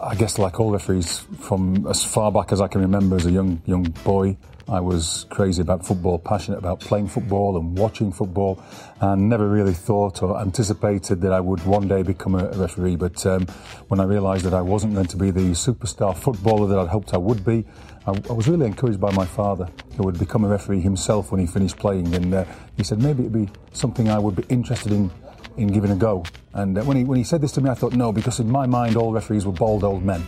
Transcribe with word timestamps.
I 0.00 0.14
guess 0.14 0.38
like 0.38 0.60
all 0.60 0.72
referees 0.72 1.26
from 1.40 1.86
as 1.86 2.04
far 2.04 2.30
back 2.30 2.52
as 2.52 2.60
I 2.60 2.68
can 2.68 2.80
remember 2.80 3.16
as 3.16 3.26
a 3.26 3.30
young 3.30 3.62
young 3.66 3.84
boy, 4.04 4.36
I 4.68 4.80
was 4.80 5.26
crazy 5.30 5.62
about 5.62 5.86
football, 5.86 6.18
passionate 6.18 6.58
about 6.58 6.80
playing 6.80 7.06
football 7.06 7.56
and 7.56 7.78
watching 7.78 8.10
football, 8.10 8.60
and 9.00 9.28
never 9.28 9.48
really 9.48 9.72
thought 9.72 10.22
or 10.24 10.40
anticipated 10.40 11.20
that 11.20 11.32
I 11.32 11.38
would 11.38 11.64
one 11.64 11.86
day 11.86 12.02
become 12.02 12.34
a, 12.34 12.50
referee. 12.50 12.96
But 12.96 13.24
um, 13.26 13.46
when 13.86 14.00
I 14.00 14.04
realised 14.04 14.44
that 14.44 14.54
I 14.54 14.62
wasn't 14.62 14.94
going 14.94 15.06
to 15.06 15.16
be 15.16 15.30
the 15.30 15.52
superstar 15.52 16.16
footballer 16.16 16.66
that 16.66 16.78
I'd 16.78 16.88
hoped 16.88 17.14
I 17.14 17.18
would 17.18 17.44
be, 17.44 17.64
I, 18.08 18.10
I, 18.28 18.32
was 18.32 18.48
really 18.48 18.66
encouraged 18.66 19.00
by 19.00 19.12
my 19.12 19.24
father, 19.24 19.68
who 19.96 20.02
would 20.02 20.18
become 20.18 20.44
a 20.44 20.48
referee 20.48 20.80
himself 20.80 21.30
when 21.30 21.40
he 21.40 21.46
finished 21.46 21.78
playing, 21.78 22.12
and 22.12 22.34
uh, 22.34 22.44
he 22.76 22.82
said 22.82 23.00
maybe 23.00 23.20
it'd 23.20 23.32
be 23.32 23.48
something 23.72 24.08
I 24.08 24.18
would 24.18 24.34
be 24.34 24.44
interested 24.48 24.90
in 24.90 25.12
in 25.56 25.68
giving 25.68 25.90
a 25.90 25.96
go. 25.96 26.24
And 26.54 26.78
uh, 26.78 26.82
when 26.84 26.96
he 26.96 27.04
when 27.04 27.18
he 27.18 27.24
said 27.24 27.40
this 27.40 27.52
to 27.52 27.60
me, 27.60 27.70
I 27.70 27.74
thought 27.74 27.94
no, 27.94 28.12
because 28.12 28.40
in 28.40 28.50
my 28.50 28.66
mind 28.66 28.96
all 28.96 29.12
referees 29.12 29.46
were 29.46 29.52
bald 29.52 29.84
old 29.84 30.04
men. 30.04 30.22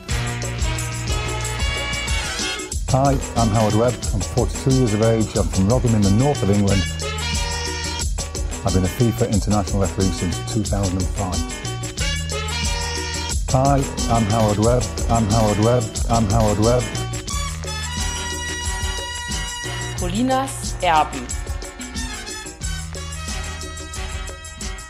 Hi, 2.90 3.12
I'm 3.36 3.48
Howard 3.48 3.74
Webb. 3.74 3.94
I'm 4.14 4.20
42 4.20 4.70
years 4.70 4.94
of 4.94 5.02
age. 5.02 5.36
I'm 5.36 5.46
from 5.46 5.68
Rotherham 5.68 5.96
in 5.96 6.02
the 6.02 6.10
north 6.12 6.42
of 6.42 6.50
England. 6.50 6.82
I've 8.64 8.74
been 8.74 8.84
a 8.84 8.88
FIFA 8.88 9.32
international 9.32 9.80
referee 9.82 10.06
since 10.06 10.36
2005. 10.52 11.58
Hi, 13.50 13.82
I'm 14.10 14.24
Howard 14.24 14.58
Webb. 14.58 14.82
I'm 15.10 15.24
Howard 15.26 15.58
Webb. 15.60 15.84
I'm 16.10 16.24
Howard 16.30 16.58
Webb. 16.58 16.82
Colinas 19.98 20.74
Erben. 20.82 21.37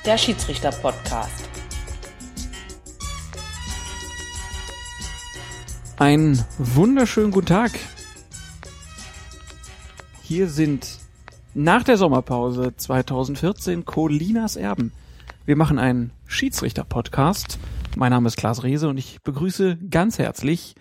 Der 0.08 0.16
Schiedsrichter-Podcast. 0.16 1.50
Einen 5.98 6.42
wunderschönen 6.56 7.30
guten 7.30 7.48
Tag. 7.48 7.72
Hier 10.22 10.48
sind 10.48 10.88
nach 11.52 11.82
der 11.82 11.98
Sommerpause 11.98 12.74
2014 12.74 13.84
Colinas 13.84 14.56
Erben. 14.56 14.94
Wir 15.44 15.56
machen 15.56 15.78
einen 15.78 16.12
Schiedsrichter-Podcast. 16.24 17.58
Mein 17.94 18.12
Name 18.12 18.28
ist 18.28 18.38
Klaas 18.38 18.62
Rehse 18.62 18.88
und 18.88 18.96
ich 18.96 19.20
begrüße 19.20 19.76
ganz 19.90 20.18
herzlich 20.18 20.74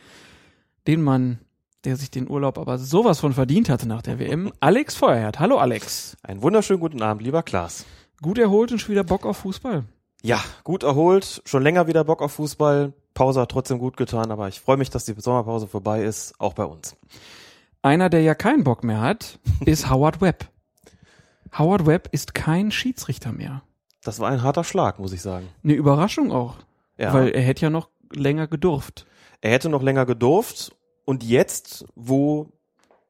den 0.87 1.01
Mann, 1.01 1.39
der 1.83 1.97
sich 1.97 2.11
den 2.11 2.29
Urlaub 2.29 2.57
aber 2.57 2.77
sowas 2.77 3.19
von 3.19 3.33
verdient 3.33 3.67
hatte 3.67 3.89
nach 3.89 4.03
der 4.03 4.19
WM, 4.19 4.53
Alex 4.61 4.95
Feuerherd. 4.95 5.41
Hallo 5.41 5.57
Alex. 5.57 6.15
Einen 6.23 6.41
wunderschönen 6.41 6.79
guten 6.79 7.01
Abend, 7.01 7.23
lieber 7.23 7.43
Klaas. 7.43 7.85
Gut 8.21 8.37
erholt 8.37 8.71
und 8.71 8.79
schon 8.79 8.91
wieder 8.91 9.03
Bock 9.03 9.25
auf 9.25 9.37
Fußball? 9.37 9.83
Ja, 10.23 10.43
gut 10.63 10.83
erholt, 10.83 11.41
schon 11.45 11.61
länger 11.61 11.87
wieder 11.87 12.03
Bock 12.03 12.21
auf 12.21 12.33
Fußball. 12.33 12.93
Pause 13.13 13.41
hat 13.41 13.51
trotzdem 13.51 13.79
gut 13.79 13.97
getan, 13.97 14.31
aber 14.31 14.47
ich 14.47 14.59
freue 14.59 14.77
mich, 14.77 14.89
dass 14.89 15.05
die 15.05 15.13
Sommerpause 15.17 15.67
vorbei 15.67 16.03
ist, 16.03 16.33
auch 16.39 16.53
bei 16.53 16.65
uns. 16.65 16.95
Einer, 17.81 18.09
der 18.09 18.21
ja 18.21 18.35
keinen 18.35 18.63
Bock 18.63 18.83
mehr 18.83 19.01
hat, 19.01 19.39
ist 19.65 19.89
Howard 19.89 20.21
Webb. 20.21 20.49
Howard 21.57 21.85
Webb 21.85 22.09
ist 22.11 22.33
kein 22.33 22.71
Schiedsrichter 22.71 23.31
mehr. 23.31 23.61
Das 24.03 24.19
war 24.19 24.29
ein 24.29 24.43
harter 24.43 24.63
Schlag, 24.63 24.99
muss 24.99 25.13
ich 25.13 25.21
sagen. 25.21 25.47
Eine 25.63 25.73
Überraschung 25.73 26.31
auch. 26.31 26.55
Ja. 26.97 27.13
Weil 27.13 27.29
er 27.29 27.41
hätte 27.41 27.61
ja 27.63 27.69
noch 27.69 27.89
länger 28.11 28.47
gedurft. 28.47 29.05
Er 29.41 29.51
hätte 29.51 29.69
noch 29.69 29.83
länger 29.83 30.05
gedurft 30.05 30.75
und 31.05 31.23
jetzt, 31.23 31.85
wo 31.95 32.51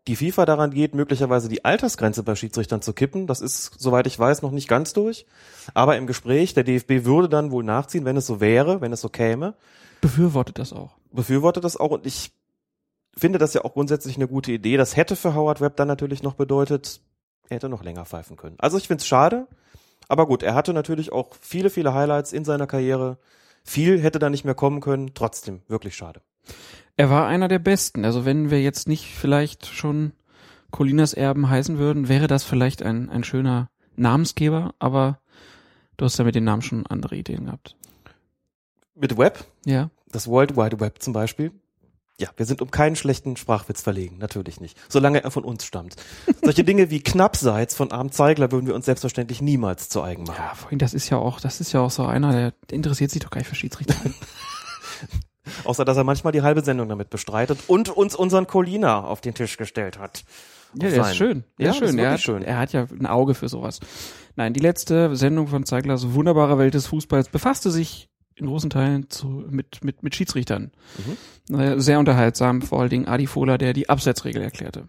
die 0.08 0.16
FIFA 0.16 0.46
daran 0.46 0.72
geht, 0.72 0.96
möglicherweise 0.96 1.50
die 1.50 1.66
Altersgrenze 1.66 2.24
bei 2.24 2.36
Schiedsrichtern 2.36 2.82
zu 2.82 2.94
kippen. 2.94 3.28
Das 3.28 3.42
ist, 3.42 3.80
soweit 3.80 4.08
ich 4.08 4.18
weiß, 4.18 4.42
noch 4.42 4.52
nicht 4.52 4.68
ganz 4.68 4.94
durch. 4.94 5.26
Aber 5.74 5.98
im 5.98 6.08
Gespräch, 6.08 6.54
der 6.54 6.64
DFB 6.64 7.06
würde 7.06 7.30
dann 7.30 7.52
wohl 7.52 7.64
nachziehen, 7.64 8.06
wenn 8.06 8.18
es 8.18 8.26
so 8.26 8.40
wäre, 8.40 8.82
wenn 8.82 8.94
es 8.94 9.02
so 9.02 9.10
käme 9.10 9.56
befürwortet 10.02 10.60
das 10.60 10.74
auch. 10.74 10.96
Befürwortet 11.12 11.64
das 11.64 11.78
auch 11.78 11.92
und 11.92 12.06
ich 12.06 12.32
finde 13.16 13.40
das 13.40 13.54
ja 13.54 13.64
auch 13.64 13.74
grundsätzlich 13.74 14.16
eine 14.18 14.28
gute 14.28 14.52
Idee. 14.52 14.78
Das 14.78 14.96
hätte 14.96 15.16
für 15.16 15.34
Howard 15.34 15.62
Webb 15.62 15.76
dann 15.78 15.88
natürlich 15.88 16.24
noch 16.24 16.36
bedeutet, 16.36 17.02
er 17.50 17.56
hätte 17.56 17.70
noch 17.70 17.84
länger 17.84 18.06
pfeifen 18.06 18.38
können. 18.38 18.56
Also 18.60 18.78
ich 18.78 18.88
finde 18.88 19.02
es 19.02 19.08
schade, 19.08 19.48
aber 20.08 20.28
gut, 20.28 20.44
er 20.44 20.54
hatte 20.54 20.74
natürlich 20.74 21.12
auch 21.12 21.36
viele, 21.40 21.70
viele 21.70 21.94
Highlights 21.94 22.34
in 22.34 22.46
seiner 22.46 22.68
Karriere. 22.68 23.18
Viel 23.64 24.00
hätte 24.00 24.20
da 24.20 24.30
nicht 24.30 24.46
mehr 24.46 24.56
kommen 24.56 24.82
können, 24.82 25.12
trotzdem 25.14 25.62
wirklich 25.68 25.96
schade. 25.96 26.22
Er 26.98 27.10
war 27.10 27.28
einer 27.28 27.48
der 27.48 27.60
Besten. 27.60 28.04
Also 28.04 28.26
wenn 28.26 28.52
wir 28.52 28.62
jetzt 28.62 28.88
nicht 28.88 29.16
vielleicht 29.16 29.68
schon 29.68 30.12
Colinas 30.72 31.14
Erben 31.14 31.50
heißen 31.50 31.78
würden, 31.78 32.10
wäre 32.10 32.28
das 32.28 32.44
vielleicht 32.44 32.84
ein, 32.84 33.10
ein 33.10 33.24
schöner 33.24 33.70
Namensgeber, 33.96 34.76
aber 34.80 35.20
du 35.96 36.06
hast 36.06 36.18
ja 36.18 36.26
mit 36.26 36.36
den 36.36 36.44
Namen 36.44 36.62
schon 36.62 36.86
andere 36.86 37.16
Ideen 37.16 37.46
gehabt 37.46 37.78
mit 39.00 39.18
Web. 39.18 39.46
Ja. 39.66 39.90
Das 40.12 40.28
World 40.28 40.58
Wide 40.58 40.80
Web 40.80 41.02
zum 41.02 41.14
Beispiel. 41.14 41.52
Ja, 42.20 42.30
wir 42.36 42.48
sind 42.48 42.64
um 42.64 42.72
keinen 42.72 42.96
schlechten 42.96 43.38
Sprachwitz 43.38 43.82
verlegen, 43.84 44.18
natürlich 44.18 44.60
nicht. 44.60 44.76
Solange 44.90 45.24
er 45.24 45.30
von 45.30 45.44
uns 45.44 45.66
stammt. 45.66 45.96
Solche 46.42 46.64
Dinge 46.64 46.90
wie 46.90 47.00
Knappseits 47.00 47.76
von 47.76 47.92
Arm 47.92 48.12
Zeigler 48.12 48.52
würden 48.52 48.66
wir 48.66 48.74
uns 48.74 48.86
selbstverständlich 48.86 49.40
niemals 49.40 49.88
zu 49.88 50.02
eigen 50.02 50.24
machen. 50.24 50.42
Ja, 50.44 50.56
vorhin, 50.56 50.80
das 50.80 50.96
ist 50.96 51.10
ja 51.10 51.18
auch, 51.18 51.40
das 51.40 51.62
ist 51.62 51.74
ja 51.74 51.80
auch 51.80 51.92
so 51.92 52.06
einer, 52.06 52.32
der, 52.32 52.54
der 52.70 52.76
interessiert 52.76 53.12
sich 53.12 53.22
doch 53.22 53.30
gar 53.30 53.40
nicht 53.40 53.48
für 53.48 53.56
Schiedsrichter. 53.56 53.94
Außer, 55.64 55.86
dass 55.86 55.98
er 55.98 56.04
manchmal 56.04 56.34
die 56.34 56.42
halbe 56.42 56.64
Sendung 56.64 56.90
damit 56.90 57.10
bestreitet 57.10 57.60
und 57.68 57.90
uns 57.90 58.16
unseren 58.16 58.48
Colina 58.48 59.04
auf 59.04 59.22
den 59.22 59.34
Tisch 59.34 59.58
gestellt 59.58 60.00
hat. 60.00 60.24
Ja, 60.74 60.90
der 60.90 61.02
ist 61.02 61.16
schön. 61.16 61.44
Der 61.58 61.68
ja, 61.68 61.72
ist 61.72 61.78
schön. 61.78 61.98
Er 61.98 62.12
hat, 62.12 62.22
schön. 62.22 62.44
Er 62.44 62.58
hat 62.58 62.74
ja 62.74 62.88
ein 62.92 63.06
Auge 63.06 63.34
für 63.34 63.50
sowas. 63.50 63.80
Nein, 64.36 64.54
die 64.54 64.60
letzte 64.60 65.16
Sendung 65.16 65.48
von 65.48 65.66
Zeiglers 65.66 66.14
wunderbare 66.14 66.58
Welt 66.58 66.74
des 66.74 66.88
Fußballs 66.88 67.30
befasste 67.30 67.72
sich 67.72 68.10
in 68.36 68.46
großen 68.46 68.70
Teilen 68.70 69.10
zu, 69.10 69.28
mit, 69.28 69.84
mit, 69.84 70.04
mit 70.04 70.16
Schiedsrichtern. 70.16 70.72
Mhm. 71.50 71.80
Sehr 71.80 71.98
unterhaltsam, 71.98 72.62
vor 72.62 72.82
allen 72.82 72.90
Dingen 72.90 73.08
Adi 73.08 73.26
Fohler, 73.26 73.58
der 73.58 73.74
die 73.74 73.90
Absetzregel 73.90 74.42
erklärte. 74.42 74.88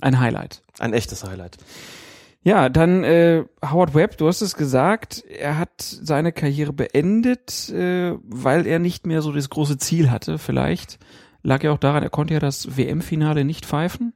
Ein 0.00 0.18
Highlight. 0.18 0.62
Ein 0.78 0.92
echtes 0.92 1.24
Highlight. 1.24 1.58
Ja, 2.46 2.68
dann 2.68 3.02
äh, 3.02 3.44
Howard 3.60 3.96
Webb, 3.96 4.18
du 4.18 4.28
hast 4.28 4.40
es 4.40 4.54
gesagt, 4.54 5.24
er 5.28 5.58
hat 5.58 5.80
seine 5.80 6.30
Karriere 6.30 6.72
beendet, 6.72 7.70
äh, 7.70 8.14
weil 8.22 8.68
er 8.68 8.78
nicht 8.78 9.04
mehr 9.04 9.20
so 9.20 9.32
das 9.32 9.50
große 9.50 9.78
Ziel 9.78 10.12
hatte, 10.12 10.38
vielleicht. 10.38 11.00
Lag 11.42 11.64
ja 11.64 11.72
auch 11.72 11.78
daran, 11.78 12.04
er 12.04 12.08
konnte 12.08 12.34
ja 12.34 12.38
das 12.38 12.76
WM-Finale 12.76 13.44
nicht 13.44 13.66
pfeifen. 13.66 14.12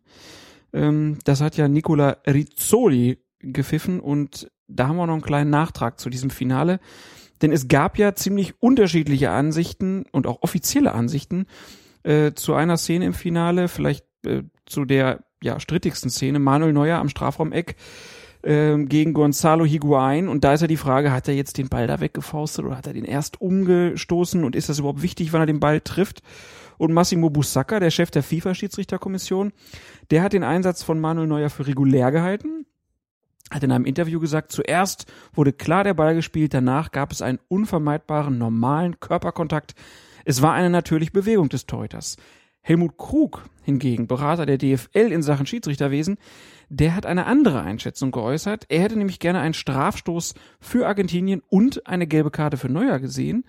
Ähm, 0.72 1.18
das 1.24 1.40
hat 1.40 1.56
ja 1.56 1.66
Nicola 1.66 2.18
Rizzoli 2.24 3.18
gepfiffen 3.40 3.98
und 3.98 4.48
da 4.68 4.86
haben 4.86 4.96
wir 4.96 5.08
noch 5.08 5.14
einen 5.14 5.22
kleinen 5.22 5.50
Nachtrag 5.50 5.98
zu 5.98 6.08
diesem 6.08 6.30
Finale. 6.30 6.78
Denn 7.42 7.50
es 7.50 7.66
gab 7.66 7.98
ja 7.98 8.14
ziemlich 8.14 8.62
unterschiedliche 8.62 9.32
Ansichten 9.32 10.04
und 10.12 10.28
auch 10.28 10.42
offizielle 10.42 10.92
Ansichten 10.92 11.46
äh, 12.04 12.30
zu 12.34 12.54
einer 12.54 12.76
Szene 12.76 13.06
im 13.06 13.14
Finale, 13.14 13.66
vielleicht 13.66 14.06
äh, 14.24 14.44
zu 14.66 14.84
der 14.84 15.24
ja 15.42 15.58
strittigsten 15.58 16.10
Szene, 16.10 16.38
Manuel 16.38 16.72
Neuer 16.72 16.98
am 16.98 17.08
Strafraumeck 17.08 17.74
äh, 18.42 18.76
gegen 18.84 19.12
Gonzalo 19.12 19.64
Higuain. 19.64 20.28
Und 20.28 20.44
da 20.44 20.54
ist 20.54 20.60
ja 20.60 20.66
die 20.66 20.76
Frage, 20.76 21.12
hat 21.12 21.28
er 21.28 21.34
jetzt 21.34 21.58
den 21.58 21.68
Ball 21.68 21.86
da 21.86 22.00
weggefaustet 22.00 22.64
oder 22.64 22.76
hat 22.76 22.86
er 22.86 22.92
den 22.92 23.04
erst 23.04 23.40
umgestoßen 23.40 24.44
und 24.44 24.56
ist 24.56 24.68
das 24.68 24.78
überhaupt 24.78 25.02
wichtig, 25.02 25.32
wann 25.32 25.42
er 25.42 25.46
den 25.46 25.60
Ball 25.60 25.80
trifft? 25.80 26.22
Und 26.78 26.92
Massimo 26.92 27.28
Busacca, 27.28 27.78
der 27.78 27.90
Chef 27.90 28.10
der 28.10 28.22
FIFA-Schiedsrichterkommission, 28.22 29.52
der 30.10 30.22
hat 30.22 30.32
den 30.32 30.44
Einsatz 30.44 30.82
von 30.82 30.98
Manuel 30.98 31.26
Neuer 31.28 31.50
für 31.50 31.66
regulär 31.66 32.10
gehalten 32.10 32.64
hat 33.50 33.64
in 33.64 33.72
einem 33.72 33.84
Interview 33.84 34.20
gesagt, 34.20 34.52
zuerst 34.52 35.06
wurde 35.32 35.52
klar 35.52 35.84
der 35.84 35.94
Ball 35.94 36.14
gespielt, 36.14 36.54
danach 36.54 36.92
gab 36.92 37.10
es 37.12 37.20
einen 37.20 37.40
unvermeidbaren 37.48 38.38
normalen 38.38 39.00
Körperkontakt. 39.00 39.74
Es 40.24 40.40
war 40.42 40.52
eine 40.52 40.70
natürliche 40.70 41.12
Bewegung 41.12 41.48
des 41.48 41.66
Torhüters. 41.66 42.16
Helmut 42.62 42.96
Krug 42.98 43.44
hingegen, 43.62 44.06
Berater 44.06 44.46
der 44.46 44.58
DFL 44.58 45.12
in 45.12 45.22
Sachen 45.22 45.46
Schiedsrichterwesen, 45.46 46.18
der 46.68 46.94
hat 46.94 47.06
eine 47.06 47.26
andere 47.26 47.62
Einschätzung 47.62 48.10
geäußert. 48.10 48.66
Er 48.68 48.80
hätte 48.80 48.96
nämlich 48.96 49.18
gerne 49.18 49.40
einen 49.40 49.54
Strafstoß 49.54 50.34
für 50.60 50.86
Argentinien 50.86 51.42
und 51.48 51.86
eine 51.86 52.06
gelbe 52.06 52.30
Karte 52.30 52.56
für 52.56 52.68
Neuer 52.68 52.98
gesehen. 52.98 53.44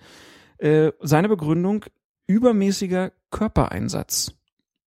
Äh, 0.58 0.92
seine 1.00 1.28
Begründung 1.28 1.84
übermäßiger 2.26 3.12
Körpereinsatz. 3.30 4.32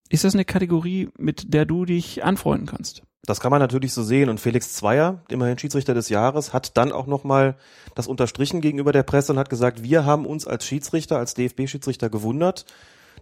Ist 0.08 0.24
das 0.24 0.34
eine 0.34 0.44
Kategorie, 0.44 1.08
mit 1.18 1.52
der 1.52 1.64
du 1.64 1.84
dich 1.84 2.24
anfreunden 2.24 2.66
kannst? 2.66 3.02
Das 3.24 3.40
kann 3.40 3.50
man 3.50 3.60
natürlich 3.60 3.92
so 3.92 4.02
sehen. 4.02 4.28
Und 4.28 4.38
Felix 4.38 4.72
Zweier, 4.72 5.22
immerhin 5.28 5.58
Schiedsrichter 5.58 5.94
des 5.94 6.08
Jahres, 6.08 6.52
hat 6.52 6.76
dann 6.76 6.92
auch 6.92 7.06
nochmal 7.06 7.56
das 7.94 8.06
unterstrichen 8.06 8.60
gegenüber 8.60 8.92
der 8.92 9.02
Presse 9.02 9.32
und 9.32 9.38
hat 9.38 9.50
gesagt, 9.50 9.82
wir 9.82 10.04
haben 10.04 10.26
uns 10.26 10.46
als 10.46 10.64
Schiedsrichter, 10.64 11.18
als 11.18 11.34
DFB-Schiedsrichter 11.34 12.08
gewundert, 12.08 12.66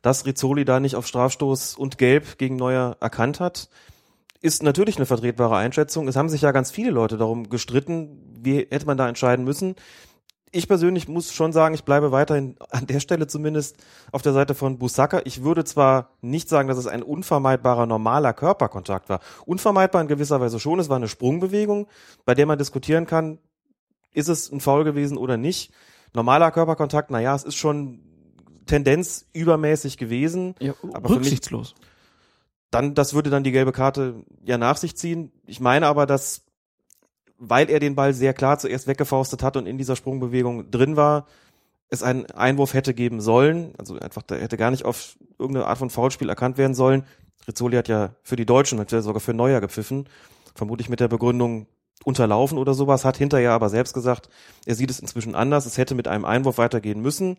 dass 0.04 0.26
Rizzoli 0.26 0.66
da 0.66 0.80
nicht 0.80 0.96
auf 0.96 1.06
Strafstoß 1.06 1.76
und 1.76 1.96
Gelb 1.96 2.36
gegen 2.36 2.56
Neuer 2.56 2.98
erkannt 3.00 3.40
hat. 3.40 3.70
Ist 4.42 4.62
natürlich 4.62 4.96
eine 4.96 5.06
vertretbare 5.06 5.56
Einschätzung. 5.56 6.06
Es 6.08 6.16
haben 6.16 6.28
sich 6.28 6.42
ja 6.42 6.52
ganz 6.52 6.70
viele 6.70 6.90
Leute 6.90 7.16
darum 7.16 7.48
gestritten, 7.48 8.20
wie 8.38 8.58
hätte 8.58 8.84
man 8.84 8.98
da 8.98 9.08
entscheiden 9.08 9.46
müssen 9.46 9.76
ich 10.54 10.68
persönlich 10.68 11.08
muss 11.08 11.32
schon 11.32 11.52
sagen, 11.52 11.74
ich 11.74 11.82
bleibe 11.82 12.12
weiterhin 12.12 12.54
an 12.70 12.86
der 12.86 13.00
Stelle 13.00 13.26
zumindest 13.26 13.76
auf 14.12 14.22
der 14.22 14.32
Seite 14.32 14.54
von 14.54 14.78
Busaka. 14.78 15.20
Ich 15.24 15.42
würde 15.42 15.64
zwar 15.64 16.10
nicht 16.20 16.48
sagen, 16.48 16.68
dass 16.68 16.78
es 16.78 16.86
ein 16.86 17.02
unvermeidbarer 17.02 17.86
normaler 17.86 18.32
Körperkontakt 18.32 19.08
war. 19.08 19.18
Unvermeidbar 19.46 20.02
in 20.02 20.06
gewisser 20.06 20.40
Weise 20.40 20.60
schon. 20.60 20.78
Es 20.78 20.88
war 20.88 20.96
eine 20.96 21.08
Sprungbewegung, 21.08 21.88
bei 22.24 22.34
der 22.34 22.46
man 22.46 22.56
diskutieren 22.56 23.06
kann, 23.06 23.38
ist 24.12 24.28
es 24.28 24.50
ein 24.52 24.60
Foul 24.60 24.84
gewesen 24.84 25.16
oder 25.16 25.36
nicht. 25.36 25.72
Normaler 26.12 26.52
Körperkontakt, 26.52 27.10
naja, 27.10 27.34
es 27.34 27.42
ist 27.42 27.56
schon 27.56 28.13
Tendenz 28.66 29.26
übermäßig 29.32 29.98
gewesen. 29.98 30.54
Ja, 30.60 30.74
Aber 30.92 31.08
für 31.08 31.14
mich- 31.14 31.26
rücksichtslos. 31.26 31.74
Dann, 32.70 32.94
das 32.94 33.14
würde 33.14 33.30
dann 33.30 33.44
die 33.44 33.52
gelbe 33.52 33.70
Karte 33.72 34.24
ja 34.44 34.58
nach 34.58 34.76
sich 34.76 34.96
ziehen. 34.96 35.30
Ich 35.46 35.60
meine 35.60 35.86
aber, 35.86 36.06
dass, 36.06 36.42
weil 37.38 37.70
er 37.70 37.78
den 37.78 37.94
Ball 37.94 38.14
sehr 38.14 38.34
klar 38.34 38.58
zuerst 38.58 38.86
weggefaustet 38.88 39.42
hat 39.44 39.56
und 39.56 39.66
in 39.66 39.78
dieser 39.78 39.94
Sprungbewegung 39.96 40.70
drin 40.70 40.96
war, 40.96 41.26
es 41.88 42.02
einen 42.02 42.26
Einwurf 42.32 42.74
hätte 42.74 42.92
geben 42.92 43.20
sollen. 43.20 43.74
Also 43.78 43.96
einfach, 44.00 44.22
da 44.22 44.34
hätte 44.34 44.56
gar 44.56 44.72
nicht 44.72 44.84
auf 44.84 45.16
irgendeine 45.38 45.66
Art 45.66 45.78
von 45.78 45.90
Foulspiel 45.90 46.28
erkannt 46.28 46.58
werden 46.58 46.74
sollen. 46.74 47.04
Rizzoli 47.46 47.76
hat 47.76 47.86
ja 47.88 48.16
für 48.22 48.36
die 48.36 48.46
Deutschen, 48.46 48.80
hat 48.80 48.90
ja 48.90 49.02
sogar 49.02 49.20
für 49.20 49.34
Neuer 49.34 49.60
gepfiffen. 49.60 50.08
Vermutlich 50.56 50.88
mit 50.88 50.98
der 50.98 51.08
Begründung 51.08 51.66
unterlaufen 52.04 52.58
oder 52.58 52.74
sowas, 52.74 53.04
hat 53.04 53.16
hinterher 53.16 53.52
aber 53.52 53.68
selbst 53.68 53.94
gesagt, 53.94 54.28
er 54.66 54.74
sieht 54.74 54.90
es 54.90 54.98
inzwischen 54.98 55.34
anders. 55.36 55.64
Es 55.66 55.78
hätte 55.78 55.94
mit 55.94 56.08
einem 56.08 56.24
Einwurf 56.24 56.58
weitergehen 56.58 57.00
müssen. 57.00 57.36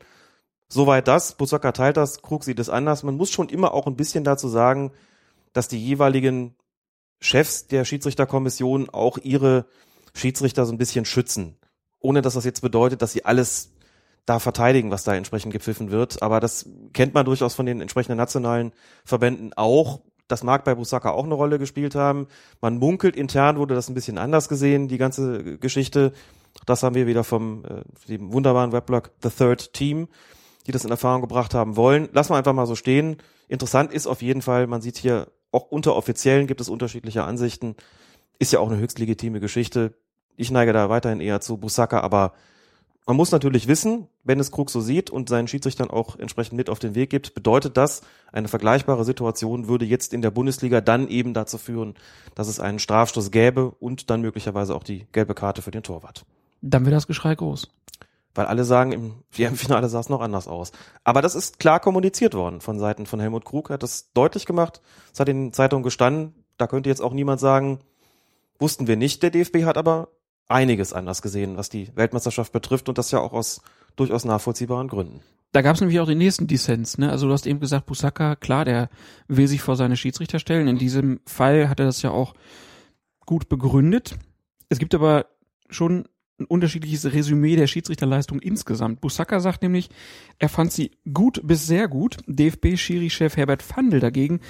Soweit 0.68 1.08
das. 1.08 1.36
Busaka 1.36 1.72
teilt 1.72 1.98
das, 1.98 2.22
Krug 2.22 2.44
sieht 2.44 2.60
es 2.60 2.70
anders. 2.70 3.04
Man 3.04 3.18
muss 3.18 3.32
schon 3.32 3.50
immer 3.50 3.74
auch 3.74 3.88
ein 3.88 3.96
bisschen 3.96 4.24
dazu 4.24 4.48
sagen, 4.48 4.92
dass 5.54 5.68
die 5.68 5.84
jeweiligen 5.84 6.56
Chefs 7.20 7.68
der 7.68 7.86
Schiedsrichterkommission 7.86 8.90
auch 8.90 9.18
ihre 9.20 9.66
Schiedsrichter 10.14 10.66
so 10.66 10.74
ein 10.74 10.78
bisschen 10.78 11.06
schützen. 11.06 11.58
Ohne 12.00 12.22
dass 12.22 12.34
das 12.36 12.46
jetzt 12.46 12.62
bedeutet, 12.62 13.02
dass 13.02 13.14
sie 13.14 13.26
alles 13.26 13.72
da 14.26 14.40
verteidigen, 14.40 14.92
was 14.92 15.04
da 15.04 15.16
entsprechend 15.16 15.54
gepfiffen 15.54 15.92
wird. 15.92 16.22
Aber 16.22 16.40
das 16.40 16.68
kennt 16.94 17.14
man 17.14 17.26
durchaus 17.26 17.56
von 17.56 17.66
den 17.66 17.82
entsprechenden 17.82 18.18
nationalen 18.18 18.74
Verbänden 19.06 19.54
auch. 19.56 20.02
Das 20.28 20.44
mag 20.44 20.64
bei 20.64 20.74
Busaka 20.74 21.12
auch 21.12 21.26
eine 21.26 21.36
Rolle 21.36 21.60
gespielt 21.60 21.94
haben. 21.94 22.28
Man 22.60 22.78
munkelt 22.78 23.16
intern, 23.16 23.58
wurde 23.58 23.76
das 23.76 23.90
ein 23.90 23.94
bisschen 23.94 24.18
anders 24.18 24.50
gesehen, 24.50 24.88
die 24.88 24.98
ganze 24.98 25.60
Geschichte. 25.60 26.14
Das 26.66 26.82
haben 26.82 26.96
wir 26.96 27.06
wieder 27.06 27.24
vom 27.24 27.64
äh, 27.66 27.84
dem 28.08 28.34
wunderbaren 28.34 28.72
Weblog 28.72 29.12
The 29.22 29.30
Third 29.30 29.74
Team, 29.74 30.08
die 30.68 30.72
das 30.72 30.86
in 30.86 30.92
Erfahrung 30.92 31.22
gebracht 31.22 31.54
haben 31.54 31.76
wollen. 31.76 32.10
Lassen 32.14 32.32
wir 32.32 32.38
einfach 32.38 32.54
mal 32.54 32.66
so 32.66 32.76
stehen. 32.76 33.18
Interessant 33.48 33.94
ist 33.94 34.08
auf 34.08 34.22
jeden 34.22 34.42
Fall, 34.42 34.68
man 34.68 34.82
sieht 34.82 34.98
hier, 34.98 35.28
auch 35.52 35.72
unter 35.72 35.96
Offiziellen 35.96 36.48
gibt 36.48 36.62
es 36.62 36.70
unterschiedliche 36.70 37.24
Ansichten. 37.24 37.76
Ist 38.40 38.52
ja 38.52 38.60
auch 38.60 38.70
eine 38.70 38.80
höchst 38.80 39.00
legitime 39.00 39.40
Geschichte. 39.40 39.94
Ich 40.36 40.52
neige 40.52 40.74
da 40.74 40.90
weiterhin 40.90 41.22
eher 41.22 41.40
zu 41.40 41.58
Busaka, 41.58 42.02
aber 42.02 42.34
man 43.08 43.18
muss 43.18 43.32
natürlich 43.32 43.68
wissen, 43.68 44.08
wenn 44.24 44.40
es 44.40 44.52
Krug 44.52 44.72
so 44.72 44.82
sieht 44.82 45.12
und 45.12 45.30
seinen 45.30 45.48
Schiedsrichtern 45.48 45.92
auch 45.92 46.18
entsprechend 46.18 46.58
mit 46.58 46.72
auf 46.72 46.80
den 46.80 46.96
Weg 46.96 47.12
gibt, 47.12 47.36
bedeutet 47.36 47.78
das, 47.78 48.02
eine 48.32 48.48
vergleichbare 48.48 49.06
Situation 49.06 49.68
würde 49.68 49.86
jetzt 49.86 50.12
in 50.12 50.24
der 50.24 50.32
Bundesliga 50.32 50.82
dann 50.82 51.08
eben 51.08 51.36
dazu 51.36 51.60
führen, 51.60 51.94
dass 52.34 52.48
es 52.48 52.60
einen 52.60 52.80
Strafstoß 52.80 53.30
gäbe 53.30 53.70
und 53.80 54.10
dann 54.10 54.22
möglicherweise 54.22 54.76
auch 54.76 54.84
die 54.84 55.06
gelbe 55.12 55.36
Karte 55.36 55.62
für 55.62 55.72
den 55.72 55.84
Torwart. 55.84 56.26
Dann 56.62 56.84
wäre 56.86 56.96
das 56.96 57.06
Geschrei 57.06 57.36
groß. 57.36 57.70
Weil 58.36 58.46
alle 58.46 58.66
sagen, 58.66 58.92
im 58.92 59.14
WM-Finale 59.32 59.90
sah 59.90 60.00
es 60.00 60.10
noch 60.10 60.22
anders 60.22 60.48
aus. 60.48 60.72
Aber 61.04 61.22
das 61.22 61.34
ist 61.34 61.60
klar 61.60 61.80
kommuniziert 61.80 62.34
worden 62.36 62.62
von 62.62 62.80
Seiten 62.80 63.06
von 63.06 63.20
Helmut 63.20 63.46
Krug. 63.46 63.70
Hat 63.70 63.82
das 63.82 64.12
deutlich 64.14 64.46
gemacht. 64.46 64.82
Es 65.14 65.20
hat 65.20 65.30
in 65.30 65.46
den 65.46 65.54
Zeitungen 65.54 65.84
gestanden. 65.84 66.36
Da 66.58 66.68
könnte 66.68 66.90
jetzt 66.90 67.02
auch 67.02 67.14
niemand 67.14 67.40
sagen, 67.40 67.80
wussten 68.60 68.88
wir 68.88 68.98
nicht. 68.98 69.24
Der 69.24 69.32
DFB 69.32 69.64
hat 69.64 69.78
aber 69.78 70.10
einiges 70.48 70.94
anders 70.94 71.22
gesehen, 71.22 71.58
was 71.58 71.70
die 71.70 71.90
Weltmeisterschaft 71.96 72.52
betrifft 72.52 72.88
und 72.90 72.98
das 72.98 73.12
ja 73.12 73.20
auch 73.20 73.34
aus 73.34 73.62
durchaus 73.96 74.26
nachvollziehbaren 74.26 74.88
Gründen. 74.88 75.22
Da 75.52 75.62
gab 75.62 75.76
es 75.76 75.82
nämlich 75.82 76.00
auch 76.02 76.06
den 76.06 76.18
nächsten 76.18 76.48
Dissens. 76.48 76.98
Ne? 76.98 77.10
Also 77.10 77.28
du 77.28 77.34
hast 77.34 77.48
eben 77.48 77.62
gesagt, 77.62 77.86
Busaka, 77.86 78.36
klar, 78.36 78.66
der 78.66 78.90
will 79.28 79.48
sich 79.48 79.62
vor 79.62 79.78
seine 79.78 79.96
Schiedsrichter 79.96 80.40
stellen. 80.40 80.68
In 80.68 80.78
diesem 80.78 81.22
Fall 81.26 81.70
hat 81.70 81.80
er 81.80 81.86
das 81.86 82.02
ja 82.02 82.12
auch 82.12 82.34
gut 83.26 83.48
begründet. 83.48 84.18
Es 84.68 84.80
gibt 84.80 84.94
aber 84.94 85.28
schon 85.70 86.08
ein 86.40 86.46
unterschiedliches 86.46 87.14
Resümee 87.14 87.56
der 87.56 87.68
Schiedsrichterleistung 87.68 88.40
insgesamt. 88.40 89.00
Busaka 89.00 89.40
sagt 89.40 89.62
nämlich, 89.62 89.90
er 90.38 90.50
fand 90.50 90.72
sie 90.74 90.92
gut 91.14 91.40
bis 91.44 91.66
sehr 91.66 91.88
gut. 91.88 92.18
DFB-Schiri-Chef 92.28 93.38
Herbert 93.38 93.64
Fandl 93.64 94.00
dagegen 94.00 94.42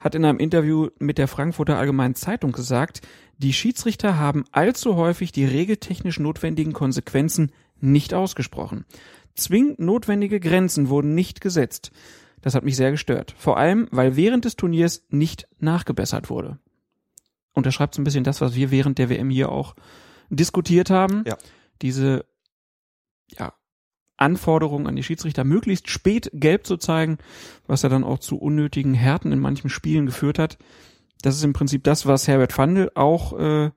hat 0.00 0.14
in 0.14 0.24
einem 0.24 0.38
Interview 0.38 0.88
mit 0.98 1.18
der 1.18 1.28
Frankfurter 1.28 1.78
Allgemeinen 1.78 2.14
Zeitung 2.14 2.52
gesagt, 2.52 3.00
die 3.38 3.54
Schiedsrichter 3.54 4.18
haben 4.18 4.44
allzu 4.52 4.96
häufig 4.96 5.32
die 5.32 5.46
regeltechnisch 5.46 6.20
notwendigen 6.20 6.74
Konsequenzen 6.74 7.52
nicht 7.80 8.12
ausgesprochen. 8.12 8.84
Zwingend 9.34 9.78
notwendige 9.78 10.40
Grenzen 10.40 10.90
wurden 10.90 11.14
nicht 11.14 11.40
gesetzt. 11.40 11.90
Das 12.42 12.54
hat 12.54 12.64
mich 12.64 12.76
sehr 12.76 12.90
gestört. 12.90 13.34
Vor 13.38 13.56
allem, 13.56 13.88
weil 13.90 14.16
während 14.16 14.44
des 14.44 14.56
Turniers 14.56 15.04
nicht 15.08 15.48
nachgebessert 15.58 16.28
wurde. 16.28 16.58
Und 17.54 17.66
er 17.66 17.72
schreibt 17.72 17.94
so 17.94 18.02
ein 18.02 18.04
bisschen 18.04 18.24
das, 18.24 18.40
was 18.42 18.54
wir 18.54 18.70
während 18.70 18.98
der 18.98 19.08
WM 19.08 19.30
hier 19.30 19.50
auch 19.50 19.74
diskutiert 20.30 20.90
haben. 20.90 21.24
Ja. 21.26 21.36
Diese, 21.82 22.24
ja, 23.28 23.52
Anforderung 24.16 24.86
an 24.86 24.96
die 24.96 25.02
Schiedsrichter, 25.02 25.44
möglichst 25.44 25.88
spät 25.88 26.30
gelb 26.32 26.66
zu 26.66 26.76
zeigen, 26.76 27.18
was 27.66 27.82
ja 27.82 27.88
dann 27.88 28.04
auch 28.04 28.18
zu 28.18 28.36
unnötigen 28.36 28.94
Härten 28.94 29.32
in 29.32 29.38
manchen 29.38 29.70
Spielen 29.70 30.06
geführt 30.06 30.38
hat. 30.38 30.58
Das 31.22 31.36
ist 31.36 31.44
im 31.44 31.52
Prinzip 31.52 31.84
das, 31.84 32.06
was 32.06 32.28
Herbert 32.28 32.52
Fandl 32.52 32.90
auch 32.94 33.38
äh, 33.38 33.70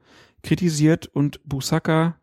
kritisiert 0.44 1.08
und 1.08 1.42
Busaka 1.46 2.18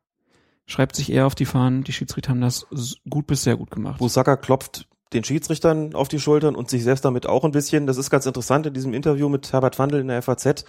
schreibt 0.67 0.97
sich 0.97 1.13
eher 1.13 1.27
auf 1.27 1.35
die 1.35 1.47
Fahnen, 1.47 1.83
die 1.83 1.93
Schiedsrichter 1.93 2.31
haben 2.31 2.41
das 2.41 2.67
gut 3.09 3.27
bis 3.27 3.43
sehr 3.43 3.57
gut 3.57 3.71
gemacht. 3.71 3.99
Busaka 3.99 4.37
klopft 4.37 4.87
den 5.13 5.25
Schiedsrichtern 5.25 5.95
auf 5.95 6.09
die 6.09 6.21
Schultern 6.21 6.55
und 6.55 6.71
sich 6.71 6.85
selbst 6.85 7.05
damit 7.05 7.27
auch 7.27 7.45
ein 7.45 7.51
bisschen. 7.51 7.87
Das 7.87 7.97
ist 7.97 8.11
ganz 8.11 8.27
interessant 8.27 8.67
in 8.67 8.75
diesem 8.75 8.95
Interview 8.95 9.29
mit 9.29 9.53
Herbert 9.53 9.79
Wandel 9.79 10.01
in 10.01 10.09
der 10.09 10.23
FAZ, 10.23 10.65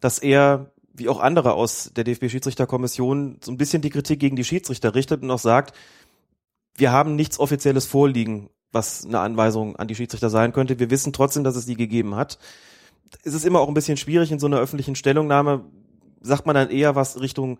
dass 0.00 0.18
er, 0.18 0.72
wie 0.94 1.08
auch 1.08 1.20
andere 1.20 1.54
aus 1.54 1.90
der 1.94 2.04
DFB-Schiedsrichterkommission, 2.04 3.38
so 3.42 3.50
ein 3.50 3.58
bisschen 3.58 3.82
die 3.82 3.90
Kritik 3.90 4.20
gegen 4.20 4.36
die 4.36 4.44
Schiedsrichter 4.44 4.94
richtet 4.94 5.22
und 5.22 5.30
auch 5.30 5.38
sagt, 5.38 5.76
wir 6.76 6.92
haben 6.92 7.16
nichts 7.16 7.38
Offizielles 7.38 7.86
vorliegen, 7.86 8.48
was 8.72 9.04
eine 9.04 9.20
Anweisung 9.20 9.76
an 9.76 9.88
die 9.88 9.94
Schiedsrichter 9.94 10.30
sein 10.30 10.52
könnte. 10.52 10.78
Wir 10.78 10.90
wissen 10.90 11.12
trotzdem, 11.12 11.44
dass 11.44 11.56
es 11.56 11.66
die 11.66 11.76
gegeben 11.76 12.14
hat. 12.14 12.38
Es 13.24 13.34
ist 13.34 13.44
immer 13.44 13.60
auch 13.60 13.68
ein 13.68 13.74
bisschen 13.74 13.96
schwierig 13.96 14.32
in 14.32 14.38
so 14.38 14.46
einer 14.46 14.58
öffentlichen 14.58 14.96
Stellungnahme, 14.96 15.64
sagt 16.20 16.46
man 16.46 16.54
dann 16.54 16.70
eher 16.70 16.94
was 16.94 17.20
Richtung 17.20 17.58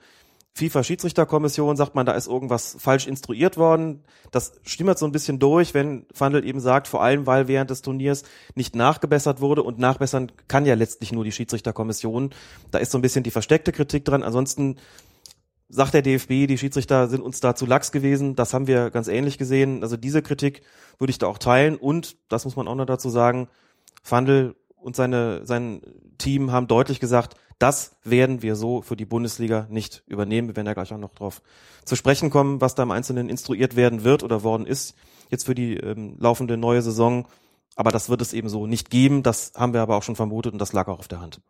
FIFA-Schiedsrichterkommission, 0.56 1.76
sagt 1.76 1.96
man, 1.96 2.06
da 2.06 2.12
ist 2.12 2.28
irgendwas 2.28 2.76
falsch 2.78 3.08
instruiert 3.08 3.56
worden. 3.56 4.04
Das 4.30 4.52
stimmert 4.62 5.00
so 5.00 5.06
ein 5.06 5.10
bisschen 5.10 5.40
durch, 5.40 5.74
wenn 5.74 6.06
Fandel 6.12 6.44
eben 6.44 6.60
sagt, 6.60 6.86
vor 6.86 7.02
allem 7.02 7.26
weil 7.26 7.48
während 7.48 7.70
des 7.70 7.82
Turniers 7.82 8.22
nicht 8.54 8.76
nachgebessert 8.76 9.40
wurde 9.40 9.64
und 9.64 9.80
nachbessern 9.80 10.30
kann 10.46 10.64
ja 10.64 10.74
letztlich 10.74 11.10
nur 11.10 11.24
die 11.24 11.32
Schiedsrichterkommission. 11.32 12.30
Da 12.70 12.78
ist 12.78 12.92
so 12.92 12.98
ein 12.98 13.02
bisschen 13.02 13.24
die 13.24 13.32
versteckte 13.32 13.72
Kritik 13.72 14.04
dran. 14.04 14.22
Ansonsten 14.22 14.76
sagt 15.68 15.92
der 15.92 16.02
DFB, 16.02 16.46
die 16.46 16.58
Schiedsrichter 16.58 17.08
sind 17.08 17.22
uns 17.22 17.40
da 17.40 17.56
zu 17.56 17.66
lax 17.66 17.90
gewesen. 17.90 18.36
Das 18.36 18.54
haben 18.54 18.68
wir 18.68 18.90
ganz 18.90 19.08
ähnlich 19.08 19.38
gesehen. 19.38 19.82
Also 19.82 19.96
diese 19.96 20.22
Kritik 20.22 20.62
würde 20.98 21.10
ich 21.10 21.18
da 21.18 21.26
auch 21.26 21.38
teilen. 21.38 21.76
Und, 21.76 22.16
das 22.28 22.44
muss 22.44 22.54
man 22.54 22.68
auch 22.68 22.76
noch 22.76 22.86
dazu 22.86 23.10
sagen, 23.10 23.48
Fandel 24.04 24.54
und 24.76 24.94
seine, 24.94 25.44
sein 25.46 25.80
Team 26.18 26.52
haben 26.52 26.68
deutlich 26.68 27.00
gesagt, 27.00 27.34
das 27.58 27.96
werden 28.04 28.42
wir 28.42 28.56
so 28.56 28.82
für 28.82 28.96
die 28.96 29.04
Bundesliga 29.04 29.66
nicht 29.70 30.02
übernehmen. 30.06 30.48
Wir 30.48 30.56
werden 30.56 30.66
ja 30.66 30.74
gleich 30.74 30.92
auch 30.92 30.98
noch 30.98 31.14
drauf 31.14 31.42
zu 31.84 31.96
sprechen 31.96 32.30
kommen, 32.30 32.60
was 32.60 32.74
da 32.74 32.82
im 32.82 32.90
Einzelnen 32.90 33.28
instruiert 33.28 33.76
werden 33.76 34.04
wird 34.04 34.22
oder 34.22 34.42
worden 34.42 34.66
ist, 34.66 34.94
jetzt 35.30 35.46
für 35.46 35.54
die 35.54 35.76
ähm, 35.76 36.16
laufende 36.18 36.56
neue 36.56 36.82
Saison. 36.82 37.26
Aber 37.76 37.90
das 37.90 38.08
wird 38.08 38.20
es 38.20 38.32
eben 38.32 38.48
so 38.48 38.66
nicht 38.66 38.90
geben. 38.90 39.22
Das 39.22 39.52
haben 39.56 39.72
wir 39.72 39.82
aber 39.82 39.96
auch 39.96 40.02
schon 40.02 40.16
vermutet 40.16 40.52
und 40.52 40.58
das 40.58 40.72
lag 40.72 40.88
auch 40.88 40.98
auf 40.98 41.08
der 41.08 41.20
Hand. 41.20 41.40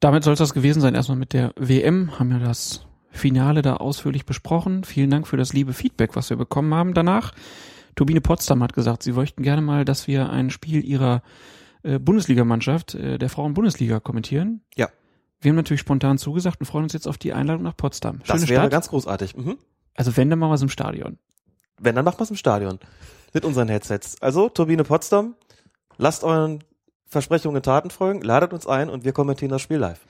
Damit 0.00 0.24
soll 0.24 0.32
es 0.32 0.38
das 0.38 0.54
gewesen 0.54 0.80
sein. 0.80 0.94
Erstmal 0.94 1.18
mit 1.18 1.32
der 1.32 1.52
WM 1.56 2.18
haben 2.18 2.30
wir 2.30 2.38
das 2.38 2.86
Finale 3.10 3.62
da 3.62 3.76
ausführlich 3.76 4.24
besprochen. 4.24 4.84
Vielen 4.84 5.10
Dank 5.10 5.26
für 5.26 5.36
das 5.36 5.52
liebe 5.52 5.72
Feedback, 5.72 6.16
was 6.16 6.30
wir 6.30 6.36
bekommen 6.36 6.72
haben 6.74 6.94
danach. 6.94 7.32
Turbine 7.96 8.20
Potsdam 8.20 8.62
hat 8.62 8.72
gesagt, 8.72 9.02
sie 9.02 9.12
möchten 9.12 9.42
gerne 9.42 9.62
mal, 9.62 9.84
dass 9.84 10.06
wir 10.06 10.30
ein 10.30 10.50
Spiel 10.50 10.84
ihrer 10.84 11.22
äh, 11.82 11.98
Bundesligamannschaft, 11.98 12.94
äh, 12.94 13.18
der 13.18 13.28
Frauen-Bundesliga, 13.28 14.00
kommentieren. 14.00 14.62
Ja. 14.76 14.88
Wir 15.40 15.50
haben 15.50 15.56
natürlich 15.56 15.80
spontan 15.80 16.18
zugesagt 16.18 16.60
und 16.60 16.66
freuen 16.66 16.84
uns 16.84 16.92
jetzt 16.92 17.06
auf 17.08 17.18
die 17.18 17.32
Einladung 17.32 17.62
nach 17.62 17.76
Potsdam. 17.76 18.20
Das 18.26 18.38
Schöne 18.38 18.48
wäre 18.48 18.60
Stadt. 18.62 18.72
ganz 18.72 18.88
großartig. 18.88 19.36
Mhm. 19.36 19.58
also 19.94 20.16
wenn, 20.16 20.28
dann 20.28 20.38
machen 20.38 20.50
wir 20.50 20.54
es 20.54 20.62
im 20.62 20.68
Stadion. 20.68 21.18
Wenn, 21.78 21.94
dann 21.94 22.04
machen 22.04 22.18
wir 22.18 22.24
es 22.24 22.30
im 22.30 22.36
Stadion. 22.36 22.78
Mit 23.32 23.44
unseren 23.44 23.68
Headsets. 23.68 24.20
Also, 24.20 24.48
Turbine 24.48 24.84
Potsdam, 24.84 25.34
lasst 25.96 26.24
euren 26.24 26.62
Versprechungen 27.06 27.62
Taten 27.62 27.90
folgen, 27.90 28.22
ladet 28.22 28.52
uns 28.52 28.66
ein 28.66 28.90
und 28.90 29.04
wir 29.04 29.12
kommentieren 29.12 29.50
das 29.50 29.62
Spiel 29.62 29.78
live. 29.78 30.00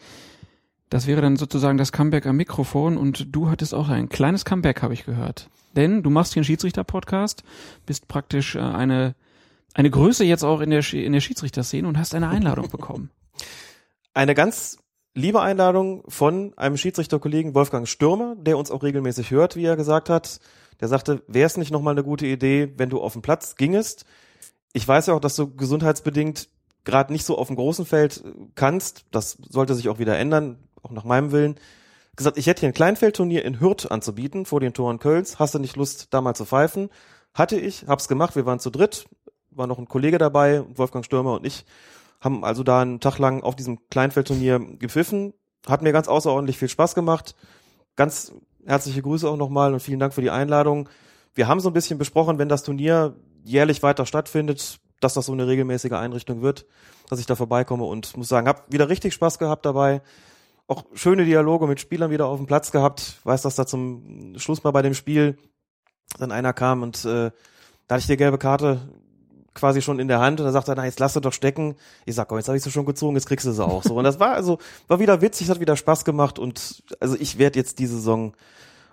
Das 0.90 1.06
wäre 1.06 1.22
dann 1.22 1.36
sozusagen 1.36 1.78
das 1.78 1.92
Comeback 1.92 2.26
am 2.26 2.36
Mikrofon 2.36 2.96
und 2.96 3.34
du 3.34 3.48
hattest 3.48 3.74
auch 3.74 3.88
ein 3.88 4.08
kleines 4.08 4.44
Comeback, 4.44 4.82
habe 4.82 4.92
ich 4.92 5.04
gehört. 5.04 5.48
Denn 5.76 6.02
du 6.02 6.10
machst 6.10 6.34
hier 6.34 6.40
einen 6.40 6.46
Schiedsrichter-Podcast, 6.46 7.44
bist 7.86 8.08
praktisch 8.08 8.56
äh, 8.56 8.58
eine, 8.58 9.14
eine 9.74 9.90
Größe 9.90 10.24
jetzt 10.24 10.44
auch 10.44 10.60
in 10.60 10.70
der, 10.70 10.92
in 10.92 11.12
der 11.12 11.20
Schiedsrichterszene 11.20 11.86
und 11.86 11.98
hast 11.98 12.14
eine 12.14 12.28
Einladung 12.28 12.68
bekommen. 12.70 13.10
Eine 14.14 14.34
ganz 14.34 14.78
liebe 15.14 15.40
Einladung 15.40 16.02
von 16.08 16.56
einem 16.56 16.76
Schiedsrichterkollegen 16.76 17.54
Wolfgang 17.54 17.88
Stürmer, 17.88 18.36
der 18.36 18.58
uns 18.58 18.70
auch 18.70 18.82
regelmäßig 18.82 19.30
hört, 19.30 19.56
wie 19.56 19.64
er 19.64 19.76
gesagt 19.76 20.08
hat. 20.08 20.40
Der 20.80 20.88
sagte, 20.88 21.22
wäre 21.26 21.46
es 21.46 21.56
nicht 21.56 21.70
nochmal 21.70 21.94
eine 21.94 22.04
gute 22.04 22.26
Idee, 22.26 22.72
wenn 22.76 22.90
du 22.90 23.00
auf 23.00 23.12
den 23.12 23.22
Platz 23.22 23.56
gingest? 23.56 24.04
Ich 24.72 24.86
weiß 24.86 25.06
ja 25.06 25.14
auch, 25.14 25.20
dass 25.20 25.36
du 25.36 25.54
gesundheitsbedingt 25.54 26.48
gerade 26.84 27.12
nicht 27.12 27.24
so 27.24 27.36
auf 27.36 27.48
dem 27.48 27.56
großen 27.56 27.84
Feld 27.84 28.24
äh, 28.24 28.32
kannst. 28.54 29.04
Das 29.10 29.38
sollte 29.48 29.74
sich 29.74 29.88
auch 29.88 29.98
wieder 29.98 30.18
ändern, 30.18 30.58
auch 30.82 30.90
nach 30.90 31.04
meinem 31.04 31.32
Willen. 31.32 31.56
Gesagt, 32.16 32.38
ich 32.38 32.46
hätte 32.46 32.60
hier 32.60 32.70
ein 32.70 32.74
Kleinfeldturnier 32.74 33.44
in 33.44 33.60
Hürth 33.60 33.90
anzubieten, 33.90 34.46
vor 34.46 34.60
den 34.60 34.74
Toren 34.74 34.98
Kölns. 34.98 35.38
Hast 35.38 35.54
du 35.54 35.58
nicht 35.58 35.76
Lust, 35.76 36.08
da 36.10 36.20
mal 36.20 36.34
zu 36.34 36.44
pfeifen? 36.44 36.90
Hatte 37.34 37.58
ich, 37.58 37.86
hab's 37.86 38.08
gemacht, 38.08 38.34
wir 38.34 38.46
waren 38.46 38.58
zu 38.58 38.70
dritt, 38.70 39.06
war 39.50 39.66
noch 39.66 39.78
ein 39.78 39.88
Kollege 39.88 40.18
dabei, 40.18 40.64
Wolfgang 40.74 41.04
Stürmer 41.04 41.34
und 41.34 41.46
ich, 41.46 41.64
haben 42.20 42.44
also 42.44 42.62
da 42.62 42.82
einen 42.82 43.00
Tag 43.00 43.18
lang 43.18 43.42
auf 43.42 43.56
diesem 43.56 43.78
Kleinfeldturnier 43.88 44.60
gepfiffen. 44.78 45.32
Hat 45.66 45.82
mir 45.82 45.92
ganz 45.92 46.08
außerordentlich 46.08 46.58
viel 46.58 46.68
Spaß 46.68 46.94
gemacht. 46.94 47.34
Ganz 47.96 48.32
herzliche 48.66 49.02
Grüße 49.02 49.28
auch 49.28 49.36
nochmal 49.36 49.72
und 49.72 49.80
vielen 49.80 50.00
Dank 50.00 50.12
für 50.12 50.20
die 50.20 50.30
Einladung. 50.30 50.88
Wir 51.34 51.48
haben 51.48 51.60
so 51.60 51.70
ein 51.70 51.72
bisschen 51.72 51.98
besprochen, 51.98 52.38
wenn 52.38 52.48
das 52.48 52.62
Turnier 52.62 53.16
jährlich 53.42 53.82
weiter 53.82 54.04
stattfindet, 54.04 54.80
dass 55.00 55.14
das 55.14 55.26
so 55.26 55.32
eine 55.32 55.46
regelmäßige 55.46 55.92
Einrichtung 55.92 56.42
wird, 56.42 56.66
dass 57.08 57.20
ich 57.20 57.26
da 57.26 57.36
vorbeikomme 57.36 57.84
und 57.84 58.16
muss 58.16 58.28
sagen, 58.28 58.48
habe 58.48 58.62
wieder 58.68 58.88
richtig 58.88 59.14
Spaß 59.14 59.38
gehabt 59.38 59.64
dabei. 59.64 60.02
Auch 60.66 60.84
schöne 60.92 61.24
Dialoge 61.24 61.66
mit 61.66 61.80
Spielern 61.80 62.10
wieder 62.10 62.26
auf 62.26 62.38
dem 62.38 62.46
Platz 62.46 62.70
gehabt. 62.70 63.18
Weiß, 63.24 63.42
dass 63.42 63.56
da 63.56 63.66
zum 63.66 64.34
Schluss 64.36 64.62
mal 64.62 64.70
bei 64.72 64.82
dem 64.82 64.94
Spiel 64.94 65.38
dann 66.18 66.32
einer 66.32 66.52
kam 66.52 66.82
und 66.82 67.04
äh, 67.04 67.30
da 67.86 67.94
hatte 67.94 68.00
ich 68.00 68.06
die 68.06 68.16
gelbe 68.16 68.38
Karte 68.38 68.80
quasi 69.54 69.82
schon 69.82 69.98
in 69.98 70.08
der 70.08 70.20
Hand 70.20 70.40
und 70.40 70.44
dann 70.44 70.52
sagt 70.52 70.68
er, 70.68 70.74
na, 70.74 70.84
jetzt 70.84 71.00
lass 71.00 71.14
du 71.14 71.20
doch 71.20 71.32
stecken. 71.32 71.74
Ich 72.04 72.14
sag, 72.14 72.30
oh, 72.32 72.36
jetzt 72.36 72.48
habe 72.48 72.56
ich 72.56 72.62
sie 72.62 72.70
schon 72.70 72.86
gezogen, 72.86 73.16
jetzt 73.16 73.26
kriegst 73.26 73.46
du 73.46 73.52
sie 73.52 73.64
auch 73.64 73.82
so. 73.82 73.94
Und 73.94 74.04
das 74.04 74.20
war 74.20 74.32
also, 74.32 74.58
war 74.88 75.00
wieder 75.00 75.20
witzig, 75.20 75.50
hat 75.50 75.60
wieder 75.60 75.76
Spaß 75.76 76.04
gemacht 76.04 76.38
und 76.38 76.82
also 77.00 77.16
ich 77.18 77.38
werde 77.38 77.58
jetzt 77.58 77.78
diese 77.78 77.94
Saison 77.94 78.34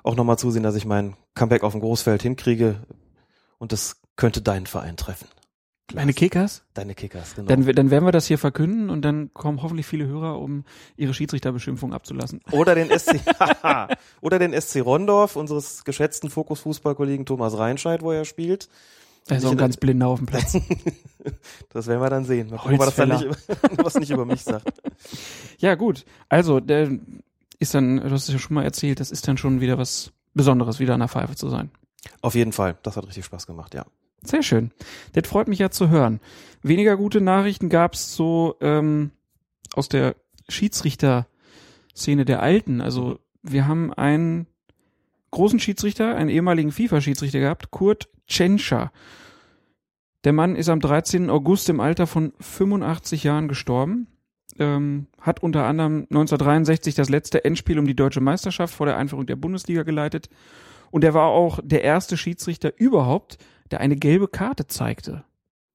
auch 0.04 0.16
nochmal 0.16 0.38
zusehen, 0.38 0.64
dass 0.64 0.76
ich 0.76 0.86
mein 0.86 1.16
Comeback 1.36 1.64
auf 1.64 1.74
dem 1.74 1.82
Großfeld 1.82 2.22
hinkriege 2.22 2.82
und 3.58 3.72
das 3.72 3.98
könnte 4.16 4.42
deinen 4.42 4.66
Verein 4.66 4.98
treffen. 4.98 5.28
Meine 5.94 6.14
Kickers? 6.14 6.64
Deine 6.74 6.96
Kickers, 6.96 7.36
genau. 7.36 7.48
Dann, 7.48 7.66
dann 7.66 7.92
werden 7.92 8.04
wir 8.04 8.12
das 8.12 8.28
hier 8.28 8.38
verkünden 8.38 8.90
und 8.90 9.04
dann 9.04 9.34
kommen 9.34 9.62
hoffentlich 9.62 9.86
viele 9.86 10.06
Hörer, 10.06 10.38
um 10.38 10.66
ihre 10.98 11.14
Schiedsrichterbeschimpfung 11.14 11.94
abzulassen. 11.94 12.42
Oder 12.52 12.76
den 12.76 12.90
SC, 12.98 13.22
oder 14.22 14.38
den 14.38 14.60
SC 14.60 14.82
Rondorf, 14.84 15.38
unseres 15.38 15.86
geschätzten 15.86 16.30
Fokus-Fußballkollegen 16.30 17.26
Thomas 17.26 17.58
Reinscheid, 17.58 18.02
wo 18.02 18.12
er 18.12 18.26
spielt. 18.26 18.68
Also 19.30 19.50
ein 19.50 19.58
ganz 19.58 19.78
blinder 19.78 20.08
auf 20.08 20.20
dem 20.20 20.26
Platz. 20.28 20.58
das 21.70 21.88
werden 21.88 22.02
wir 22.02 22.10
dann 22.10 22.26
sehen. 22.26 22.50
Mal 22.50 22.58
gucken, 22.58 22.76
ob 22.76 22.82
er 22.82 22.86
das 22.86 22.96
dann 22.96 23.10
nicht, 23.10 23.28
was 23.78 23.96
nicht 23.96 24.12
über 24.12 24.26
mich 24.26 24.44
sagt. 24.44 24.82
Ja, 25.60 25.76
gut. 25.76 26.06
Also, 26.30 26.60
der 26.60 26.92
ist 27.60 27.74
dann, 27.74 27.98
du 27.98 28.12
hast 28.12 28.28
es 28.28 28.34
ja 28.34 28.40
schon 28.40 28.56
mal 28.56 28.64
erzählt, 28.64 29.00
das 29.00 29.12
ist 29.12 29.28
dann 29.28 29.38
schon 29.38 29.62
wieder 29.62 29.78
was 29.78 30.12
Besonderes, 30.34 30.80
wieder 30.80 30.94
an 30.94 31.00
der 31.00 31.10
Pfeife 31.10 31.36
zu 31.36 31.50
sein. 31.50 31.72
Auf 32.22 32.36
jeden 32.36 32.52
Fall. 32.54 32.78
Das 32.84 32.96
hat 32.96 33.08
richtig 33.08 33.26
Spaß 33.26 33.48
gemacht, 33.48 33.74
ja. 33.74 33.86
Sehr 34.24 34.44
schön. 34.44 34.72
Das 35.14 35.28
freut 35.28 35.48
mich 35.48 35.60
ja 35.60 35.70
zu 35.70 35.90
hören. 35.90 36.20
Weniger 36.64 36.98
gute 36.98 37.22
Nachrichten 37.22 37.70
gab's 37.70 38.16
so 38.16 38.56
ähm, 38.62 39.12
aus 39.74 39.90
der 39.90 40.16
Schiedsrichter-Szene 40.50 42.26
der 42.26 42.42
Alten. 42.42 42.82
Also 42.82 43.20
wir 43.44 43.68
haben 43.68 43.94
einen 43.94 44.48
großen 45.32 45.60
Schiedsrichter, 45.60 46.16
einen 46.16 46.30
ehemaligen 46.30 46.72
FIFA-Schiedsrichter 46.72 47.40
gehabt, 47.40 47.72
Kurt 47.72 48.10
Tschentscher. 48.28 48.92
Der 50.24 50.34
Mann 50.34 50.56
ist 50.56 50.70
am 50.70 50.80
13. 50.80 51.30
August 51.30 51.70
im 51.70 51.80
Alter 51.80 52.08
von 52.08 52.34
85 52.40 53.24
Jahren 53.24 53.48
gestorben. 53.48 54.08
Ähm, 54.60 55.08
hat 55.22 55.44
unter 55.44 55.66
anderem 55.66 56.08
1963 56.10 56.96
das 56.96 57.10
letzte 57.10 57.46
Endspiel 57.46 57.78
um 57.80 57.86
die 57.86 57.96
deutsche 57.96 58.22
Meisterschaft 58.22 58.74
vor 58.74 58.86
der 58.86 58.98
Einführung 58.98 59.26
der 59.26 59.36
Bundesliga 59.36 59.84
geleitet. 59.84 60.30
Und 60.90 61.04
er 61.04 61.14
war 61.14 61.28
auch 61.28 61.60
der 61.64 61.84
erste 61.84 62.18
Schiedsrichter 62.18 62.74
überhaupt, 62.78 63.38
der 63.72 63.82
eine 63.82 63.96
gelbe 63.96 64.28
Karte 64.28 64.68
zeigte. 64.68 65.24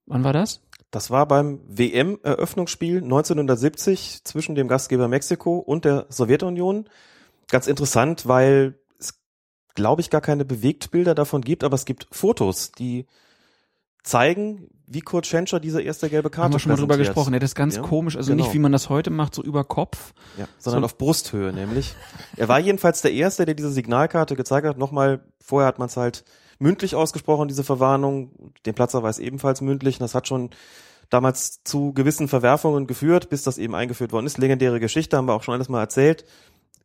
Wann 0.07 0.25
war 0.25 0.33
das? 0.33 0.61
Das 0.91 1.11
war 1.11 1.27
beim 1.27 1.61
WM-Eröffnungsspiel 1.67 3.03
1970 3.03 4.25
zwischen 4.25 4.55
dem 4.55 4.69
Gastgeber 4.69 5.09
Mexiko 5.09 5.59
und 5.59 5.85
der 5.85 6.07
Sowjetunion. 6.11 6.89
Ganz 7.49 7.67
interessant, 7.67 8.27
weil 8.27 8.75
glaube 9.75 10.01
ich, 10.01 10.11
gar 10.11 10.21
keine 10.21 10.45
Bewegtbilder 10.45 11.15
davon 11.15 11.41
gibt, 11.43 11.65
aber 11.65 11.75
es 11.75 11.85
gibt 11.85 12.07
Fotos, 12.11 12.73
die 12.73 13.07
zeigen, 14.03 14.69
wie 14.87 15.01
Kurt 15.01 15.27
Schenscher 15.27 15.61
diese 15.61 15.81
erste 15.81 16.11
gelbe 16.11 16.29
Karte 16.29 16.45
Haben 16.47 16.53
wir 16.55 16.59
schon 16.59 16.73
mal 16.73 16.77
drüber 16.79 16.97
gesprochen. 16.97 17.33
Ja, 17.35 17.39
das 17.39 17.51
ist 17.51 17.55
ganz 17.55 17.77
Ja, 17.77 17.83
komisch. 17.83 18.17
Also 18.17 18.33
genau. 18.33 18.45
nicht, 18.45 18.53
wie 18.53 18.59
man 18.59 18.73
das 18.73 18.89
heute 18.89 19.11
macht, 19.11 19.35
so 19.35 19.43
über 19.43 19.65
Kopf. 19.65 20.13
Ja, 20.37 20.47
sondern 20.59 20.83
So- 20.83 20.87
auf 20.87 20.99
Brusthöhe 20.99 21.53
nämlich. 21.53 21.95
Er 22.37 22.49
war 22.49 22.59
jedenfalls 22.59 23.01
der 23.01 23.13
Erste, 23.13 23.45
der 23.47 23.55
diese 23.55 23.71
Signalkarte 23.71 24.35
gezeigt 24.35 24.67
hat. 24.67 24.77
Nochmal, 24.77 25.21
vorher 25.41 25.69
hat 25.69 25.79
man 25.79 25.87
es 25.87 25.97
halt 25.97 26.25
mündlich 26.59 26.95
ausgesprochen, 26.97 27.47
diese 27.49 27.63
Verwarnung. 27.65 28.53
Den 28.67 28.75
Platzer 28.75 29.03
war 29.05 29.11
es 29.11 29.21
ebenfalls 29.21 29.61
mündlich. 29.61 29.97
Und 29.97 30.03
das 30.03 30.15
hat 30.17 30.27
schon 30.27 30.51
damals 31.09 31.63
zu 31.63 31.93
gewissen 31.93 32.27
Verwerfungen 32.27 32.87
geführt, 32.89 33.29
bis 33.31 33.43
das 33.45 33.59
eben 33.59 33.75
eingeführt 33.77 34.13
worden 34.13 34.27
ist. 34.27 34.39
Legendäre 34.39 34.81
Geschichte, 34.81 35.17
haben 35.17 35.27
wir 35.29 35.35
auch 35.35 35.43
schon 35.45 35.55
alles 35.55 35.69
mal 35.69 35.81
erzählt. 35.81 36.25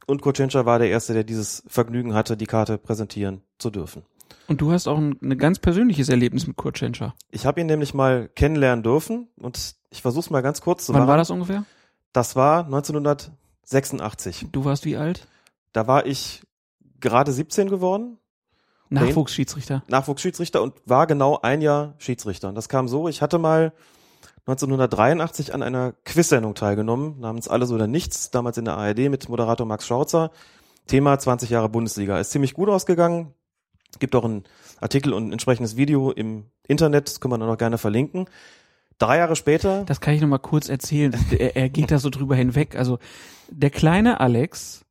Und 0.08 0.22
Kurt 0.22 0.38
Schenscher 0.38 0.66
war 0.66 0.80
der 0.80 0.90
Erste, 0.90 1.14
der 1.14 1.24
dieses 1.24 1.64
Vergnügen 1.68 2.14
hatte, 2.14 2.38
die 2.38 2.46
Karte 2.46 2.78
präsentieren 2.78 3.42
zu 3.60 3.70
dürfen. 3.70 4.04
Und 4.48 4.62
du 4.62 4.72
hast 4.72 4.88
auch 4.88 4.98
ein, 4.98 5.18
ein 5.22 5.38
ganz 5.38 5.60
persönliches 5.60 6.08
Erlebnis 6.08 6.48
mit 6.48 6.56
Kurt 6.56 6.78
Schenscher. 6.78 7.14
Ich 7.30 7.46
habe 7.46 7.60
ihn 7.60 7.68
nämlich 7.68 7.94
mal 7.94 8.30
kennenlernen 8.30 8.82
dürfen 8.84 9.28
und 9.38 9.76
ich 9.90 10.02
versuche 10.02 10.22
es 10.22 10.30
mal 10.30 10.42
ganz 10.42 10.62
kurz 10.62 10.86
zu 10.86 10.94
Wann 10.94 11.02
machen. 11.02 11.10
war 11.10 11.18
das 11.18 11.30
ungefähr? 11.30 11.66
Das 12.14 12.38
war 12.38 12.66
1986. 12.66 14.48
Du 14.52 14.64
warst 14.64 14.86
wie 14.86 14.96
alt? 14.96 15.28
Da 15.74 15.88
war 15.88 16.06
ich 16.06 16.42
gerade 17.00 17.34
17 17.34 17.70
geworden, 17.70 18.18
Nachwuchsschiedsrichter. 18.90 19.84
Nachwuchsschiedsrichter 19.88 20.62
und 20.62 20.76
war 20.86 21.08
genau 21.08 21.40
ein 21.42 21.62
Jahr 21.62 21.96
Schiedsrichter. 21.98 22.50
Und 22.50 22.56
das 22.56 22.70
kam 22.70 22.88
so, 22.88 23.10
ich 23.10 23.22
hatte 23.22 23.38
mal 23.38 23.74
1983 24.48 25.54
an 25.54 25.62
einer 25.62 25.94
Quizsendung 26.06 26.56
teilgenommen, 26.56 27.20
namens 27.20 27.50
Alles 27.50 27.70
oder 27.70 27.86
Nichts, 27.86 28.32
damals 28.32 28.58
in 28.58 28.64
der 28.64 28.78
ARD 28.78 29.10
mit 29.10 29.28
Moderator 29.28 29.66
Max 29.68 29.86
Schauzer. 29.86 30.32
Thema 30.88 31.20
20 31.20 31.50
Jahre 31.50 31.68
Bundesliga. 31.68 32.18
Ist 32.18 32.32
ziemlich 32.32 32.54
gut 32.54 32.70
ausgegangen. 32.70 33.34
Gibt 34.00 34.16
auch 34.16 34.24
einen 34.24 34.46
Artikel 34.80 35.12
und 35.12 35.28
ein 35.28 35.32
entsprechendes 35.34 35.76
Video 35.76 36.12
im 36.12 36.46
Internet, 36.66 37.08
das 37.08 37.20
können 37.20 37.34
wir 37.34 37.38
dann 37.40 37.50
auch 37.50 37.58
gerne 37.58 37.78
verlinken. 37.78 38.30
Drei 39.00 39.18
Jahre 39.18 39.36
später, 39.36 39.84
Das 39.84 40.00
kann 40.00 40.14
ich 40.14 40.22
noch 40.22 40.30
mal 40.30 40.38
kurz 40.38 40.70
erzählen. 40.70 41.14
Er, 41.38 41.58
er 41.58 41.70
geht 41.70 41.92
da 41.92 42.00
so 42.00 42.10
drüber 42.10 42.36
hinweg. 42.36 42.78
Also 42.78 43.00
der 43.50 43.70
kleine 43.70 44.22
Alex 44.22 44.86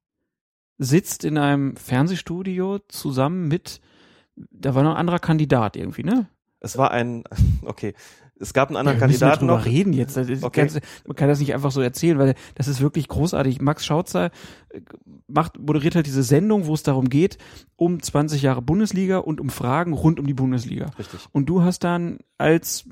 sitzt 0.76 1.24
in 1.24 1.38
einem 1.38 1.76
Fernsehstudio 1.76 2.80
zusammen 2.88 3.48
mit, 3.48 3.80
da 4.36 4.74
war 4.74 4.82
noch 4.82 4.90
ein 4.90 4.98
anderer 4.98 5.18
Kandidat 5.18 5.76
irgendwie, 5.76 6.04
ne? 6.04 6.28
es 6.60 6.76
war 6.78 6.90
ein, 6.90 7.24
okay, 7.64 7.94
es 8.38 8.52
gab 8.52 8.68
einen 8.68 8.76
anderen 8.76 8.96
Ja, 8.98 9.00
wir 9.00 9.08
Kandidaten 9.08 9.46
noch. 9.46 9.64
reden 9.64 9.92
jetzt. 9.92 10.16
Okay. 10.16 10.68
man 11.06 11.16
kann 11.16 11.28
das 11.28 11.40
nicht 11.40 11.54
einfach 11.54 11.70
so 11.70 11.80
erzählen, 11.80 12.18
weil 12.18 12.34
das 12.54 12.68
ist 12.68 12.80
wirklich 12.80 13.08
großartig. 13.08 13.60
Max 13.60 13.86
Schautzer 13.86 14.30
äh, 14.70 14.80
macht, 15.26 15.58
moderiert 15.58 15.94
halt 15.94 16.06
diese 16.06 16.22
Sendung, 16.22 16.66
wo 16.66 16.74
es 16.74 16.82
darum 16.82 17.08
geht, 17.08 17.38
um 17.76 18.02
20 18.02 18.42
Jahre 18.42 18.62
Bundesliga 18.62 19.18
und 19.18 19.40
um 19.40 19.48
Fragen 19.50 19.92
rund 19.92 20.20
um 20.20 20.26
die 20.26 20.34
Bundesliga. 20.34 20.90
Richtig. 20.98 21.20
Und 21.32 21.46
du 21.48 21.62
hast 21.62 21.84
dann 21.84 22.18
als 22.38 22.84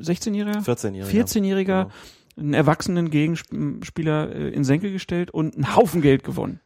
16-Jähriger, 0.00 0.64
14-Jähriger. 0.64 1.06
14-Jähriger 1.06 1.64
Genau. 1.64 1.90
einen 2.38 2.54
erwachsenen 2.54 3.10
Gegenspieler 3.10 4.34
äh, 4.34 4.48
in 4.50 4.64
Senkel 4.64 4.92
gestellt 4.92 5.30
und 5.30 5.54
einen 5.56 5.76
Haufen 5.76 6.00
Geld 6.00 6.24
gewonnen. 6.24 6.60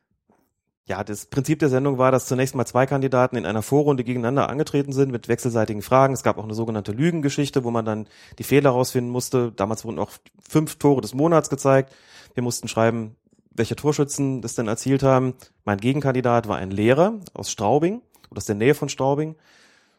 Ja, 0.86 1.02
das 1.02 1.26
Prinzip 1.26 1.60
der 1.60 1.70
Sendung 1.70 1.96
war, 1.96 2.12
dass 2.12 2.26
zunächst 2.26 2.54
mal 2.54 2.66
zwei 2.66 2.84
Kandidaten 2.84 3.36
in 3.36 3.46
einer 3.46 3.62
Vorrunde 3.62 4.04
gegeneinander 4.04 4.50
angetreten 4.50 4.92
sind 4.92 5.10
mit 5.10 5.28
wechselseitigen 5.28 5.80
Fragen. 5.80 6.12
Es 6.12 6.22
gab 6.22 6.36
auch 6.36 6.44
eine 6.44 6.52
sogenannte 6.54 6.92
Lügengeschichte, 6.92 7.64
wo 7.64 7.70
man 7.70 7.86
dann 7.86 8.06
die 8.38 8.44
Fehler 8.44 8.70
rausfinden 8.70 9.10
musste. 9.10 9.50
Damals 9.52 9.86
wurden 9.86 9.98
auch 9.98 10.10
fünf 10.46 10.76
Tore 10.76 11.00
des 11.00 11.14
Monats 11.14 11.48
gezeigt. 11.48 11.94
Wir 12.34 12.42
mussten 12.42 12.68
schreiben, 12.68 13.16
welche 13.50 13.76
Torschützen 13.76 14.42
das 14.42 14.56
denn 14.56 14.68
erzielt 14.68 15.02
haben. 15.02 15.34
Mein 15.64 15.78
Gegenkandidat 15.78 16.48
war 16.48 16.58
ein 16.58 16.70
Lehrer 16.70 17.14
aus 17.32 17.50
Straubing 17.50 18.02
oder 18.30 18.38
aus 18.38 18.46
der 18.46 18.56
Nähe 18.56 18.74
von 18.74 18.90
Straubing. 18.90 19.36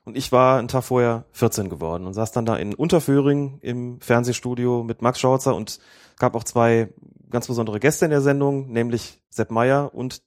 Und 0.03 0.15
ich 0.15 0.31
war 0.31 0.59
einen 0.59 0.67
Tag 0.67 0.83
vorher 0.83 1.25
14 1.31 1.67
geworden 1.67 2.05
und 2.05 2.13
saß 2.13 2.31
dann 2.31 2.45
da 2.45 2.57
in 2.57 2.75
Unterföhring 2.75 3.57
im 3.61 3.99
Fernsehstudio 4.01 4.83
mit 4.83 5.01
Max 5.01 5.19
Schauzer 5.19 5.55
und 5.55 5.79
gab 6.19 6.35
auch 6.35 6.43
zwei 6.43 6.89
ganz 7.31 7.47
besondere 7.47 7.79
Gäste 7.79 8.05
in 8.05 8.11
der 8.11 8.21
Sendung, 8.21 8.71
nämlich 8.71 9.19
Sepp 9.31 9.49
Meyer 9.49 9.95
und 9.95 10.21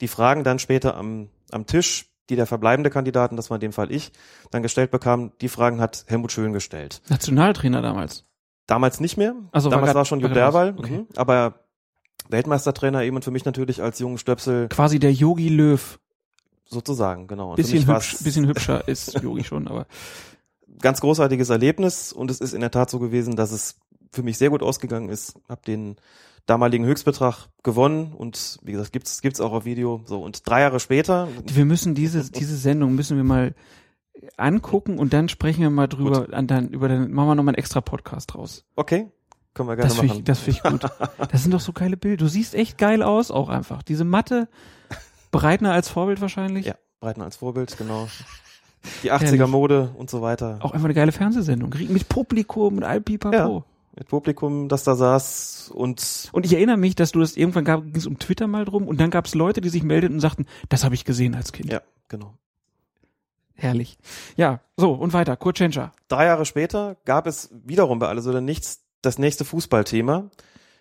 die 0.00 0.08
Fragen 0.08 0.44
dann 0.44 0.58
später 0.58 0.96
am, 0.96 1.28
am 1.50 1.66
Tisch, 1.66 2.06
die 2.28 2.36
der 2.36 2.46
verbleibende 2.46 2.90
Kandidaten, 2.90 3.36
das 3.36 3.50
war 3.50 3.56
in 3.56 3.60
dem 3.60 3.72
Fall 3.72 3.90
ich, 3.92 4.12
dann 4.50 4.62
gestellt 4.62 4.90
bekam, 4.90 5.32
die 5.40 5.48
Fragen 5.48 5.80
hat 5.80 6.04
Helmut 6.08 6.32
Schön 6.32 6.52
gestellt. 6.52 7.02
Nationaltrainer 7.08 7.82
damals. 7.82 8.24
Damals 8.66 9.00
nicht 9.00 9.16
mehr. 9.16 9.34
Also 9.50 9.68
war 9.68 9.76
Damals 9.78 9.88
grad- 9.88 9.96
war 9.96 10.04
schon 10.04 10.20
Jupp 10.20 10.30
war 10.30 10.34
Derwal. 10.34 10.74
Okay. 10.78 10.98
mhm. 10.98 11.06
aber 11.16 11.54
Weltmeistertrainer 12.28 13.02
eben 13.02 13.16
und 13.16 13.24
für 13.24 13.30
mich 13.32 13.44
natürlich 13.44 13.82
als 13.82 13.98
jungen 13.98 14.18
Stöpsel 14.18 14.68
Quasi 14.68 14.98
der 15.00 15.12
Yogi 15.12 15.48
Löw. 15.48 15.98
sozusagen, 16.66 17.26
genau. 17.26 17.50
Und 17.50 17.56
Bisschen, 17.56 17.86
hübsch, 17.86 18.18
bisschen 18.22 18.46
hübscher 18.46 18.86
ist 18.88 19.20
Yogi 19.22 19.42
schon, 19.42 19.66
aber 19.66 19.86
ganz 20.80 21.00
großartiges 21.00 21.50
Erlebnis 21.50 22.12
und 22.12 22.30
es 22.30 22.40
ist 22.40 22.52
in 22.54 22.60
der 22.60 22.70
Tat 22.70 22.90
so 22.90 23.00
gewesen, 23.00 23.34
dass 23.34 23.50
es 23.50 23.76
für 24.12 24.22
mich 24.22 24.38
sehr 24.38 24.50
gut 24.50 24.62
ausgegangen 24.62 25.08
ist. 25.08 25.34
Hab 25.48 25.64
den 25.64 25.96
damaligen 26.50 26.84
Höchstbetrag 26.84 27.48
gewonnen 27.62 28.12
und 28.12 28.58
wie 28.62 28.72
gesagt, 28.72 28.92
gibt's 28.92 29.22
gibt's 29.22 29.40
auch 29.40 29.52
auf 29.52 29.64
Video. 29.64 30.02
So 30.06 30.20
und 30.20 30.46
drei 30.48 30.60
Jahre 30.62 30.80
später, 30.80 31.28
wir 31.46 31.64
müssen 31.64 31.94
diese, 31.94 32.30
diese 32.30 32.56
Sendung 32.56 32.94
müssen 32.94 33.16
wir 33.16 33.24
mal 33.24 33.54
angucken 34.36 34.98
und 34.98 35.12
dann 35.12 35.28
sprechen 35.28 35.62
wir 35.62 35.70
mal 35.70 35.86
drüber, 35.86 36.26
an 36.32 36.46
dann, 36.46 36.68
über 36.68 36.88
den, 36.88 37.12
machen 37.12 37.28
wir 37.28 37.34
nochmal 37.36 37.52
einen 37.54 37.58
extra 37.58 37.80
Podcast 37.80 38.34
draus. 38.34 38.64
okay, 38.76 39.08
können 39.54 39.68
wir 39.68 39.76
gerne 39.76 39.88
Das 39.88 39.96
machen. 40.02 40.18
ich, 40.18 40.24
das 40.24 40.40
finde 40.40 40.60
ich 40.62 40.70
gut. 40.70 40.90
Das 41.30 41.42
sind 41.42 41.52
doch 41.54 41.60
so 41.60 41.72
geile 41.72 41.96
Bilder. 41.96 42.24
Du 42.24 42.28
siehst 42.28 42.54
echt 42.54 42.78
geil 42.78 43.02
aus, 43.02 43.30
auch 43.30 43.48
einfach. 43.48 43.82
Diese 43.82 44.04
Matte, 44.04 44.48
Breitner 45.30 45.72
als 45.72 45.88
Vorbild 45.88 46.20
wahrscheinlich. 46.20 46.66
ja, 46.66 46.74
Breitner 47.00 47.24
als 47.24 47.36
Vorbild, 47.36 47.76
genau. 47.78 48.08
Die 49.02 49.12
80er 49.12 49.20
Herrlich. 49.24 49.46
Mode 49.46 49.90
und 49.96 50.10
so 50.10 50.22
weiter. 50.22 50.58
Auch 50.60 50.72
einfach 50.72 50.86
eine 50.86 50.94
geile 50.94 51.12
Fernsehsendung. 51.12 51.72
Mit 51.88 52.08
Publikum 52.08 52.78
und 52.78 52.82
all 52.84 53.00
pipapo. 53.00 53.36
Ja. 53.36 53.64
Mit 53.96 54.08
Publikum, 54.08 54.68
das 54.68 54.84
da 54.84 54.94
saß 54.94 55.72
und 55.74 56.28
Und 56.32 56.46
ich 56.46 56.52
erinnere 56.52 56.76
mich, 56.76 56.94
dass 56.94 57.12
du 57.12 57.20
das 57.20 57.36
irgendwann 57.36 57.64
gab, 57.64 57.82
ging 57.82 57.96
es 57.96 58.06
um 58.06 58.18
Twitter 58.18 58.46
mal 58.46 58.64
drum 58.64 58.86
und 58.86 59.00
dann 59.00 59.10
gab 59.10 59.26
es 59.26 59.34
Leute, 59.34 59.60
die 59.60 59.68
sich 59.68 59.82
meldeten 59.82 60.16
und 60.16 60.20
sagten, 60.20 60.46
das 60.68 60.84
habe 60.84 60.94
ich 60.94 61.04
gesehen 61.04 61.34
als 61.34 61.52
Kind. 61.52 61.72
ja, 61.72 61.82
genau. 62.08 62.34
Herrlich. 63.54 63.98
Ja, 64.36 64.60
so 64.76 64.92
und 64.92 65.12
weiter. 65.12 65.36
Kurt 65.36 65.56
Tschentscher. 65.56 65.92
Drei 66.08 66.24
Jahre 66.26 66.46
später 66.46 66.96
gab 67.04 67.26
es 67.26 67.50
wiederum 67.52 67.98
bei 67.98 68.08
Alles 68.08 68.26
oder 68.26 68.40
Nichts 68.40 68.84
das 69.02 69.18
nächste 69.18 69.44
Fußballthema, 69.44 70.30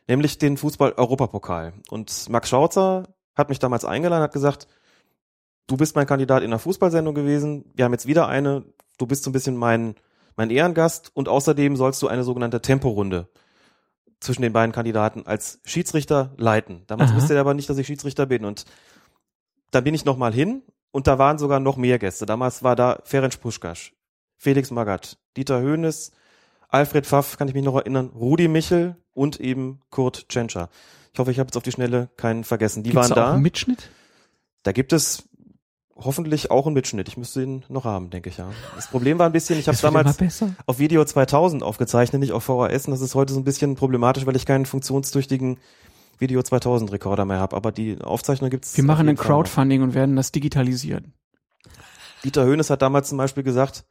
nämlich 0.07 0.37
den 0.37 0.55
Fußball-Europapokal. 0.55 1.73
Und 1.89 2.29
Max 2.29 2.49
Schauzer 2.49 3.03
hat 3.35 3.49
mich 3.49 3.59
damals 3.59 3.85
eingeladen, 3.85 4.23
hat 4.23 4.33
gesagt, 4.33 4.67
du 5.67 5.77
bist 5.77 5.95
mein 5.95 6.07
Kandidat 6.07 6.41
in 6.43 6.51
einer 6.51 6.59
Fußballsendung 6.59 7.15
gewesen, 7.15 7.65
wir 7.75 7.85
haben 7.85 7.93
jetzt 7.93 8.07
wieder 8.07 8.27
eine, 8.27 8.65
du 8.97 9.07
bist 9.07 9.23
so 9.23 9.29
ein 9.29 9.33
bisschen 9.33 9.57
mein, 9.57 9.95
mein 10.39 10.51
Ehrengast 10.51 11.11
und 11.13 11.27
außerdem 11.27 11.75
sollst 11.75 12.01
du 12.01 12.07
eine 12.07 12.23
sogenannte 12.23 12.61
Temporunde 12.61 13.27
zwischen 14.21 14.41
den 14.41 14.53
beiden 14.53 14.71
Kandidaten 14.71 15.27
als 15.27 15.59
Schiedsrichter 15.65 16.33
leiten. 16.37 16.83
Damals 16.87 17.11
Aha. 17.11 17.17
wusste 17.17 17.33
er 17.33 17.41
aber 17.41 17.53
nicht, 17.53 17.69
dass 17.69 17.77
ich 17.77 17.87
Schiedsrichter 17.87 18.25
bin 18.25 18.45
und 18.45 18.63
da 19.71 19.81
bin 19.81 19.93
ich 19.93 20.05
nochmal 20.05 20.33
hin 20.33 20.63
und 20.91 21.07
da 21.07 21.19
waren 21.19 21.39
sogar 21.39 21.59
noch 21.59 21.75
mehr 21.75 21.99
Gäste. 21.99 22.25
Damals 22.25 22.63
war 22.63 22.77
da 22.77 23.01
Ferenc 23.03 23.37
Puschkasch, 23.41 23.93
Felix 24.37 24.71
Magath, 24.71 25.17
Dieter 25.35 25.59
Höhnes, 25.59 26.13
Alfred 26.69 27.05
Pfaff, 27.05 27.37
kann 27.37 27.49
ich 27.49 27.53
mich 27.53 27.65
noch 27.65 27.75
erinnern, 27.75 28.09
Rudi 28.15 28.47
Michel 28.47 28.95
und 29.11 29.41
eben 29.41 29.81
Kurt 29.89 30.29
Tschentscher. 30.29 30.69
Ich 31.11 31.19
hoffe, 31.19 31.31
ich 31.31 31.39
habe 31.39 31.47
jetzt 31.47 31.57
auf 31.57 31.63
die 31.63 31.73
Schnelle 31.73 32.11
keinen 32.15 32.45
vergessen. 32.45 32.83
Die 32.83 32.91
Gibt's 32.91 33.09
waren 33.09 33.15
da 33.17 33.27
auch 33.27 33.33
einen 33.33 33.41
Mitschnitt? 33.41 33.89
Da 34.63 34.71
gibt 34.71 34.93
es 34.93 35.27
hoffentlich 36.03 36.51
auch 36.51 36.65
einen 36.65 36.73
Mitschnitt. 36.73 37.07
Ich 37.07 37.17
müsste 37.17 37.43
ihn 37.43 37.63
noch 37.69 37.85
haben, 37.85 38.09
denke 38.09 38.29
ich 38.29 38.37
ja. 38.37 38.47
Das 38.75 38.87
Problem 38.87 39.19
war 39.19 39.25
ein 39.25 39.31
bisschen, 39.31 39.59
ich 39.59 39.67
habe 39.67 39.77
damals 39.77 40.17
auf 40.65 40.79
Video 40.79 41.03
2000 41.03 41.63
aufgezeichnet, 41.63 42.19
nicht 42.19 42.33
auf 42.33 42.43
VHS. 42.43 42.85
Und 42.85 42.91
das 42.91 43.01
ist 43.01 43.15
heute 43.15 43.33
so 43.33 43.39
ein 43.39 43.43
bisschen 43.43 43.75
problematisch, 43.75 44.25
weil 44.25 44.35
ich 44.35 44.45
keinen 44.45 44.65
funktionstüchtigen 44.65 45.57
Video 46.17 46.41
2000 46.41 46.91
Rekorder 46.91 47.25
mehr 47.25 47.39
habe. 47.39 47.55
Aber 47.55 47.71
die 47.71 48.01
Aufzeichnung 48.01 48.49
gibt's. 48.49 48.75
Wir 48.75 48.83
machen 48.83 49.07
ein. 49.07 49.15
Crowdfunding 49.15 49.81
und 49.81 49.93
werden 49.93 50.15
das 50.15 50.31
digitalisieren. 50.31 51.13
Dieter 52.23 52.43
Höhnes 52.43 52.69
hat 52.69 52.81
damals 52.81 53.09
zum 53.09 53.17
Beispiel 53.17 53.43
gesagt, 53.43 53.85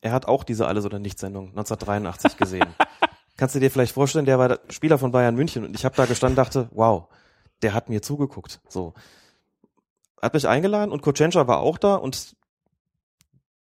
er 0.00 0.12
hat 0.12 0.26
auch 0.26 0.44
diese 0.44 0.66
Alles- 0.66 0.84
oder 0.84 0.98
Nichts-Sendung 0.98 1.48
1983 1.48 2.36
gesehen. 2.36 2.66
Kannst 3.36 3.54
du 3.54 3.58
dir 3.58 3.70
vielleicht 3.70 3.94
vorstellen, 3.94 4.26
der 4.26 4.38
war 4.38 4.60
Spieler 4.68 4.98
von 4.98 5.10
Bayern 5.10 5.34
München 5.34 5.64
und 5.64 5.74
ich 5.74 5.84
habe 5.84 5.96
da 5.96 6.06
gestanden 6.06 6.36
dachte, 6.36 6.68
wow, 6.72 7.08
der 7.62 7.74
hat 7.74 7.88
mir 7.88 8.00
zugeguckt. 8.00 8.60
So. 8.68 8.94
Hat 10.20 10.34
mich 10.34 10.48
eingeladen 10.48 10.92
und 10.92 11.02
Kochencha 11.02 11.46
war 11.46 11.60
auch 11.60 11.78
da 11.78 11.96
und 11.96 12.36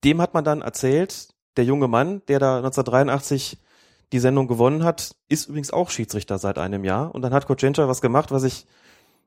dem 0.04 0.20
hat 0.20 0.35
man 0.35 0.44
dann 0.44 0.62
erzählt, 0.62 1.28
der 1.56 1.64
junge 1.64 1.88
Mann, 1.88 2.23
der 2.28 2.38
da 2.38 2.56
1983 2.56 3.59
die 4.12 4.18
Sendung 4.18 4.49
gewonnen 4.49 4.82
hat, 4.82 5.14
ist 5.28 5.49
übrigens 5.49 5.73
auch 5.73 5.90
Schiedsrichter 5.90 6.38
seit 6.38 6.59
einem 6.59 6.85
Jahr. 6.85 7.14
Und 7.14 7.23
dann 7.23 7.32
hat 7.32 7.47
Kochencha 7.47 7.87
was 7.87 8.00
gemacht, 8.00 8.30
was 8.30 8.42
ich 8.42 8.66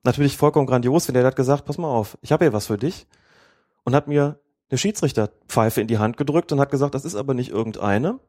natürlich 0.03 0.37
vollkommen 0.37 0.67
grandios 0.67 1.05
finde. 1.05 1.21
Er 1.21 1.27
hat 1.27 1.35
gesagt, 1.35 1.65
pass 1.65 1.77
mal 1.77 1.87
auf, 1.87 2.17
ich 2.21 2.31
habe 2.31 2.45
hier 2.45 2.53
was 2.53 2.67
für 2.67 2.77
dich. 2.77 3.07
Und 3.85 3.95
hat 3.95 4.07
mir 4.07 4.39
eine 4.69 4.77
Schiedsrichterpfeife 4.77 5.81
in 5.81 5.87
die 5.87 5.99
Hand 5.99 6.17
gedrückt 6.17 6.51
und 6.51 6.59
hat 6.59 6.71
gesagt, 6.71 6.95
das 6.95 7.05
ist 7.05 7.15
aber 7.15 7.33
nicht 7.33 7.49
irgendeine. 7.49 8.19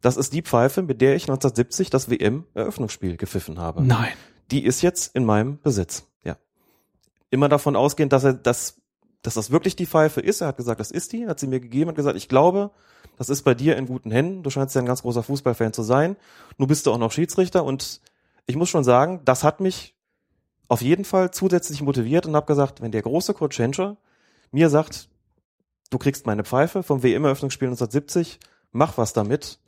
Das 0.00 0.16
ist 0.16 0.32
die 0.32 0.42
Pfeife, 0.42 0.82
mit 0.82 1.00
der 1.00 1.16
ich 1.16 1.24
1970 1.24 1.90
das 1.90 2.10
WM-Eröffnungsspiel 2.10 3.16
gepfiffen 3.16 3.58
habe. 3.58 3.82
Nein. 3.82 4.12
Die 4.50 4.64
ist 4.64 4.80
jetzt 4.80 5.14
in 5.14 5.24
meinem 5.24 5.58
Besitz. 5.60 6.07
Immer 7.30 7.48
davon 7.48 7.76
ausgehend, 7.76 8.12
dass 8.12 8.24
er 8.24 8.34
das, 8.34 8.80
dass 9.22 9.34
das 9.34 9.50
wirklich 9.50 9.76
die 9.76 9.86
Pfeife 9.86 10.20
ist. 10.20 10.40
Er 10.40 10.48
hat 10.48 10.56
gesagt, 10.56 10.80
das 10.80 10.90
ist 10.90 11.12
die, 11.12 11.26
hat 11.26 11.38
sie 11.40 11.46
mir 11.46 11.60
gegeben, 11.60 11.90
hat 11.90 11.96
gesagt, 11.96 12.16
ich 12.16 12.28
glaube, 12.28 12.70
das 13.16 13.28
ist 13.28 13.42
bei 13.42 13.54
dir 13.54 13.76
in 13.76 13.86
guten 13.86 14.10
Händen. 14.10 14.42
Du 14.42 14.50
scheinst 14.50 14.74
ja 14.74 14.80
ein 14.80 14.86
ganz 14.86 15.02
großer 15.02 15.22
Fußballfan 15.22 15.72
zu 15.72 15.82
sein. 15.82 16.16
Nun 16.56 16.68
bist 16.68 16.86
du 16.86 16.92
auch 16.92 16.98
noch 16.98 17.12
Schiedsrichter 17.12 17.64
und 17.64 18.00
ich 18.46 18.56
muss 18.56 18.70
schon 18.70 18.84
sagen, 18.84 19.20
das 19.24 19.44
hat 19.44 19.60
mich 19.60 19.94
auf 20.68 20.82
jeden 20.82 21.04
Fall 21.04 21.30
zusätzlich 21.30 21.82
motiviert 21.82 22.26
und 22.26 22.36
habe 22.36 22.46
gesagt, 22.46 22.80
wenn 22.80 22.92
der 22.92 23.02
große 23.02 23.34
Kurt 23.34 23.54
Schenscher 23.54 23.96
mir 24.52 24.70
sagt, 24.70 25.08
du 25.90 25.98
kriegst 25.98 26.26
meine 26.26 26.44
Pfeife 26.44 26.82
vom 26.82 27.02
WM-Eröffnungsspiel 27.02 27.68
1970, 27.68 28.38
mach 28.72 28.98
was 28.98 29.12
damit, 29.12 29.58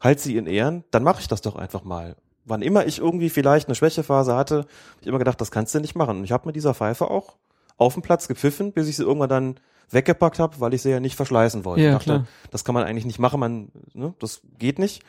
halt 0.00 0.20
sie 0.20 0.36
in 0.36 0.46
Ehren, 0.46 0.84
dann 0.90 1.02
mache 1.02 1.20
ich 1.20 1.28
das 1.28 1.42
doch 1.42 1.56
einfach 1.56 1.84
mal. 1.84 2.16
Wann 2.46 2.62
immer 2.62 2.86
ich 2.86 2.98
irgendwie 2.98 3.28
vielleicht 3.28 3.68
eine 3.68 3.74
Schwächephase 3.74 4.34
hatte, 4.34 4.58
habe 4.58 4.68
ich 5.00 5.06
immer 5.06 5.18
gedacht, 5.18 5.40
das 5.40 5.50
kannst 5.50 5.74
du 5.74 5.80
nicht 5.80 5.96
machen. 5.96 6.18
Und 6.18 6.24
ich 6.24 6.32
habe 6.32 6.46
mit 6.46 6.56
dieser 6.56 6.74
Pfeife 6.74 7.10
auch 7.10 7.36
auf 7.76 7.94
dem 7.94 8.02
Platz 8.02 8.28
gepfiffen, 8.28 8.72
bis 8.72 8.88
ich 8.88 8.96
sie 8.96 9.02
irgendwann 9.02 9.28
dann 9.28 9.60
weggepackt 9.90 10.38
habe, 10.38 10.60
weil 10.60 10.74
ich 10.74 10.82
sie 10.82 10.90
ja 10.90 11.00
nicht 11.00 11.16
verschleißen 11.16 11.64
wollte. 11.64 11.82
Ja, 11.82 11.90
ich 11.90 11.94
dachte, 11.96 12.04
klar. 12.04 12.26
das 12.50 12.64
kann 12.64 12.74
man 12.74 12.84
eigentlich 12.84 13.04
nicht 13.04 13.18
machen, 13.18 13.40
man, 13.40 13.68
ne, 13.92 14.14
das 14.18 14.40
geht 14.58 14.78
nicht. 14.78 15.02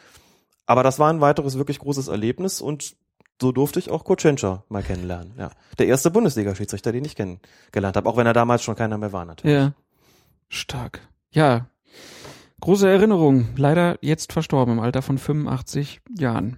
Aber 0.65 0.83
das 0.83 0.99
war 0.99 1.11
ein 1.11 1.21
weiteres 1.21 1.57
wirklich 1.57 1.79
großes 1.79 2.09
Erlebnis 2.09 2.61
und 2.61 2.95
so 3.41 3.51
durfte 3.51 3.79
ich 3.79 3.91
auch 3.91 4.03
Kurt 4.03 4.21
Schenscher 4.21 4.63
mal 4.67 4.83
kennenlernen. 4.83 5.33
Ja. 5.37 5.51
Der 5.77 5.87
erste 5.87 6.11
Bundesliga-Schiedsrichter, 6.11 6.91
den 6.91 7.05
ich 7.05 7.15
kennengelernt 7.15 7.95
habe, 7.95 8.09
auch 8.09 8.17
wenn 8.17 8.27
er 8.27 8.33
damals 8.33 8.63
schon 8.63 8.75
keiner 8.75 8.97
mehr 8.97 9.13
war 9.13 9.25
natürlich. 9.25 9.55
Ja. 9.55 9.73
Stark. 10.49 11.07
Ja. 11.31 11.67
Große 12.61 12.89
Erinnerung. 12.89 13.49
Leider 13.55 13.97
jetzt 14.01 14.33
verstorben 14.33 14.73
im 14.73 14.79
Alter 14.79 15.03
von 15.03 15.17
85 15.17 16.01
Jahren. 16.17 16.57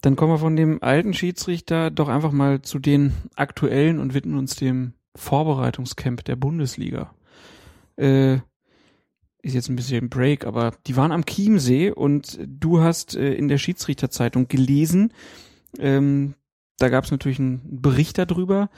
Dann 0.00 0.16
kommen 0.16 0.32
wir 0.32 0.38
von 0.38 0.56
dem 0.56 0.82
alten 0.82 1.12
Schiedsrichter 1.12 1.90
doch 1.90 2.08
einfach 2.08 2.32
mal 2.32 2.62
zu 2.62 2.78
den 2.78 3.12
aktuellen 3.34 3.98
und 3.98 4.14
widmen 4.14 4.38
uns 4.38 4.56
dem 4.56 4.92
Vorbereitungscamp 5.16 6.24
der 6.24 6.36
Bundesliga. 6.36 7.14
Äh, 7.96 8.36
ist 9.42 9.54
jetzt 9.54 9.68
ein 9.68 9.76
bisschen 9.76 10.08
Break, 10.08 10.46
aber 10.46 10.72
die 10.86 10.96
waren 10.96 11.12
am 11.12 11.24
Chiemsee 11.24 11.90
und 11.90 12.38
du 12.46 12.80
hast 12.80 13.16
äh, 13.16 13.34
in 13.34 13.48
der 13.48 13.58
Schiedsrichterzeitung 13.58 14.48
gelesen, 14.48 15.12
ähm, 15.78 16.34
da 16.78 16.88
gab 16.88 17.04
es 17.04 17.10
natürlich 17.10 17.40
einen 17.40 17.60
Bericht 17.82 18.18
darüber. 18.18 18.70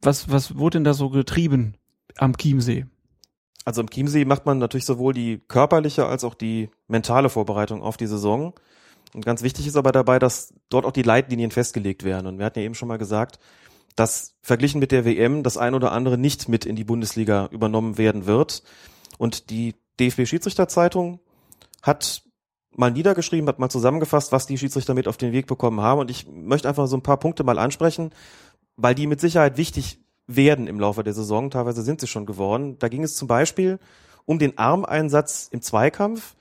Was, 0.00 0.30
was 0.30 0.58
wurde 0.58 0.78
denn 0.78 0.84
da 0.84 0.94
so 0.94 1.10
getrieben 1.10 1.76
am 2.16 2.36
Chiemsee? 2.36 2.86
Also 3.64 3.80
im 3.80 3.90
Chiemsee 3.90 4.24
macht 4.24 4.46
man 4.46 4.58
natürlich 4.58 4.84
sowohl 4.84 5.14
die 5.14 5.40
körperliche 5.46 6.06
als 6.06 6.24
auch 6.24 6.34
die 6.34 6.70
mentale 6.88 7.28
Vorbereitung 7.28 7.82
auf 7.82 7.96
die 7.96 8.08
Saison. 8.08 8.54
Und 9.14 9.24
ganz 9.24 9.42
wichtig 9.42 9.66
ist 9.66 9.76
aber 9.76 9.92
dabei, 9.92 10.18
dass 10.18 10.54
dort 10.68 10.86
auch 10.86 10.92
die 10.92 11.02
Leitlinien 11.02 11.50
festgelegt 11.50 12.04
werden. 12.04 12.26
Und 12.26 12.38
wir 12.38 12.46
hatten 12.46 12.58
ja 12.58 12.64
eben 12.64 12.74
schon 12.74 12.88
mal 12.88 12.98
gesagt, 12.98 13.38
dass 13.94 14.34
verglichen 14.42 14.80
mit 14.80 14.90
der 14.90 15.04
WM 15.04 15.42
das 15.42 15.58
ein 15.58 15.74
oder 15.74 15.92
andere 15.92 16.16
nicht 16.16 16.48
mit 16.48 16.64
in 16.64 16.76
die 16.76 16.84
Bundesliga 16.84 17.48
übernommen 17.52 17.98
werden 17.98 18.26
wird. 18.26 18.62
Und 19.18 19.50
die 19.50 19.74
DFB-Schiedsrichterzeitung 20.00 21.20
hat 21.82 22.22
mal 22.74 22.90
niedergeschrieben, 22.90 23.48
hat 23.48 23.58
mal 23.58 23.68
zusammengefasst, 23.68 24.32
was 24.32 24.46
die 24.46 24.56
Schiedsrichter 24.56 24.94
mit 24.94 25.08
auf 25.08 25.18
den 25.18 25.32
Weg 25.32 25.46
bekommen 25.46 25.80
haben. 25.80 26.00
Und 26.00 26.10
ich 26.10 26.26
möchte 26.26 26.68
einfach 26.68 26.86
so 26.86 26.96
ein 26.96 27.02
paar 27.02 27.18
Punkte 27.18 27.44
mal 27.44 27.58
ansprechen, 27.58 28.10
weil 28.76 28.94
die 28.94 29.06
mit 29.06 29.20
Sicherheit 29.20 29.58
wichtig 29.58 30.00
werden 30.26 30.66
im 30.66 30.80
Laufe 30.80 31.04
der 31.04 31.12
Saison. 31.12 31.50
Teilweise 31.50 31.82
sind 31.82 32.00
sie 32.00 32.06
schon 32.06 32.26
geworden. 32.26 32.78
Da 32.78 32.88
ging 32.88 33.02
es 33.02 33.16
zum 33.16 33.28
Beispiel 33.28 33.78
um 34.24 34.38
den 34.38 34.56
Armeinsatz 34.56 35.48
im 35.50 35.60
Zweikampf, 35.60 36.34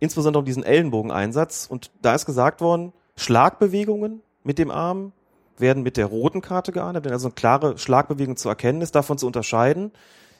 insbesondere 0.00 0.40
um 0.40 0.44
diesen 0.44 0.62
Ellenbogeneinsatz. 0.62 1.66
Und 1.68 1.90
da 2.02 2.14
ist 2.14 2.26
gesagt 2.26 2.60
worden, 2.60 2.92
Schlagbewegungen 3.16 4.22
mit 4.44 4.58
dem 4.58 4.70
Arm 4.70 5.12
werden 5.58 5.82
mit 5.82 5.96
der 5.96 6.06
roten 6.06 6.40
Karte 6.40 6.72
geahndet, 6.72 7.04
wenn 7.04 7.12
also 7.12 7.28
eine 7.28 7.34
klare 7.34 7.78
Schlagbewegung 7.78 8.36
zu 8.36 8.48
erkennen 8.48 8.80
ist, 8.80 8.94
davon 8.94 9.18
zu 9.18 9.26
unterscheiden, 9.26 9.92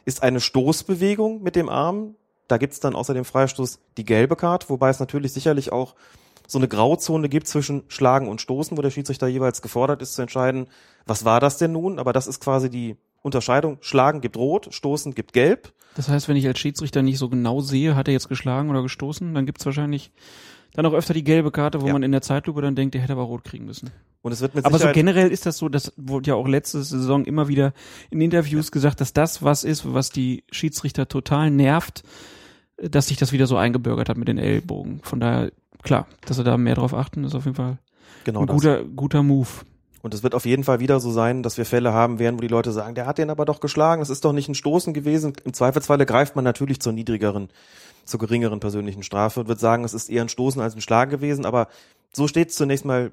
ist 0.05 0.23
eine 0.23 0.41
Stoßbewegung 0.41 1.43
mit 1.43 1.57
dem 1.57 1.69
Arm. 1.69 2.15
Da 2.47 2.57
gibt's 2.57 2.81
dann 2.81 2.95
außer 2.95 3.15
dem 3.15 3.25
Freistoß 3.25 3.81
die 3.97 4.05
gelbe 4.05 4.37
Karte, 4.37 4.69
wobei 4.69 4.91
es 4.91 5.01
natürlich 5.01 5.33
sicherlich 5.33 5.73
auch 5.73 5.95
so 6.47 6.59
eine 6.59 6.69
Grauzone 6.69 7.29
gibt 7.29 7.47
zwischen 7.47 7.85
Schlagen 7.89 8.29
und 8.29 8.41
Stoßen, 8.41 8.77
wo 8.79 8.83
der 8.83 8.91
Schiedsrichter 8.91 9.27
jeweils 9.27 9.61
gefordert 9.61 10.01
ist 10.01 10.15
zu 10.15 10.23
entscheiden, 10.23 10.69
was 11.05 11.25
war 11.25 11.41
das 11.41 11.59
denn 11.59 11.73
nun? 11.73 11.99
Aber 11.99 12.15
das 12.15 12.27
ist 12.27 12.41
quasi 12.41 12.71
die 12.71 12.97
Unterscheidung. 13.29 13.79
Schlagen 13.81 14.21
gibt 14.21 14.37
rot, 14.37 14.69
Stoßen 14.71 15.15
gibt 15.15 15.33
gelb. 15.33 15.73
Das 15.95 16.09
heißt, 16.09 16.29
wenn 16.29 16.37
ich 16.37 16.47
als 16.47 16.59
Schiedsrichter 16.59 17.03
nicht 17.03 17.19
so 17.19 17.29
genau 17.29 17.61
sehe, 17.61 17.97
hat 17.97 18.09
er 18.09 18.13
jetzt 18.15 18.29
geschlagen 18.29 18.71
oder 18.71 18.83
gestoßen, 18.83 19.35
dann 19.35 19.47
gibt's 19.47 19.65
wahrscheinlich 19.67 20.13
dann 20.75 20.87
auch 20.87 20.93
öfter 20.93 21.15
die 21.15 21.25
gelbe 21.25 21.51
Karte, 21.51 21.81
wo 21.83 21.87
Ja. 21.87 21.93
man 21.93 22.03
in 22.03 22.13
der 22.13 22.21
Zeitlupe 22.23 22.61
dann 22.63 22.77
denkt, 22.77 22.95
der 22.95 23.01
hätte 23.03 23.15
aber 23.15 23.23
rot 23.23 23.43
kriegen 23.43 23.65
müssen. 23.65 23.91
Und 24.23 24.33
es 24.33 24.41
wird 24.41 24.55
mit 24.55 24.65
Aber 24.65 24.79
so 24.79 24.89
generell 24.93 25.31
ist 25.31 25.47
das 25.47 25.59
so, 25.59 25.69
das 25.69 25.93
wurde 25.97 26.29
ja 26.31 26.35
auch 26.37 26.47
letzte 26.47 26.83
Saison 26.83 27.25
immer 27.25 27.49
wieder 27.49 27.73
in 28.11 28.21
Interviews 28.21 28.71
gesagt, 28.71 29.01
dass 29.01 29.13
das 29.13 29.43
was 29.43 29.65
ist, 29.65 29.93
was 29.93 30.11
die 30.11 30.45
Schiedsrichter 30.53 31.09
total 31.09 31.51
nervt, 31.51 32.03
dass 32.77 33.09
sich 33.09 33.17
das 33.17 33.33
wieder 33.33 33.47
so 33.47 33.57
eingebürgert 33.57 34.09
hat 34.09 34.19
mit 34.19 34.29
den 34.29 34.39
Ellbogen. 34.39 35.01
Von 35.03 35.19
daher, 35.21 35.51
klar, 35.83 36.07
dass 36.27 36.37
sie 36.37 36.45
da 36.45 36.57
mehr 36.59 36.75
drauf 36.77 36.95
achten, 36.95 37.25
ist 37.25 37.35
auf 37.35 37.45
jeden 37.45 37.57
Fall 37.57 37.79
genau 38.25 38.41
ein 38.43 38.47
das. 38.47 38.55
guter, 38.55 38.85
guter 38.85 39.23
Move. 39.25 39.49
Und 40.03 40.15
es 40.15 40.23
wird 40.23 40.35
auf 40.35 40.47
jeden 40.47 40.65
Fall 40.65 40.81
wieder 40.81 41.01
so 41.01 41.11
sein, 41.11 41.43
dass 41.43 41.59
wir 41.59 41.67
Fälle 41.67 41.93
haben 41.93 42.19
werden, 42.19 42.37
wo 42.37 42.41
die 42.41 42.49
Leute 42.49 42.73
sagen, 42.73 42.95
der 42.95 43.07
hat 43.07 43.19
den 43.19 43.31
aber 43.31 43.45
doch 43.45 43.61
geschlagen, 43.61 44.01
das 44.01 44.11
ist 44.11 44.25
doch 44.25 44.33
nicht 44.33 44.49
ein 44.49 44.55
Stoßen 44.55 44.95
gewesen. 44.95 45.33
Im 45.45 45.53
Zweifelsfalle 45.53 46.07
greift 46.07 46.37
man 46.37 46.45
natürlich 46.45 46.81
zur 46.81 46.93
niedrigeren, 46.93 47.49
zur 48.05 48.21
geringeren 48.21 48.61
persönlichen 48.61 49.03
Strafe 49.03 49.41
und 49.41 49.49
wird 49.49 49.61
sagen, 49.61 49.85
es 49.85 49.95
ist 49.95 50.09
eher 50.09 50.23
ein 50.23 50.29
Stoßen 50.29 50.63
als 50.63 50.75
ein 50.75 50.81
Schlag 50.81 51.11
gewesen. 51.11 51.45
Aber 51.45 51.69
so 52.13 52.29
steht 52.29 52.51
es 52.51 52.57
zunächst 52.57 52.85
mal 52.85 53.11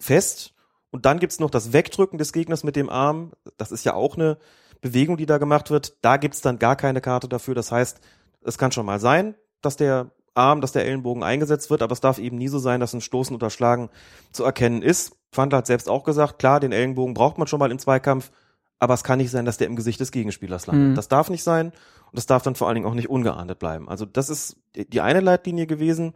fest. 0.00 0.52
Und 0.90 1.06
dann 1.06 1.18
gibt's 1.18 1.40
noch 1.40 1.50
das 1.50 1.72
Wegdrücken 1.72 2.18
des 2.18 2.32
Gegners 2.32 2.64
mit 2.64 2.76
dem 2.76 2.88
Arm. 2.88 3.32
Das 3.56 3.72
ist 3.72 3.84
ja 3.84 3.94
auch 3.94 4.16
eine 4.16 4.38
Bewegung, 4.80 5.16
die 5.16 5.26
da 5.26 5.38
gemacht 5.38 5.70
wird, 5.70 5.96
da 6.02 6.18
gibt's 6.18 6.42
dann 6.42 6.58
gar 6.58 6.76
keine 6.76 7.00
Karte 7.00 7.26
dafür. 7.26 7.54
Das 7.54 7.72
heißt, 7.72 8.00
es 8.42 8.58
kann 8.58 8.70
schon 8.70 8.84
mal 8.84 9.00
sein, 9.00 9.34
dass 9.62 9.76
der 9.76 10.10
Arm, 10.34 10.60
dass 10.60 10.72
der 10.72 10.84
Ellenbogen 10.84 11.22
eingesetzt 11.22 11.70
wird, 11.70 11.82
aber 11.82 11.92
es 11.92 12.00
darf 12.00 12.18
eben 12.18 12.36
nie 12.36 12.48
so 12.48 12.58
sein, 12.58 12.80
dass 12.80 12.92
ein 12.92 13.00
Stoßen 13.00 13.34
oder 13.34 13.50
Schlagen 13.50 13.88
zu 14.32 14.44
erkennen 14.44 14.82
ist. 14.82 15.16
Fandler 15.32 15.58
hat 15.58 15.66
selbst 15.66 15.88
auch 15.88 16.04
gesagt, 16.04 16.38
klar, 16.38 16.60
den 16.60 16.72
Ellenbogen 16.72 17.14
braucht 17.14 17.38
man 17.38 17.46
schon 17.46 17.60
mal 17.60 17.70
im 17.70 17.78
Zweikampf, 17.78 18.30
aber 18.78 18.94
es 18.94 19.04
kann 19.04 19.18
nicht 19.18 19.30
sein, 19.30 19.44
dass 19.44 19.56
der 19.56 19.68
im 19.68 19.76
Gesicht 19.76 20.00
des 20.00 20.10
Gegenspielers 20.10 20.66
landet. 20.66 20.90
Mhm. 20.90 20.94
Das 20.94 21.08
darf 21.08 21.30
nicht 21.30 21.44
sein 21.44 21.68
und 21.68 22.16
das 22.16 22.26
darf 22.26 22.42
dann 22.42 22.56
vor 22.56 22.68
allen 22.68 22.74
Dingen 22.74 22.86
auch 22.86 22.94
nicht 22.94 23.08
ungeahndet 23.08 23.58
bleiben. 23.58 23.88
Also 23.88 24.04
das 24.04 24.28
ist 24.28 24.56
die 24.74 25.00
eine 25.00 25.20
Leitlinie 25.20 25.66
gewesen. 25.66 26.14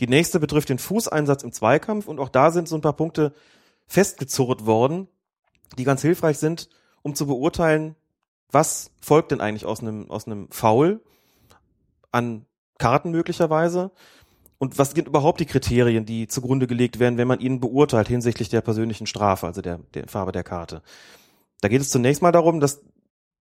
Die 0.00 0.08
nächste 0.08 0.40
betrifft 0.40 0.68
den 0.68 0.78
Fußeinsatz 0.78 1.44
im 1.44 1.52
Zweikampf 1.52 2.08
und 2.08 2.18
auch 2.18 2.28
da 2.28 2.50
sind 2.50 2.68
so 2.68 2.74
ein 2.76 2.80
paar 2.80 2.96
Punkte 2.96 3.32
festgezurrt 3.86 4.66
worden, 4.66 5.08
die 5.78 5.84
ganz 5.84 6.02
hilfreich 6.02 6.38
sind, 6.38 6.68
um 7.02 7.14
zu 7.14 7.26
beurteilen, 7.26 7.94
was 8.50 8.90
folgt 9.00 9.30
denn 9.30 9.40
eigentlich 9.40 9.66
aus 9.66 9.80
einem, 9.80 10.10
aus 10.10 10.26
einem 10.26 10.50
Foul 10.50 11.00
an 12.10 12.46
Karten 12.78 13.10
möglicherweise 13.10 13.90
und 14.58 14.78
was 14.78 14.92
sind 14.92 15.08
überhaupt 15.08 15.40
die 15.40 15.46
Kriterien, 15.46 16.06
die 16.06 16.28
zugrunde 16.28 16.66
gelegt 16.66 16.98
werden, 16.98 17.18
wenn 17.18 17.28
man 17.28 17.40
ihn 17.40 17.60
beurteilt 17.60 18.08
hinsichtlich 18.08 18.48
der 18.48 18.60
persönlichen 18.60 19.06
Strafe, 19.06 19.46
also 19.46 19.60
der, 19.60 19.80
der 19.94 20.08
Farbe 20.08 20.32
der 20.32 20.44
Karte. 20.44 20.82
Da 21.60 21.68
geht 21.68 21.80
es 21.80 21.90
zunächst 21.90 22.22
mal 22.22 22.32
darum, 22.32 22.60
dass, 22.60 22.82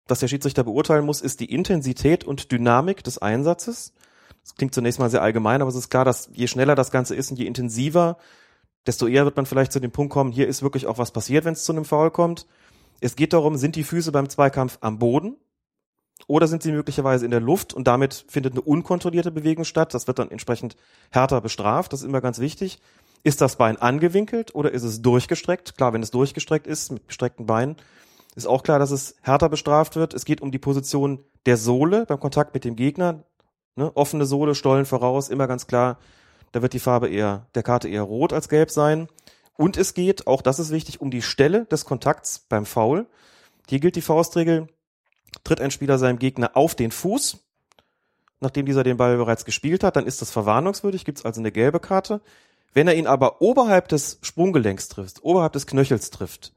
dass 0.05 0.19
der 0.19 0.27
Schiedsrichter 0.27 0.63
beurteilen 0.63 1.05
muss, 1.05 1.21
ist 1.21 1.39
die 1.39 1.51
Intensität 1.51 2.23
und 2.23 2.51
Dynamik 2.51 3.03
des 3.03 3.17
Einsatzes. 3.17 3.93
Das 4.43 4.55
klingt 4.55 4.73
zunächst 4.73 4.99
mal 4.99 5.09
sehr 5.09 5.21
allgemein, 5.21 5.61
aber 5.61 5.69
es 5.69 5.75
ist 5.75 5.89
klar, 5.89 6.05
dass 6.05 6.29
je 6.33 6.47
schneller 6.47 6.75
das 6.75 6.91
Ganze 6.91 7.15
ist 7.15 7.31
und 7.31 7.37
je 7.37 7.45
intensiver, 7.45 8.17
desto 8.85 9.07
eher 9.07 9.25
wird 9.25 9.35
man 9.35 9.45
vielleicht 9.45 9.71
zu 9.71 9.79
dem 9.79 9.91
Punkt 9.91 10.13
kommen, 10.13 10.31
hier 10.31 10.47
ist 10.47 10.61
wirklich 10.61 10.87
auch 10.87 10.97
was 10.97 11.11
passiert, 11.11 11.45
wenn 11.45 11.53
es 11.53 11.63
zu 11.63 11.73
einem 11.73 11.85
Foul 11.85 12.11
kommt. 12.11 12.47
Es 12.99 13.15
geht 13.15 13.33
darum, 13.33 13.57
sind 13.57 13.75
die 13.75 13.83
Füße 13.83 14.11
beim 14.11 14.29
Zweikampf 14.29 14.77
am 14.81 14.99
Boden 14.99 15.37
oder 16.25 16.47
sind 16.47 16.63
sie 16.63 16.71
möglicherweise 16.71 17.25
in 17.25 17.31
der 17.31 17.39
Luft 17.39 17.73
und 17.73 17.87
damit 17.87 18.25
findet 18.27 18.53
eine 18.53 18.61
unkontrollierte 18.61 19.31
Bewegung 19.31 19.65
statt. 19.65 19.93
Das 19.93 20.07
wird 20.07 20.19
dann 20.19 20.31
entsprechend 20.31 20.75
härter 21.11 21.41
bestraft. 21.41 21.93
Das 21.93 22.01
ist 22.01 22.07
immer 22.07 22.21
ganz 22.21 22.39
wichtig. 22.39 22.79
Ist 23.23 23.41
das 23.41 23.57
Bein 23.57 23.77
angewinkelt 23.77 24.55
oder 24.55 24.71
ist 24.71 24.83
es 24.83 25.01
durchgestreckt? 25.01 25.77
Klar, 25.77 25.93
wenn 25.93 26.03
es 26.03 26.11
durchgestreckt 26.11 26.67
ist, 26.67 26.91
mit 26.91 27.07
gestreckten 27.07 27.45
Beinen, 27.45 27.75
ist 28.35 28.47
auch 28.47 28.63
klar, 28.63 28.79
dass 28.79 28.91
es 28.91 29.15
härter 29.21 29.49
bestraft 29.49 29.95
wird. 29.95 30.13
Es 30.13 30.25
geht 30.25 30.41
um 30.41 30.51
die 30.51 30.59
Position 30.59 31.23
der 31.45 31.57
Sohle 31.57 32.05
beim 32.05 32.19
Kontakt 32.19 32.53
mit 32.53 32.63
dem 32.63 32.75
Gegner. 32.75 33.23
Ne? 33.75 33.91
Offene 33.95 34.25
Sohle, 34.25 34.53
Stollen 34.53 34.85
voraus, 34.85 35.29
immer 35.29 35.47
ganz 35.47 35.67
klar. 35.67 35.97
Da 36.51 36.61
wird 36.61 36.73
die 36.73 36.79
Farbe 36.79 37.09
eher, 37.09 37.47
der 37.55 37.63
Karte 37.63 37.89
eher 37.89 38.03
rot 38.03 38.33
als 38.33 38.49
gelb 38.49 38.71
sein. 38.71 39.07
Und 39.57 39.75
es 39.75 39.93
geht, 39.93 40.27
auch 40.27 40.41
das 40.41 40.59
ist 40.59 40.71
wichtig, 40.71 41.01
um 41.01 41.09
die 41.09 41.23
Stelle 41.23 41.65
des 41.65 41.85
Kontakts 41.85 42.45
beim 42.47 42.65
Foul. 42.65 43.07
Hier 43.67 43.79
gilt 43.79 43.95
die 43.95 44.01
Faustregel, 44.01 44.67
tritt 45.47 45.61
ein 45.61 45.71
Spieler 45.71 45.97
seinem 45.97 46.19
Gegner 46.19 46.51
auf 46.55 46.75
den 46.75 46.91
Fuß, 46.91 47.37
nachdem 48.39 48.65
dieser 48.65 48.83
den 48.83 48.97
Ball 48.97 49.17
bereits 49.17 49.45
gespielt 49.45 49.83
hat, 49.83 49.95
dann 49.95 50.05
ist 50.05 50.21
das 50.21 50.31
verwarnungswürdig, 50.31 51.05
gibt 51.05 51.19
es 51.19 51.25
also 51.25 51.41
eine 51.41 51.51
gelbe 51.51 51.79
Karte. 51.79 52.21
Wenn 52.73 52.87
er 52.87 52.95
ihn 52.95 53.07
aber 53.07 53.41
oberhalb 53.41 53.87
des 53.87 54.19
Sprunggelenks 54.21 54.89
trifft, 54.89 55.23
oberhalb 55.23 55.53
des 55.53 55.65
Knöchels 55.65 56.11
trifft, 56.11 56.53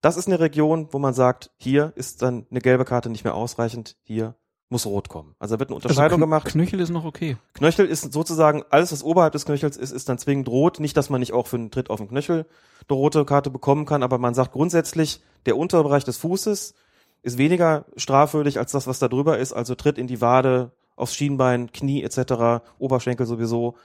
das 0.00 0.16
ist 0.16 0.26
eine 0.26 0.40
Region, 0.40 0.88
wo 0.90 0.98
man 0.98 1.14
sagt, 1.14 1.50
hier 1.58 1.92
ist 1.94 2.22
dann 2.22 2.46
eine 2.50 2.60
gelbe 2.60 2.84
Karte 2.84 3.10
nicht 3.10 3.22
mehr 3.22 3.34
ausreichend, 3.34 3.96
hier 4.02 4.34
muss 4.68 4.86
rot 4.86 5.10
kommen. 5.10 5.36
Also 5.38 5.54
da 5.54 5.60
wird 5.60 5.68
eine 5.68 5.76
Unterscheidung 5.76 6.16
also, 6.16 6.18
gemacht. 6.18 6.48
Knöchel 6.48 6.80
ist 6.80 6.88
noch 6.88 7.04
okay. 7.04 7.36
Knöchel 7.52 7.86
ist 7.86 8.12
sozusagen, 8.12 8.64
alles 8.70 8.90
was 8.90 9.04
oberhalb 9.04 9.34
des 9.34 9.44
Knöchels 9.44 9.76
ist, 9.76 9.92
ist 9.92 10.08
dann 10.08 10.18
zwingend 10.18 10.48
rot. 10.48 10.80
Nicht, 10.80 10.96
dass 10.96 11.10
man 11.10 11.20
nicht 11.20 11.34
auch 11.34 11.46
für 11.46 11.56
einen 11.56 11.70
Tritt 11.70 11.90
auf 11.90 12.00
den 12.00 12.08
Knöchel 12.08 12.46
eine 12.88 12.96
rote 12.96 13.24
Karte 13.26 13.50
bekommen 13.50 13.84
kann, 13.84 14.02
aber 14.02 14.16
man 14.16 14.32
sagt 14.32 14.52
grundsätzlich, 14.52 15.22
der 15.44 15.58
untere 15.58 15.84
Bereich 15.84 16.04
des 16.04 16.16
Fußes 16.16 16.74
ist 17.22 17.38
weniger 17.38 17.86
strafwürdig 17.96 18.58
als 18.58 18.72
das, 18.72 18.86
was 18.86 18.98
da 18.98 19.08
drüber 19.08 19.38
ist. 19.38 19.52
Also 19.52 19.74
Tritt 19.74 19.98
in 19.98 20.06
die 20.06 20.20
Wade, 20.20 20.72
aufs 20.96 21.14
Schienbein, 21.14 21.72
Knie 21.72 22.02
etc., 22.02 22.64
Oberschenkel 22.78 23.26
sowieso. 23.26 23.76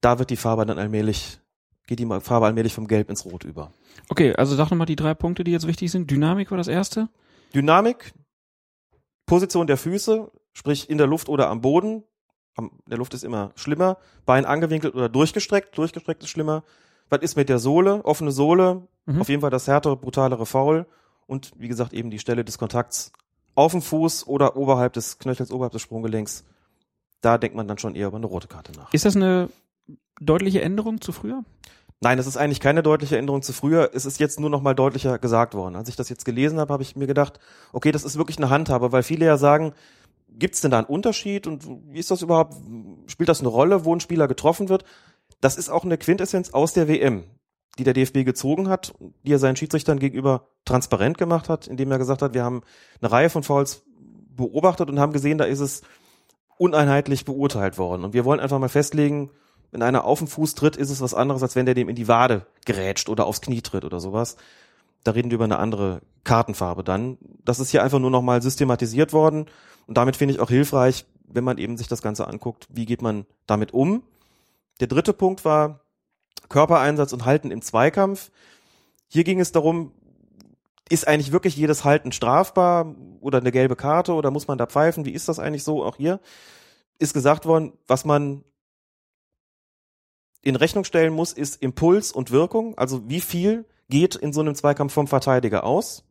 Da 0.00 0.18
wird 0.18 0.30
die 0.30 0.36
Farbe 0.36 0.66
dann 0.66 0.78
allmählich, 0.78 1.40
geht 1.86 1.98
die 1.98 2.06
Farbe 2.20 2.46
allmählich 2.46 2.74
vom 2.74 2.88
Gelb 2.88 3.08
ins 3.10 3.24
Rot 3.24 3.44
über. 3.44 3.72
Okay, 4.08 4.34
also 4.34 4.54
sag 4.56 4.70
nochmal 4.70 4.86
die 4.86 4.96
drei 4.96 5.14
Punkte, 5.14 5.44
die 5.44 5.52
jetzt 5.52 5.66
wichtig 5.66 5.90
sind. 5.90 6.10
Dynamik 6.10 6.50
war 6.50 6.58
das 6.58 6.68
erste. 6.68 7.08
Dynamik, 7.54 8.12
Position 9.26 9.66
der 9.66 9.76
Füße, 9.76 10.30
sprich 10.52 10.90
in 10.90 10.98
der 10.98 11.06
Luft 11.06 11.28
oder 11.28 11.48
am 11.48 11.60
Boden. 11.60 12.04
Am, 12.56 12.70
in 12.84 12.90
der 12.90 12.98
Luft 12.98 13.14
ist 13.14 13.24
immer 13.24 13.52
schlimmer. 13.54 13.98
Bein 14.26 14.44
angewinkelt 14.44 14.94
oder 14.94 15.08
durchgestreckt. 15.08 15.76
Durchgestreckt 15.78 16.22
ist 16.22 16.30
schlimmer. 16.30 16.64
Was 17.08 17.20
ist 17.22 17.36
mit 17.36 17.48
der 17.48 17.58
Sohle? 17.58 18.04
Offene 18.04 18.32
Sohle. 18.32 18.86
Mhm. 19.06 19.20
Auf 19.20 19.28
jeden 19.28 19.40
Fall 19.40 19.50
das 19.50 19.66
härtere, 19.66 19.96
brutalere 19.96 20.46
Foul. 20.46 20.86
Und 21.26 21.52
wie 21.56 21.68
gesagt, 21.68 21.92
eben 21.92 22.10
die 22.10 22.18
Stelle 22.18 22.44
des 22.44 22.58
Kontakts 22.58 23.12
auf 23.54 23.72
dem 23.72 23.82
Fuß 23.82 24.26
oder 24.26 24.56
oberhalb 24.56 24.92
des 24.94 25.18
Knöchels, 25.18 25.50
oberhalb 25.50 25.72
des 25.72 25.82
Sprunggelenks. 25.82 26.44
Da 27.20 27.38
denkt 27.38 27.56
man 27.56 27.68
dann 27.68 27.78
schon 27.78 27.94
eher 27.94 28.08
über 28.08 28.16
eine 28.16 28.26
rote 28.26 28.48
Karte 28.48 28.72
nach. 28.72 28.92
Ist 28.92 29.04
das 29.04 29.16
eine 29.16 29.48
deutliche 30.20 30.60
Änderung 30.60 31.00
zu 31.00 31.12
früher? 31.12 31.44
Nein, 32.00 32.18
es 32.18 32.26
ist 32.26 32.36
eigentlich 32.36 32.60
keine 32.60 32.82
deutliche 32.82 33.16
Änderung 33.16 33.40
zu 33.40 33.52
früher. 33.52 33.90
Es 33.94 34.04
ist 34.04 34.20
jetzt 34.20 34.38
nur 34.38 34.50
noch 34.50 34.60
mal 34.60 34.74
deutlicher 34.74 35.18
gesagt 35.18 35.54
worden. 35.54 35.76
Als 35.76 35.88
ich 35.88 35.96
das 35.96 36.10
jetzt 36.10 36.24
gelesen 36.24 36.58
habe, 36.58 36.72
habe 36.72 36.82
ich 36.82 36.96
mir 36.96 37.06
gedacht, 37.06 37.40
okay, 37.72 37.92
das 37.92 38.04
ist 38.04 38.18
wirklich 38.18 38.36
eine 38.36 38.50
Handhabe, 38.50 38.92
weil 38.92 39.02
viele 39.02 39.24
ja 39.24 39.38
sagen, 39.38 39.72
gibt 40.28 40.56
es 40.56 40.60
denn 40.60 40.70
da 40.70 40.78
einen 40.78 40.86
Unterschied 40.86 41.46
und 41.46 41.66
wie 41.90 41.98
ist 41.98 42.10
das 42.10 42.22
überhaupt? 42.22 42.56
Spielt 43.06 43.28
das 43.28 43.40
eine 43.40 43.48
Rolle, 43.48 43.84
wo 43.84 43.94
ein 43.94 44.00
Spieler 44.00 44.28
getroffen 44.28 44.68
wird? 44.68 44.84
Das 45.40 45.56
ist 45.56 45.70
auch 45.70 45.84
eine 45.84 45.96
Quintessenz 45.96 46.50
aus 46.50 46.72
der 46.72 46.88
WM, 46.88 47.24
die 47.78 47.84
der 47.84 47.94
DFB 47.94 48.24
gezogen 48.24 48.68
hat, 48.68 48.94
die 49.24 49.32
er 49.32 49.38
seinen 49.38 49.56
Schiedsrichtern 49.56 49.98
gegenüber 49.98 50.48
transparent 50.64 51.18
gemacht 51.18 51.48
hat, 51.48 51.66
indem 51.66 51.90
er 51.90 51.98
gesagt 51.98 52.22
hat, 52.22 52.34
wir 52.34 52.44
haben 52.44 52.62
eine 53.00 53.10
Reihe 53.10 53.30
von 53.30 53.42
Fouls 53.42 53.82
beobachtet 54.36 54.88
und 54.90 55.00
haben 55.00 55.12
gesehen, 55.12 55.38
da 55.38 55.44
ist 55.44 55.60
es 55.60 55.82
uneinheitlich 56.56 57.24
beurteilt 57.24 57.78
worden. 57.78 58.04
Und 58.04 58.14
wir 58.14 58.24
wollen 58.24 58.40
einfach 58.40 58.58
mal 58.58 58.68
festlegen, 58.68 59.30
wenn 59.70 59.82
einer 59.82 60.04
auf 60.04 60.20
den 60.20 60.28
Fuß 60.28 60.54
tritt, 60.54 60.76
ist 60.76 60.90
es 60.90 61.00
was 61.00 61.14
anderes, 61.14 61.42
als 61.42 61.56
wenn 61.56 61.66
der 61.66 61.74
dem 61.74 61.88
in 61.88 61.96
die 61.96 62.06
Wade 62.06 62.46
gerätscht 62.64 63.08
oder 63.08 63.26
aufs 63.26 63.40
Knie 63.40 63.60
tritt 63.60 63.84
oder 63.84 63.98
sowas. 63.98 64.36
Da 65.02 65.10
reden 65.10 65.30
wir 65.30 65.34
über 65.34 65.44
eine 65.44 65.58
andere 65.58 66.00
Kartenfarbe 66.22 66.84
dann. 66.84 67.18
Das 67.44 67.58
ist 67.58 67.70
hier 67.70 67.82
einfach 67.82 67.98
nur 67.98 68.10
nochmal 68.10 68.40
systematisiert 68.40 69.12
worden. 69.12 69.46
Und 69.86 69.96
damit 69.96 70.16
finde 70.16 70.34
ich 70.34 70.40
auch 70.40 70.48
hilfreich, 70.48 71.06
wenn 71.26 71.44
man 71.44 71.58
eben 71.58 71.76
sich 71.76 71.88
das 71.88 72.02
Ganze 72.02 72.28
anguckt, 72.28 72.68
wie 72.70 72.86
geht 72.86 73.02
man 73.02 73.26
damit 73.46 73.74
um. 73.74 74.04
Der 74.80 74.86
dritte 74.86 75.12
Punkt 75.12 75.44
war 75.44 75.80
Körpereinsatz 76.48 77.12
und 77.12 77.24
Halten 77.24 77.50
im 77.50 77.62
Zweikampf. 77.62 78.30
Hier 79.08 79.24
ging 79.24 79.40
es 79.40 79.52
darum, 79.52 79.92
ist 80.88 81.08
eigentlich 81.08 81.32
wirklich 81.32 81.56
jedes 81.56 81.84
Halten 81.84 82.12
strafbar 82.12 82.94
oder 83.20 83.38
eine 83.38 83.52
gelbe 83.52 83.76
Karte 83.76 84.12
oder 84.14 84.30
muss 84.30 84.48
man 84.48 84.58
da 84.58 84.66
pfeifen? 84.66 85.04
Wie 85.04 85.12
ist 85.12 85.28
das 85.28 85.38
eigentlich 85.38 85.64
so? 85.64 85.84
Auch 85.84 85.96
hier 85.96 86.20
ist 86.98 87.14
gesagt 87.14 87.46
worden, 87.46 87.72
was 87.86 88.04
man 88.04 88.44
in 90.42 90.56
Rechnung 90.56 90.84
stellen 90.84 91.12
muss, 91.12 91.32
ist 91.32 91.62
Impuls 91.62 92.12
und 92.12 92.30
Wirkung. 92.30 92.76
Also 92.76 93.08
wie 93.08 93.20
viel 93.20 93.64
geht 93.88 94.14
in 94.14 94.32
so 94.32 94.40
einem 94.40 94.54
Zweikampf 94.54 94.92
vom 94.92 95.08
Verteidiger 95.08 95.64
aus 95.64 96.04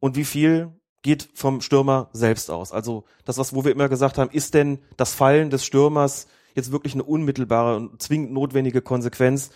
und 0.00 0.16
wie 0.16 0.24
viel 0.24 0.72
geht 1.02 1.28
vom 1.34 1.60
Stürmer 1.60 2.08
selbst 2.12 2.50
aus. 2.50 2.72
Also 2.72 3.04
das, 3.24 3.38
was 3.38 3.54
wo 3.54 3.64
wir 3.64 3.72
immer 3.72 3.88
gesagt 3.88 4.18
haben, 4.18 4.30
ist 4.30 4.54
denn 4.54 4.80
das 4.96 5.14
Fallen 5.14 5.50
des 5.50 5.64
Stürmers 5.64 6.26
jetzt 6.54 6.72
wirklich 6.72 6.94
eine 6.94 7.02
unmittelbare 7.02 7.76
und 7.76 8.00
zwingend 8.00 8.32
notwendige 8.32 8.82
Konsequenz 8.82 9.50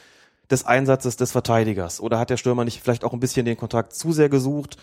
des 0.51 0.65
Einsatzes 0.65 1.17
des 1.17 1.33
Verteidigers? 1.33 2.01
Oder 2.01 2.19
hat 2.19 2.31
der 2.31 2.37
Stürmer 2.37 2.65
nicht 2.65 2.83
vielleicht 2.83 3.05
auch 3.05 3.13
ein 3.13 3.21
bisschen 3.21 3.47
den 3.47 3.57
Kontakt 3.57 3.95
zu 3.95 4.13
sehr 4.13 4.29
gesucht, 4.29 4.77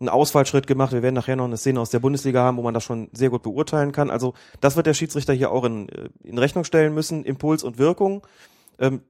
einen 0.00 0.08
Ausfallschritt 0.08 0.66
gemacht? 0.66 0.92
Wir 0.92 1.02
werden 1.02 1.14
nachher 1.14 1.36
noch 1.36 1.44
eine 1.44 1.56
Szene 1.56 1.80
aus 1.80 1.90
der 1.90 2.00
Bundesliga 2.00 2.42
haben, 2.42 2.56
wo 2.56 2.62
man 2.62 2.74
das 2.74 2.84
schon 2.84 3.08
sehr 3.12 3.30
gut 3.30 3.42
beurteilen 3.42 3.92
kann. 3.92 4.10
Also 4.10 4.34
das 4.60 4.76
wird 4.76 4.86
der 4.86 4.94
Schiedsrichter 4.94 5.32
hier 5.32 5.50
auch 5.50 5.64
in, 5.64 5.88
in 6.22 6.38
Rechnung 6.38 6.64
stellen 6.64 6.94
müssen, 6.94 7.24
Impuls 7.24 7.62
und 7.62 7.78
Wirkung. 7.78 8.26
Ähm, 8.78 9.02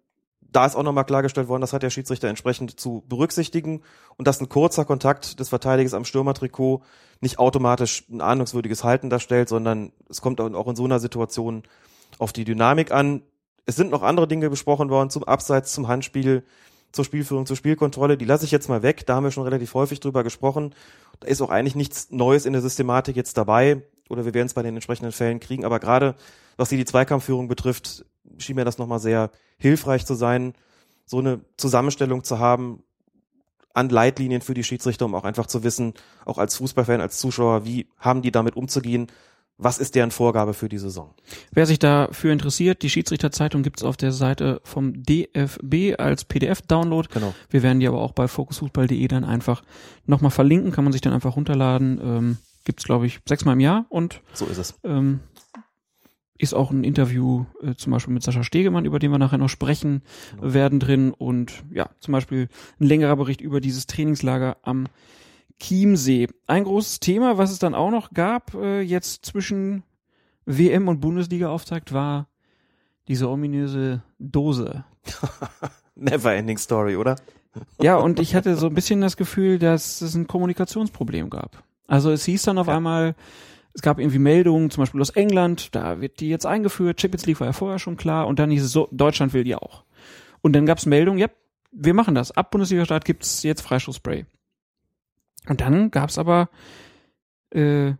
da 0.50 0.64
ist 0.64 0.76
auch 0.76 0.82
nochmal 0.82 1.04
klargestellt 1.04 1.48
worden, 1.48 1.60
das 1.60 1.72
hat 1.72 1.82
der 1.82 1.90
Schiedsrichter 1.90 2.28
entsprechend 2.28 2.80
zu 2.80 3.04
berücksichtigen 3.06 3.82
und 4.16 4.26
dass 4.26 4.40
ein 4.40 4.48
kurzer 4.48 4.84
Kontakt 4.84 5.40
des 5.40 5.50
Verteidigers 5.50 5.94
am 5.94 6.04
Stürmertrikot 6.04 6.82
nicht 7.20 7.38
automatisch 7.38 8.06
ein 8.10 8.20
ahnungswürdiges 8.20 8.84
Halten 8.84 9.10
darstellt, 9.10 9.48
sondern 9.48 9.92
es 10.08 10.20
kommt 10.20 10.40
auch 10.40 10.68
in 10.68 10.76
so 10.76 10.84
einer 10.84 11.00
Situation 11.00 11.64
auf 12.18 12.32
die 12.32 12.44
Dynamik 12.44 12.90
an. 12.90 13.22
Es 13.66 13.76
sind 13.76 13.90
noch 13.90 14.02
andere 14.02 14.28
Dinge 14.28 14.50
besprochen 14.50 14.90
worden 14.90 15.10
zum 15.10 15.24
Abseits, 15.24 15.72
zum 15.72 15.88
Handspiel, 15.88 16.44
zur 16.92 17.04
Spielführung, 17.04 17.46
zur 17.46 17.56
Spielkontrolle. 17.56 18.16
Die 18.16 18.24
lasse 18.24 18.44
ich 18.44 18.50
jetzt 18.50 18.68
mal 18.68 18.82
weg. 18.82 19.06
Da 19.06 19.16
haben 19.16 19.24
wir 19.24 19.30
schon 19.30 19.44
relativ 19.44 19.74
häufig 19.74 20.00
drüber 20.00 20.24
gesprochen. 20.24 20.74
Da 21.20 21.28
ist 21.28 21.42
auch 21.42 21.50
eigentlich 21.50 21.74
nichts 21.74 22.10
Neues 22.10 22.46
in 22.46 22.52
der 22.52 22.62
Systematik 22.62 23.16
jetzt 23.16 23.36
dabei. 23.36 23.82
Oder 24.08 24.24
wir 24.24 24.34
werden 24.34 24.46
es 24.46 24.54
bei 24.54 24.62
den 24.62 24.74
entsprechenden 24.74 25.12
Fällen 25.12 25.40
kriegen. 25.40 25.64
Aber 25.64 25.80
gerade 25.80 26.14
was 26.56 26.70
hier 26.70 26.78
die 26.78 26.86
Zweikampfführung 26.86 27.46
betrifft, 27.46 28.06
schien 28.38 28.56
mir 28.56 28.64
das 28.64 28.78
nochmal 28.78 29.00
sehr 29.00 29.30
hilfreich 29.58 30.06
zu 30.06 30.14
sein, 30.14 30.54
so 31.04 31.18
eine 31.18 31.40
Zusammenstellung 31.56 32.24
zu 32.24 32.38
haben 32.38 32.82
an 33.74 33.88
Leitlinien 33.88 34.42
für 34.42 34.54
die 34.54 34.64
Schiedsrichter, 34.64 35.04
um 35.04 35.14
auch 35.14 35.24
einfach 35.24 35.46
zu 35.46 35.62
wissen, 35.62 35.94
auch 36.24 36.38
als 36.38 36.56
Fußballfan, 36.56 37.00
als 37.00 37.18
Zuschauer, 37.18 37.64
wie 37.64 37.88
haben 37.98 38.22
die 38.22 38.32
damit 38.32 38.56
umzugehen, 38.56 39.06
was 39.58 39.78
ist 39.78 39.94
deren 39.96 40.10
Vorgabe 40.12 40.54
für 40.54 40.68
die 40.68 40.78
Saison? 40.78 41.14
Wer 41.50 41.66
sich 41.66 41.78
dafür 41.80 42.32
interessiert, 42.32 42.82
die 42.82 42.90
Schiedsrichterzeitung 42.90 43.62
gibt's 43.62 43.82
auf 43.82 43.96
der 43.96 44.12
Seite 44.12 44.60
vom 44.64 45.02
DFB 45.02 45.98
als 45.98 46.24
PDF-Download. 46.24 47.08
Genau. 47.12 47.34
Wir 47.50 47.62
werden 47.64 47.80
die 47.80 47.88
aber 47.88 48.00
auch 48.00 48.12
bei 48.12 48.28
fokusfußball.de 48.28 49.08
dann 49.08 49.24
einfach 49.24 49.62
nochmal 50.06 50.30
verlinken, 50.30 50.70
kann 50.72 50.84
man 50.84 50.92
sich 50.92 51.02
dann 51.02 51.12
einfach 51.12 51.36
runterladen. 51.36 52.00
Ähm, 52.02 52.36
gibt's 52.64 52.84
glaube 52.84 53.06
ich, 53.06 53.18
sechsmal 53.28 53.54
im 53.54 53.60
Jahr 53.60 53.86
und 53.88 54.20
So 54.32 54.46
ist 54.46 54.58
es. 54.58 54.74
ähm, 54.84 55.20
ist 56.40 56.54
auch 56.54 56.70
ein 56.70 56.84
Interview 56.84 57.46
äh, 57.62 57.74
zum 57.74 57.92
Beispiel 57.92 58.14
mit 58.14 58.22
Sascha 58.22 58.44
Stegemann, 58.44 58.84
über 58.84 59.00
den 59.00 59.10
wir 59.10 59.18
nachher 59.18 59.38
noch 59.38 59.48
sprechen 59.48 60.02
werden 60.40 60.78
drin 60.78 61.12
und 61.12 61.64
ja, 61.72 61.90
zum 61.98 62.12
Beispiel 62.12 62.48
ein 62.80 62.86
längerer 62.86 63.16
Bericht 63.16 63.40
über 63.40 63.60
dieses 63.60 63.86
Trainingslager 63.88 64.56
am 64.62 64.86
Chiemsee. 65.60 66.28
Ein 66.46 66.64
großes 66.64 67.00
Thema, 67.00 67.38
was 67.38 67.50
es 67.50 67.58
dann 67.58 67.74
auch 67.74 67.90
noch 67.90 68.12
gab, 68.12 68.54
äh, 68.54 68.80
jetzt 68.80 69.26
zwischen 69.26 69.82
WM 70.46 70.88
und 70.88 71.00
Bundesliga-Auftakt, 71.00 71.92
war 71.92 72.28
diese 73.08 73.28
ominöse 73.28 74.02
Dose. 74.18 74.84
Never 75.94 76.34
ending 76.34 76.58
story, 76.58 76.96
oder? 76.96 77.16
Ja, 77.82 77.96
und 77.96 78.20
ich 78.20 78.36
hatte 78.36 78.54
so 78.56 78.66
ein 78.66 78.74
bisschen 78.74 79.00
das 79.00 79.16
Gefühl, 79.16 79.58
dass 79.58 80.00
es 80.00 80.14
ein 80.14 80.28
Kommunikationsproblem 80.28 81.28
gab. 81.28 81.64
Also 81.88 82.12
es 82.12 82.24
hieß 82.24 82.42
dann 82.42 82.58
auf 82.58 82.68
einmal, 82.68 83.16
es 83.74 83.82
gab 83.82 83.98
irgendwie 83.98 84.18
Meldungen, 84.18 84.70
zum 84.70 84.82
Beispiel 84.82 85.00
aus 85.00 85.10
England, 85.10 85.74
da 85.74 86.00
wird 86.00 86.20
die 86.20 86.28
jetzt 86.28 86.46
eingeführt, 86.46 87.00
Champions 87.00 87.26
League 87.26 87.40
war 87.40 87.48
ja 87.48 87.52
vorher 87.52 87.78
schon 87.78 87.96
klar, 87.96 88.28
und 88.28 88.38
dann 88.38 88.50
hieß 88.50 88.62
es 88.62 88.70
so, 88.70 88.88
Deutschland 88.92 89.32
will 89.32 89.44
die 89.44 89.56
auch. 89.56 89.82
Und 90.40 90.52
dann 90.52 90.66
gab 90.66 90.78
es 90.78 90.86
Meldungen, 90.86 91.18
ja, 91.18 91.28
wir 91.72 91.94
machen 91.94 92.14
das. 92.14 92.30
Ab 92.30 92.50
Bundesliga-Start 92.50 93.04
gibt's 93.04 93.42
jetzt 93.42 93.62
Freistoßspray. 93.62 94.26
Und 95.46 95.60
dann 95.60 95.90
gab's 95.90 96.18
aber 96.18 96.50
äh, 97.50 97.92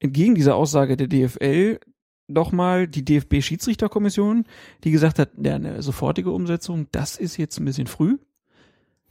entgegen 0.00 0.34
dieser 0.34 0.56
Aussage 0.56 0.96
der 0.96 1.08
DFL 1.08 1.80
doch 2.28 2.52
mal 2.52 2.86
die 2.86 3.04
DFB-Schiedsrichterkommission, 3.04 4.44
die 4.84 4.90
gesagt 4.90 5.18
hat, 5.18 5.30
ja, 5.42 5.54
eine 5.54 5.82
sofortige 5.82 6.30
Umsetzung, 6.30 6.86
das 6.92 7.16
ist 7.16 7.36
jetzt 7.38 7.58
ein 7.58 7.64
bisschen 7.64 7.86
früh. 7.86 8.18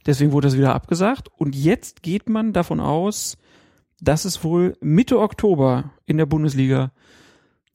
Deswegen 0.06 0.32
wurde 0.32 0.46
das 0.46 0.56
wieder 0.56 0.74
abgesagt. 0.74 1.28
Und 1.36 1.56
jetzt 1.56 2.02
geht 2.02 2.28
man 2.28 2.52
davon 2.52 2.80
aus, 2.80 3.36
dass 4.00 4.24
es 4.24 4.44
wohl 4.44 4.76
Mitte 4.80 5.18
Oktober 5.18 5.92
in 6.06 6.16
der 6.16 6.26
Bundesliga 6.26 6.92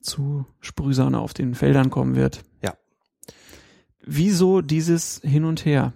zu 0.00 0.46
Sprühsahne 0.60 1.18
auf 1.20 1.34
den 1.34 1.54
Feldern 1.54 1.90
kommen 1.90 2.16
wird. 2.16 2.42
Ja. 2.62 2.74
Wieso 4.00 4.62
dieses 4.62 5.20
Hin 5.22 5.44
und 5.44 5.64
Her? 5.64 5.92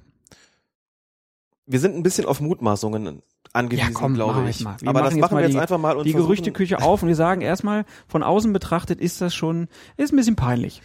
Wir 1.66 1.80
sind 1.80 1.94
ein 1.94 2.02
bisschen 2.02 2.26
auf 2.26 2.40
Mutmaßungen 2.40 3.22
angewiesen, 3.52 3.88
Ja, 3.92 3.94
komm, 3.94 4.14
glaube 4.14 4.40
mach 4.40 4.48
ich. 4.48 4.60
mal. 4.60 4.76
Wir 4.80 4.88
Aber 4.88 5.02
das 5.02 5.14
machen 5.14 5.36
wir 5.36 5.42
jetzt 5.44 5.52
die- 5.54 5.58
einfach 5.58 5.78
mal 5.78 5.96
und 5.96 6.04
Die 6.04 6.12
Gerüchteküche 6.12 6.80
auf 6.82 7.02
und 7.02 7.08
wir 7.08 7.16
sagen 7.16 7.40
erstmal, 7.40 7.84
von 8.06 8.22
außen 8.22 8.52
betrachtet 8.52 9.00
ist 9.00 9.20
das 9.20 9.34
schon, 9.34 9.68
ist 9.96 10.12
ein 10.12 10.16
bisschen 10.16 10.36
peinlich. 10.36 10.82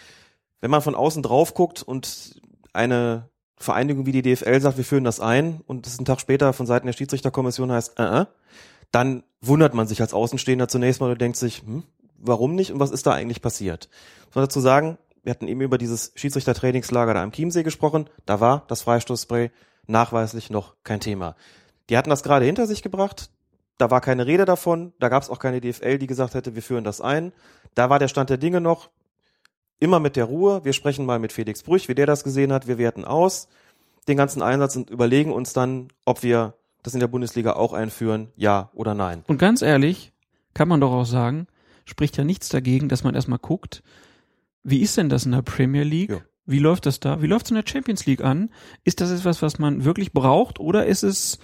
wenn 0.61 0.71
man 0.71 0.81
von 0.81 0.95
außen 0.95 1.21
drauf 1.23 1.53
guckt 1.53 1.81
und 1.83 2.39
eine 2.71 3.29
Vereinigung 3.57 4.05
wie 4.05 4.11
die 4.13 4.21
DFL 4.21 4.61
sagt, 4.61 4.77
wir 4.77 4.85
führen 4.85 5.03
das 5.03 5.19
ein 5.19 5.61
und 5.67 5.85
es 5.87 5.97
einen 5.99 6.05
Tag 6.05 6.19
später 6.21 6.53
von 6.53 6.65
Seiten 6.65 6.85
der 6.87 6.93
Schiedsrichterkommission 6.93 7.71
heißt, 7.71 7.99
äh, 7.99 8.21
äh, 8.21 8.25
dann 8.91 9.23
wundert 9.41 9.73
man 9.73 9.87
sich 9.87 9.99
als 10.01 10.13
Außenstehender 10.13 10.67
zunächst 10.69 11.01
mal 11.01 11.11
und 11.11 11.19
denkt 11.21 11.37
sich, 11.37 11.63
hm, 11.65 11.83
warum 12.17 12.55
nicht 12.55 12.71
und 12.71 12.79
was 12.79 12.91
ist 12.91 13.05
da 13.05 13.11
eigentlich 13.11 13.41
passiert? 13.41 13.89
Muss 14.27 14.35
man 14.35 14.43
dazu 14.45 14.61
sagen, 14.61 14.97
wir 15.23 15.31
hatten 15.31 15.47
eben 15.47 15.61
über 15.61 15.77
dieses 15.77 16.11
Schiedsrichtertrainingslager 16.15 17.13
da 17.13 17.23
am 17.23 17.31
Chiemsee 17.31 17.63
gesprochen, 17.63 18.09
da 18.25 18.39
war 18.39 18.63
das 18.67 18.81
Freistoßspray 18.83 19.51
nachweislich 19.87 20.49
noch 20.49 20.75
kein 20.83 20.99
Thema. 21.01 21.35
Die 21.89 21.97
hatten 21.97 22.09
das 22.09 22.23
gerade 22.23 22.45
hinter 22.45 22.65
sich 22.67 22.81
gebracht, 22.81 23.29
da 23.77 23.91
war 23.91 24.01
keine 24.01 24.27
Rede 24.27 24.45
davon, 24.45 24.93
da 24.99 25.09
gab 25.09 25.23
es 25.23 25.29
auch 25.29 25.39
keine 25.39 25.59
DFL, 25.59 25.97
die 25.97 26.07
gesagt 26.07 26.35
hätte, 26.35 26.55
wir 26.55 26.61
führen 26.61 26.83
das 26.83 27.01
ein. 27.01 27.33
Da 27.75 27.89
war 27.89 27.99
der 27.99 28.07
Stand 28.07 28.29
der 28.29 28.37
Dinge 28.37 28.61
noch, 28.61 28.89
immer 29.79 29.99
mit 29.99 30.15
der 30.15 30.25
Ruhe. 30.25 30.63
Wir 30.63 30.73
sprechen 30.73 31.05
mal 31.05 31.19
mit 31.19 31.33
Felix 31.33 31.63
Brüch, 31.63 31.89
wie 31.89 31.95
der 31.95 32.05
das 32.05 32.23
gesehen 32.23 32.53
hat. 32.53 32.67
Wir 32.67 32.77
werten 32.77 33.03
aus 33.03 33.47
den 34.07 34.17
ganzen 34.17 34.41
Einsatz 34.41 34.75
und 34.75 34.89
überlegen 34.89 35.31
uns 35.31 35.53
dann, 35.53 35.87
ob 36.05 36.23
wir 36.23 36.53
das 36.83 36.93
in 36.93 36.99
der 36.99 37.07
Bundesliga 37.07 37.53
auch 37.53 37.73
einführen, 37.73 38.31
ja 38.35 38.69
oder 38.73 38.93
nein. 38.93 39.23
Und 39.27 39.37
ganz 39.37 39.61
ehrlich, 39.61 40.11
kann 40.53 40.67
man 40.67 40.81
doch 40.81 40.91
auch 40.91 41.05
sagen, 41.05 41.47
spricht 41.85 42.17
ja 42.17 42.23
nichts 42.23 42.49
dagegen, 42.49 42.89
dass 42.89 43.03
man 43.03 43.15
erstmal 43.15 43.39
guckt, 43.39 43.81
wie 44.63 44.81
ist 44.81 44.97
denn 44.97 45.09
das 45.09 45.25
in 45.25 45.31
der 45.31 45.41
Premier 45.41 45.83
League? 45.83 46.11
Ja. 46.11 46.21
Wie 46.45 46.59
läuft 46.59 46.85
das 46.85 46.99
da? 46.99 47.21
Wie 47.21 47.27
läuft 47.27 47.45
es 47.45 47.51
in 47.51 47.55
der 47.55 47.65
Champions 47.65 48.05
League 48.05 48.21
an? 48.21 48.49
Ist 48.83 48.99
das 48.99 49.11
etwas, 49.11 49.41
was 49.41 49.59
man 49.59 49.85
wirklich 49.85 50.11
braucht 50.11 50.59
oder 50.59 50.85
ist 50.85 51.03
es 51.03 51.39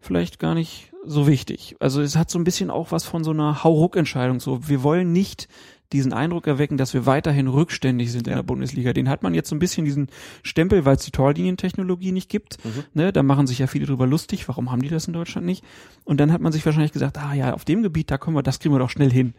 vielleicht 0.00 0.38
gar 0.38 0.54
nicht 0.54 0.92
so 1.04 1.26
wichtig? 1.26 1.76
Also 1.80 2.00
es 2.00 2.16
hat 2.16 2.30
so 2.30 2.38
ein 2.38 2.44
bisschen 2.44 2.70
auch 2.70 2.92
was 2.92 3.04
von 3.04 3.24
so 3.24 3.30
einer 3.30 3.64
Hauruck-Entscheidung. 3.64 4.40
So, 4.40 4.68
wir 4.68 4.82
wollen 4.82 5.12
nicht 5.12 5.48
diesen 5.92 6.12
Eindruck 6.12 6.46
erwecken, 6.46 6.76
dass 6.76 6.94
wir 6.94 7.04
weiterhin 7.06 7.48
rückständig 7.48 8.12
sind 8.12 8.28
in 8.28 8.34
der 8.34 8.42
Bundesliga. 8.42 8.92
Den 8.92 9.08
hat 9.08 9.22
man 9.22 9.34
jetzt 9.34 9.48
so 9.48 9.56
ein 9.56 9.58
bisschen 9.58 9.84
diesen 9.84 10.08
Stempel, 10.42 10.84
weil 10.84 10.96
es 10.96 11.04
die 11.04 11.10
Torlinientechnologie 11.10 12.12
nicht 12.12 12.28
gibt. 12.28 12.58
Ne, 12.94 13.12
da 13.12 13.22
machen 13.22 13.46
sich 13.46 13.58
ja 13.58 13.66
viele 13.66 13.86
drüber 13.86 14.06
lustig. 14.06 14.46
Warum 14.48 14.70
haben 14.70 14.82
die 14.82 14.88
das 14.88 15.08
in 15.08 15.14
Deutschland 15.14 15.46
nicht? 15.46 15.64
Und 16.04 16.20
dann 16.20 16.32
hat 16.32 16.40
man 16.40 16.52
sich 16.52 16.64
wahrscheinlich 16.64 16.92
gesagt, 16.92 17.18
ah 17.18 17.34
ja, 17.34 17.54
auf 17.54 17.64
dem 17.64 17.82
Gebiet, 17.82 18.10
da 18.10 18.18
können 18.18 18.36
wir, 18.36 18.42
das 18.42 18.60
kriegen 18.60 18.74
wir 18.74 18.78
doch 18.78 18.90
schnell 18.90 19.10
hin. 19.10 19.34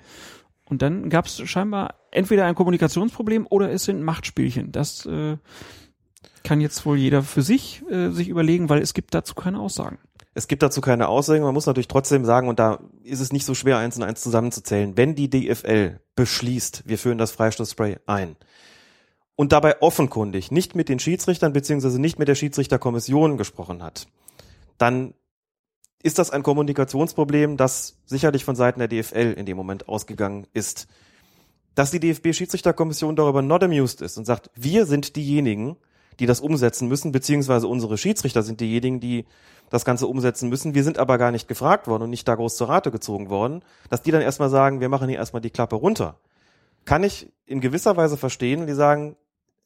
Und 0.65 0.81
dann 0.81 1.09
gab 1.09 1.25
es 1.25 1.41
scheinbar 1.49 1.95
entweder 2.11 2.45
ein 2.45 2.55
Kommunikationsproblem 2.55 3.47
oder 3.49 3.71
es 3.71 3.85
sind 3.85 4.03
Machtspielchen. 4.03 4.71
Das 4.71 5.05
äh, 5.05 5.37
kann 6.43 6.61
jetzt 6.61 6.85
wohl 6.85 6.97
jeder 6.97 7.23
für 7.23 7.41
sich 7.41 7.83
äh, 7.89 8.09
sich 8.09 8.29
überlegen, 8.29 8.69
weil 8.69 8.81
es 8.81 8.93
gibt 8.93 9.13
dazu 9.13 9.35
keine 9.35 9.59
Aussagen. 9.59 9.99
Es 10.33 10.47
gibt 10.47 10.63
dazu 10.63 10.79
keine 10.81 11.09
Aussagen. 11.09 11.43
Man 11.43 11.53
muss 11.53 11.65
natürlich 11.65 11.87
trotzdem 11.87 12.23
sagen, 12.23 12.47
und 12.47 12.59
da 12.59 12.79
ist 13.03 13.19
es 13.19 13.33
nicht 13.33 13.45
so 13.45 13.53
schwer, 13.53 13.77
eins 13.77 13.97
und 13.97 14.03
eins 14.03 14.21
zusammenzuzählen, 14.21 14.95
wenn 14.95 15.15
die 15.15 15.29
DFL 15.29 15.99
beschließt, 16.15 16.83
wir 16.85 16.97
führen 16.97 17.17
das 17.17 17.31
Freistoßspray 17.31 17.97
ein 18.05 18.37
und 19.35 19.51
dabei 19.51 19.81
offenkundig 19.81 20.51
nicht 20.51 20.75
mit 20.75 20.87
den 20.87 20.99
Schiedsrichtern 20.99 21.53
beziehungsweise 21.53 21.99
nicht 21.99 22.19
mit 22.19 22.27
der 22.27 22.35
Schiedsrichterkommission 22.35 23.37
gesprochen 23.37 23.83
hat, 23.83 24.07
dann 24.77 25.13
ist 26.03 26.19
das 26.19 26.31
ein 26.31 26.43
Kommunikationsproblem, 26.43 27.57
das 27.57 27.97
sicherlich 28.05 28.43
von 28.43 28.55
Seiten 28.55 28.79
der 28.79 28.87
DFL 28.87 29.33
in 29.37 29.45
dem 29.45 29.57
Moment 29.57 29.87
ausgegangen 29.87 30.47
ist. 30.53 30.87
Dass 31.75 31.91
die 31.91 31.99
DFB-Schiedsrichterkommission 31.99 33.15
darüber 33.15 33.41
not 33.41 33.63
amused 33.63 34.01
ist 34.01 34.17
und 34.17 34.25
sagt, 34.25 34.49
wir 34.55 34.85
sind 34.85 35.15
diejenigen, 35.15 35.77
die 36.21 36.27
das 36.27 36.39
umsetzen 36.39 36.87
müssen, 36.87 37.11
beziehungsweise 37.11 37.67
unsere 37.67 37.97
Schiedsrichter 37.97 38.43
sind 38.43 38.61
diejenigen, 38.61 38.99
die 38.99 39.25
das 39.71 39.85
Ganze 39.85 40.05
umsetzen 40.05 40.49
müssen. 40.49 40.75
Wir 40.75 40.83
sind 40.83 40.99
aber 40.99 41.17
gar 41.17 41.31
nicht 41.31 41.47
gefragt 41.47 41.87
worden 41.87 42.03
und 42.03 42.11
nicht 42.11 42.27
da 42.27 42.35
groß 42.35 42.55
zur 42.55 42.69
Rate 42.69 42.91
gezogen 42.91 43.31
worden, 43.31 43.63
dass 43.89 44.03
die 44.03 44.11
dann 44.11 44.21
erstmal 44.21 44.51
sagen, 44.51 44.81
wir 44.81 44.89
machen 44.89 45.09
hier 45.09 45.17
erstmal 45.17 45.41
die 45.41 45.49
Klappe 45.49 45.75
runter. 45.75 46.19
Kann 46.85 47.03
ich 47.03 47.31
in 47.47 47.59
gewisser 47.59 47.97
Weise 47.97 48.17
verstehen, 48.17 48.67
die 48.67 48.73
sagen, 48.73 49.15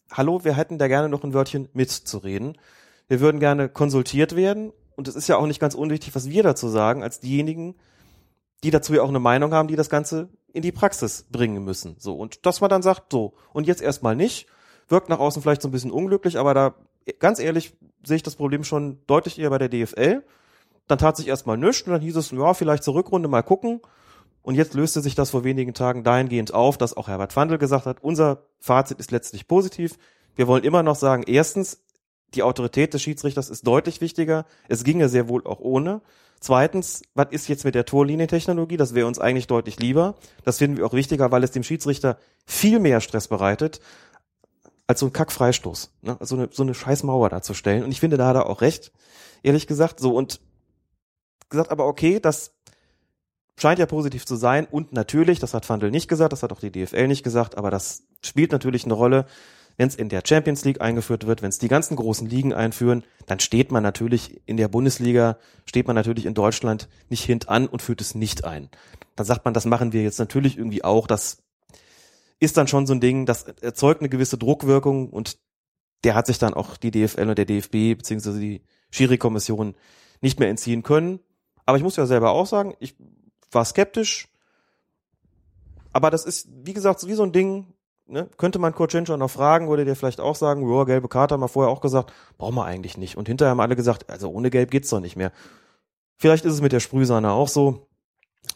hallo, 0.10 0.46
wir 0.46 0.56
hätten 0.56 0.78
da 0.78 0.88
gerne 0.88 1.10
noch 1.10 1.26
ein 1.26 1.34
Wörtchen 1.34 1.68
mitzureden. 1.74 2.58
Wir 3.10 3.20
würden 3.20 3.42
gerne 3.42 3.68
konsultiert 3.68 4.38
werden 4.38 4.72
und 4.96 5.10
es 5.10 5.16
ist 5.18 5.28
ja 5.28 5.36
auch 5.36 5.48
nicht 5.48 5.60
ganz 5.60 5.76
unwichtig, 5.76 6.16
was 6.16 6.30
wir 6.30 6.42
dazu 6.42 6.70
sagen, 6.70 7.04
als 7.04 7.20
diejenigen, 7.20 7.76
die 8.64 8.72
dazu 8.72 8.94
ja 8.94 9.02
auch 9.02 9.10
eine 9.10 9.20
Meinung 9.20 9.54
haben, 9.54 9.68
die 9.68 9.76
das 9.76 9.90
Ganze 9.90 10.30
in 10.54 10.62
die 10.62 10.72
Praxis 10.72 11.26
bringen 11.30 11.66
müssen. 11.66 11.98
So. 12.00 12.16
Und 12.16 12.46
dass 12.46 12.62
man 12.62 12.70
dann 12.70 12.82
sagt, 12.82 13.12
so, 13.12 13.34
und 13.52 13.68
jetzt 13.68 13.82
erstmal 13.82 14.16
nicht, 14.16 14.48
wirkt 14.88 15.10
nach 15.10 15.20
außen 15.20 15.42
vielleicht 15.42 15.62
so 15.62 15.68
ein 15.68 15.72
bisschen 15.72 15.92
unglücklich, 15.92 16.38
aber 16.38 16.54
da, 16.54 16.76
ganz 17.20 17.40
ehrlich, 17.40 17.74
sehe 18.04 18.18
ich 18.18 18.24
das 18.24 18.36
Problem 18.36 18.64
schon 18.64 19.00
deutlich 19.08 19.40
eher 19.40 19.50
bei 19.50 19.58
der 19.58 19.70
DFL. 19.70 20.24
Dann 20.88 20.98
tat 20.98 21.18
sich 21.18 21.28
erstmal 21.28 21.58
nichts 21.58 21.84
und 21.84 21.94
dann 21.94 22.02
hieß 22.02 22.16
es, 22.16 22.32
ja, 22.32 22.54
vielleicht 22.54 22.84
zur 22.84 22.96
Rückrunde 22.96 23.28
mal 23.28 23.42
gucken. 23.42 23.82
Und 24.44 24.54
jetzt 24.54 24.76
löste 24.76 25.02
sich 25.02 25.16
das 25.16 25.32
vor 25.32 25.44
wenigen 25.44 25.74
Tagen 25.74 26.04
dahingehend 26.04 26.54
auf, 26.54 26.78
dass 26.78 26.96
auch 26.96 27.08
Herbert 27.08 27.34
Fandl 27.34 27.58
gesagt 27.58 27.88
hat, 27.88 28.04
unser 28.04 28.44
Fazit 28.60 29.00
ist 29.00 29.10
letztlich 29.10 29.48
positiv. 29.48 29.98
Wir 30.36 30.48
wollen 30.48 30.64
immer 30.64 30.84
noch 30.84 30.96
sagen, 30.96 31.24
erstens, 31.26 31.82
die 32.36 32.44
Autorität 32.44 32.94
des 32.94 33.02
Schiedsrichters 33.02 33.50
ist 33.50 33.66
deutlich 33.66 34.02
wichtiger. 34.02 34.46
Es 34.68 34.84
ginge 34.84 35.10
sehr 35.10 35.30
wohl 35.30 35.46
auch 35.48 35.60
ohne. 35.60 36.02
Zweitens, 36.40 37.02
was 37.16 37.28
ist 37.32 37.48
jetzt 37.48 37.66
mit 37.66 37.74
der 37.74 37.86
Torlinientechnologie? 37.86 38.78
Das 38.78 38.94
wäre 38.94 39.08
uns 39.08 39.18
eigentlich 39.18 39.48
deutlich 39.48 39.80
lieber. 39.80 40.16
Das 40.44 40.60
finden 40.60 40.78
wir 40.78 40.86
auch 40.86 40.94
wichtiger, 40.94 41.32
weil 41.32 41.44
es 41.44 41.52
dem 41.52 41.64
Schiedsrichter 41.64 42.20
viel 42.46 42.80
mehr 42.80 43.02
Stress 43.02 43.28
bereitet, 43.28 43.80
als 44.88 45.00
so 45.00 45.08
ein 45.08 45.14
Kackfreistoß. 45.14 45.92
Ne? 46.02 46.18
Also 46.20 46.36
eine, 46.36 46.50
so 46.52 46.64
eine 46.64 46.74
scheiß 46.74 47.04
Mauer 47.04 47.30
darzustellen. 47.30 47.84
Und 47.84 47.92
ich 47.92 48.00
finde, 48.00 48.18
da 48.18 48.28
hat 48.28 48.36
er 48.36 48.50
auch 48.50 48.62
recht, 48.62 48.92
ehrlich 49.44 49.68
gesagt. 49.68 50.00
So, 50.00 50.16
und 50.16 50.40
gesagt, 51.50 51.72
aber 51.72 51.88
okay, 51.88 52.20
das 52.20 52.54
scheint 53.58 53.80
ja 53.80 53.86
positiv 53.86 54.26
zu 54.26 54.36
sein. 54.36 54.68
Und 54.70 54.94
natürlich, 54.94 55.40
das 55.40 55.54
hat 55.54 55.66
Fandel 55.66 55.92
nicht 55.92 56.08
gesagt, 56.08 56.34
das 56.34 56.44
hat 56.44 56.52
auch 56.52 56.60
die 56.60 56.72
DFL 56.72 57.08
nicht 57.08 57.24
gesagt, 57.24 57.58
aber 57.58 57.72
das 57.72 58.04
spielt 58.24 58.52
natürlich 58.52 58.86
eine 58.86 58.94
Rolle. 58.94 59.26
Wenn 59.78 59.90
es 59.90 59.96
in 59.96 60.08
der 60.08 60.24
Champions 60.26 60.64
League 60.64 60.80
eingeführt 60.80 61.28
wird, 61.28 61.42
wenn 61.42 61.50
es 61.50 61.60
die 61.60 61.68
ganzen 61.68 61.98
großen 61.98 62.30
Ligen 62.30 62.54
einführen, 62.54 63.04
dann 63.26 63.42
steht 63.42 63.72
man 63.72 63.84
natürlich 63.84 64.42
in 64.46 64.56
der 64.56 64.70
Bundesliga, 64.70 65.38
steht 65.66 65.88
man 65.88 65.98
natürlich 65.98 66.26
in 66.26 66.34
Deutschland 66.34 66.88
nicht 67.10 67.26
hintan 67.26 67.68
und 67.68 67.82
führt 67.82 68.00
es 68.00 68.16
nicht 68.16 68.46
ein. 68.46 68.70
Dann 69.18 69.26
sagt 69.26 69.44
man, 69.44 69.54
das 69.54 69.66
machen 69.66 69.92
wir 69.92 70.02
jetzt 70.02 70.20
natürlich 70.20 70.58
irgendwie 70.58 70.84
auch. 70.84 71.08
Das 71.08 71.44
ist 72.40 72.58
dann 72.58 72.68
schon 72.68 72.86
so 72.86 72.94
ein 72.94 73.02
Ding, 73.02 73.26
das 73.26 73.44
erzeugt 73.44 74.02
eine 74.02 74.10
gewisse 74.10 74.38
Druckwirkung 74.38 75.10
und 75.10 75.38
der 76.04 76.16
hat 76.16 76.28
sich 76.28 76.38
dann 76.38 76.54
auch 76.54 76.78
die 76.78 76.92
DFL 76.92 77.30
und 77.30 77.38
der 77.38 77.46
DFB 77.46 77.98
beziehungsweise 77.98 78.40
die 78.40 78.62
Schiri-Kommission 78.92 79.76
nicht 80.22 80.40
mehr 80.40 80.50
entziehen 80.50 80.84
können. 80.84 81.20
Aber 81.66 81.78
ich 81.78 81.84
muss 81.84 81.96
ja 81.96 82.06
selber 82.06 82.32
auch 82.32 82.46
sagen, 82.46 82.76
ich 82.80 82.96
war 83.52 83.66
skeptisch, 83.66 84.28
Aber 85.94 86.12
das 86.12 86.26
ist, 86.26 86.50
wie 86.52 86.74
gesagt, 86.74 87.08
wie 87.08 87.14
so 87.14 87.24
ein 87.24 87.32
Ding, 87.32 87.74
ne? 88.06 88.30
könnte 88.38 88.60
man 88.60 88.76
Kurt 88.76 88.92
Schenscher 88.92 89.16
noch 89.18 89.32
fragen, 89.32 89.70
würde 89.70 89.86
der 89.86 89.96
vielleicht 89.96 90.20
auch 90.20 90.36
sagen, 90.36 90.70
ja, 90.70 90.84
gelbe 90.84 91.08
Karte 91.08 91.34
haben 91.34 91.42
wir 91.42 91.48
vorher 91.48 91.72
auch 91.72 91.80
gesagt, 91.80 92.12
brauchen 92.38 92.56
wir 92.56 92.66
eigentlich 92.66 92.98
nicht. 92.98 93.16
Und 93.18 93.30
hinterher 93.30 93.52
haben 93.52 93.62
alle 93.62 93.78
gesagt, 93.78 94.10
also 94.10 94.30
ohne 94.30 94.50
Gelb 94.50 94.72
geht's 94.72 94.90
doch 94.90 95.00
nicht 95.00 95.16
mehr. 95.16 95.32
Vielleicht 96.18 96.46
ist 96.46 96.54
es 96.54 96.62
mit 96.62 96.74
der 96.74 96.82
Sprühsahne 96.82 97.32
auch 97.32 97.48
so. 97.48 97.88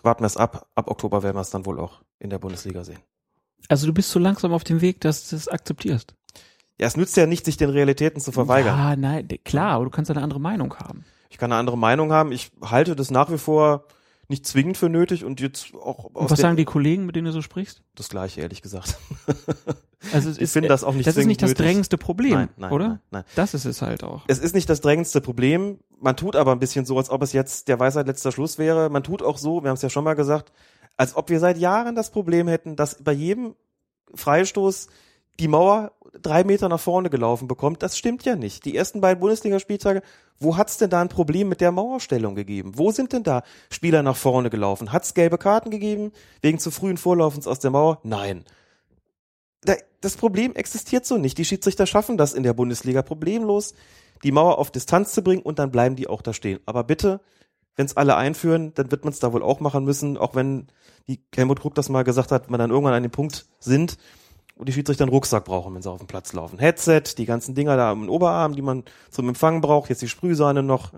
Warten 0.03 0.21
wir 0.21 0.27
es 0.27 0.37
ab. 0.37 0.67
Ab 0.75 0.89
Oktober 0.89 1.23
werden 1.23 1.37
wir 1.37 1.41
es 1.41 1.49
dann 1.49 1.65
wohl 1.65 1.79
auch 1.79 2.01
in 2.19 2.29
der 2.29 2.39
Bundesliga 2.39 2.83
sehen. 2.83 2.99
Also 3.67 3.85
du 3.87 3.93
bist 3.93 4.09
so 4.09 4.19
langsam 4.19 4.53
auf 4.53 4.63
dem 4.63 4.81
Weg, 4.81 5.01
dass 5.01 5.29
du 5.29 5.35
es 5.35 5.47
akzeptierst. 5.47 6.15
Ja, 6.79 6.87
es 6.87 6.95
nützt 6.97 7.17
ja 7.17 7.25
nicht, 7.25 7.45
sich 7.45 7.57
den 7.57 7.69
Realitäten 7.69 8.21
zu 8.21 8.31
verweigern. 8.31 8.77
Ja, 8.77 8.95
nein, 8.95 9.27
klar, 9.43 9.71
aber 9.73 9.85
du 9.85 9.91
kannst 9.91 10.09
eine 10.11 10.21
andere 10.23 10.39
Meinung 10.39 10.73
haben. 10.77 11.03
Ich 11.29 11.37
kann 11.37 11.51
eine 11.51 11.59
andere 11.59 11.77
Meinung 11.77 12.11
haben. 12.11 12.31
Ich 12.31 12.51
halte 12.61 12.95
das 12.95 13.11
nach 13.11 13.31
wie 13.31 13.37
vor 13.37 13.85
nicht 14.29 14.45
zwingend 14.45 14.77
für 14.77 14.89
nötig 14.89 15.25
und 15.25 15.41
jetzt 15.41 15.73
auch 15.75 16.05
Und 16.05 16.15
aus 16.25 16.31
was 16.31 16.39
sagen 16.39 16.55
die 16.55 16.63
Kollegen, 16.65 17.05
mit 17.05 17.15
denen 17.15 17.25
du 17.25 17.31
so 17.31 17.41
sprichst? 17.41 17.81
das 17.95 18.09
Gleiche, 18.09 18.41
ehrlich 18.41 18.61
gesagt. 18.61 18.97
Also 20.13 20.29
Ich 20.39 20.49
finde 20.49 20.69
das 20.69 20.85
auch 20.85 20.93
nicht 20.93 21.05
Das 21.05 21.17
ist 21.17 21.25
nicht 21.25 21.41
das 21.41 21.49
nötig. 21.49 21.65
drängendste 21.65 21.97
Problem, 21.97 22.31
Nein, 22.33 22.49
nein, 22.55 22.71
oder? 22.71 22.87
nein, 22.87 22.99
nein. 23.11 23.23
Das 23.35 23.53
ist 23.53 23.65
es 23.65 23.81
halt 23.81 24.01
auch. 24.01 24.23
Es 24.27 24.39
ist 24.39 24.55
nicht 24.55 24.69
das 24.69 24.79
drängendste 24.79 25.19
Problem. 25.19 25.79
Man 25.99 26.15
tut 26.15 26.37
aber 26.37 26.53
ein 26.53 26.59
bisschen 26.59 26.85
so, 26.85 26.97
als 26.97 27.09
ob 27.09 27.21
es 27.21 27.33
jetzt 27.33 27.67
der 27.67 27.81
Weisheit 27.81 28.07
letzter 28.07 28.31
Schluss 28.31 28.57
wäre. 28.57 28.89
Man 28.89 29.03
tut 29.03 29.21
auch 29.21 29.37
so, 29.37 29.61
wir 29.61 29.67
haben 29.69 29.75
es 29.75 29.81
ja 29.81 29.89
schon 29.89 30.05
mal 30.05 30.13
gesagt, 30.13 30.53
als 30.99 31.15
ob 31.15 31.29
wir 31.29 31.39
seit 31.39 31.57
Jahren 31.57 31.95
das 31.95 32.11
Problem 32.11 32.49
hätten, 32.49 32.75
dass 32.75 33.01
bei 33.01 33.13
jedem 33.13 33.55
Freistoß 34.13 34.87
die 35.39 35.47
Mauer 35.47 35.93
drei 36.21 36.43
Meter 36.43 36.67
nach 36.67 36.79
vorne 36.79 37.09
gelaufen 37.09 37.47
bekommt. 37.47 37.81
Das 37.81 37.97
stimmt 37.97 38.25
ja 38.25 38.35
nicht. 38.35 38.65
Die 38.65 38.75
ersten 38.75 38.99
beiden 38.99 39.21
Bundesligaspieltage, 39.21 40.01
wo 40.39 40.57
hat's 40.57 40.77
denn 40.77 40.89
da 40.89 40.99
ein 40.99 41.07
Problem 41.07 41.47
mit 41.47 41.61
der 41.61 41.71
Mauerstellung 41.71 42.35
gegeben? 42.35 42.73
Wo 42.75 42.91
sind 42.91 43.13
denn 43.13 43.23
da 43.23 43.43
Spieler 43.69 44.03
nach 44.03 44.17
vorne 44.17 44.49
gelaufen? 44.49 44.91
Hat's 44.91 45.13
gelbe 45.13 45.37
Karten 45.37 45.69
gegeben 45.71 46.11
wegen 46.41 46.59
zu 46.59 46.69
frühen 46.69 46.97
Vorlaufens 46.97 47.47
aus 47.47 47.59
der 47.59 47.71
Mauer? 47.71 47.99
Nein. 48.03 48.43
Da- 49.61 49.77
Das 50.01 50.17
Problem 50.17 50.53
existiert 50.55 51.05
so 51.05 51.17
nicht. 51.17 51.37
Die 51.37 51.45
Schiedsrichter 51.45 51.85
schaffen 51.85 52.17
das 52.17 52.33
in 52.33 52.43
der 52.43 52.53
Bundesliga 52.53 53.03
problemlos, 53.03 53.73
die 54.23 54.33
Mauer 54.33 54.57
auf 54.57 54.71
Distanz 54.71 55.13
zu 55.13 55.21
bringen 55.21 55.43
und 55.43 55.59
dann 55.59 55.71
bleiben 55.71 55.95
die 55.95 56.07
auch 56.09 56.21
da 56.21 56.33
stehen. 56.33 56.59
Aber 56.65 56.83
bitte, 56.83 57.21
wenn 57.79 57.85
es 57.85 57.95
alle 57.95 58.17
einführen, 58.17 58.73
dann 58.75 58.91
wird 58.91 59.05
man 59.05 59.13
es 59.13 59.19
da 59.19 59.31
wohl 59.31 59.41
auch 59.41 59.61
machen 59.61 59.85
müssen, 59.85 60.17
auch 60.17 60.35
wenn 60.35 60.67
die 61.07 61.21
Helmut 61.33 61.61
Krug 61.61 61.75
das 61.75 61.87
mal 61.87 62.03
gesagt 62.03 62.29
hat, 62.29 62.49
man 62.51 62.59
dann 62.59 62.71
irgendwann 62.71 62.93
an 62.93 63.03
dem 63.03 63.11
Punkt 63.11 63.45
sind, 63.61 63.97
wo 64.57 64.65
die 64.65 64.73
Schiedsrichter 64.73 65.05
einen 65.05 65.13
Rucksack 65.13 65.45
brauchen, 65.45 65.73
wenn 65.73 65.81
sie 65.81 65.89
auf 65.89 65.99
dem 65.99 66.07
Platz 66.07 66.33
laufen. 66.33 66.59
Headset, 66.59 67.03
die 67.17 67.25
ganzen 67.25 67.55
Dinger 67.55 67.77
da 67.77 67.91
am 67.91 68.09
Oberarm, 68.09 68.53
die 68.53 68.61
man 68.61 68.83
zum 69.11 69.29
Empfangen 69.29 69.61
braucht, 69.61 69.89
jetzt 69.89 70.01
die 70.01 70.09
Sprühsahne 70.09 70.61
noch. 70.61 70.91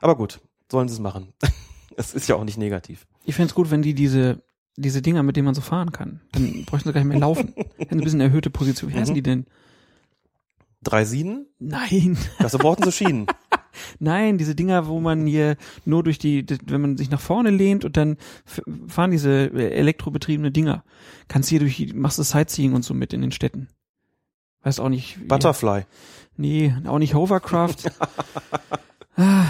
Aber 0.00 0.16
gut, 0.16 0.40
sollen 0.72 0.88
sie 0.88 0.94
es 0.94 1.00
machen. 1.00 1.34
Es 1.96 2.12
ist 2.12 2.28
ja 2.28 2.34
auch 2.34 2.42
nicht 2.44 2.58
negativ. 2.58 3.06
Ich 3.24 3.36
fänd's 3.36 3.54
gut, 3.54 3.70
wenn 3.70 3.82
die 3.82 3.94
diese, 3.94 4.42
diese 4.76 5.00
Dinger, 5.00 5.22
mit 5.22 5.36
denen 5.36 5.44
man 5.44 5.54
so 5.54 5.60
fahren 5.60 5.92
kann, 5.92 6.22
dann 6.32 6.64
bräuchten 6.64 6.88
sie 6.88 6.92
gar 6.92 7.00
nicht 7.02 7.08
mehr 7.08 7.20
laufen. 7.20 7.54
Hätten 7.76 7.98
ein 8.00 8.02
bisschen 8.02 8.20
erhöhte 8.20 8.50
Position. 8.50 8.90
Wie 8.90 8.96
heißen 8.96 9.12
Mhm. 9.12 9.16
die 9.16 9.22
denn? 9.22 9.46
Drei 10.82 11.04
Sieden, 11.04 11.46
Nein, 11.60 12.18
dafür 12.40 12.58
brauchten 12.58 12.82
sie 12.82 12.90
Schienen. 12.92 13.26
nein, 13.98 14.38
diese 14.38 14.54
Dinger, 14.54 14.86
wo 14.86 15.00
man 15.00 15.26
hier 15.26 15.56
nur 15.84 16.02
durch 16.02 16.18
die, 16.18 16.44
wenn 16.66 16.80
man 16.80 16.96
sich 16.96 17.10
nach 17.10 17.20
vorne 17.20 17.50
lehnt 17.50 17.84
und 17.84 17.96
dann 17.96 18.16
fahren 18.88 19.10
diese 19.10 19.30
äh, 19.52 19.70
elektrobetriebene 19.74 20.50
Dinger. 20.50 20.84
Kannst 21.28 21.48
hier 21.48 21.60
durch, 21.60 21.76
die- 21.76 21.92
machst 21.92 22.18
du 22.18 22.22
Sightseeing 22.22 22.74
und 22.74 22.84
so 22.84 22.94
mit 22.94 23.12
in 23.12 23.20
den 23.22 23.32
Städten. 23.32 23.68
Weiß 24.62 24.80
auch 24.80 24.88
nicht. 24.88 25.26
Butterfly. 25.28 25.82
Nee, 26.36 26.74
auch 26.86 26.98
nicht 26.98 27.14
Hovercraft. 27.14 27.76
ah, 29.16 29.46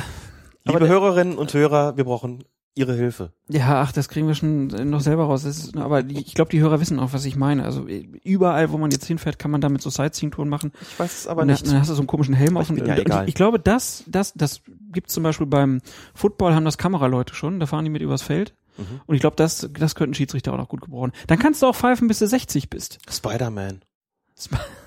Aber 0.65 0.81
Liebe 0.81 0.89
Hörerinnen 0.89 1.39
und 1.39 1.55
Hörer, 1.55 1.97
wir 1.97 2.05
brauchen 2.05 2.45
Ihre 2.77 2.95
Hilfe. 2.95 3.33
Ja, 3.49 3.83
ach, 3.83 3.93
das 3.93 4.09
kriegen 4.09 4.27
wir 4.27 4.35
schon 4.35 4.71
äh, 4.71 4.85
noch 4.85 5.01
selber 5.01 5.25
raus. 5.25 5.45
Ist, 5.45 5.77
aber 5.77 6.05
ich 6.05 6.35
glaube, 6.35 6.51
die 6.51 6.61
Hörer 6.61 6.81
wissen 6.81 6.99
auch, 6.99 7.13
was 7.13 7.25
ich 7.25 7.37
meine. 7.37 7.65
Also 7.65 7.87
äh, 7.87 8.01
überall, 8.25 8.73
wo 8.73 8.79
man 8.79 8.91
jetzt 8.91 9.05
hinfährt, 9.07 9.39
kann 9.39 9.51
man 9.53 9.61
damit 9.61 9.81
so 9.81 9.91
Sightseeing-Touren 9.91 10.49
machen. 10.49 10.73
Ich 10.83 10.99
weiß 10.99 11.19
es 11.21 11.27
aber 11.29 11.43
und 11.43 11.49
nicht. 11.49 11.63
Dann, 11.65 11.71
dann 11.73 11.81
hast 11.81 11.91
du 11.91 11.95
so 11.95 12.01
einen 12.01 12.09
komischen 12.09 12.35
Helm 12.35 12.57
auf. 12.57 12.65
Ich- 12.71 12.71
und- 12.81 12.87
ja, 12.87 12.97
egal. 12.97 13.29
Ich 13.29 13.35
glaube, 13.37 13.61
das, 13.61 14.03
das, 14.09 14.33
das 14.35 14.61
gibt 14.93 15.11
zum 15.11 15.23
Beispiel 15.23 15.47
beim 15.47 15.81
Football 16.15 16.55
haben 16.55 16.65
das 16.65 16.77
Kameraleute 16.79 17.35
schon. 17.35 17.61
Da 17.61 17.67
fahren 17.67 17.85
die 17.85 17.91
mit 17.91 18.03
übers 18.03 18.23
Feld. 18.23 18.55
Mhm. 18.77 19.01
Und 19.07 19.15
ich 19.15 19.21
glaube, 19.21 19.37
das, 19.37 19.69
das 19.79 19.95
könnten 19.95 20.15
Schiedsrichter 20.15 20.53
auch 20.53 20.59
noch 20.59 20.69
gut 20.69 20.81
gebrauchen. 20.81 21.13
Dann 21.29 21.39
kannst 21.39 21.63
du 21.63 21.67
auch 21.67 21.77
pfeifen, 21.77 22.09
bis 22.09 22.19
du 22.19 22.27
60 22.27 22.71
bist. 22.71 22.99
Spider-Man. 23.09 23.83
Sp- 24.35 24.59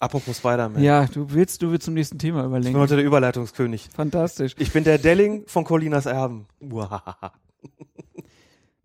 Apropos 0.00 0.38
Spider-Man. 0.38 0.82
Ja, 0.82 1.04
du 1.04 1.30
willst, 1.30 1.60
du 1.60 1.70
willst 1.70 1.84
zum 1.84 1.92
nächsten 1.92 2.18
Thema 2.18 2.44
Ich 2.58 2.64
bin 2.64 2.76
heute 2.76 2.96
der 2.96 3.04
Überleitungskönig. 3.04 3.90
Fantastisch. 3.94 4.54
Ich 4.58 4.72
bin 4.72 4.82
der 4.82 4.96
Delling 4.96 5.44
von 5.46 5.64
Colinas 5.64 6.06
Erben. 6.06 6.46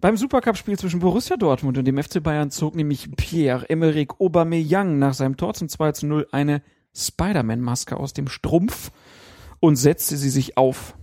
Beim 0.02 0.18
Supercup-Spiel 0.18 0.78
zwischen 0.78 1.00
Borussia 1.00 1.38
Dortmund 1.38 1.78
und 1.78 1.86
dem 1.86 1.98
FC 1.98 2.22
Bayern 2.22 2.52
zog 2.52 2.76
nämlich 2.76 3.10
Pierre-Emerick 3.16 4.20
Aubameyang 4.20 5.00
nach 5.00 5.14
seinem 5.14 5.38
Tor 5.38 5.54
zum 5.54 5.70
2 5.70 5.94
zu 5.94 6.06
0 6.06 6.28
eine 6.34 6.62
Spider-Man-Maske 6.94 7.96
aus 7.96 8.12
dem 8.12 8.28
Strumpf 8.28 8.92
und 9.62 9.78
setzte 9.78 10.18
sie 10.18 10.30
sich 10.30 10.58
auf. 10.58 10.98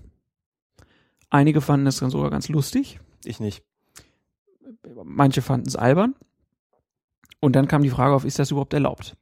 Einige 1.30 1.62
fanden 1.62 1.86
dann 1.86 2.10
sogar 2.10 2.28
ganz 2.28 2.50
lustig, 2.50 3.00
Ich 3.24 3.40
nicht. 3.40 3.64
manche 5.04 5.40
fanden 5.40 5.68
es 5.68 5.76
albern. 5.76 6.14
Und 7.40 7.56
dann 7.56 7.66
kam 7.66 7.82
die 7.82 7.90
Frage 7.90 8.14
auf, 8.14 8.26
ist 8.26 8.38
das 8.38 8.50
überhaupt 8.50 8.74
erlaubt? 8.74 9.16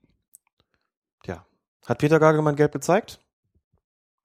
Hat 1.90 1.98
Peter 1.98 2.20
Gagelmann 2.20 2.54
gelb 2.54 2.70
gezeigt? 2.72 3.18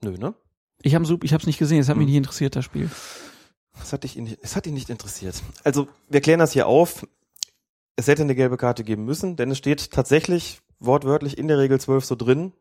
Nö, 0.04 0.12
ne? 0.20 0.36
Ich 0.84 0.94
habe 0.94 1.18
ich 1.24 1.34
hab's 1.34 1.48
nicht 1.48 1.58
gesehen, 1.58 1.80
es 1.80 1.90
hat 1.90 1.98
mich 1.98 2.04
Hm. 2.04 2.10
nicht 2.12 2.18
interessiert, 2.18 2.56
das 2.56 2.64
Spiel. 2.64 2.92
Das 3.80 3.92
hat 3.92 4.04
dich, 4.04 4.16
ihn- 4.18 4.38
es 4.44 4.56
hat 4.56 4.68
ihn 4.68 4.76
nicht 4.76 4.92
interessiert. 4.92 5.42
Also, 5.64 5.88
wir 6.08 6.22
klären 6.22 6.40
das 6.40 6.52
hier 6.52 6.68
auf. 6.68 7.08
Es 7.96 8.08
hätte 8.08 8.22
eine 8.22 8.36
gelbe 8.36 8.58
Karte 8.58 8.84
geben 8.84 9.04
müssen, 9.06 9.36
denn 9.36 9.50
es 9.50 9.58
steht 9.58 9.90
tatsächlich 9.92 10.62
wortwörtlich 10.80 11.38
in 11.40 11.48
der 11.48 11.58
Regel 11.58 11.80
12 11.80 12.06
so 12.06 12.14
drin, 12.16 12.52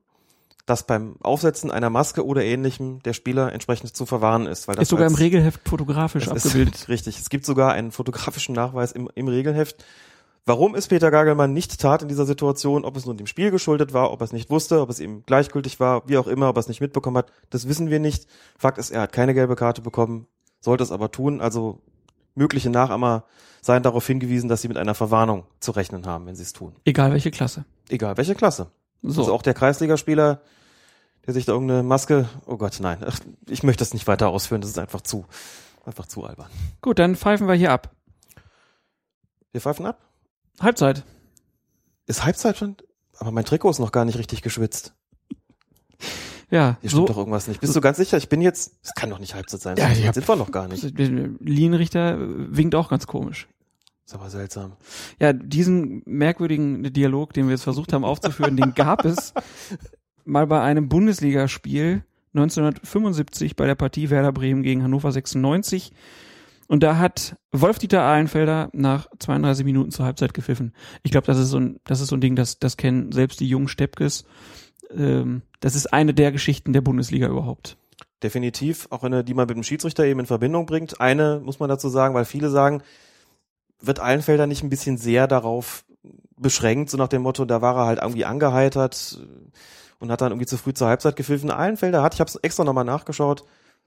dass 0.64 0.86
beim 0.86 1.16
Aufsetzen 1.20 1.70
einer 1.70 1.90
Maske 1.90 2.24
oder 2.24 2.42
ähnlichem 2.42 3.02
der 3.02 3.12
Spieler 3.12 3.52
entsprechend 3.52 3.94
zu 3.94 4.06
verwahren 4.06 4.46
ist. 4.46 4.68
Weil 4.68 4.76
das 4.76 4.84
Ist 4.84 4.88
sogar 4.88 5.06
im 5.06 5.14
Regelheft 5.16 5.68
fotografisch 5.68 6.28
abgebildet. 6.28 6.76
Ist 6.76 6.88
richtig. 6.88 7.18
Es 7.18 7.28
gibt 7.28 7.44
sogar 7.44 7.72
einen 7.72 7.92
fotografischen 7.92 8.54
Nachweis 8.54 8.90
im, 8.92 9.10
im 9.14 9.28
Regelheft. 9.28 9.84
Warum 10.46 10.74
es 10.74 10.88
Peter 10.88 11.10
Gagelmann 11.10 11.54
nicht 11.54 11.80
tat 11.80 12.02
in 12.02 12.08
dieser 12.08 12.26
Situation, 12.26 12.84
ob 12.84 12.96
es 12.96 13.06
nun 13.06 13.16
dem 13.16 13.26
Spiel 13.26 13.50
geschuldet 13.50 13.94
war, 13.94 14.12
ob 14.12 14.20
er 14.20 14.24
es 14.24 14.32
nicht 14.32 14.50
wusste, 14.50 14.82
ob 14.82 14.90
es 14.90 15.00
ihm 15.00 15.22
gleichgültig 15.24 15.80
war, 15.80 16.06
wie 16.06 16.18
auch 16.18 16.26
immer, 16.26 16.50
ob 16.50 16.56
er 16.56 16.60
es 16.60 16.68
nicht 16.68 16.82
mitbekommen 16.82 17.16
hat, 17.16 17.32
das 17.48 17.66
wissen 17.66 17.88
wir 17.88 17.98
nicht. 17.98 18.26
Fakt 18.58 18.76
ist, 18.76 18.90
er 18.90 19.00
hat 19.02 19.12
keine 19.12 19.32
gelbe 19.32 19.56
Karte 19.56 19.80
bekommen, 19.80 20.26
sollte 20.60 20.84
es 20.84 20.92
aber 20.92 21.10
tun. 21.10 21.40
Also 21.40 21.80
mögliche 22.34 22.68
Nachahmer 22.68 23.24
seien 23.62 23.82
darauf 23.82 24.06
hingewiesen, 24.06 24.50
dass 24.50 24.60
sie 24.60 24.68
mit 24.68 24.76
einer 24.76 24.94
Verwarnung 24.94 25.44
zu 25.60 25.70
rechnen 25.70 26.04
haben, 26.04 26.26
wenn 26.26 26.34
sie 26.34 26.42
es 26.42 26.52
tun. 26.52 26.74
Egal 26.84 27.12
welche 27.12 27.30
Klasse. 27.30 27.64
Egal 27.88 28.18
welche 28.18 28.34
Klasse. 28.34 28.66
So. 29.00 29.22
Also 29.22 29.32
auch 29.32 29.42
der 29.42 29.54
Kreisligaspieler, 29.54 30.42
der 31.26 31.32
sich 31.32 31.46
da 31.46 31.52
irgendeine 31.52 31.82
Maske, 31.82 32.28
oh 32.44 32.58
Gott, 32.58 32.78
nein, 32.80 32.98
Ach, 33.06 33.18
ich 33.48 33.62
möchte 33.62 33.80
das 33.80 33.94
nicht 33.94 34.06
weiter 34.06 34.28
ausführen, 34.28 34.60
das 34.60 34.68
ist 34.68 34.78
einfach 34.78 35.00
zu, 35.00 35.24
einfach 35.86 36.04
zu 36.04 36.24
albern. 36.24 36.50
Gut, 36.82 36.98
dann 36.98 37.16
pfeifen 37.16 37.48
wir 37.48 37.54
hier 37.54 37.72
ab. 37.72 37.90
Wir 39.52 39.62
pfeifen 39.62 39.86
ab. 39.86 40.00
Halbzeit. 40.60 41.04
Ist 42.06 42.24
Halbzeit 42.24 42.56
schon? 42.56 42.76
Aber 43.18 43.30
mein 43.30 43.44
Trikot 43.44 43.70
ist 43.70 43.78
noch 43.78 43.92
gar 43.92 44.04
nicht 44.04 44.18
richtig 44.18 44.42
geschwitzt. 44.42 44.94
Ja, 46.50 46.76
Hier 46.82 46.90
so, 46.90 46.96
stimmt 46.98 47.08
doch 47.10 47.16
irgendwas 47.18 47.48
nicht. 47.48 47.60
Bist 47.60 47.74
du 47.74 47.80
ganz 47.80 47.96
sicher? 47.96 48.16
Ich 48.16 48.28
bin 48.28 48.40
jetzt, 48.40 48.74
es 48.82 48.94
kann 48.94 49.10
doch 49.10 49.18
nicht 49.18 49.34
Halbzeit 49.34 49.60
sein. 49.60 49.76
Ja, 49.76 49.88
so 49.92 50.00
ich 50.00 50.06
hab- 50.06 50.14
sind 50.14 50.28
wir 50.28 50.36
noch 50.36 50.50
gar 50.50 50.68
nicht. 50.68 50.82
Linienrichter 50.98 52.16
winkt 52.18 52.74
auch 52.74 52.88
ganz 52.90 53.06
komisch. 53.06 53.48
Ist 54.06 54.14
aber 54.14 54.28
seltsam. 54.28 54.72
Ja, 55.18 55.32
diesen 55.32 56.02
merkwürdigen 56.04 56.92
Dialog, 56.92 57.32
den 57.32 57.46
wir 57.46 57.52
jetzt 57.52 57.62
versucht 57.64 57.92
haben 57.92 58.04
aufzuführen, 58.04 58.56
den 58.56 58.74
gab 58.74 59.04
es 59.06 59.32
mal 60.26 60.46
bei 60.46 60.60
einem 60.60 60.88
Bundesligaspiel 60.90 62.04
1975 62.34 63.56
bei 63.56 63.66
der 63.66 63.74
Partie 63.76 64.10
Werder 64.10 64.32
Bremen 64.32 64.62
gegen 64.62 64.82
Hannover 64.82 65.10
96. 65.10 65.92
Und 66.68 66.82
da 66.82 66.98
hat 66.98 67.36
Wolf-Dieter 67.52 68.02
Ahlenfelder 68.02 68.70
nach 68.72 69.06
32 69.18 69.64
Minuten 69.64 69.90
zur 69.90 70.06
Halbzeit 70.06 70.34
gepfiffen. 70.34 70.74
Ich 71.02 71.10
glaube, 71.10 71.26
das 71.26 71.38
ist 71.38 71.50
so 71.50 71.58
ein, 71.58 71.80
das 71.84 72.00
ist 72.00 72.08
so 72.08 72.16
ein 72.16 72.20
Ding, 72.20 72.36
das, 72.36 72.58
das 72.58 72.76
kennen 72.76 73.12
selbst 73.12 73.40
die 73.40 73.48
jungen 73.48 73.68
Steppkes. 73.68 74.24
Ähm, 74.90 75.42
das 75.60 75.74
ist 75.74 75.92
eine 75.92 76.14
der 76.14 76.32
Geschichten 76.32 76.72
der 76.72 76.80
Bundesliga 76.80 77.28
überhaupt. 77.28 77.76
Definitiv, 78.22 78.88
auch 78.90 79.02
eine, 79.02 79.22
die 79.22 79.34
man 79.34 79.46
mit 79.46 79.56
dem 79.56 79.62
Schiedsrichter 79.62 80.04
eben 80.04 80.20
in 80.20 80.26
Verbindung 80.26 80.64
bringt. 80.66 81.00
Eine 81.00 81.40
muss 81.44 81.58
man 81.58 81.68
dazu 81.68 81.88
sagen, 81.88 82.14
weil 82.14 82.24
viele 82.24 82.48
sagen, 82.48 82.82
wird 83.80 84.00
Allenfelder 84.00 84.46
nicht 84.46 84.62
ein 84.62 84.70
bisschen 84.70 84.96
sehr 84.96 85.26
darauf 85.26 85.84
beschränkt, 86.36 86.90
so 86.90 86.96
nach 86.96 87.08
dem 87.08 87.22
Motto, 87.22 87.44
da 87.44 87.60
war 87.60 87.76
er 87.76 87.86
halt 87.86 87.98
irgendwie 88.00 88.24
angeheitert 88.24 89.18
und 89.98 90.10
hat 90.10 90.20
dann 90.20 90.32
irgendwie 90.32 90.46
zu 90.46 90.56
früh 90.56 90.72
zur 90.72 90.88
Halbzeit 90.88 91.16
gepfiffen. 91.16 91.50
Allenfelder 91.50 92.02
hat, 92.02 92.14
ich 92.14 92.20
habe 92.20 92.28
es 92.28 92.36
extra 92.36 92.64
nochmal 92.64 92.84
nachgeschaut, 92.84 93.44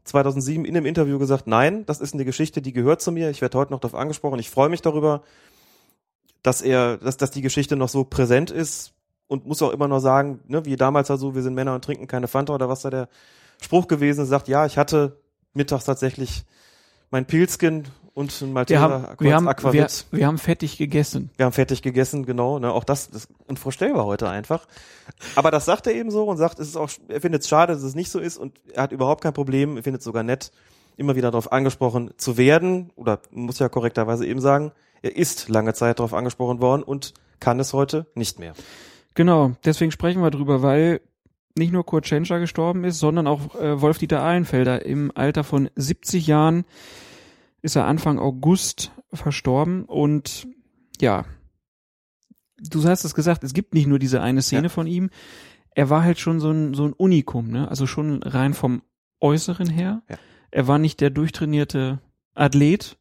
2007 0.08 0.66
in 0.66 0.76
einem 0.76 0.86
Interview 0.86 1.20
gesagt, 1.20 1.48
nein, 1.48 1.86
das 1.86 2.02
ist 2.02 2.14
eine 2.14 2.26
Geschichte, 2.26 2.62
die 2.62 2.74
gehört 2.74 3.02
zu 3.02 3.12
mir. 3.12 3.30
Ich 3.30 3.42
werde 3.42 3.58
heute 3.58 3.72
noch 3.72 3.80
darauf 3.80 4.00
angesprochen. 4.00 4.40
Ich 4.40 4.50
freue 4.50 4.70
mich 4.70 4.82
darüber, 4.82 5.22
dass 6.42 6.62
er, 6.62 6.98
dass, 6.98 7.18
dass 7.18 7.32
die 7.32 7.42
Geschichte 7.42 7.76
noch 7.76 7.90
so 7.90 8.04
präsent 8.04 8.52
ist 8.52 8.94
und 9.28 9.46
muss 9.46 9.62
auch 9.62 9.72
immer 9.72 9.88
noch 9.88 10.00
sagen, 10.00 10.40
ne, 10.48 10.66
wie 10.66 10.76
damals 10.76 11.12
also, 11.12 11.36
wir 11.36 11.44
sind 11.44 11.54
Männer 11.54 11.76
und 11.76 11.84
trinken 11.84 12.08
keine 12.08 12.28
Fanta 12.28 12.54
oder 12.54 12.70
was 12.70 12.82
da 12.82 12.90
der 12.90 13.10
Spruch 13.62 13.88
gewesen 13.88 14.24
ist, 14.24 14.30
sagt, 14.30 14.48
ja, 14.48 14.66
ich 14.66 14.78
hatte 14.78 15.20
mittags 15.54 15.86
tatsächlich 15.86 16.46
mein 17.10 17.26
Pilzkin 17.26 17.86
und 18.18 18.32
ein 18.42 18.48
Wir 18.48 18.54
Malteser 18.54 18.82
haben, 18.82 19.08
wir, 19.20 19.36
haben, 19.36 19.46
wir, 19.46 19.50
Aquavit. 19.52 20.06
wir 20.10 20.26
haben 20.26 20.40
fettig 20.40 20.80
gegessen. 20.80 21.30
Wir 21.38 21.46
haben 21.46 21.54
fertig 21.54 21.84
gegessen, 21.84 22.26
genau. 22.26 22.58
Ne, 22.58 22.72
auch 22.72 22.84
das, 22.84 23.12
das 23.12 23.26
ist 23.26 23.30
unvorstellbar 23.46 24.06
heute 24.06 24.28
einfach. 24.28 24.68
Aber 25.36 25.52
das 25.52 25.66
sagt 25.66 25.86
er 25.86 25.94
eben 25.94 26.10
so 26.10 26.24
und 26.24 26.38
sagt, 26.38 26.58
es 26.58 26.70
ist 26.70 26.78
auch, 26.78 26.90
er 27.10 27.22
findet 27.22 27.44
es 27.44 27.48
schade, 27.48 27.74
dass 27.74 27.84
es 27.84 27.94
nicht 27.94 28.10
so 28.10 28.20
ist 28.20 28.38
und 28.38 28.60
er 28.74 28.82
hat 28.82 28.92
überhaupt 28.92 29.22
kein 29.22 29.34
Problem, 29.34 29.78
er 29.78 29.84
findet 29.84 30.00
es 30.00 30.06
sogar 30.06 30.24
nett, 30.24 30.52
immer 30.98 31.16
wieder 31.16 31.30
darauf 31.30 31.52
angesprochen 31.52 32.10
zu 32.18 32.38
werden 32.38 32.90
oder 32.96 33.20
muss 33.30 33.60
ja 33.60 33.70
korrekterweise 33.70 34.26
eben 34.26 34.42
sagen, 34.42 34.72
er 35.04 35.16
ist 35.16 35.48
lange 35.48 35.76
Zeit 35.76 36.00
darauf 36.00 36.16
angesprochen 36.16 36.60
worden 36.60 36.82
und 36.82 37.14
kann 37.40 37.60
es 37.60 37.72
heute 37.74 38.08
nicht 38.16 38.40
mehr. 38.40 38.54
Genau, 39.14 39.52
deswegen 39.64 39.92
sprechen 39.92 40.24
wir 40.24 40.32
drüber, 40.32 40.64
weil 40.64 41.02
nicht 41.56 41.72
nur 41.72 41.86
Kurt 41.86 42.06
Tschentscher 42.06 42.40
gestorben 42.40 42.84
ist, 42.84 42.98
sondern 42.98 43.28
auch 43.28 43.54
äh, 43.54 43.80
Wolf-Dieter 43.80 44.24
Ahlenfelder 44.24 44.84
im 44.88 45.12
Alter 45.14 45.44
von 45.44 45.70
70 45.76 46.26
Jahren 46.26 46.66
ist 47.62 47.76
er 47.76 47.86
Anfang 47.86 48.20
August 48.20 48.92
verstorben 49.14 49.86
und 49.86 50.48
ja, 51.00 51.26
du 52.60 52.84
hast 52.84 53.04
es 53.04 53.14
gesagt, 53.16 53.44
es 53.44 53.54
gibt 53.54 53.74
nicht 53.74 53.88
nur 53.88 54.00
diese 54.00 54.22
eine 54.22 54.42
Szene 54.42 54.64
Ja. 54.64 54.70
von 54.70 54.88
ihm. 54.88 55.10
Er 55.76 55.90
war 55.90 56.04
halt 56.04 56.20
schon 56.20 56.40
so 56.40 56.52
ein, 56.52 56.74
so 56.74 56.86
ein 56.86 56.94
Unikum, 56.94 57.50
ne? 57.50 57.70
Also 57.70 57.86
schon 57.86 58.24
rein 58.24 58.54
vom 58.54 58.82
Äußeren 59.22 59.70
her. 59.70 60.02
Ja. 60.10 60.18
Er 60.52 60.68
war 60.68 60.80
nicht 60.80 61.02
der 61.02 61.10
durchtrainierte 61.12 62.00
Athlet. 62.34 62.98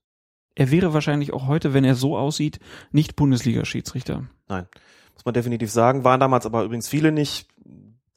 Er 0.55 0.71
wäre 0.71 0.93
wahrscheinlich 0.93 1.33
auch 1.33 1.47
heute, 1.47 1.75
wenn 1.75 1.85
er 1.85 1.95
so 1.95 2.17
aussieht, 2.17 2.59
nicht 2.91 3.17
Bundesliga-Schiedsrichter. 3.17 4.27
Nein, 4.49 4.67
muss 5.15 5.25
man 5.25 5.35
definitiv 5.35 5.71
sagen. 5.71 6.05
Waren 6.05 6.21
damals 6.21 6.47
aber 6.47 6.65
übrigens 6.65 6.89
viele 6.89 7.13
nicht. 7.13 7.49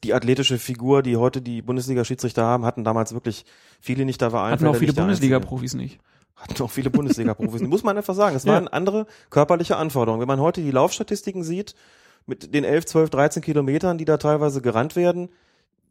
Die 0.05 0.13
athletische 0.13 0.57
Figur, 0.57 1.03
die 1.03 1.17
heute 1.17 1.41
die 1.41 1.61
Bundesliga-Schiedsrichter 1.61 2.43
haben, 2.45 2.63
hatten 2.65 2.85
damals 2.85 3.13
wirklich 3.13 3.45
viele 3.81 4.05
nicht. 4.05 4.21
Da 4.21 4.31
war 4.31 4.43
Hatten 4.45 4.53
Einfelder 4.53 4.71
auch 4.71 4.75
viele. 4.79 4.93
Bundesliga-Profis 4.93 5.73
nicht. 5.73 5.99
Hatten 6.39 6.61
auch 6.63 6.71
viele 6.71 6.89
Bundesliga-Profis. 6.89 7.61
Muss 7.67 7.83
man 7.83 7.97
einfach 7.97 8.15
sagen. 8.15 8.35
Es 8.35 8.43
Ja. 8.45 8.53
waren 8.53 8.67
andere 8.67 9.05
körperliche 9.29 9.77
Anforderungen. 9.77 10.21
Wenn 10.21 10.27
man 10.27 10.39
heute 10.39 10.61
die 10.61 10.71
Laufstatistiken 10.71 11.43
sieht, 11.43 11.75
mit 12.25 12.53
den 12.53 12.63
11, 12.63 12.85
12, 12.85 13.09
13 13.09 13.41
Kilometern, 13.41 13.97
die 13.97 14.05
da 14.05 14.17
teilweise 14.17 14.61
gerannt 14.61 14.95
werden, 14.95 15.29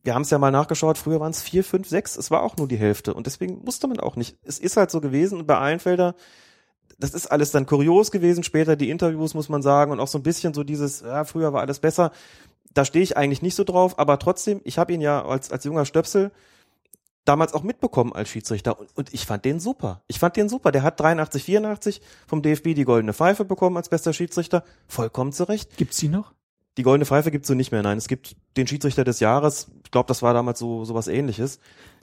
wir 0.05 0.15
haben 0.15 0.23
es 0.23 0.31
ja 0.31 0.39
mal 0.39 0.51
nachgeschaut, 0.53 0.97
früher 0.97 1.21
waren 1.21 1.33
es 1.33 1.43
4, 1.43 1.65
5, 1.65 1.89
6, 1.89 2.17
es 2.17 2.31
war 2.31 2.43
auch 2.43 2.57
nur 2.57 2.69
die 2.69 2.77
Hälfte. 2.77 3.13
Und 3.15 3.27
deswegen 3.27 3.63
musste 3.65 3.89
man 3.89 3.99
auch 4.01 4.17
nicht. 4.17 4.37
Es 4.45 4.59
ist 4.59 4.77
halt 4.77 4.91
so 4.91 5.01
gewesen 5.01 5.39
und 5.41 5.47
bei 5.47 5.59
Eilenfelder, 5.61 6.15
das 6.99 7.15
ist 7.15 7.27
alles 7.31 7.51
dann 7.51 7.67
kurios 7.67 8.11
gewesen, 8.11 8.43
später 8.45 8.77
die 8.77 8.91
Interviews, 8.91 9.35
muss 9.35 9.49
man 9.49 9.63
sagen, 9.63 9.93
und 9.93 10.01
auch 10.01 10.09
so 10.09 10.19
ein 10.19 10.23
bisschen 10.23 10.55
so 10.55 10.65
dieses, 10.65 11.01
ja, 11.01 11.25
früher 11.25 11.53
war 11.53 11.61
alles 11.61 11.81
besser. 11.81 12.13
Da 12.73 12.85
stehe 12.85 13.03
ich 13.03 13.17
eigentlich 13.17 13.43
nicht 13.43 13.55
so 13.57 13.65
drauf, 13.65 13.99
aber 13.99 14.19
trotzdem, 14.19 14.61
ich 14.65 14.79
habe 14.79 14.93
ihn 14.93 15.01
ja 15.01 15.25
als, 15.25 15.51
als 15.51 15.65
junger 15.65 15.85
Stöpsel 15.85 16.31
damals 17.29 17.53
auch 17.53 17.63
mitbekommen 17.63 18.13
als 18.13 18.29
Schiedsrichter 18.31 18.79
und, 18.79 18.89
und 18.97 19.13
ich 19.15 19.27
fand 19.27 19.45
den 19.45 19.61
super. 19.61 20.03
Ich 20.07 20.19
fand 20.19 20.37
den 20.37 20.49
super. 20.49 20.73
Der 20.73 20.83
hat 20.83 20.99
83, 20.99 21.43
84 21.45 22.01
vom 22.27 22.43
DFB 22.43 22.75
die 22.75 22.85
goldene 22.85 23.13
Pfeife 23.13 23.45
bekommen 23.45 23.77
als 23.77 23.89
bester 23.89 24.13
Schiedsrichter. 24.13 24.65
Vollkommen 24.87 25.33
zurecht. 25.33 25.77
Gibt's 25.77 25.99
die 25.99 26.09
noch? 26.09 26.33
Die 26.79 26.83
goldene 26.83 27.07
Pfeife 27.07 27.31
gibt's 27.31 27.49
so 27.49 27.55
nicht 27.55 27.73
mehr. 27.73 27.83
Nein, 27.83 27.99
es 27.99 28.09
gibt 28.09 28.37
den 28.57 28.67
Schiedsrichter 28.67 29.05
des 29.05 29.21
Jahres. 29.21 29.69
Ich 29.85 29.91
glaube, 29.91 30.07
das 30.07 30.23
war 30.23 30.33
damals 30.33 30.59
so 30.59 30.85
sowas 30.85 31.09
ähnliches. 31.09 31.59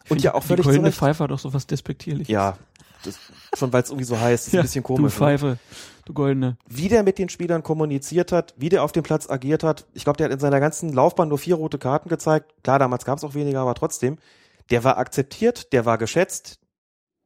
Und 0.09 0.21
ja 0.21 0.33
auch 0.33 0.41
die 0.41 0.47
völlig 0.47 0.65
goldene 0.65 0.83
zurecht. 0.83 0.99
Pfeife 0.99 1.23
hat 1.23 1.31
doch 1.31 1.39
so 1.39 1.53
was 1.53 1.65
despektierliches. 1.65 2.31
Ja, 2.31 2.57
das, 3.03 3.17
schon 3.57 3.71
weil 3.73 3.83
es 3.83 3.89
irgendwie 3.89 4.05
so 4.05 4.19
heißt, 4.19 4.47
ist 4.47 4.53
Ja, 4.53 4.59
ein 4.61 4.63
bisschen 4.63 4.83
komisch. 4.83 5.15
Du 5.15 5.23
ne? 5.23 5.29
Pfeife, 5.29 5.57
du 6.05 6.13
goldene. 6.13 6.57
wie 6.67 6.89
der 6.89 7.03
mit 7.03 7.17
den 7.17 7.29
Spielern 7.29 7.63
kommuniziert 7.63 8.31
hat, 8.31 8.53
wie 8.57 8.69
der 8.69 8.83
auf 8.83 8.91
dem 8.91 9.03
Platz 9.03 9.29
agiert 9.29 9.63
hat. 9.63 9.85
Ich 9.93 10.03
glaube, 10.03 10.17
der 10.17 10.25
hat 10.25 10.33
in 10.33 10.39
seiner 10.39 10.59
ganzen 10.59 10.91
Laufbahn 10.93 11.29
nur 11.29 11.37
vier 11.37 11.55
rote 11.55 11.77
Karten 11.77 12.09
gezeigt. 12.09 12.53
Klar, 12.63 12.79
damals 12.79 13.05
gab 13.05 13.17
es 13.17 13.23
auch 13.23 13.33
weniger, 13.33 13.61
aber 13.61 13.75
trotzdem. 13.75 14.17
Der 14.71 14.83
war 14.83 14.97
akzeptiert, 14.97 15.71
der 15.73 15.85
war 15.85 15.97
geschätzt. 15.97 16.59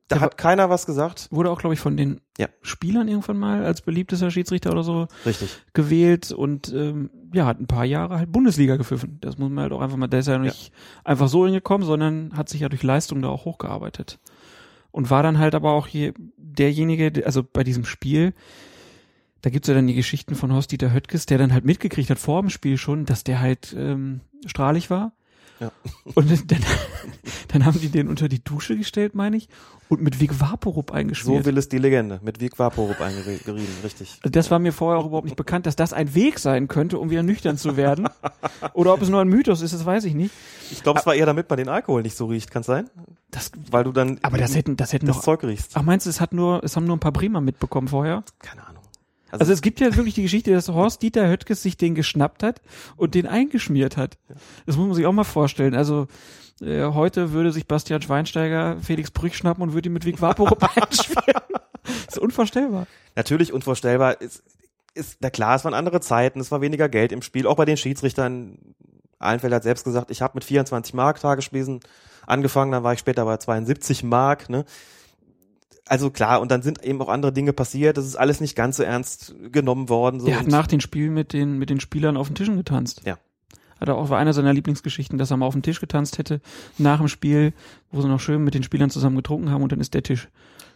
Da 0.07 0.15
Der 0.15 0.21
hat 0.21 0.37
keiner 0.37 0.69
was 0.71 0.85
gesagt. 0.87 1.27
Wurde 1.29 1.51
auch, 1.51 1.59
glaube 1.59 1.75
ich, 1.75 1.79
von 1.79 1.95
den 1.95 2.19
Ja. 2.39 2.47
Spielern 2.63 3.07
irgendwann 3.07 3.37
mal 3.37 3.63
als 3.63 3.81
beliebtester 3.81 4.31
Schiedsrichter 4.31 4.71
oder 4.71 4.83
so 4.83 5.07
Richtig. 5.25 5.49
gewählt 5.73 6.31
und 6.31 6.73
ähm, 6.73 7.11
ja, 7.31 7.45
hat 7.45 7.59
ein 7.59 7.67
paar 7.67 7.85
Jahre 7.85 8.17
halt 8.17 8.31
Bundesliga 8.31 8.75
gepfiffen. 8.75 9.19
Das 9.21 9.37
muss 9.37 9.49
man 9.51 9.61
halt 9.63 9.71
auch 9.71 9.81
einfach 9.81 9.97
mal, 9.97 10.07
der 10.07 10.21
ist 10.21 10.27
ja 10.27 10.39
nicht 10.39 10.71
einfach 11.03 11.27
so 11.27 11.45
hingekommen, 11.45 11.85
sondern 11.85 12.35
hat 12.35 12.49
sich 12.49 12.61
ja 12.61 12.69
durch 12.69 12.81
Leistung 12.81 13.21
da 13.21 13.27
auch 13.29 13.45
hochgearbeitet. 13.45 14.19
Und 14.91 15.11
war 15.11 15.21
dann 15.21 15.37
halt 15.37 15.53
aber 15.53 15.73
auch 15.73 15.85
hier 15.85 16.13
derjenige, 16.37 17.11
der- 17.11 17.27
also 17.27 17.43
bei 17.43 17.63
diesem 17.63 17.85
Spiel, 17.85 18.33
da 19.43 19.51
gibt's 19.51 19.67
ja 19.67 19.75
dann 19.75 19.85
die 19.85 19.93
Geschichten 19.93 20.33
von 20.33 20.51
Horst-Dieter 20.51 20.91
Höttges, 20.91 21.27
der 21.27 21.37
dann 21.37 21.53
halt 21.53 21.65
mitgekriegt 21.65 22.09
hat 22.09 22.17
vor 22.17 22.41
dem 22.41 22.49
Spiel 22.49 22.77
schon, 22.77 23.05
dass 23.05 23.23
der 23.23 23.39
halt 23.41 23.75
ähm, 23.77 24.21
strahlig 24.47 24.89
war. 24.89 25.13
Ja. 25.59 25.71
Und 26.15 26.29
dann, 26.51 26.59
dann 27.49 27.65
haben 27.65 27.79
die 27.79 27.89
den 27.89 28.07
unter 28.07 28.29
die 28.29 28.43
Dusche 28.43 28.77
gestellt, 28.77 29.15
meine 29.15 29.37
ich, 29.37 29.49
und 29.89 30.01
mit 30.01 30.19
Vic 30.19 30.39
Vaporub 30.39 30.91
eingeschmiert. 30.91 31.43
So 31.43 31.45
will 31.49 31.57
es 31.57 31.67
die 31.67 31.79
Legende. 31.79 32.19
Mit 32.23 32.39
Vic 32.39 32.59
Vaporub 32.59 33.01
eingerieben, 33.01 33.67
richtig. 33.83 34.19
Also 34.21 34.31
Das 34.31 34.51
war 34.51 34.59
mir 34.59 34.71
vorher 34.71 34.99
auch 34.99 35.07
überhaupt 35.07 35.25
nicht 35.25 35.35
bekannt, 35.35 35.65
dass 35.65 35.75
das 35.75 35.93
ein 35.93 36.13
Weg 36.13 36.39
sein 36.39 36.67
könnte, 36.67 36.99
um 36.99 37.09
wieder 37.09 37.23
nüchtern 37.23 37.57
zu 37.57 37.75
werden. 37.75 38.07
Oder 38.73 38.93
ob 38.93 39.01
es 39.01 39.09
nur 39.09 39.19
ein 39.19 39.27
Mythos 39.27 39.61
ist, 39.61 39.73
das 39.73 39.85
weiß 39.85 40.05
ich 40.05 40.13
nicht. 40.13 40.33
Ich 40.71 40.83
glaube, 40.83 40.99
es 40.99 41.05
war 41.05 41.15
eher 41.15 41.25
damit 41.25 41.49
man 41.49 41.57
den 41.57 41.69
Alkohol 41.69 42.03
nicht 42.03 42.15
so 42.15 42.27
riecht, 42.27 42.51
kann 42.51 42.63
sein? 42.63 42.89
Das, 43.31 43.51
Weil 43.71 43.83
du 43.83 43.91
dann 43.91 44.19
aber 44.21 44.37
das 44.37 44.55
hätten, 44.55 44.77
das 44.77 44.93
hätten 44.93 45.07
das 45.07 45.17
noch. 45.17 45.23
Zeug 45.23 45.43
riechst. 45.43 45.71
Ach, 45.73 45.81
meinst 45.81 46.05
du, 46.05 46.09
es 46.09 46.21
hat 46.21 46.33
nur, 46.33 46.63
es 46.63 46.75
haben 46.75 46.85
nur 46.85 46.95
ein 46.95 46.99
paar 47.01 47.11
Bremer 47.11 47.41
mitbekommen 47.41 47.87
vorher? 47.87 48.23
Keine 48.39 48.65
Ahnung. 48.65 48.78
Also 49.31 49.51
es 49.51 49.61
gibt 49.61 49.79
ja 49.79 49.95
wirklich 49.95 50.15
die 50.15 50.23
Geschichte, 50.23 50.51
dass 50.51 50.69
Horst 50.69 51.01
Dieter 51.01 51.27
Höttges 51.27 51.61
sich 51.61 51.77
den 51.77 51.95
geschnappt 51.95 52.43
hat 52.43 52.61
und 52.95 53.15
den 53.15 53.27
eingeschmiert 53.27 53.97
hat. 53.97 54.17
Das 54.65 54.75
muss 54.77 54.87
man 54.87 54.95
sich 54.95 55.05
auch 55.05 55.11
mal 55.11 55.23
vorstellen. 55.23 55.75
Also 55.75 56.07
äh, 56.61 56.85
heute 56.85 57.31
würde 57.31 57.51
sich 57.51 57.67
Bastian 57.67 58.01
Schweinsteiger 58.01 58.77
Felix 58.81 59.11
Brüch 59.11 59.35
schnappen 59.35 59.63
und 59.63 59.73
würde 59.73 59.89
ihn 59.89 59.93
mit 59.93 60.05
Vic 60.05 60.21
Vaporub 60.21 60.63
einschmieren. 60.75 61.43
Das 61.83 62.15
ist 62.15 62.19
unvorstellbar. 62.19 62.87
natürlich 63.15 63.53
unvorstellbar. 63.53 64.19
Ist, 64.21 64.43
ist, 64.93 65.17
na 65.21 65.29
klar, 65.29 65.55
es 65.55 65.63
waren 65.63 65.73
andere 65.73 66.01
Zeiten, 66.01 66.39
es 66.39 66.51
war 66.51 66.61
weniger 66.61 66.89
Geld 66.89 67.11
im 67.11 67.21
Spiel, 67.21 67.47
auch 67.47 67.55
bei 67.55 67.65
den 67.65 67.77
Schiedsrichtern. 67.77 68.57
Allenfeld 69.19 69.53
hat 69.53 69.63
selbst 69.63 69.83
gesagt, 69.83 70.11
ich 70.11 70.21
habe 70.21 70.35
mit 70.35 70.45
24 70.45 70.93
Mark 70.93 71.19
Tagesspesen 71.19 71.81
angefangen, 72.25 72.71
dann 72.71 72.83
war 72.83 72.93
ich 72.93 72.99
später 72.99 73.25
bei 73.25 73.37
72 73.37 74.03
Mark. 74.03 74.49
Ne? 74.49 74.65
Also 75.89 76.11
klar, 76.11 76.39
und 76.39 76.51
dann 76.51 76.61
sind 76.61 76.83
eben 76.83 77.01
auch 77.01 77.09
andere 77.09 77.33
Dinge 77.33 77.51
passiert, 77.51 77.97
das 77.97 78.05
ist 78.05 78.15
alles 78.15 78.41
nicht 78.41 78.55
ganz 78.55 78.77
so 78.77 78.83
ernst 78.83 79.33
genommen 79.51 79.89
worden. 79.89 80.19
So 80.19 80.27
Der 80.27 80.39
hat 80.39 80.47
nach 80.47 80.67
den 80.67 80.81
Spielen 80.81 81.15
mit 81.15 81.33
den, 81.33 81.57
mit 81.57 81.71
den 81.71 81.79
Spielern 81.79 82.15
auf 82.15 82.27
den 82.27 82.35
Tischen 82.35 82.57
getanzt. 82.57 83.01
Ja. 83.05 83.17
Hat 83.79 83.87
er 83.87 83.95
auch 83.95 84.09
war 84.11 84.19
einer 84.19 84.33
seiner 84.33 84.53
Lieblingsgeschichten, 84.53 85.17
dass 85.17 85.31
er 85.31 85.37
mal 85.37 85.47
auf 85.47 85.53
den 85.55 85.63
Tisch 85.63 85.79
getanzt 85.79 86.19
hätte 86.19 86.41
nach 86.77 86.99
dem 86.99 87.07
Spiel, 87.07 87.53
wo 87.91 88.01
sie 88.01 88.07
noch 88.07 88.19
schön 88.19 88.43
mit 88.43 88.53
den 88.53 88.61
Spielern 88.61 88.91
zusammen 88.91 89.15
getrunken 89.15 89.49
haben 89.49 89.63
und 89.63 89.71
dann 89.71 89.79
ist 89.79 89.95
der 89.95 90.03
Tisch 90.03 90.29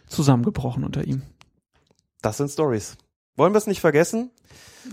zusammengebrochen 0.08 0.82
unter 0.82 1.04
ihm. 1.04 1.22
Das 2.20 2.38
sind 2.38 2.50
Stories. 2.50 2.96
Wollen 3.36 3.52
wir 3.52 3.58
es 3.58 3.68
nicht 3.68 3.80
vergessen? 3.80 4.30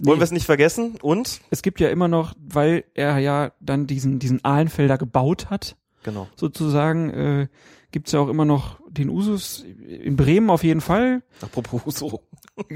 Wollen 0.03 0.19
wir 0.19 0.23
es 0.23 0.31
nicht 0.31 0.45
vergessen? 0.45 0.97
Und? 1.01 1.41
Es 1.49 1.63
gibt 1.63 1.79
ja 1.79 1.89
immer 1.89 2.07
noch, 2.07 2.35
weil 2.37 2.83
er 2.93 3.17
ja 3.17 3.53
dann 3.59 3.87
diesen, 3.87 4.19
diesen 4.19 4.45
Ahlenfelder 4.45 4.99
gebaut 4.99 5.49
hat, 5.49 5.77
Genau. 6.03 6.27
sozusagen, 6.35 7.09
äh, 7.09 7.47
gibt's 7.91 8.11
ja 8.11 8.19
auch 8.19 8.29
immer 8.29 8.45
noch 8.45 8.79
den 8.89 9.09
Usus 9.09 9.63
in 9.87 10.15
Bremen 10.15 10.49
auf 10.49 10.63
jeden 10.63 10.81
Fall. 10.81 11.23
Apropos 11.41 11.95
so. 11.95 12.23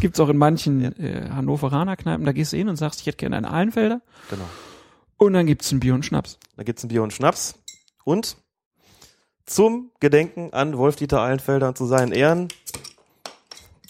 Gibt's 0.00 0.20
auch 0.20 0.28
in 0.28 0.36
manchen 0.36 0.82
äh, 0.98 1.30
Hannoveraner 1.30 1.96
Kneipen, 1.96 2.26
da 2.26 2.32
gehst 2.32 2.52
du 2.52 2.56
hin 2.56 2.68
und 2.68 2.76
sagst, 2.76 3.00
ich 3.00 3.06
hätte 3.06 3.18
gerne 3.18 3.36
einen 3.36 3.46
Ahlenfelder. 3.46 4.02
Genau. 4.28 4.44
Und 5.16 5.32
dann 5.32 5.46
gibt's 5.46 5.70
ein 5.72 5.80
Bier 5.80 5.94
und 5.94 6.04
Schnaps. 6.04 6.38
Da 6.56 6.64
gibt's 6.64 6.84
ein 6.84 6.88
Bier 6.88 7.02
und 7.02 7.12
Schnaps. 7.12 7.54
Und 8.04 8.36
zum 9.46 9.90
Gedenken 10.00 10.52
an 10.52 10.76
Wolf-Dieter 10.76 11.20
Eilenfelder 11.20 11.68
und 11.68 11.78
zu 11.78 11.86
seinen 11.86 12.12
Ehren, 12.12 12.48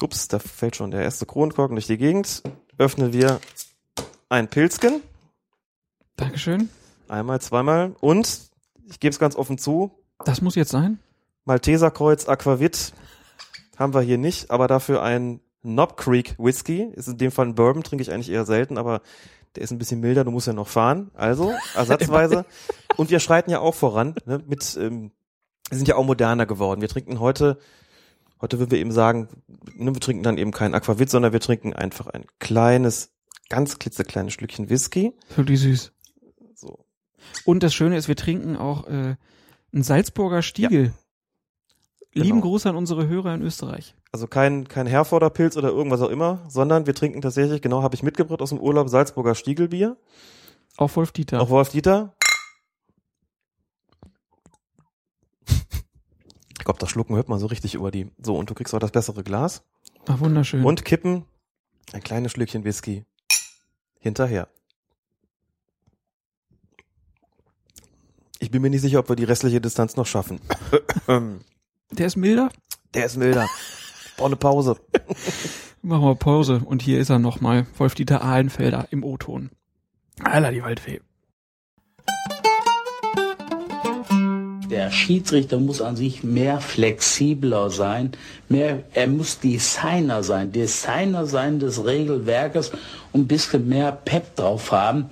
ups, 0.01 0.29
da 0.29 0.39
fällt 0.39 0.77
schon 0.77 0.91
der 0.91 1.03
erste 1.03 1.27
Kronkorken 1.27 1.77
durch 1.77 1.87
die 1.87 1.97
Gegend, 1.97 2.43
öffnen 2.79 3.13
wir 3.13 3.41
ein 4.29 4.49
Pilzken. 4.49 5.03
Dankeschön. 6.17 6.69
Einmal, 7.09 7.41
zweimal. 7.41 7.95
Und, 8.01 8.51
ich 8.89 9.01
gebe 9.01 9.13
es 9.13 9.19
ganz 9.19 9.37
offen 9.37 9.59
zu, 9.59 9.93
Das 10.25 10.41
muss 10.41 10.55
jetzt 10.55 10.71
sein. 10.71 10.99
Malteserkreuz 11.45 12.29
Aquavit 12.29 12.93
haben 13.77 13.95
wir 13.95 14.01
hier 14.01 14.19
nicht, 14.19 14.51
aber 14.51 14.67
dafür 14.67 15.03
ein 15.03 15.41
Knob 15.63 15.97
Creek 15.97 16.37
Whisky. 16.39 16.91
Ist 16.95 17.09
in 17.09 17.19
dem 17.19 17.31
Fall 17.31 17.47
ein 17.47 17.55
Bourbon, 17.55 17.83
trinke 17.83 18.03
ich 18.03 18.13
eigentlich 18.13 18.31
eher 18.31 18.45
selten, 18.45 18.79
aber 18.79 19.01
der 19.57 19.63
ist 19.63 19.71
ein 19.71 19.79
bisschen 19.79 20.01
milder, 20.01 20.25
du 20.25 20.31
musst 20.31 20.47
ja 20.47 20.53
noch 20.53 20.69
fahren. 20.69 21.11
Also, 21.15 21.53
ersatzweise. 21.75 22.45
Und 22.97 23.11
wir 23.11 23.21
schreiten 23.21 23.51
ja 23.51 23.61
auch 23.61 23.75
voran, 23.75 24.15
ne, 24.27 24.43
mit, 24.47 24.77
ähm, 24.81 25.11
wir 25.69 25.79
sind 25.79 25.89
ja 25.89 25.97
auch 25.97 26.05
moderner 26.05 26.47
geworden. 26.47 26.81
Wir 26.81 26.89
trinken 26.89 27.21
heute, 27.21 27.59
heute 28.41 28.59
würden 28.59 28.71
wir 28.71 28.79
eben 28.79 28.93
sagen, 28.93 29.29
ne, 29.75 29.93
wir 29.93 30.01
trinken 30.01 30.23
dann 30.23 30.39
eben 30.39 30.53
kein 30.53 30.75
Aquavit, 30.75 31.11
sondern 31.11 31.33
wir 31.33 31.41
trinken 31.41 31.73
einfach 31.73 32.07
ein 32.09 32.25
kleines, 32.39 33.13
ganz 33.49 33.79
klitzekleines 33.79 34.33
Schlückchen 34.33 34.71
Whisky. 34.71 35.13
Wirklich 35.37 35.61
süß. 35.61 35.93
Und 37.45 37.63
das 37.63 37.75
Schöne 37.75 37.97
ist, 37.97 38.09
wir 38.09 38.17
trinken 38.17 38.57
auch 38.57 38.87
äh, 38.87 39.17
einen 39.73 39.83
Salzburger 39.83 40.43
Stiegel. 40.43 40.93
Lieben 42.13 42.29
Genau. 42.29 42.43
Gruß 42.43 42.67
an 42.67 42.77
unsere 42.77 43.09
Hörer 43.09 43.35
in 43.35 43.43
Österreich. 43.43 43.95
Also 44.13 44.29
kein, 44.29 44.69
kein 44.69 44.87
Herforder 44.87 45.31
Pilz 45.31 45.57
oder 45.57 45.71
irgendwas 45.71 46.01
auch 46.01 46.11
immer, 46.11 46.45
sondern 46.49 46.87
wir 46.87 46.95
trinken 46.95 47.21
tatsächlich, 47.21 47.61
genau 47.61 47.83
habe 47.83 47.97
ich 47.97 48.05
mitgebracht 48.05 48.41
aus 48.41 48.51
dem 48.51 48.61
Urlaub, 48.61 48.89
Salzburger 48.89 49.35
Stiegelbier. 49.35 49.97
Auch 50.77 50.95
Wolf 50.95 51.11
Dieter. 51.11 51.41
Auch 51.41 51.51
Wolf 51.51 51.71
Dieter. 51.71 52.15
Ich 56.57 56.65
glaube, 56.67 56.81
das 56.81 56.89
Schlucken 56.89 57.15
hört 57.15 57.29
man 57.29 57.39
so 57.39 57.45
richtig 57.45 57.75
über 57.75 57.91
die. 57.91 58.11
So, 58.23 58.37
und 58.37 58.49
du 58.49 58.55
kriegst 58.55 58.73
auch 58.73 58.79
das 58.79 58.91
bessere 58.91 59.23
Glas. 59.23 59.65
Ach, 60.07 60.19
wunderschön. 60.21 60.65
Und 60.65 60.87
kippen 60.87 61.27
ein 61.93 62.03
kleines 62.03 62.33
Schlückchen 62.33 62.65
Whisky 62.65 63.05
hinterher. 63.99 64.49
Ich 68.45 68.51
bin 68.51 68.61
mir 68.61 68.69
nicht 68.69 68.83
sicher, 68.83 68.99
ob 68.99 69.09
wir 69.09 69.17
die 69.17 69.25
restliche 69.25 69.59
Distanz 69.59 69.97
noch 69.97 70.05
schaffen. 70.05 70.39
der 71.91 72.07
ist 72.07 72.17
milder? 72.17 72.51
Der 72.93 73.07
ist 73.07 73.17
milder. 73.17 73.49
Brauche 74.19 74.27
eine 74.27 74.37
Pause. 74.37 74.77
Machen 75.83 76.05
wir 76.05 76.15
Pause. 76.15 76.61
Und 76.63 76.83
hier 76.83 77.01
ist 77.01 77.09
er 77.09 77.19
nochmal. 77.19 77.67
Wolf-Dieter 77.79 78.23
Ahlenfelder 78.23 78.89
im 78.91 79.03
O-Ton. 79.03 79.49
Aller 80.23 80.53
die 80.53 80.63
Waldfee. 80.63 81.01
Der 84.71 84.91
Schiedsrichter 84.91 85.59
muss 85.59 85.81
an 85.81 85.97
sich 85.97 86.23
mehr 86.23 86.61
flexibler 86.61 87.71
sein, 87.71 88.13
mehr, 88.51 88.83
er 88.93 89.07
muss 89.07 89.39
Designer 89.39 90.23
sein, 90.23 90.53
Designer 90.53 91.25
sein 91.25 91.61
des 91.61 91.83
Regelwerkes 91.83 92.73
und 93.13 93.23
ein 93.23 93.27
bisschen 93.27 93.67
mehr 93.71 93.93
Pep 93.93 94.37
drauf 94.37 94.71
haben 94.71 95.09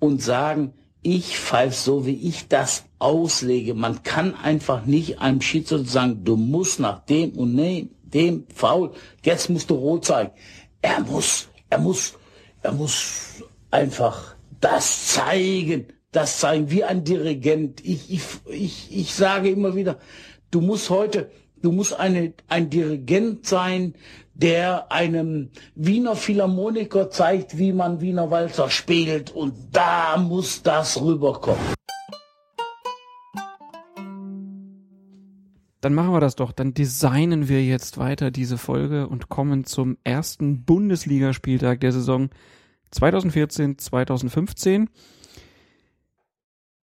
und 0.00 0.20
sagen, 0.20 0.74
ich 1.04 1.38
pfeife 1.38 1.76
so, 1.76 2.06
wie 2.06 2.28
ich 2.28 2.48
das 2.48 2.84
auslege. 2.98 3.74
Man 3.74 4.02
kann 4.02 4.34
einfach 4.34 4.86
nicht 4.86 5.20
einem 5.20 5.42
Schiedsrichter 5.42 5.86
sagen, 5.86 6.24
du 6.24 6.36
musst 6.36 6.80
nach 6.80 7.04
dem 7.04 7.32
und 7.32 7.56
dem, 7.56 7.90
dem 8.02 8.46
faul, 8.52 8.92
jetzt 9.22 9.50
musst 9.50 9.68
du 9.68 9.74
rot 9.74 10.06
zeigen. 10.06 10.30
Er 10.80 11.00
muss, 11.00 11.48
er 11.68 11.78
muss, 11.78 12.14
er 12.62 12.72
muss 12.72 13.42
einfach 13.70 14.34
das 14.60 15.08
zeigen, 15.08 15.88
das 16.10 16.40
zeigen, 16.40 16.70
wie 16.70 16.84
ein 16.84 17.04
Dirigent. 17.04 17.84
Ich, 17.84 18.10
ich, 18.10 18.22
ich, 18.48 18.96
ich 18.96 19.14
sage 19.14 19.50
immer 19.50 19.76
wieder, 19.76 19.98
du 20.50 20.62
musst 20.62 20.88
heute, 20.88 21.30
du 21.60 21.70
musst 21.70 21.92
eine, 22.00 22.32
ein 22.48 22.70
Dirigent 22.70 23.46
sein, 23.46 23.94
der 24.34 24.90
einem 24.90 25.50
Wiener 25.74 26.16
Philharmoniker 26.16 27.10
zeigt, 27.10 27.56
wie 27.58 27.72
man 27.72 28.00
Wiener 28.00 28.30
Walzer 28.30 28.68
spielt 28.68 29.30
und 29.30 29.54
da 29.72 30.16
muss 30.16 30.62
das 30.62 31.00
rüberkommen. 31.00 31.74
Dann 35.80 35.92
machen 35.92 36.12
wir 36.12 36.20
das 36.20 36.34
doch. 36.34 36.52
Dann 36.52 36.72
designen 36.72 37.48
wir 37.48 37.62
jetzt 37.62 37.98
weiter 37.98 38.30
diese 38.30 38.56
Folge 38.56 39.06
und 39.06 39.28
kommen 39.28 39.64
zum 39.64 39.98
ersten 40.02 40.64
Bundesligaspieltag 40.64 41.80
der 41.80 41.92
Saison 41.92 42.30
2014, 42.90 43.76
2015. 43.76 44.88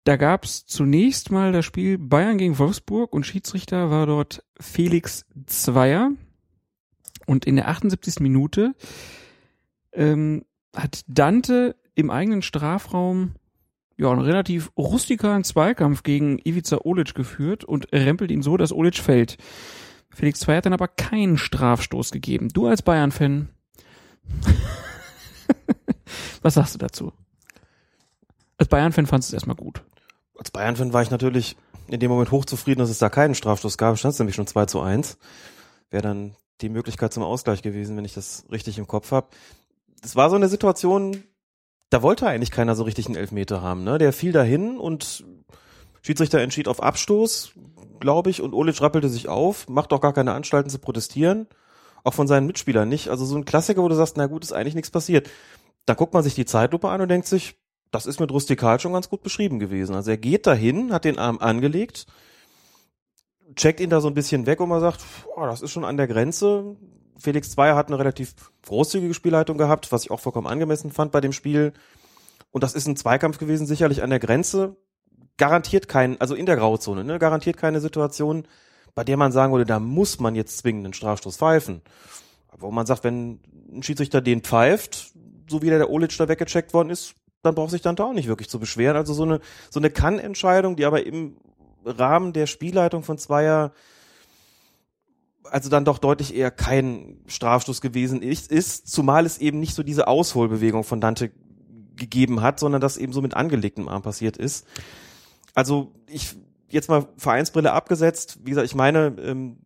Da 0.03 0.17
gab's 0.17 0.67
zunächst 0.67 1.31
mal 1.31 1.51
das 1.51 1.65
Spiel 1.65 1.97
Bayern 1.97 2.37
gegen 2.37 2.59
Wolfsburg 2.59 3.13
und 3.13 3.25
Schiedsrichter 3.25 3.89
war 3.89 4.05
dort 4.05 4.43
Felix 4.59 5.25
Zweier. 5.47 6.11
Und 7.31 7.45
in 7.45 7.55
der 7.55 7.69
78. 7.69 8.19
Minute 8.19 8.75
ähm, 9.93 10.43
hat 10.75 11.03
Dante 11.07 11.77
im 11.95 12.09
eigenen 12.09 12.41
Strafraum 12.41 13.35
ja 13.95 14.11
einen 14.11 14.19
relativ 14.19 14.69
rustikalen 14.77 15.45
Zweikampf 15.45 16.03
gegen 16.03 16.39
Ivica 16.43 16.79
Olic 16.83 17.15
geführt 17.15 17.63
und 17.63 17.93
rempelt 17.93 18.31
ihn 18.31 18.41
so, 18.41 18.57
dass 18.57 18.73
Olic 18.73 18.97
fällt. 18.97 19.37
Felix 20.09 20.41
Zweier 20.41 20.57
hat 20.57 20.65
dann 20.65 20.73
aber 20.73 20.89
keinen 20.89 21.37
Strafstoß 21.37 22.11
gegeben. 22.11 22.49
Du 22.49 22.67
als 22.67 22.81
Bayern-Fan, 22.81 23.47
was 26.41 26.55
sagst 26.55 26.75
du 26.75 26.79
dazu? 26.79 27.13
Als 28.57 28.67
Bayern-Fan 28.67 29.05
fandest 29.05 29.31
du 29.31 29.37
es 29.37 29.41
erstmal 29.41 29.55
gut 29.55 29.81
als 30.41 30.49
Bayern-Fan 30.49 30.91
war 30.91 31.03
ich 31.03 31.11
natürlich 31.11 31.55
in 31.87 31.99
dem 31.99 32.09
Moment 32.09 32.31
hochzufrieden, 32.31 32.79
dass 32.79 32.89
es 32.89 32.97
da 32.97 33.09
keinen 33.09 33.35
Strafstoß 33.35 33.77
gab. 33.77 33.99
Stand 33.99 34.13
es 34.13 34.19
nämlich 34.19 34.35
schon 34.35 34.47
2 34.47 34.65
zu 34.65 34.81
1. 34.81 35.19
Wäre 35.91 36.01
dann 36.01 36.35
die 36.61 36.69
Möglichkeit 36.69 37.13
zum 37.13 37.23
Ausgleich 37.23 37.61
gewesen, 37.61 37.97
wenn 37.97 38.05
ich 38.05 38.13
das 38.13 38.45
richtig 38.51 38.77
im 38.77 38.87
Kopf 38.87 39.11
habe. 39.11 39.27
Es 40.03 40.15
war 40.15 40.29
so 40.29 40.35
eine 40.35 40.49
Situation, 40.49 41.23
da 41.89 42.01
wollte 42.01 42.27
eigentlich 42.27 42.51
keiner 42.51 42.75
so 42.75 42.83
richtig 42.83 43.07
einen 43.07 43.15
Elfmeter 43.15 43.61
haben. 43.61 43.83
Ne? 43.83 43.97
Der 43.97 44.13
fiel 44.13 44.31
dahin 44.31 44.77
und 44.77 45.25
Schiedsrichter 46.01 46.39
entschied 46.39 46.67
auf 46.67 46.81
Abstoß, 46.81 47.51
glaube 47.99 48.29
ich, 48.29 48.41
und 48.41 48.53
Olic 48.53 48.81
rappelte 48.81 49.09
sich 49.09 49.27
auf, 49.27 49.67
macht 49.69 49.93
auch 49.93 50.01
gar 50.01 50.13
keine 50.13 50.33
Anstalten 50.33 50.69
zu 50.69 50.79
protestieren. 50.79 51.47
Auch 52.03 52.15
von 52.15 52.27
seinen 52.27 52.47
Mitspielern 52.47 52.89
nicht. 52.89 53.09
Also 53.09 53.25
so 53.25 53.35
ein 53.35 53.45
Klassiker, 53.45 53.83
wo 53.83 53.87
du 53.87 53.95
sagst, 53.95 54.17
na 54.17 54.25
gut, 54.25 54.43
ist 54.43 54.53
eigentlich 54.53 54.73
nichts 54.73 54.89
passiert. 54.89 55.29
Da 55.85 55.93
guckt 55.93 56.13
man 56.13 56.23
sich 56.23 56.33
die 56.33 56.45
Zeitlupe 56.45 56.89
an 56.89 57.01
und 57.01 57.09
denkt 57.09 57.27
sich, 57.27 57.55
das 57.91 58.05
ist 58.05 58.19
mit 58.19 58.31
rustikal 58.31 58.79
schon 58.79 58.93
ganz 58.93 59.09
gut 59.09 59.21
beschrieben 59.21 59.59
gewesen. 59.59 59.93
Also 59.93 60.11
er 60.11 60.17
geht 60.17 60.47
dahin, 60.47 60.93
hat 60.93 61.05
den 61.05 61.19
Arm 61.19 61.37
angelegt, 61.39 62.07
checkt 63.55 63.79
ihn 63.79 63.89
da 63.89 64.01
so 64.01 64.07
ein 64.07 64.13
bisschen 64.13 64.45
weg 64.45 64.59
und 64.59 64.69
man 64.69 64.81
sagt, 64.81 65.01
boah, 65.35 65.47
das 65.47 65.61
ist 65.61 65.71
schon 65.71 65.85
an 65.85 65.97
der 65.97 66.07
Grenze. 66.07 66.75
Felix 67.17 67.51
Zweier 67.51 67.75
hat 67.75 67.87
eine 67.87 67.99
relativ 67.99 68.33
großzügige 68.65 69.13
Spielleitung 69.13 69.57
gehabt, 69.57 69.91
was 69.91 70.03
ich 70.03 70.11
auch 70.11 70.19
vollkommen 70.19 70.47
angemessen 70.47 70.91
fand 70.91 71.11
bei 71.11 71.21
dem 71.21 71.33
Spiel. 71.33 71.73
Und 72.51 72.63
das 72.63 72.73
ist 72.73 72.87
ein 72.87 72.95
Zweikampf 72.95 73.37
gewesen, 73.37 73.67
sicherlich 73.67 74.03
an 74.03 74.09
der 74.09 74.19
Grenze. 74.19 74.75
Garantiert 75.37 75.87
kein, 75.87 76.19
also 76.19 76.35
in 76.35 76.45
der 76.45 76.55
Grauzone, 76.55 77.03
ne, 77.03 77.19
garantiert 77.19 77.57
keine 77.57 77.79
Situation, 77.79 78.47
bei 78.93 79.03
der 79.03 79.17
man 79.17 79.31
sagen 79.31 79.53
würde, 79.53 79.65
da 79.65 79.79
muss 79.79 80.19
man 80.19 80.35
jetzt 80.35 80.57
zwingend 80.57 80.85
einen 80.85 80.93
Strafstoß 80.93 81.37
pfeifen. 81.37 81.81
Wo 82.57 82.71
man 82.71 82.85
sagt, 82.85 83.03
wenn 83.03 83.39
ein 83.71 83.83
Schiedsrichter 83.83 84.21
den 84.21 84.41
pfeift, 84.41 85.13
so 85.49 85.61
wie 85.61 85.69
der, 85.69 85.77
der 85.77 85.89
Olic 85.89 86.15
da 86.17 86.27
weggecheckt 86.27 86.73
worden 86.73 86.89
ist, 86.89 87.15
dann 87.43 87.55
braucht 87.55 87.71
sich 87.71 87.81
dann 87.81 87.95
da 87.95 88.05
auch 88.05 88.13
nicht 88.13 88.27
wirklich 88.27 88.49
zu 88.49 88.59
beschweren. 88.59 88.97
Also 88.97 89.13
so 89.13 89.23
eine, 89.23 89.39
so 89.69 89.79
eine 89.79 89.89
Kann-Entscheidung, 89.89 90.75
die 90.75 90.85
aber 90.85 91.05
im 91.05 91.37
Rahmen 91.85 92.33
der 92.33 92.47
Spielleitung 92.47 93.03
von 93.03 93.17
Zweier 93.17 93.71
also 95.49 95.69
dann 95.69 95.85
doch 95.85 95.97
deutlich 95.97 96.35
eher 96.35 96.51
kein 96.51 97.17
Strafstoß 97.27 97.81
gewesen 97.81 98.21
ist, 98.21 98.51
ist, 98.51 98.87
zumal 98.87 99.25
es 99.25 99.37
eben 99.37 99.59
nicht 99.59 99.75
so 99.75 99.83
diese 99.83 100.07
Ausholbewegung 100.07 100.83
von 100.83 101.01
Dante 101.01 101.31
gegeben 101.95 102.41
hat, 102.41 102.59
sondern 102.59 102.79
das 102.79 102.97
eben 102.97 103.11
so 103.11 103.21
mit 103.21 103.33
angelegtem 103.33 103.89
Arm 103.89 104.01
passiert 104.01 104.37
ist. 104.37 104.65
Also 105.53 105.91
ich 106.07 106.35
jetzt 106.69 106.89
mal 106.89 107.07
Vereinsbrille 107.17 107.73
abgesetzt, 107.73 108.39
wie 108.43 108.51
gesagt, 108.51 108.65
ich 108.65 108.75
meine, 108.75 109.15
ähm, 109.19 109.57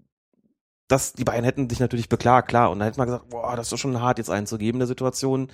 dass 0.88 1.14
die 1.14 1.24
beiden 1.24 1.44
hätten 1.44 1.70
sich 1.70 1.80
natürlich 1.80 2.10
beklagt, 2.10 2.48
klar, 2.48 2.72
und 2.72 2.80
dann 2.80 2.88
hätte 2.88 2.98
man 2.98 3.08
gesagt, 3.08 3.30
boah, 3.30 3.56
das 3.56 3.68
ist 3.68 3.74
doch 3.74 3.78
schon 3.78 4.02
hart 4.02 4.18
jetzt 4.18 4.30
einzugeben 4.30 4.78
in 4.78 4.80
der 4.80 4.88
Situation 4.88 5.50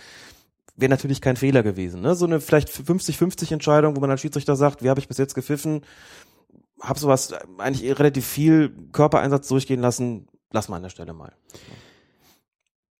wäre 0.75 0.89
natürlich 0.89 1.21
kein 1.21 1.35
Fehler 1.35 1.63
gewesen. 1.63 2.01
Ne? 2.01 2.15
So 2.15 2.25
eine 2.25 2.39
vielleicht 2.39 2.69
50-50 2.69 3.53
Entscheidung, 3.53 3.95
wo 3.95 3.99
man 3.99 4.09
als 4.09 4.21
Schiedsrichter 4.21 4.55
sagt, 4.55 4.83
wie 4.83 4.89
habe 4.89 4.99
ich 4.99 5.07
bis 5.07 5.17
jetzt 5.17 5.35
gepfiffen, 5.35 5.81
habe 6.81 6.99
sowas 6.99 7.33
eigentlich 7.57 7.97
relativ 7.99 8.25
viel 8.25 8.75
Körpereinsatz 8.91 9.47
durchgehen 9.47 9.81
lassen, 9.81 10.27
lass 10.51 10.69
mal 10.69 10.77
an 10.77 10.83
der 10.83 10.89
Stelle 10.89 11.13
mal. 11.13 11.33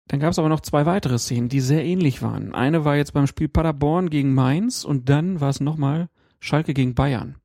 Dann 0.07 0.19
gab 0.19 0.31
es 0.31 0.39
aber 0.39 0.49
noch 0.49 0.59
zwei 0.59 0.85
weitere 0.85 1.17
Szenen, 1.17 1.49
die 1.49 1.61
sehr 1.61 1.85
ähnlich 1.85 2.21
waren. 2.21 2.53
Eine 2.53 2.83
war 2.83 2.97
jetzt 2.97 3.13
beim 3.13 3.27
Spiel 3.27 3.47
Paderborn 3.47 4.09
gegen 4.09 4.33
Mainz 4.33 4.83
und 4.83 5.09
dann 5.09 5.39
war 5.39 5.49
es 5.49 5.61
nochmal 5.61 6.09
Schalke 6.39 6.73
gegen 6.73 6.95
Bayern. 6.95 7.37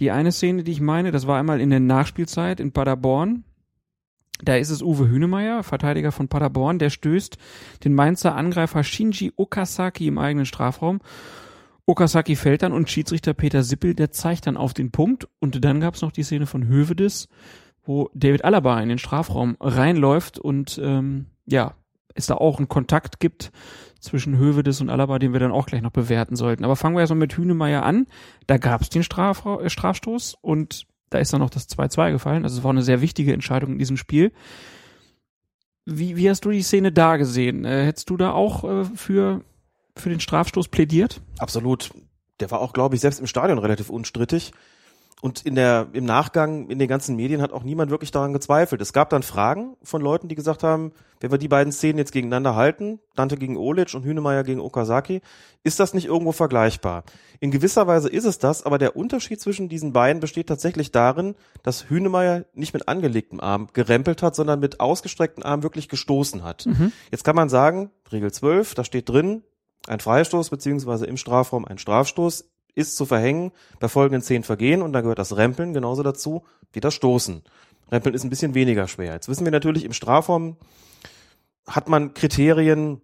Die 0.00 0.10
eine 0.10 0.32
Szene, 0.32 0.62
die 0.62 0.72
ich 0.72 0.80
meine, 0.80 1.10
das 1.10 1.26
war 1.26 1.38
einmal 1.38 1.60
in 1.60 1.70
der 1.70 1.80
Nachspielzeit 1.80 2.60
in 2.60 2.72
Paderborn. 2.72 3.44
Da 4.42 4.56
ist 4.56 4.70
es 4.70 4.82
Uwe 4.82 5.08
Hünemeyer, 5.08 5.62
Verteidiger 5.62 6.12
von 6.12 6.28
Paderborn, 6.28 6.78
der 6.78 6.90
stößt 6.90 7.38
den 7.84 7.94
Mainzer 7.94 8.34
Angreifer 8.34 8.84
Shinji 8.84 9.32
Okazaki 9.36 10.06
im 10.06 10.18
eigenen 10.18 10.46
Strafraum. 10.46 11.00
Okazaki 11.86 12.34
fällt 12.34 12.62
dann 12.62 12.72
und 12.72 12.90
Schiedsrichter 12.90 13.32
Peter 13.32 13.62
Sippel, 13.62 13.94
der 13.94 14.10
zeigt 14.10 14.46
dann 14.46 14.56
auf 14.56 14.74
den 14.74 14.90
Punkt. 14.90 15.28
Und 15.38 15.64
dann 15.64 15.80
gab 15.80 15.94
es 15.94 16.02
noch 16.02 16.12
die 16.12 16.24
Szene 16.24 16.46
von 16.46 16.66
Hövedes, 16.66 17.28
wo 17.84 18.10
David 18.12 18.44
Alaba 18.44 18.80
in 18.80 18.88
den 18.88 18.98
Strafraum 18.98 19.56
reinläuft 19.60 20.38
und 20.38 20.80
ähm, 20.82 21.26
ja, 21.46 21.74
es 22.14 22.26
da 22.26 22.34
auch 22.34 22.58
einen 22.58 22.68
Kontakt 22.68 23.20
gibt 23.20 23.52
zwischen 24.00 24.36
Hövedes 24.36 24.80
und 24.80 24.90
Alaba, 24.90 25.18
den 25.18 25.32
wir 25.32 25.40
dann 25.40 25.52
auch 25.52 25.66
gleich 25.66 25.82
noch 25.82 25.90
bewerten 25.90 26.34
sollten. 26.34 26.64
Aber 26.64 26.76
fangen 26.76 26.96
wir 26.96 27.00
erstmal 27.00 27.20
mit 27.20 27.36
Hünemeyer 27.36 27.84
an. 27.84 28.06
Da 28.46 28.58
gab 28.58 28.82
es 28.82 28.88
den 28.88 29.02
Straf 29.02 29.44
äh, 29.46 29.68
Strafstoß 29.68 30.36
und 30.40 30.86
da 31.10 31.18
ist 31.18 31.32
dann 31.32 31.40
noch 31.40 31.50
das 31.50 31.68
2-2 31.68 32.12
gefallen. 32.12 32.44
Also 32.44 32.58
es 32.58 32.64
war 32.64 32.72
eine 32.72 32.82
sehr 32.82 33.00
wichtige 33.00 33.32
Entscheidung 33.32 33.72
in 33.72 33.78
diesem 33.78 33.96
Spiel. 33.96 34.32
Wie, 35.84 36.16
wie 36.16 36.28
hast 36.28 36.44
du 36.44 36.50
die 36.50 36.62
Szene 36.62 36.90
da 36.90 37.16
gesehen? 37.16 37.64
Äh, 37.64 37.84
hättest 37.84 38.10
du 38.10 38.16
da 38.16 38.32
auch 38.32 38.64
äh, 38.64 38.84
für, 38.84 39.42
für 39.96 40.10
den 40.10 40.20
Strafstoß 40.20 40.68
plädiert? 40.68 41.20
Absolut. 41.38 41.90
Der 42.40 42.50
war 42.50 42.60
auch, 42.60 42.72
glaube 42.72 42.94
ich, 42.94 43.00
selbst 43.00 43.20
im 43.20 43.26
Stadion 43.26 43.58
relativ 43.58 43.90
unstrittig. 43.90 44.52
Und 45.22 45.46
in 45.46 45.54
der, 45.54 45.88
im 45.94 46.04
Nachgang 46.04 46.68
in 46.68 46.78
den 46.78 46.88
ganzen 46.88 47.16
Medien 47.16 47.40
hat 47.40 47.50
auch 47.50 47.62
niemand 47.62 47.90
wirklich 47.90 48.10
daran 48.10 48.34
gezweifelt. 48.34 48.82
Es 48.82 48.92
gab 48.92 49.08
dann 49.08 49.22
Fragen 49.22 49.76
von 49.82 50.02
Leuten, 50.02 50.28
die 50.28 50.34
gesagt 50.34 50.62
haben, 50.62 50.92
wenn 51.20 51.30
wir 51.30 51.38
die 51.38 51.48
beiden 51.48 51.72
Szenen 51.72 51.98
jetzt 51.98 52.12
gegeneinander 52.12 52.54
halten, 52.54 53.00
Dante 53.14 53.38
gegen 53.38 53.56
Olic 53.56 53.94
und 53.94 54.04
Hünemeyer 54.04 54.44
gegen 54.44 54.60
Okazaki, 54.60 55.22
ist 55.64 55.80
das 55.80 55.94
nicht 55.94 56.04
irgendwo 56.04 56.32
vergleichbar? 56.32 57.04
In 57.40 57.50
gewisser 57.50 57.86
Weise 57.86 58.10
ist 58.10 58.26
es 58.26 58.38
das, 58.38 58.66
aber 58.66 58.76
der 58.76 58.94
Unterschied 58.94 59.40
zwischen 59.40 59.70
diesen 59.70 59.94
beiden 59.94 60.20
besteht 60.20 60.48
tatsächlich 60.48 60.92
darin, 60.92 61.34
dass 61.62 61.88
Hünemeyer 61.88 62.44
nicht 62.52 62.74
mit 62.74 62.86
angelegtem 62.86 63.40
Arm 63.40 63.68
gerempelt 63.72 64.22
hat, 64.22 64.36
sondern 64.36 64.60
mit 64.60 64.80
ausgestreckten 64.80 65.42
Arm 65.42 65.62
wirklich 65.62 65.88
gestoßen 65.88 66.44
hat. 66.44 66.66
Mhm. 66.66 66.92
Jetzt 67.10 67.24
kann 67.24 67.36
man 67.36 67.48
sagen, 67.48 67.90
Regel 68.12 68.30
12, 68.30 68.74
da 68.74 68.84
steht 68.84 69.08
drin, 69.08 69.42
ein 69.86 70.00
Freistoß 70.00 70.50
beziehungsweise 70.50 71.06
im 71.06 71.16
Strafraum 71.16 71.64
ein 71.64 71.78
Strafstoß 71.78 72.50
ist 72.74 72.96
zu 72.96 73.06
verhängen 73.06 73.52
bei 73.80 73.88
folgenden 73.88 74.22
zehn 74.22 74.42
Vergehen 74.42 74.82
und 74.82 74.92
da 74.92 75.00
gehört 75.00 75.18
das 75.18 75.36
Rempeln 75.36 75.72
genauso 75.72 76.02
dazu 76.02 76.44
wie 76.72 76.80
das 76.80 76.94
Stoßen. 76.94 77.42
Rempeln 77.90 78.14
ist 78.14 78.24
ein 78.24 78.30
bisschen 78.30 78.54
weniger 78.54 78.88
schwer. 78.88 79.14
Jetzt 79.14 79.28
wissen 79.28 79.44
wir 79.44 79.52
natürlich, 79.52 79.84
im 79.84 79.92
Strafraum 79.92 80.56
hat 81.66 81.88
man 81.88 82.14
Kriterien, 82.14 83.00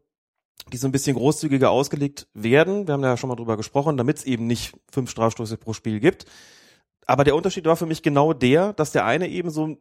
die 0.73 0.77
so 0.77 0.87
ein 0.87 0.93
bisschen 0.93 1.17
großzügiger 1.17 1.71
ausgelegt 1.71 2.29
werden. 2.35 2.87
Wir 2.87 2.95
haben 2.95 3.03
ja 3.03 3.17
schon 3.17 3.29
mal 3.29 3.37
drüber 3.37 3.57
gesprochen, 3.57 3.97
damit 3.97 4.19
es 4.19 4.25
eben 4.25 4.47
nicht 4.47 4.75
fünf 4.91 5.11
Strafstoße 5.11 5.57
pro 5.57 5.73
Spiel 5.73 6.01
gibt. 6.01 6.27
Aber 7.07 7.25
der 7.25 7.35
Unterschied 7.35 7.65
war 7.65 7.77
für 7.77 7.87
mich 7.87 8.03
genau 8.03 8.33
der, 8.33 8.73
dass 8.75 8.93
der 8.93 9.05
eine 9.05 9.29
eben 9.29 9.51
so 9.51 9.79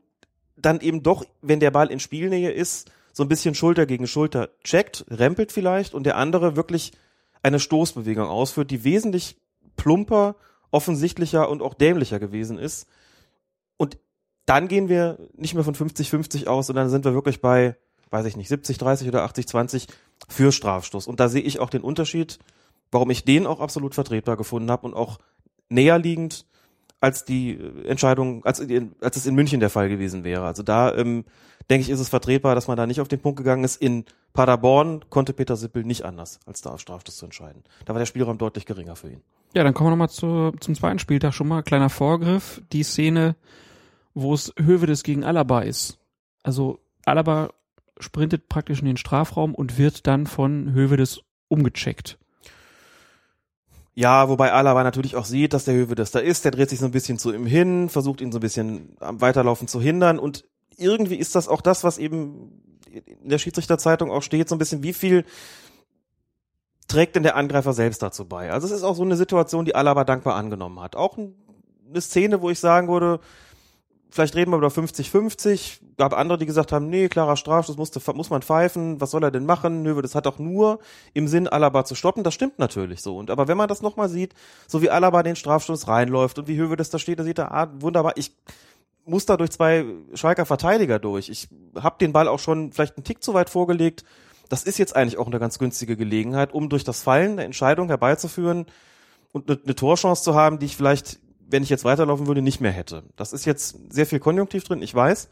dann 0.55 0.79
eben 0.79 1.03
doch, 1.03 1.25
wenn 1.41 1.59
der 1.59 1.71
Ball 1.71 1.91
in 1.91 1.99
Spielnähe 1.99 2.51
ist, 2.51 2.91
so 3.13 3.23
ein 3.23 3.29
bisschen 3.29 3.55
Schulter 3.55 3.85
gegen 3.85 4.07
Schulter 4.07 4.49
checkt, 4.63 5.05
rempelt 5.09 5.51
vielleicht 5.51 5.93
und 5.93 6.05
der 6.05 6.17
andere 6.17 6.55
wirklich 6.55 6.91
eine 7.43 7.59
Stoßbewegung 7.59 8.27
ausführt, 8.27 8.71
die 8.71 8.83
wesentlich 8.83 9.37
plumper, 9.75 10.35
offensichtlicher 10.71 11.49
und 11.49 11.61
auch 11.61 11.73
dämlicher 11.73 12.19
gewesen 12.19 12.57
ist. 12.57 12.87
Und 13.77 13.97
dann 14.45 14.67
gehen 14.67 14.89
wir 14.89 15.17
nicht 15.35 15.53
mehr 15.53 15.63
von 15.63 15.75
50-50 15.75 16.47
aus, 16.47 16.67
sondern 16.67 16.89
sind 16.89 17.05
wir 17.05 17.13
wirklich 17.13 17.41
bei, 17.41 17.75
weiß 18.09 18.25
ich 18.25 18.37
nicht, 18.37 18.51
70-30 18.51 19.07
oder 19.07 19.25
80-20 19.25 19.87
für 20.29 20.51
Strafstoß. 20.51 21.07
Und 21.07 21.19
da 21.19 21.29
sehe 21.29 21.41
ich 21.41 21.59
auch 21.59 21.69
den 21.69 21.81
Unterschied, 21.81 22.39
warum 22.91 23.09
ich 23.09 23.25
den 23.25 23.47
auch 23.47 23.59
absolut 23.59 23.95
vertretbar 23.95 24.37
gefunden 24.37 24.71
habe 24.71 24.85
und 24.85 24.93
auch 24.93 25.19
näher 25.69 25.97
liegend 25.97 26.45
als 27.01 27.25
die 27.25 27.59
Entscheidung, 27.85 28.45
als, 28.45 28.61
als 29.01 29.17
es 29.17 29.25
in 29.25 29.35
München 29.35 29.59
der 29.59 29.71
Fall 29.71 29.89
gewesen 29.89 30.23
wäre. 30.23 30.45
Also 30.45 30.63
da 30.63 30.95
ähm, 30.95 31.25
denke 31.69 31.81
ich, 31.81 31.89
ist 31.89 31.99
es 31.99 32.09
vertretbar, 32.09 32.55
dass 32.55 32.67
man 32.67 32.77
da 32.77 32.85
nicht 32.85 33.01
auf 33.01 33.07
den 33.07 33.19
Punkt 33.19 33.37
gegangen 33.37 33.63
ist. 33.63 33.81
In 33.81 34.05
Paderborn 34.33 35.03
konnte 35.09 35.33
Peter 35.33 35.57
Sippel 35.57 35.83
nicht 35.83 36.05
anders, 36.05 36.39
als 36.45 36.61
da 36.61 36.69
auf 36.69 36.79
Strafstoß 36.79 37.17
zu 37.17 37.25
entscheiden. 37.25 37.63
Da 37.85 37.93
war 37.93 37.99
der 37.99 38.05
Spielraum 38.05 38.37
deutlich 38.37 38.65
geringer 38.65 38.95
für 38.95 39.09
ihn. 39.09 39.21
Ja, 39.53 39.63
dann 39.63 39.73
kommen 39.73 39.87
wir 39.87 39.91
nochmal 39.91 40.09
zu, 40.09 40.53
zum 40.59 40.75
zweiten 40.75 40.99
Spieltag 40.99 41.33
schon 41.33 41.47
mal. 41.47 41.63
Kleiner 41.63 41.89
Vorgriff. 41.89 42.61
Die 42.71 42.83
Szene, 42.83 43.35
wo 44.13 44.33
es 44.33 44.53
Hövedes 44.57 45.03
gegen 45.03 45.23
Alaba 45.23 45.61
ist. 45.61 45.97
Also 46.43 46.79
Alaba 47.05 47.49
sprintet 47.99 48.47
praktisch 48.47 48.79
in 48.79 48.85
den 48.85 48.97
Strafraum 48.97 49.55
und 49.55 49.77
wird 49.77 50.05
dann 50.07 50.27
von 50.27 50.71
Hövedes 50.73 51.21
umgecheckt. 51.47 52.19
Ja, 53.93 54.29
wobei 54.29 54.53
Alaba 54.53 54.83
natürlich 54.83 55.15
auch 55.15 55.25
sieht, 55.25 55.53
dass 55.53 55.65
der 55.65 55.73
Hövedes 55.73 56.11
da 56.11 56.19
ist. 56.19 56.45
Der 56.45 56.51
dreht 56.51 56.69
sich 56.69 56.79
so 56.79 56.85
ein 56.85 56.91
bisschen 56.91 57.19
zu 57.19 57.33
ihm 57.33 57.45
hin, 57.45 57.89
versucht 57.89 58.21
ihn 58.21 58.31
so 58.31 58.37
ein 58.37 58.41
bisschen 58.41 58.95
am 58.99 59.19
Weiterlaufen 59.19 59.67
zu 59.67 59.81
hindern. 59.81 60.17
Und 60.17 60.45
irgendwie 60.77 61.15
ist 61.15 61.35
das 61.35 61.47
auch 61.47 61.61
das, 61.61 61.83
was 61.83 61.97
eben 61.97 62.61
in 62.91 63.29
der 63.29 63.37
Schiedsrichterzeitung 63.37 64.11
auch 64.11 64.21
steht, 64.21 64.49
so 64.49 64.55
ein 64.55 64.59
bisschen, 64.59 64.83
wie 64.83 64.93
viel 64.93 65.25
trägt 66.87 67.15
denn 67.15 67.23
der 67.23 67.35
Angreifer 67.35 67.73
selbst 67.73 68.01
dazu 68.01 68.25
bei? 68.25 68.51
Also 68.51 68.67
es 68.67 68.73
ist 68.73 68.83
auch 68.83 68.95
so 68.95 69.03
eine 69.03 69.15
Situation, 69.15 69.65
die 69.65 69.75
Alaba 69.75 70.03
dankbar 70.03 70.35
angenommen 70.35 70.79
hat. 70.79 70.95
Auch 70.95 71.17
eine 71.17 72.01
Szene, 72.01 72.41
wo 72.41 72.49
ich 72.49 72.59
sagen 72.59 72.87
würde, 72.87 73.19
vielleicht 74.11 74.35
reden 74.35 74.51
wir 74.51 74.57
über 74.57 74.67
50-50. 74.67 75.79
Gab 75.97 76.13
andere, 76.13 76.37
die 76.37 76.45
gesagt 76.45 76.71
haben, 76.71 76.89
nee, 76.89 77.07
klarer 77.07 77.37
Strafstoß 77.37 77.77
musste, 77.77 77.99
muss 78.13 78.29
man 78.29 78.41
pfeifen. 78.41 79.01
Was 79.01 79.11
soll 79.11 79.23
er 79.23 79.31
denn 79.31 79.45
machen? 79.45 79.81
Nö, 79.81 79.99
das 80.01 80.13
hat 80.13 80.27
auch 80.27 80.37
nur 80.37 80.79
im 81.13 81.27
Sinn, 81.27 81.47
Alaba 81.47 81.85
zu 81.85 81.95
stoppen. 81.95 82.23
Das 82.23 82.33
stimmt 82.33 82.59
natürlich 82.59 83.01
so. 83.01 83.17
Und 83.17 83.31
aber 83.31 83.47
wenn 83.47 83.57
man 83.57 83.69
das 83.69 83.81
nochmal 83.81 84.09
sieht, 84.09 84.33
so 84.67 84.81
wie 84.81 84.89
Alaba 84.89 85.23
den 85.23 85.35
Strafstoß 85.35 85.87
reinläuft 85.87 86.37
und 86.37 86.47
wie 86.47 86.57
Höwe 86.57 86.75
das 86.75 86.89
da 86.89 86.99
steht, 86.99 87.19
da 87.19 87.23
sieht 87.23 87.39
er, 87.39 87.51
ah, 87.51 87.69
wunderbar. 87.79 88.13
Ich 88.17 88.35
muss 89.05 89.25
da 89.25 89.37
durch 89.37 89.51
zwei 89.51 89.85
Schalker 90.13 90.45
Verteidiger 90.45 90.99
durch. 90.99 91.29
Ich 91.29 91.47
habe 91.75 91.95
den 91.99 92.13
Ball 92.13 92.27
auch 92.27 92.39
schon 92.39 92.71
vielleicht 92.71 92.97
einen 92.97 93.03
Tick 93.03 93.23
zu 93.23 93.33
weit 93.33 93.49
vorgelegt. 93.49 94.03
Das 94.49 94.63
ist 94.63 94.77
jetzt 94.77 94.95
eigentlich 94.95 95.17
auch 95.17 95.27
eine 95.27 95.39
ganz 95.39 95.59
günstige 95.59 95.95
Gelegenheit, 95.95 96.53
um 96.53 96.69
durch 96.69 96.83
das 96.83 97.01
Fallen 97.01 97.37
der 97.37 97.45
Entscheidung 97.45 97.87
herbeizuführen 97.87 98.65
und 99.31 99.49
eine, 99.49 99.59
eine 99.63 99.75
Torchance 99.75 100.23
zu 100.23 100.35
haben, 100.35 100.59
die 100.59 100.65
ich 100.65 100.75
vielleicht 100.75 101.19
wenn 101.51 101.63
ich 101.63 101.69
jetzt 101.69 101.85
weiterlaufen 101.85 102.27
würde, 102.27 102.41
nicht 102.41 102.61
mehr 102.61 102.71
hätte. 102.71 103.03
Das 103.15 103.33
ist 103.33 103.45
jetzt 103.45 103.93
sehr 103.93 104.05
viel 104.05 104.19
Konjunktiv 104.19 104.63
drin, 104.63 104.81
ich 104.81 104.93
weiß. 104.93 105.29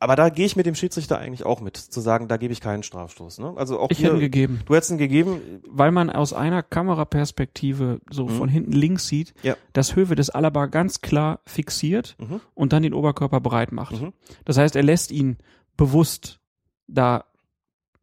Aber 0.00 0.16
da 0.16 0.28
gehe 0.28 0.44
ich 0.44 0.56
mit 0.56 0.66
dem 0.66 0.74
Schiedsrichter 0.74 1.18
eigentlich 1.18 1.46
auch 1.46 1.60
mit, 1.60 1.76
zu 1.76 2.00
sagen, 2.00 2.28
da 2.28 2.36
gebe 2.36 2.52
ich 2.52 2.60
keinen 2.60 2.82
Strafstoß. 2.82 3.38
Ne? 3.38 3.54
Also 3.56 3.78
auch 3.78 3.90
ich 3.90 3.98
hier, 3.98 4.08
hätte 4.08 4.16
ihn 4.18 4.20
gegeben. 4.20 4.60
Du 4.66 4.74
hättest 4.74 4.90
ihn 4.90 4.98
gegeben. 4.98 5.40
Weil 5.66 5.92
man 5.92 6.10
aus 6.10 6.32
einer 6.32 6.62
Kameraperspektive 6.62 8.00
so 8.10 8.26
mhm. 8.26 8.30
von 8.30 8.48
hinten 8.48 8.72
links 8.72 9.06
sieht, 9.06 9.34
ja. 9.42 9.56
dass 9.72 9.96
Höwe 9.96 10.14
des 10.14 10.30
Alaba 10.30 10.66
ganz 10.66 11.00
klar 11.00 11.40
fixiert 11.46 12.16
Mhm. 12.18 12.40
und 12.54 12.72
dann 12.72 12.82
den 12.82 12.92
Oberkörper 12.92 13.40
breit 13.40 13.72
macht. 13.72 14.00
Mhm. 14.00 14.12
Das 14.44 14.58
heißt, 14.58 14.76
er 14.76 14.82
lässt 14.82 15.10
ihn 15.10 15.38
bewusst 15.76 16.40
da 16.86 17.24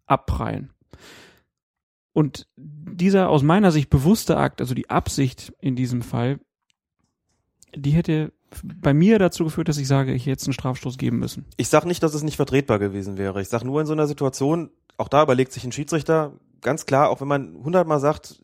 abprallen. 0.08 0.72
Und 2.14 2.48
dieser 2.56 3.30
aus 3.30 3.44
meiner 3.44 3.72
Sicht 3.72 3.90
bewusste 3.90 4.38
Akt, 4.38 4.60
also 4.60 4.74
die 4.74 4.90
Absicht 4.90 5.54
in 5.62 5.76
diesem 5.76 6.02
Fall, 6.02 6.40
die 7.76 7.92
hätte 7.92 8.32
bei 8.64 8.94
mir 8.94 9.18
dazu 9.18 9.46
geführt, 9.46 9.70
dass 9.70 9.78
ich 9.78 9.88
sage, 9.88 10.14
ich 10.14 10.24
hätte 10.24 10.32
jetzt 10.32 10.46
einen 10.46 10.54
Strafstoß 10.54 10.98
geben 10.98 11.20
müssen. 11.20 11.46
Ich 11.58 11.70
sag 11.70 11.86
nicht, 11.86 12.04
dass 12.04 12.14
es 12.14 12.24
nicht 12.24 12.36
vertretbar 12.36 12.80
gewesen 12.80 13.18
wäre. 13.18 13.42
Ich 13.42 13.50
sag 13.50 13.64
nur 13.64 13.80
in 13.80 13.88
so 13.88 13.94
einer 13.94 14.08
Situation, 14.08 14.72
auch 14.98 15.08
da 15.08 15.24
überlegt 15.24 15.54
sich 15.54 15.64
ein 15.64 15.72
Schiedsrichter 15.72 16.34
ganz 16.62 16.86
klar, 16.86 17.10
auch 17.10 17.22
wenn 17.22 17.28
man 17.28 17.56
hundertmal 17.64 18.00
sagt, 18.00 18.42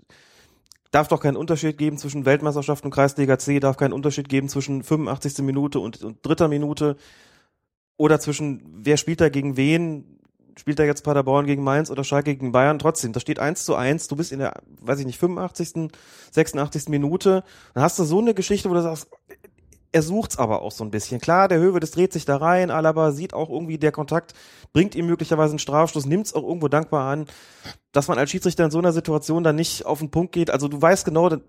darf 0.91 1.07
doch 1.07 1.19
keinen 1.19 1.38
Unterschied 1.38 1.78
geben 1.78 1.97
zwischen 1.97 2.25
Weltmeisterschaft 2.25 2.84
und 2.86 2.91
Kreisliga 2.91 3.38
C, 3.38 3.59
darf 3.59 3.78
keinen 3.78 3.93
Unterschied 3.93 4.30
geben 4.30 4.49
zwischen 4.49 4.84
85. 4.84 5.39
Minute 5.39 5.80
und, 5.80 6.03
und 6.03 6.25
dritter 6.25 6.47
Minute 6.47 6.95
oder 7.97 8.19
zwischen 8.19 8.61
wer 8.84 8.97
spielt 8.97 9.21
da 9.21 9.30
gegen 9.30 9.57
wen, 9.57 10.16
spielt 10.57 10.79
da 10.79 10.83
jetzt 10.83 11.03
Paderborn 11.03 11.45
gegen 11.45 11.63
Mainz 11.63 11.89
oder 11.89 12.03
Schalke 12.03 12.35
gegen 12.35 12.51
Bayern, 12.51 12.79
trotzdem, 12.79 13.13
da 13.13 13.19
steht 13.19 13.39
eins 13.39 13.65
zu 13.65 13.75
eins, 13.75 14.07
du 14.07 14.15
bist 14.15 14.31
in 14.31 14.39
der, 14.39 14.61
weiß 14.81 14.99
ich 14.99 15.05
nicht, 15.05 15.19
85., 15.19 15.91
86. 16.31 16.89
Minute, 16.89 17.43
dann 17.73 17.83
hast 17.83 17.99
du 17.99 18.03
so 18.03 18.19
eine 18.19 18.33
Geschichte, 18.33 18.69
wo 18.69 18.73
du 18.73 18.81
sagst, 18.81 19.07
er 19.91 20.01
sucht's 20.01 20.37
aber 20.37 20.61
auch 20.61 20.71
so 20.71 20.83
ein 20.83 20.91
bisschen. 20.91 21.21
Klar, 21.21 21.47
der 21.47 21.59
Höwe, 21.59 21.79
das 21.79 21.91
dreht 21.91 22.13
sich 22.13 22.25
da 22.25 22.37
rein, 22.37 22.71
Alaba 22.71 23.11
sieht 23.11 23.33
auch 23.33 23.49
irgendwie, 23.49 23.77
der 23.77 23.91
Kontakt 23.91 24.33
bringt 24.73 24.95
ihm 24.95 25.07
möglicherweise 25.07 25.51
einen 25.51 25.59
Strafstoß, 25.59 26.05
nimmt's 26.05 26.33
auch 26.33 26.43
irgendwo 26.43 26.67
dankbar 26.67 27.09
an, 27.09 27.25
dass 27.91 28.07
man 28.07 28.17
als 28.17 28.29
Schiedsrichter 28.29 28.65
in 28.65 28.71
so 28.71 28.79
einer 28.79 28.93
Situation 28.93 29.43
dann 29.43 29.55
nicht 29.55 29.85
auf 29.85 29.99
den 29.99 30.11
Punkt 30.11 30.33
geht. 30.33 30.51
Also 30.51 30.67
du 30.67 30.81
weißt 30.81 31.05
genau, 31.05 31.29
du 31.29 31.41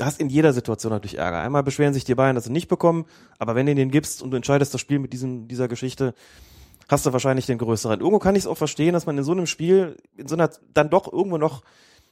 hast 0.00 0.20
in 0.20 0.28
jeder 0.28 0.52
Situation 0.52 0.92
natürlich 0.92 1.18
Ärger. 1.18 1.40
Einmal 1.40 1.62
beschweren 1.62 1.94
sich 1.94 2.04
die 2.04 2.14
Bayern, 2.14 2.34
dass 2.34 2.44
sie 2.44 2.52
nicht 2.52 2.68
bekommen, 2.68 3.04
aber 3.38 3.54
wenn 3.54 3.66
du 3.66 3.74
den 3.74 3.90
gibst 3.90 4.22
und 4.22 4.30
du 4.30 4.36
entscheidest 4.36 4.72
das 4.72 4.80
Spiel 4.80 4.98
mit 4.98 5.12
diesem, 5.12 5.48
dieser 5.48 5.68
Geschichte, 5.68 6.14
hast 6.88 7.06
du 7.06 7.12
wahrscheinlich 7.12 7.46
den 7.46 7.58
größeren. 7.58 8.00
Irgendwo 8.00 8.18
kann 8.18 8.34
ich 8.34 8.44
es 8.44 8.46
auch 8.46 8.56
verstehen, 8.56 8.94
dass 8.94 9.06
man 9.06 9.18
in 9.18 9.24
so 9.24 9.32
einem 9.32 9.46
Spiel, 9.46 9.96
in 10.16 10.26
so 10.26 10.34
einer 10.34 10.50
dann 10.72 10.90
doch 10.90 11.12
irgendwo 11.12 11.38
noch 11.38 11.62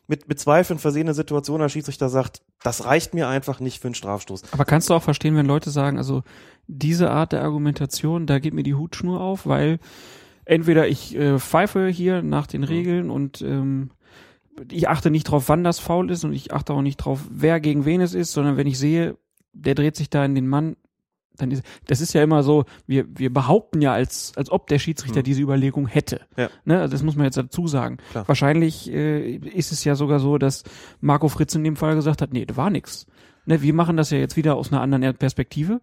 mit, 0.07 0.29
mit 0.29 0.39
Zweifeln 0.39 0.79
versehene 0.79 1.15
Situation 1.15 1.61
als 1.61 1.73
Schiedsrichter 1.73 2.09
sagt, 2.09 2.43
das 2.63 2.85
reicht 2.85 3.15
mir 3.15 3.29
einfach 3.29 3.61
nicht 3.61 3.81
für 3.81 3.89
einen 3.89 3.95
Strafstoß. 3.95 4.53
Aber 4.53 4.65
kannst 4.65 4.89
du 4.89 4.95
auch 4.95 5.03
verstehen, 5.03 5.37
wenn 5.37 5.47
Leute 5.47 5.71
sagen, 5.71 5.99
also 5.99 6.23
diese 6.67 7.11
Art 7.11 7.33
der 7.33 7.43
Argumentation, 7.43 8.27
da 8.27 8.39
geht 8.39 8.55
mir 8.55 8.63
die 8.63 8.75
Hutschnur 8.75 9.21
auf, 9.21 9.47
weil 9.47 9.79
entweder 10.45 10.87
ich 10.87 11.17
äh, 11.17 11.39
pfeife 11.39 11.89
hier 11.89 12.23
nach 12.23 12.47
den 12.47 12.65
Regeln 12.65 13.11
und 13.11 13.43
ähm, 13.43 13.91
ich 14.71 14.89
achte 14.89 15.11
nicht 15.11 15.25
drauf, 15.25 15.49
wann 15.49 15.65
das 15.65 15.79
faul 15.79 16.11
ist 16.11 16.25
und 16.25 16.33
ich 16.33 16.53
achte 16.53 16.73
auch 16.73 16.83
nicht 16.83 16.99
drauf, 16.99 17.21
wer 17.31 17.61
gegen 17.61 17.85
wen 17.85 18.01
es 18.01 18.15
ist, 18.15 18.33
sondern 18.33 18.57
wenn 18.57 18.67
ich 18.67 18.79
sehe, 18.79 19.17
der 19.53 19.75
dreht 19.75 19.97
sich 19.97 20.09
da 20.09 20.25
in 20.25 20.35
den 20.35 20.47
Mann, 20.47 20.77
dann 21.37 21.51
ist 21.51 21.63
das 21.87 22.01
ist 22.01 22.13
ja 22.13 22.23
immer 22.23 22.43
so, 22.43 22.65
wir, 22.87 23.07
wir 23.09 23.33
behaupten 23.33 23.81
ja, 23.83 23.93
als, 23.93 24.33
als 24.37 24.51
ob 24.51 24.67
der 24.67 24.79
Schiedsrichter 24.79 25.21
Mhm. 25.21 25.25
diese 25.25 25.43
Überlegung 25.43 25.87
hätte. 25.87 26.21
Ja. 26.37 26.49
Ne? 26.65 26.81
Also 26.81 26.93
das 26.93 27.03
muss 27.03 27.17
man 27.17 27.25
jetzt 27.25 27.37
dazu 27.37 27.67
sagen. 27.69 27.99
Klar. 28.11 28.27
Wahrscheinlich 28.29 28.91
äh, 28.93 29.37
ist 29.37 29.73
es 29.73 29.85
ja 29.85 29.95
sogar 29.95 30.19
so, 30.21 30.39
dass 30.39 30.65
Marco 31.01 31.29
Fritz 31.29 31.55
in 31.55 31.65
dem 31.65 31.77
Fall 31.77 31.95
gesagt 31.95 32.23
hat, 32.23 32.33
nee, 32.33 32.45
da 32.47 32.57
war 32.57 32.71
nix. 32.71 33.07
Ne, 33.47 33.63
wir 33.63 33.75
machen 33.75 33.97
das 33.97 34.11
ja 34.11 34.19
jetzt 34.19 34.37
wieder 34.37 34.57
aus 34.57 34.73
einer 34.73 34.81
anderen 34.81 35.15
Perspektive. 35.17 35.81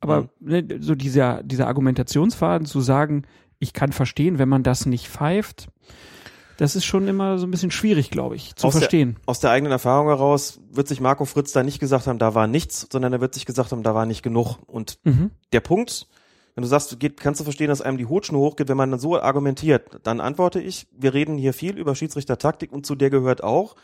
Aber 0.00 0.28
ne, 0.40 0.66
so 0.80 0.94
dieser, 0.94 1.42
dieser 1.42 1.66
Argumentationsfaden 1.66 2.66
zu 2.66 2.80
sagen, 2.80 3.24
ich 3.58 3.72
kann 3.72 3.92
verstehen, 3.92 4.38
wenn 4.38 4.48
man 4.48 4.62
das 4.62 4.86
nicht 4.86 5.08
pfeift, 5.08 5.68
das 6.60 6.76
ist 6.76 6.84
schon 6.84 7.08
immer 7.08 7.38
so 7.38 7.46
ein 7.46 7.50
bisschen 7.50 7.70
schwierig, 7.70 8.10
glaube 8.10 8.36
ich, 8.36 8.54
zu 8.54 8.66
Aus 8.66 8.74
der- 8.74 8.82
verstehen. 8.82 9.16
Aus 9.26 9.40
der 9.40 9.50
eigenen 9.50 9.72
Erfahrung 9.72 10.08
heraus 10.08 10.60
wird 10.70 10.88
sich 10.88 11.00
Marco 11.00 11.24
Fritz 11.24 11.52
da 11.52 11.62
nicht 11.62 11.80
gesagt 11.80 12.06
haben, 12.06 12.18
da 12.18 12.34
war 12.34 12.46
nichts, 12.46 12.86
sondern 12.92 13.12
er 13.12 13.20
wird 13.20 13.34
sich 13.34 13.46
gesagt 13.46 13.72
haben, 13.72 13.82
da 13.82 13.94
war 13.94 14.06
nicht 14.06 14.22
genug. 14.22 14.58
Und 14.66 14.98
Mhm. 15.04 15.30
der 15.52 15.60
Punkt, 15.60 16.06
wenn 16.54 16.62
du 16.62 16.68
sagst, 16.68 16.98
geht, 17.00 17.18
kannst 17.20 17.40
du 17.40 17.44
verstehen, 17.44 17.68
dass 17.68 17.80
einem 17.80 17.96
die 17.96 18.06
Hutschnur 18.06 18.40
hochgeht, 18.42 18.68
wenn 18.68 18.76
man 18.76 18.98
so 18.98 19.18
argumentiert, 19.20 20.00
dann 20.02 20.20
antworte 20.20 20.60
ich, 20.60 20.86
wir 20.92 21.14
reden 21.14 21.38
hier 21.38 21.54
viel 21.54 21.78
über 21.78 21.94
Schiedsrichtertaktik 21.94 22.72
und 22.72 22.84
zu 22.84 22.94
der 22.94 23.08
gehört 23.10 23.42
auch, 23.42 23.74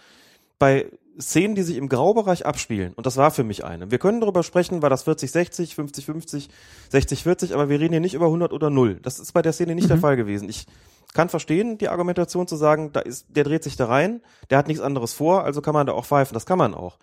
bei 0.59 0.87
Szenen, 1.21 1.55
die 1.55 1.63
sich 1.63 1.77
im 1.77 1.89
Graubereich 1.89 2.45
abspielen, 2.45 2.93
und 2.95 3.07
das 3.07 3.17
war 3.17 3.31
für 3.31 3.45
mich 3.45 3.65
eine. 3.65 3.91
Wir 3.91 3.99
können 3.99 4.21
darüber 4.21 4.43
sprechen, 4.43 4.83
war 4.83 4.91
das 4.91 5.07
40-60, 5.07 5.75
50-50, 5.75 6.49
60-40, 6.93 7.55
aber 7.55 7.69
wir 7.71 7.81
reden 7.81 7.93
hier 7.93 8.01
nicht 8.01 8.15
über 8.15 8.27
100 8.27 8.53
oder 8.53 8.69
0. 8.71 8.99
Das 9.03 9.19
ist 9.19 9.33
bei 9.33 9.41
der 9.43 9.53
Szene 9.55 9.75
nicht 9.75 9.89
der 9.89 9.99
Fall 9.99 10.17
gewesen. 10.17 10.49
Ich 10.51 10.67
kann 11.15 11.29
verstehen, 11.29 11.79
die 11.79 11.89
Argumentation 11.89 12.47
zu 12.47 12.57
sagen, 12.57 12.93
da 12.93 13.01
ist, 13.01 13.27
der 13.29 13.45
dreht 13.45 13.63
sich 13.65 13.77
da 13.77 13.87
rein, 13.87 14.23
der 14.51 14.59
hat 14.59 14.69
nichts 14.69 14.83
anderes 14.83 15.13
vor, 15.13 15.45
also 15.45 15.63
kann 15.63 15.75
man 15.75 15.87
da 15.87 15.93
auch 15.93 16.05
pfeifen. 16.05 16.35
Das 16.35 16.47
kann 16.47 16.59
man 16.59 16.75
auch. 16.75 16.99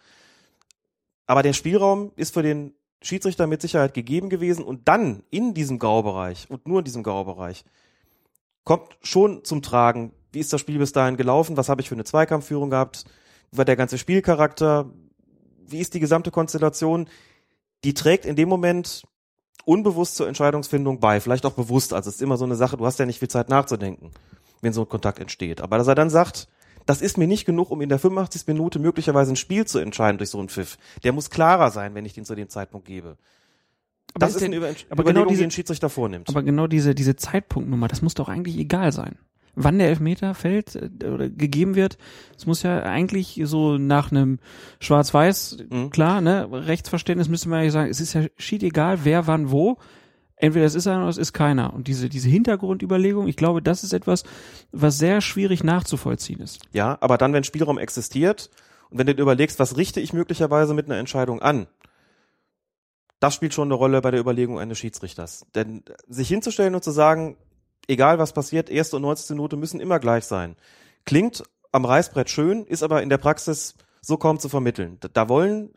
Aber 1.26 1.44
der 1.44 1.54
Spielraum 1.54 2.12
ist 2.16 2.34
für 2.34 2.44
den 2.44 2.74
Schiedsrichter 3.02 3.48
mit 3.48 3.62
Sicherheit 3.62 3.94
gegeben 3.94 4.30
gewesen 4.30 4.64
und 4.64 4.88
dann 4.88 5.24
in 5.30 5.54
diesem 5.54 5.80
Graubereich 5.80 6.48
und 6.50 6.68
nur 6.68 6.80
in 6.80 6.86
diesem 6.86 7.04
Graubereich 7.04 7.66
kommt 8.64 8.98
schon 9.02 9.44
zum 9.44 9.62
Tragen, 9.62 10.14
wie 10.32 10.40
ist 10.40 10.54
das 10.54 10.62
Spiel 10.62 10.80
bis 10.80 10.94
dahin 10.94 11.18
gelaufen, 11.18 11.58
was 11.58 11.70
habe 11.70 11.82
ich 11.82 11.90
für 11.90 11.96
eine 11.96 12.06
Zweikampfführung 12.06 12.70
gehabt, 12.70 13.06
war 13.52 13.66
der 13.66 13.76
ganze 13.76 13.98
Spielcharakter, 13.98 14.90
wie 15.66 15.80
ist 15.80 15.94
die 15.94 16.00
gesamte 16.00 16.32
Konstellation, 16.32 17.10
die 17.84 17.94
trägt 17.94 18.26
in 18.26 18.36
dem 18.36 18.50
Moment 18.50 19.04
unbewusst 19.66 20.16
zur 20.16 20.28
Entscheidungsfindung 20.28 21.00
bei, 21.00 21.20
vielleicht 21.20 21.46
auch 21.46 21.54
bewusst. 21.54 21.94
Also 21.94 22.10
es 22.10 22.16
ist 22.16 22.22
immer 22.22 22.38
so 22.38 22.46
eine 22.46 22.56
Sache, 22.56 22.78
du 22.78 22.86
hast 22.86 23.00
ja 23.00 23.06
nicht 23.06 23.20
viel 23.20 23.30
Zeit 23.30 23.50
nachzudenken, 23.50 24.12
wenn 24.62 24.74
so 24.74 24.82
ein 24.82 24.90
Kontakt 24.90 25.20
entsteht. 25.20 25.62
Aber 25.62 25.78
dass 25.78 25.88
er 25.88 25.96
dann 25.96 26.10
sagt, 26.10 26.48
das 26.86 27.02
ist 27.02 27.18
mir 27.18 27.28
nicht 27.28 27.46
genug, 27.46 27.72
um 27.72 27.82
in 27.82 27.90
der 27.90 28.00
85. 28.00 28.46
Minute 28.48 28.78
möglicherweise 28.80 29.32
ein 29.34 29.38
Spiel 29.38 29.66
zu 29.66 29.80
entscheiden 29.80 30.18
durch 30.18 30.30
so 30.30 30.40
einen 30.40 30.50
Pfiff. 30.50 30.78
Der 31.04 31.14
muss 31.14 31.30
klarer 31.30 31.72
sein, 31.72 31.96
wenn 31.96 32.06
ich 32.06 32.14
den 32.14 32.26
zu 32.26 32.36
dem 32.36 32.50
Zeitpunkt 32.50 32.86
gebe. 32.88 33.18
Aber 34.16 34.20
das 34.20 34.32
ist 34.32 34.36
ist 34.38 34.44
eine 34.44 34.58
Über 34.58 34.68
aber 34.68 34.76
Überlegung, 35.04 35.14
genau 35.14 35.26
diese- 35.30 35.40
die 35.40 35.44
ein 35.46 35.52
Schiedsrichter 35.52 35.90
vornimmt. 35.90 36.30
Aber 36.30 36.44
genau 36.44 36.68
diese, 36.68 36.94
diese 36.94 37.16
Zeitpunktnummer, 37.16 37.88
das 37.88 38.02
muss 38.02 38.14
doch 38.14 38.28
eigentlich 38.30 38.58
egal 38.58 38.92
sein. 38.92 39.18
Wann 39.56 39.78
der 39.78 39.90
Elfmeter 39.90 40.34
fällt 40.34 40.76
äh, 40.76 41.08
oder 41.08 41.30
gegeben 41.30 41.76
wird, 41.76 41.98
es 42.38 42.46
muss 42.46 42.64
ja 42.64 42.82
eigentlich 42.84 43.40
so 43.46 43.78
nach 43.78 44.12
einem 44.12 44.40
Schwarz-Weiß, 44.80 45.58
Mhm. 45.70 45.90
klar, 45.90 46.22
ne, 46.22 46.48
Rechtsverständnis 46.52 47.30
müsste 47.30 47.50
man 47.50 47.64
ja 47.64 47.70
sagen, 47.72 47.90
es 47.90 48.00
ist 48.02 48.14
ja 48.14 48.26
schied 48.38 48.64
egal, 48.64 49.00
wer 49.04 49.28
wann 49.28 49.52
wo. 49.52 49.78
Entweder 50.36 50.66
es 50.66 50.76
ist 50.76 50.88
einer 50.88 51.02
oder 51.02 51.10
es 51.10 51.18
ist 51.18 51.32
keiner. 51.32 51.74
Und 51.74 51.88
diese, 51.88 52.10
diese 52.10 52.28
Hintergrundüberlegung, 52.28 53.28
ich 53.28 53.38
glaube, 53.38 53.62
das 53.62 53.84
ist 53.84 53.94
etwas, 53.94 54.24
was 54.72 54.98
sehr 54.98 55.22
schwierig 55.22 55.64
nachzuvollziehen 55.64 56.42
ist. 56.42 56.60
Ja, 56.74 56.98
aber 57.00 57.18
dann, 57.18 57.32
wenn 57.32 57.44
Spielraum 57.46 57.78
existiert 57.78 58.50
und 58.90 58.98
wenn 58.98 59.08
du 59.08 59.16
dir 59.16 59.22
überlegst, 59.22 59.60
was 59.60 59.78
richte 59.78 60.02
ich 60.02 60.12
möglicherweise 60.12 60.74
mit 60.74 60.88
einer 60.88 60.98
Entscheidung 60.98 61.42
an, 61.42 61.68
das 63.20 63.36
spielt 63.36 63.54
schon 63.54 63.70
eine 63.70 63.76
Rolle 63.76 64.02
bei 64.02 64.12
der 64.12 64.20
Überlegung 64.20 64.60
eines 64.60 64.80
Schiedsrichters. 64.80 65.46
Denn 65.56 65.84
sich 66.10 66.28
hinzustellen 66.28 66.76
und 66.76 66.84
zu 66.84 66.92
sagen, 66.92 67.38
egal 67.88 68.20
was 68.20 68.34
passiert, 68.34 68.70
erste 68.70 68.98
und 68.98 69.02
90. 69.04 69.32
Minute 69.32 69.58
müssen 69.58 69.80
immer 69.80 70.00
gleich 70.00 70.26
sein, 70.26 70.56
klingt 71.06 71.44
am 71.72 71.86
Reißbrett 71.86 72.30
schön, 72.30 72.66
ist 72.66 72.84
aber 72.84 73.02
in 73.02 73.10
der 73.10 73.18
Praxis 73.18 73.76
so 74.02 74.18
kaum 74.18 74.40
zu 74.40 74.50
vermitteln. 74.50 75.00
Da, 75.14 75.30
wollen 75.30 75.74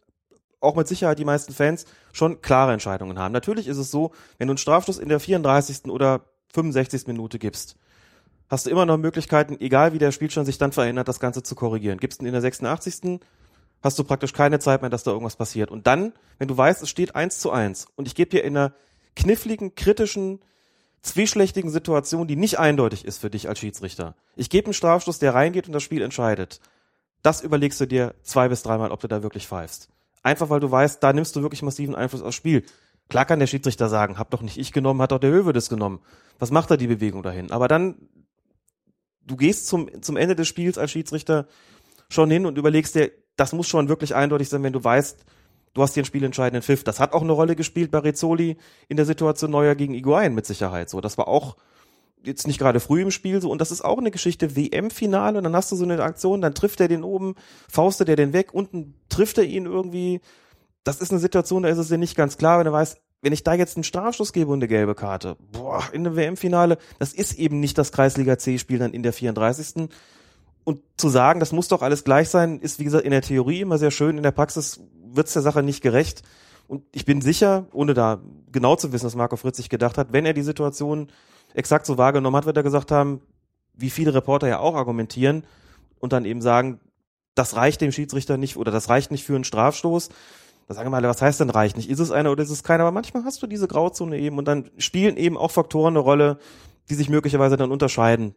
auch 0.61 0.76
mit 0.76 0.88
Sicherheit 0.88 1.18
die 1.18 1.24
meisten 1.24 1.52
Fans 1.52 1.86
schon 2.12 2.42
klare 2.42 2.72
Entscheidungen 2.72 3.18
haben. 3.18 3.32
Natürlich 3.32 3.68
ist 3.68 3.78
es 3.78 3.90
so, 3.90 4.12
wenn 4.38 4.48
du 4.48 4.52
einen 4.52 4.59
Strafstoß 4.59 4.98
in 4.98 5.09
der 5.09 5.20
34. 5.20 5.86
oder 5.86 6.22
65. 6.52 7.07
Minute 7.07 7.38
gibst, 7.38 7.76
hast 8.48 8.66
du 8.66 8.70
immer 8.70 8.86
noch 8.86 8.96
Möglichkeiten, 8.98 9.57
egal 9.61 9.92
wie 9.92 9.98
der 9.98 10.12
Spielstand 10.12 10.46
sich 10.46 10.59
dann 10.59 10.72
verändert, 10.72 11.09
das 11.09 11.20
Ganze 11.20 11.42
zu 11.42 11.54
korrigieren. 11.54 11.98
Gibst 11.98 12.20
ihn 12.20 12.26
in 12.26 12.32
der 12.32 12.42
86. 12.42 13.20
hast 13.82 13.98
du 13.98 14.04
praktisch 14.04 14.32
keine 14.32 14.59
Zeit 14.59 14.82
mehr, 14.82 14.90
dass 14.90 15.04
da 15.04 15.12
irgendwas 15.12 15.36
passiert. 15.36 15.70
Und 15.70 15.86
dann, 15.86 16.12
wenn 16.38 16.48
du 16.48 16.57
weißt, 16.57 16.82
es 16.82 16.90
steht 16.90 17.14
eins 17.14 17.38
zu 17.38 17.50
eins 17.50 17.86
und 17.96 18.07
ich 18.07 18.14
gebe 18.14 18.30
dir 18.30 18.44
in 18.44 18.57
einer 18.57 18.72
kniffligen, 19.14 19.74
kritischen, 19.74 20.40
zwischlächtigen 21.07 21.70
Situation, 21.70 22.26
die 22.26 22.36
nicht 22.36 22.59
eindeutig 22.59 23.04
ist 23.04 23.18
für 23.18 23.30
dich 23.30 23.48
als 23.48 23.59
Schiedsrichter. 23.59 24.14
Ich 24.36 24.50
gebe 24.50 24.66
einen 24.66 24.74
Strafstoß, 24.74 25.18
der 25.18 25.34
reingeht 25.34 25.66
und 25.66 25.72
das 25.72 25.82
Spiel 25.82 26.02
entscheidet. 26.02 26.61
Das 27.22 27.42
überlegst 27.42 27.80
du 27.80 27.86
dir 27.86 28.14
zwei 28.22 28.48
bis 28.48 28.62
dreimal, 28.62 28.90
ob 28.90 29.00
du 29.00 29.09
da 29.09 29.22
wirklich 29.22 29.46
pfeifst. 29.46 29.88
Einfach 30.22 30.50
weil 30.50 30.61
du 30.61 30.70
weißt, 30.70 31.02
da 31.02 31.12
nimmst 31.12 31.34
du 31.36 31.42
wirklich 31.42 31.62
massiven 31.62 31.94
Einfluss 31.94 32.22
aufs 32.22 32.36
Spiel. 32.36 32.64
Klar 33.09 33.24
kann 33.24 33.38
der 33.38 33.46
Schiedsrichter 33.46 33.88
sagen, 33.88 34.18
hab 34.18 34.30
doch 34.30 34.42
nicht 34.42 34.59
ich 34.59 34.72
genommen, 34.72 35.00
hat 35.00 35.12
doch 35.12 35.20
der 35.20 35.30
Höwe 35.30 35.52
das 35.52 35.68
genommen. 35.68 36.00
Was 36.38 36.50
macht 36.50 36.70
da 36.70 36.76
die 36.76 36.88
Bewegung 36.88 37.22
dahin? 37.22 37.52
Aber 37.52 37.68
dann, 37.68 38.09
du 39.22 39.36
gehst 39.36 39.68
zum, 39.68 40.02
zum 40.02 40.16
Ende 40.16 40.34
des 40.34 40.48
Spiels 40.48 40.78
als 40.78 40.90
Schiedsrichter 40.90 41.46
schon 42.09 42.30
hin 42.30 42.46
und 42.46 42.59
überlegst 42.59 42.94
dir, 42.94 43.12
das 43.36 43.52
muss 43.52 43.68
schon 43.68 43.88
wirklich 43.88 44.14
eindeutig 44.14 44.48
sein, 44.48 44.62
wenn 44.62 44.72
du 44.72 44.82
weißt, 44.82 45.24
du 45.76 45.82
hast 45.82 45.94
den 45.94 46.06
spielentscheidenden 46.06 46.62
Pfiff. 46.62 46.84
Das 46.84 47.00
hat 47.00 47.12
auch 47.12 47.20
eine 47.20 47.32
Rolle 47.32 47.54
gespielt 47.54 47.90
bei 47.90 47.98
Rezzoli 47.98 48.56
in 48.88 48.96
der 48.96 49.04
Situation 49.04 49.50
Neuer 49.50 49.74
gegen 49.74 49.94
Iguain 49.94 50.34
mit 50.34 50.46
Sicherheit 50.46 50.88
so. 50.88 51.00
Das 51.02 51.18
war 51.18 51.28
auch 51.28 51.56
jetzt 52.24 52.46
nicht 52.46 52.58
gerade 52.58 52.80
früh 52.80 53.02
im 53.02 53.10
Spiel 53.10 53.40
so 53.40 53.50
und 53.50 53.60
das 53.60 53.70
ist 53.70 53.84
auch 53.84 53.98
eine 53.98 54.10
Geschichte 54.10 54.56
WM-Finale 54.56 55.36
und 55.38 55.44
dann 55.44 55.54
hast 55.54 55.70
du 55.70 55.76
so 55.76 55.84
eine 55.84 56.02
Aktion, 56.02 56.40
dann 56.40 56.54
trifft 56.54 56.80
er 56.80 56.88
den 56.88 57.04
oben, 57.04 57.34
faustet 57.68 58.08
er 58.08 58.16
den 58.16 58.32
weg, 58.32 58.52
unten 58.52 58.94
trifft 59.10 59.38
er 59.38 59.44
ihn 59.44 59.66
irgendwie. 59.66 60.20
Das 60.82 61.00
ist 61.00 61.10
eine 61.10 61.20
Situation, 61.20 61.62
da 61.62 61.68
ist 61.68 61.78
es 61.78 61.88
dir 61.88 61.98
nicht 61.98 62.16
ganz 62.16 62.38
klar, 62.38 62.58
wenn 62.58 62.66
er 62.66 62.72
weiß, 62.72 62.96
wenn 63.20 63.32
ich 63.32 63.44
da 63.44 63.54
jetzt 63.54 63.76
einen 63.76 63.84
Strafschuss 63.84 64.32
gebe 64.32 64.50
und 64.50 64.58
eine 64.58 64.68
gelbe 64.68 64.94
Karte, 64.94 65.36
boah, 65.52 65.84
in 65.92 66.06
einem 66.06 66.16
WM-Finale, 66.16 66.78
das 66.98 67.12
ist 67.12 67.34
eben 67.34 67.60
nicht 67.60 67.76
das 67.76 67.92
Kreisliga 67.92 68.38
C-Spiel 68.38 68.78
dann 68.78 68.92
in 68.92 69.02
der 69.02 69.12
34. 69.12 69.88
Und 70.64 70.80
zu 70.96 71.08
sagen, 71.08 71.38
das 71.38 71.52
muss 71.52 71.68
doch 71.68 71.82
alles 71.82 72.02
gleich 72.02 72.28
sein, 72.28 72.60
ist 72.60 72.80
wie 72.80 72.84
gesagt 72.84 73.04
in 73.04 73.12
der 73.12 73.22
Theorie 73.22 73.60
immer 73.60 73.78
sehr 73.78 73.92
schön, 73.92 74.16
in 74.16 74.24
der 74.24 74.32
Praxis 74.32 74.80
wird's 75.14 75.32
der 75.32 75.42
Sache 75.42 75.62
nicht 75.62 75.82
gerecht. 75.82 76.22
Und 76.68 76.82
ich 76.92 77.04
bin 77.04 77.20
sicher, 77.20 77.66
ohne 77.72 77.94
da 77.94 78.20
genau 78.50 78.76
zu 78.76 78.92
wissen, 78.92 79.07
was 79.07 79.14
Marco 79.14 79.36
Fritz 79.36 79.57
sich 79.57 79.68
gedacht 79.68 79.98
hat, 79.98 80.12
wenn 80.12 80.26
er 80.26 80.32
die 80.32 80.42
Situation 80.42 81.09
exakt 81.54 81.86
so 81.86 81.96
wahrgenommen 81.96 82.36
hat, 82.36 82.46
wird 82.46 82.57
er 82.57 82.62
gesagt 82.62 82.90
haben, 82.90 83.20
wie 83.74 83.90
viele 83.90 84.14
Reporter 84.14 84.48
ja 84.48 84.59
auch 84.59 84.74
argumentieren 84.74 85.44
und 86.00 86.12
dann 86.12 86.24
eben 86.24 86.40
sagen, 86.40 86.80
das 87.34 87.54
reicht 87.54 87.80
dem 87.80 87.92
Schiedsrichter 87.92 88.36
nicht 88.36 88.57
oder 88.57 88.72
das 88.72 88.88
reicht 88.88 89.11
nicht 89.11 89.24
für 89.24 89.34
einen 89.34 89.44
Strafstoß. 89.44 90.09
Da 90.66 90.74
sagen 90.74 90.90
wir 90.90 90.96
alle, 90.96 91.09
was 91.09 91.22
heißt 91.22 91.38
denn 91.38 91.50
reicht 91.50 91.76
nicht? 91.76 91.88
Ist 91.88 92.00
es 92.00 92.11
einer 92.11 92.32
oder 92.32 92.42
ist 92.42 92.50
es 92.50 92.64
keiner? 92.64 92.82
Aber 92.82 92.92
manchmal 92.92 93.24
hast 93.24 93.42
du 93.42 93.46
diese 93.46 93.68
Grauzone 93.68 94.18
eben 94.18 94.38
und 94.38 94.46
dann 94.46 94.70
spielen 94.78 95.16
eben 95.16 95.36
auch 95.36 95.52
Faktoren 95.52 95.92
eine 95.92 96.00
Rolle, 96.00 96.38
die 96.90 96.94
sich 96.94 97.09
möglicherweise 97.09 97.57
dann 97.57 97.70
unterscheiden. 97.70 98.34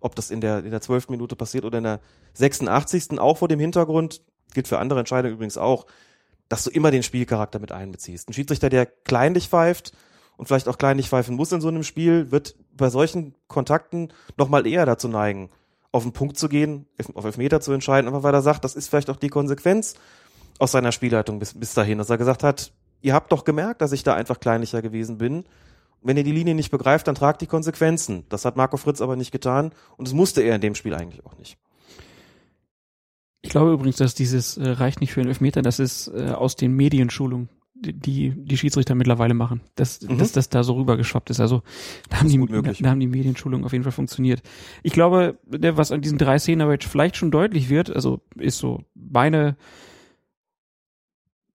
Ob 0.00 0.14
das 0.14 0.30
in 0.30 0.40
der, 0.40 0.64
in 0.64 0.70
der 0.70 0.82
12. 0.82 1.08
Minute 1.08 1.34
passiert 1.34 1.64
oder 1.64 1.78
in 1.78 1.84
der 1.84 2.00
86. 2.34 3.18
auch 3.18 3.38
vor 3.38 3.48
dem 3.48 3.58
Hintergrund, 3.58 4.22
gilt 4.54 4.68
für 4.68 4.78
andere 4.78 5.00
Entscheidungen 5.00 5.34
übrigens 5.34 5.58
auch, 5.58 5.86
dass 6.48 6.64
du 6.64 6.70
immer 6.70 6.90
den 6.90 7.02
Spielcharakter 7.02 7.58
mit 7.58 7.72
einbeziehst. 7.72 8.28
Ein 8.28 8.32
Schiedsrichter, 8.32 8.68
der 8.68 8.86
kleinlich 8.86 9.48
pfeift 9.48 9.92
und 10.36 10.46
vielleicht 10.46 10.68
auch 10.68 10.78
kleinlich 10.78 11.08
pfeifen 11.08 11.36
muss 11.36 11.52
in 11.52 11.60
so 11.60 11.68
einem 11.68 11.82
Spiel, 11.82 12.30
wird 12.30 12.56
bei 12.72 12.90
solchen 12.90 13.34
Kontakten 13.48 14.12
nochmal 14.36 14.66
eher 14.66 14.86
dazu 14.86 15.08
neigen, 15.08 15.50
auf 15.92 16.02
den 16.02 16.12
Punkt 16.12 16.36
zu 16.36 16.48
gehen, 16.48 16.86
auf 17.14 17.24
Elfmeter 17.24 17.60
zu 17.60 17.72
entscheiden, 17.72 18.08
aber 18.08 18.22
weil 18.22 18.34
er 18.34 18.42
sagt, 18.42 18.64
das 18.64 18.74
ist 18.74 18.88
vielleicht 18.88 19.10
auch 19.10 19.16
die 19.16 19.28
Konsequenz 19.28 19.94
aus 20.58 20.72
seiner 20.72 20.92
Spielleitung 20.92 21.38
bis, 21.38 21.54
bis 21.54 21.74
dahin, 21.74 21.98
dass 21.98 22.10
er 22.10 22.18
gesagt 22.18 22.42
hat, 22.42 22.72
ihr 23.00 23.14
habt 23.14 23.30
doch 23.32 23.44
gemerkt, 23.44 23.80
dass 23.80 23.92
ich 23.92 24.02
da 24.02 24.14
einfach 24.14 24.40
kleinlicher 24.40 24.82
gewesen 24.82 25.18
bin. 25.18 25.44
Wenn 26.02 26.16
ihr 26.16 26.24
die 26.24 26.32
Linie 26.32 26.54
nicht 26.54 26.70
begreift, 26.70 27.06
dann 27.06 27.14
tragt 27.14 27.40
die 27.40 27.46
Konsequenzen. 27.46 28.24
Das 28.28 28.44
hat 28.44 28.56
Marco 28.56 28.76
Fritz 28.76 29.00
aber 29.00 29.16
nicht 29.16 29.30
getan 29.30 29.72
und 29.96 30.08
das 30.08 30.14
musste 30.14 30.42
er 30.42 30.56
in 30.56 30.60
dem 30.60 30.74
Spiel 30.74 30.94
eigentlich 30.94 31.24
auch 31.24 31.38
nicht. 31.38 31.58
Ich 33.44 33.50
glaube 33.50 33.72
übrigens, 33.72 33.96
dass 33.96 34.14
dieses 34.14 34.56
äh, 34.56 34.68
reicht 34.70 35.00
nicht 35.00 35.12
für 35.12 35.20
einen 35.20 35.28
Elfmeter, 35.28 35.60
das 35.62 35.78
ist 35.78 36.08
äh, 36.08 36.30
aus 36.30 36.56
den 36.56 36.72
Medienschulungen, 36.72 37.50
die 37.74 38.30
die 38.34 38.56
Schiedsrichter 38.56 38.94
mittlerweile 38.94 39.34
machen, 39.34 39.60
dass, 39.74 40.00
Mhm. 40.00 40.16
dass 40.16 40.32
das 40.32 40.48
da 40.48 40.64
so 40.64 40.72
rübergeschwappt 40.74 41.28
ist. 41.28 41.40
Also 41.40 41.62
da 42.08 42.20
haben, 42.20 42.28
die, 42.30 42.38
möglich. 42.38 42.78
da 42.82 42.88
haben 42.90 43.00
die 43.00 43.06
Medienschulungen 43.06 43.66
auf 43.66 43.72
jeden 43.72 43.84
Fall 43.84 43.92
funktioniert. 43.92 44.42
Ich 44.82 44.92
glaube, 44.94 45.38
der, 45.46 45.76
was 45.76 45.92
an 45.92 46.00
diesen 46.00 46.16
drei 46.16 46.38
Szenen 46.38 46.62
aber 46.62 46.72
jetzt 46.72 46.86
vielleicht 46.86 47.16
schon 47.16 47.30
deutlich 47.30 47.68
wird, 47.68 47.90
also 47.94 48.20
ist 48.36 48.56
so 48.58 48.82
meine 48.94 49.56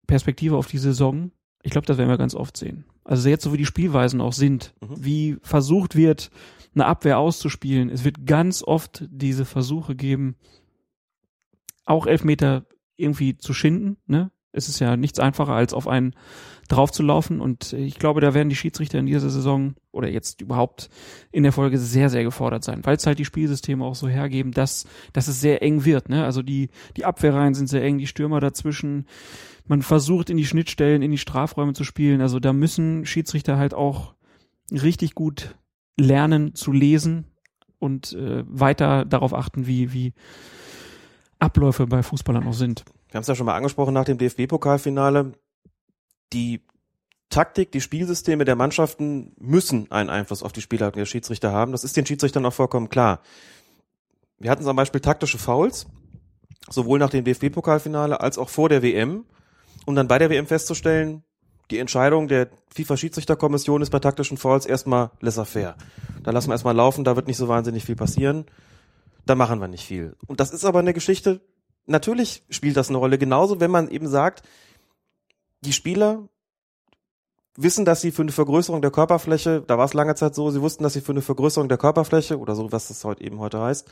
Perspektive 0.07 0.57
auf 0.57 0.67
die 0.67 0.77
Saison, 0.77 1.31
ich 1.63 1.71
glaube, 1.71 1.87
das 1.87 1.97
werden 1.97 2.09
wir 2.09 2.17
ganz 2.17 2.35
oft 2.35 2.55
sehen. 2.55 2.85
Also 3.03 3.29
jetzt 3.29 3.43
so 3.43 3.51
wie 3.53 3.57
die 3.57 3.65
Spielweisen 3.65 4.21
auch 4.21 4.33
sind, 4.33 4.73
Mhm. 4.81 4.87
wie 5.05 5.37
versucht 5.41 5.95
wird, 5.95 6.29
eine 6.75 6.85
Abwehr 6.85 7.17
auszuspielen. 7.17 7.89
Es 7.89 8.03
wird 8.03 8.27
ganz 8.27 8.63
oft 8.63 9.03
diese 9.09 9.43
Versuche 9.45 9.95
geben, 9.95 10.35
auch 11.89 12.05
Elfmeter 12.05 12.65
irgendwie 12.95 13.37
zu 13.37 13.53
schinden. 13.53 13.97
Ne? 14.05 14.31
Es 14.51 14.69
ist 14.69 14.79
ja 14.79 14.97
nichts 14.97 15.19
einfacher, 15.19 15.53
als 15.53 15.73
auf 15.73 15.87
einen 15.87 16.13
draufzulaufen. 16.67 17.41
Und 17.41 17.73
ich 17.73 17.97
glaube, 17.97 18.21
da 18.21 18.33
werden 18.33 18.49
die 18.49 18.55
Schiedsrichter 18.55 18.99
in 18.99 19.05
dieser 19.05 19.29
Saison 19.29 19.75
oder 19.91 20.09
jetzt 20.09 20.41
überhaupt 20.41 20.89
in 21.31 21.43
der 21.43 21.51
Folge 21.51 21.77
sehr, 21.77 22.09
sehr 22.09 22.23
gefordert 22.23 22.63
sein, 22.63 22.81
weil 22.83 22.95
es 22.95 23.07
halt 23.07 23.19
die 23.19 23.25
Spielsysteme 23.25 23.83
auch 23.83 23.95
so 23.95 24.07
hergeben, 24.07 24.51
dass, 24.51 24.85
dass 25.13 25.27
es 25.27 25.41
sehr 25.41 25.63
eng 25.63 25.85
wird. 25.85 26.09
Ne? 26.09 26.23
Also 26.23 26.41
die, 26.41 26.69
die 26.95 27.05
Abwehrreihen 27.05 27.53
sind 27.53 27.67
sehr 27.67 27.83
eng, 27.83 27.97
die 27.97 28.07
Stürmer 28.07 28.39
dazwischen. 28.39 29.05
Man 29.65 29.81
versucht 29.81 30.29
in 30.29 30.37
die 30.37 30.45
Schnittstellen, 30.45 31.01
in 31.01 31.11
die 31.11 31.17
Strafräume 31.17 31.73
zu 31.73 31.83
spielen. 31.83 32.21
Also 32.21 32.39
da 32.39 32.53
müssen 32.53 33.05
Schiedsrichter 33.05 33.57
halt 33.57 33.73
auch 33.73 34.13
richtig 34.71 35.15
gut 35.15 35.55
lernen 35.99 36.53
zu 36.53 36.71
lesen 36.71 37.25
und 37.79 38.13
äh, 38.13 38.43
weiter 38.47 39.05
darauf 39.05 39.33
achten, 39.33 39.65
wie, 39.65 39.93
wie 39.93 40.13
Abläufe 41.39 41.87
bei 41.87 42.03
Fußballern 42.03 42.47
auch 42.47 42.53
sind. 42.53 42.83
Wir 43.07 43.15
haben 43.15 43.21
es 43.21 43.27
ja 43.27 43.35
schon 43.35 43.45
mal 43.45 43.55
angesprochen 43.55 43.93
nach 43.93 44.05
dem 44.05 44.17
DFB-Pokalfinale. 44.17 45.33
Die 46.33 46.61
Taktik, 47.29 47.71
die 47.71 47.81
Spielsysteme 47.81 48.43
der 48.43 48.55
Mannschaften 48.55 49.33
müssen 49.39 49.91
einen 49.91 50.09
Einfluss 50.09 50.43
auf 50.43 50.51
die 50.51 50.61
Spielleitung 50.61 50.99
der 50.99 51.05
Schiedsrichter 51.05 51.51
haben. 51.51 51.71
Das 51.71 51.83
ist 51.83 51.95
den 51.95 52.05
Schiedsrichtern 52.05 52.45
auch 52.45 52.53
vollkommen 52.53 52.89
klar. 52.89 53.21
Wir 54.39 54.51
hatten 54.51 54.63
zum 54.63 54.75
Beispiel 54.75 55.01
taktische 55.01 55.37
Fouls, 55.37 55.87
sowohl 56.69 56.97
nach 56.99 57.09
dem 57.09 57.25
DFB-Pokalfinale 57.25 58.19
als 58.19 58.37
auch 58.37 58.49
vor 58.49 58.69
der 58.69 58.81
WM, 58.81 59.25
um 59.85 59.95
dann 59.95 60.07
bei 60.07 60.17
der 60.17 60.29
WM 60.29 60.47
festzustellen, 60.47 61.23
die 61.71 61.77
Entscheidung 61.77 62.27
der 62.27 62.49
FIFA-Schiedsrichterkommission 62.73 63.81
ist 63.81 63.91
bei 63.91 63.99
taktischen 63.99 64.37
Fouls 64.37 64.65
erstmal 64.65 65.11
laissez-faire. 65.19 65.75
Da 66.23 66.31
lassen 66.31 66.49
wir 66.49 66.53
erstmal 66.53 66.75
laufen, 66.75 67.03
da 67.03 67.15
wird 67.15 67.27
nicht 67.27 67.37
so 67.37 67.47
wahnsinnig 67.47 67.85
viel 67.85 67.95
passieren. 67.95 68.45
Da 69.29 69.35
machen 69.35 69.59
wir 69.59 69.67
nicht 69.67 69.85
viel. 69.85 70.15
Und 70.25 70.39
das 70.39 70.49
ist 70.49 70.65
aber 70.65 70.79
eine 70.79 70.91
Geschichte, 70.91 71.39
natürlich 71.85 72.41
spielt 72.49 72.75
das 72.75 72.89
eine 72.89 72.97
Rolle. 72.97 73.19
Genauso, 73.19 73.59
wenn 73.59 73.69
man 73.69 73.87
eben 73.87 74.07
sagt, 74.07 74.41
die 75.61 75.71
Spieler 75.71 76.27
wissen, 77.55 77.85
dass 77.85 78.01
sie 78.01 78.11
für 78.11 78.23
eine 78.23 78.31
Vergrößerung 78.31 78.81
der 78.81 78.89
Körperfläche, 78.89 79.61
da 79.61 79.77
war 79.77 79.85
es 79.85 79.93
lange 79.93 80.15
Zeit 80.15 80.33
so, 80.33 80.49
sie 80.49 80.63
wussten, 80.63 80.81
dass 80.81 80.93
sie 80.93 81.01
für 81.01 81.11
eine 81.11 81.21
Vergrößerung 81.21 81.69
der 81.69 81.77
Körperfläche 81.77 82.39
oder 82.39 82.55
so, 82.55 82.71
was 82.71 82.87
das 82.87 83.03
heute 83.03 83.23
eben 83.23 83.37
heute 83.37 83.61
heißt, 83.61 83.87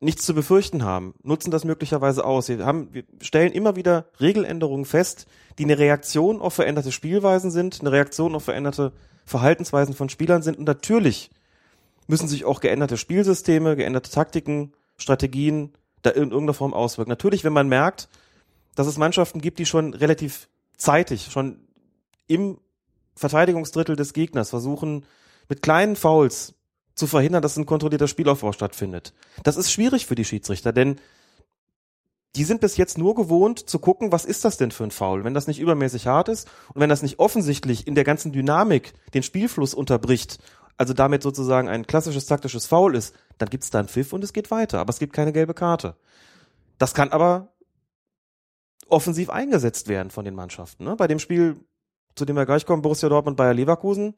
nichts 0.00 0.26
zu 0.26 0.34
befürchten 0.34 0.82
haben, 0.82 1.14
nutzen 1.22 1.52
das 1.52 1.64
möglicherweise 1.64 2.24
aus. 2.24 2.48
Wir, 2.48 2.66
haben, 2.66 2.92
wir 2.92 3.04
stellen 3.20 3.52
immer 3.52 3.76
wieder 3.76 4.06
Regeländerungen 4.18 4.86
fest, 4.86 5.28
die 5.60 5.62
eine 5.62 5.78
Reaktion 5.78 6.40
auf 6.40 6.54
veränderte 6.54 6.90
Spielweisen 6.90 7.52
sind, 7.52 7.80
eine 7.80 7.92
Reaktion 7.92 8.34
auf 8.34 8.42
veränderte 8.42 8.92
Verhaltensweisen 9.24 9.94
von 9.94 10.08
Spielern 10.08 10.42
sind. 10.42 10.58
Und 10.58 10.64
natürlich 10.64 11.30
müssen 12.10 12.28
sich 12.28 12.44
auch 12.44 12.60
geänderte 12.60 12.96
Spielsysteme, 12.96 13.76
geänderte 13.76 14.10
Taktiken, 14.10 14.72
Strategien 14.96 15.72
da 16.02 16.10
in 16.10 16.24
irgendeiner 16.24 16.54
Form 16.54 16.74
auswirken. 16.74 17.08
Natürlich, 17.08 17.44
wenn 17.44 17.52
man 17.52 17.68
merkt, 17.68 18.08
dass 18.74 18.86
es 18.86 18.98
Mannschaften 18.98 19.40
gibt, 19.40 19.58
die 19.58 19.66
schon 19.66 19.94
relativ 19.94 20.48
zeitig, 20.76 21.28
schon 21.30 21.60
im 22.26 22.58
Verteidigungsdrittel 23.14 23.96
des 23.96 24.12
Gegners 24.12 24.50
versuchen, 24.50 25.06
mit 25.48 25.62
kleinen 25.62 25.96
Fouls 25.96 26.54
zu 26.94 27.06
verhindern, 27.06 27.42
dass 27.42 27.56
ein 27.56 27.66
kontrollierter 27.66 28.08
Spielaufbau 28.08 28.52
stattfindet. 28.52 29.14
Das 29.42 29.56
ist 29.56 29.70
schwierig 29.70 30.06
für 30.06 30.14
die 30.14 30.24
Schiedsrichter, 30.24 30.72
denn 30.72 30.96
die 32.36 32.44
sind 32.44 32.60
bis 32.60 32.76
jetzt 32.76 32.96
nur 32.96 33.14
gewohnt 33.14 33.68
zu 33.68 33.78
gucken, 33.78 34.12
was 34.12 34.24
ist 34.24 34.44
das 34.44 34.56
denn 34.56 34.70
für 34.70 34.84
ein 34.84 34.92
Foul, 34.92 35.24
wenn 35.24 35.34
das 35.34 35.48
nicht 35.48 35.58
übermäßig 35.58 36.06
hart 36.06 36.28
ist 36.28 36.48
und 36.72 36.80
wenn 36.80 36.90
das 36.90 37.02
nicht 37.02 37.18
offensichtlich 37.18 37.86
in 37.86 37.96
der 37.96 38.04
ganzen 38.04 38.32
Dynamik 38.32 38.92
den 39.14 39.24
Spielfluss 39.24 39.74
unterbricht, 39.74 40.38
also 40.80 40.94
damit 40.94 41.22
sozusagen 41.22 41.68
ein 41.68 41.86
klassisches 41.86 42.24
taktisches 42.24 42.64
Foul 42.64 42.96
ist, 42.96 43.14
dann 43.36 43.50
gibt's 43.50 43.68
da 43.68 43.80
einen 43.80 43.88
Pfiff 43.88 44.14
und 44.14 44.24
es 44.24 44.32
geht 44.32 44.50
weiter, 44.50 44.78
aber 44.78 44.88
es 44.88 44.98
gibt 44.98 45.12
keine 45.12 45.30
gelbe 45.30 45.52
Karte. 45.52 45.94
Das 46.78 46.94
kann 46.94 47.12
aber 47.12 47.48
offensiv 48.88 49.28
eingesetzt 49.28 49.88
werden 49.88 50.10
von 50.10 50.24
den 50.24 50.34
Mannschaften. 50.34 50.84
Ne? 50.84 50.96
Bei 50.96 51.06
dem 51.06 51.18
Spiel, 51.18 51.60
zu 52.14 52.24
dem 52.24 52.34
wir 52.34 52.46
gleich 52.46 52.64
kommen, 52.64 52.80
Borussia 52.80 53.10
Dortmund, 53.10 53.36
Bayer 53.36 53.52
Leverkusen, 53.52 54.14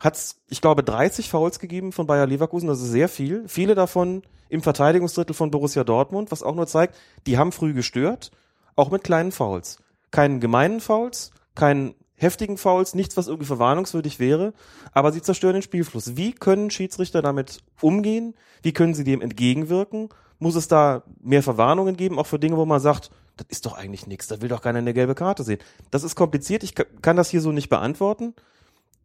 hat 0.00 0.16
es, 0.16 0.40
ich 0.48 0.62
glaube, 0.62 0.82
30 0.82 1.28
Fouls 1.28 1.58
gegeben 1.58 1.92
von 1.92 2.06
Bayer 2.06 2.26
Leverkusen, 2.26 2.68
das 2.68 2.80
ist 2.80 2.90
sehr 2.90 3.10
viel. 3.10 3.46
Viele 3.46 3.74
davon 3.74 4.22
im 4.48 4.62
Verteidigungsdrittel 4.62 5.34
von 5.34 5.50
Borussia 5.50 5.84
Dortmund, 5.84 6.30
was 6.30 6.42
auch 6.42 6.54
nur 6.54 6.66
zeigt, 6.66 6.96
die 7.26 7.36
haben 7.36 7.52
früh 7.52 7.74
gestört, 7.74 8.30
auch 8.76 8.90
mit 8.90 9.04
kleinen 9.04 9.30
Fouls. 9.30 9.76
Keinen 10.10 10.40
gemeinen 10.40 10.80
Fouls, 10.80 11.32
keinen 11.54 11.94
heftigen 12.22 12.56
Fouls, 12.56 12.94
nichts, 12.94 13.16
was 13.16 13.28
irgendwie 13.28 13.46
verwarnungswürdig 13.46 14.18
wäre, 14.18 14.54
aber 14.92 15.12
sie 15.12 15.22
zerstören 15.22 15.54
den 15.54 15.62
Spielfluss. 15.62 16.16
Wie 16.16 16.32
können 16.32 16.70
Schiedsrichter 16.70 17.22
damit 17.22 17.62
umgehen? 17.80 18.34
Wie 18.62 18.72
können 18.72 18.94
sie 18.94 19.04
dem 19.04 19.20
entgegenwirken? 19.20 20.08
Muss 20.38 20.54
es 20.54 20.68
da 20.68 21.02
mehr 21.20 21.42
Verwarnungen 21.42 21.96
geben, 21.96 22.18
auch 22.18 22.26
für 22.26 22.38
Dinge, 22.38 22.56
wo 22.56 22.64
man 22.64 22.80
sagt, 22.80 23.10
das 23.36 23.46
ist 23.48 23.66
doch 23.66 23.76
eigentlich 23.76 24.06
nichts, 24.06 24.26
da 24.28 24.40
will 24.40 24.48
doch 24.48 24.62
keiner 24.62 24.78
eine 24.78 24.94
gelbe 24.94 25.14
Karte 25.14 25.42
sehen. 25.42 25.60
Das 25.90 26.02
ist 26.02 26.16
kompliziert, 26.16 26.62
ich 26.62 26.74
kann 26.74 27.16
das 27.16 27.30
hier 27.30 27.40
so 27.40 27.52
nicht 27.52 27.68
beantworten 27.68 28.34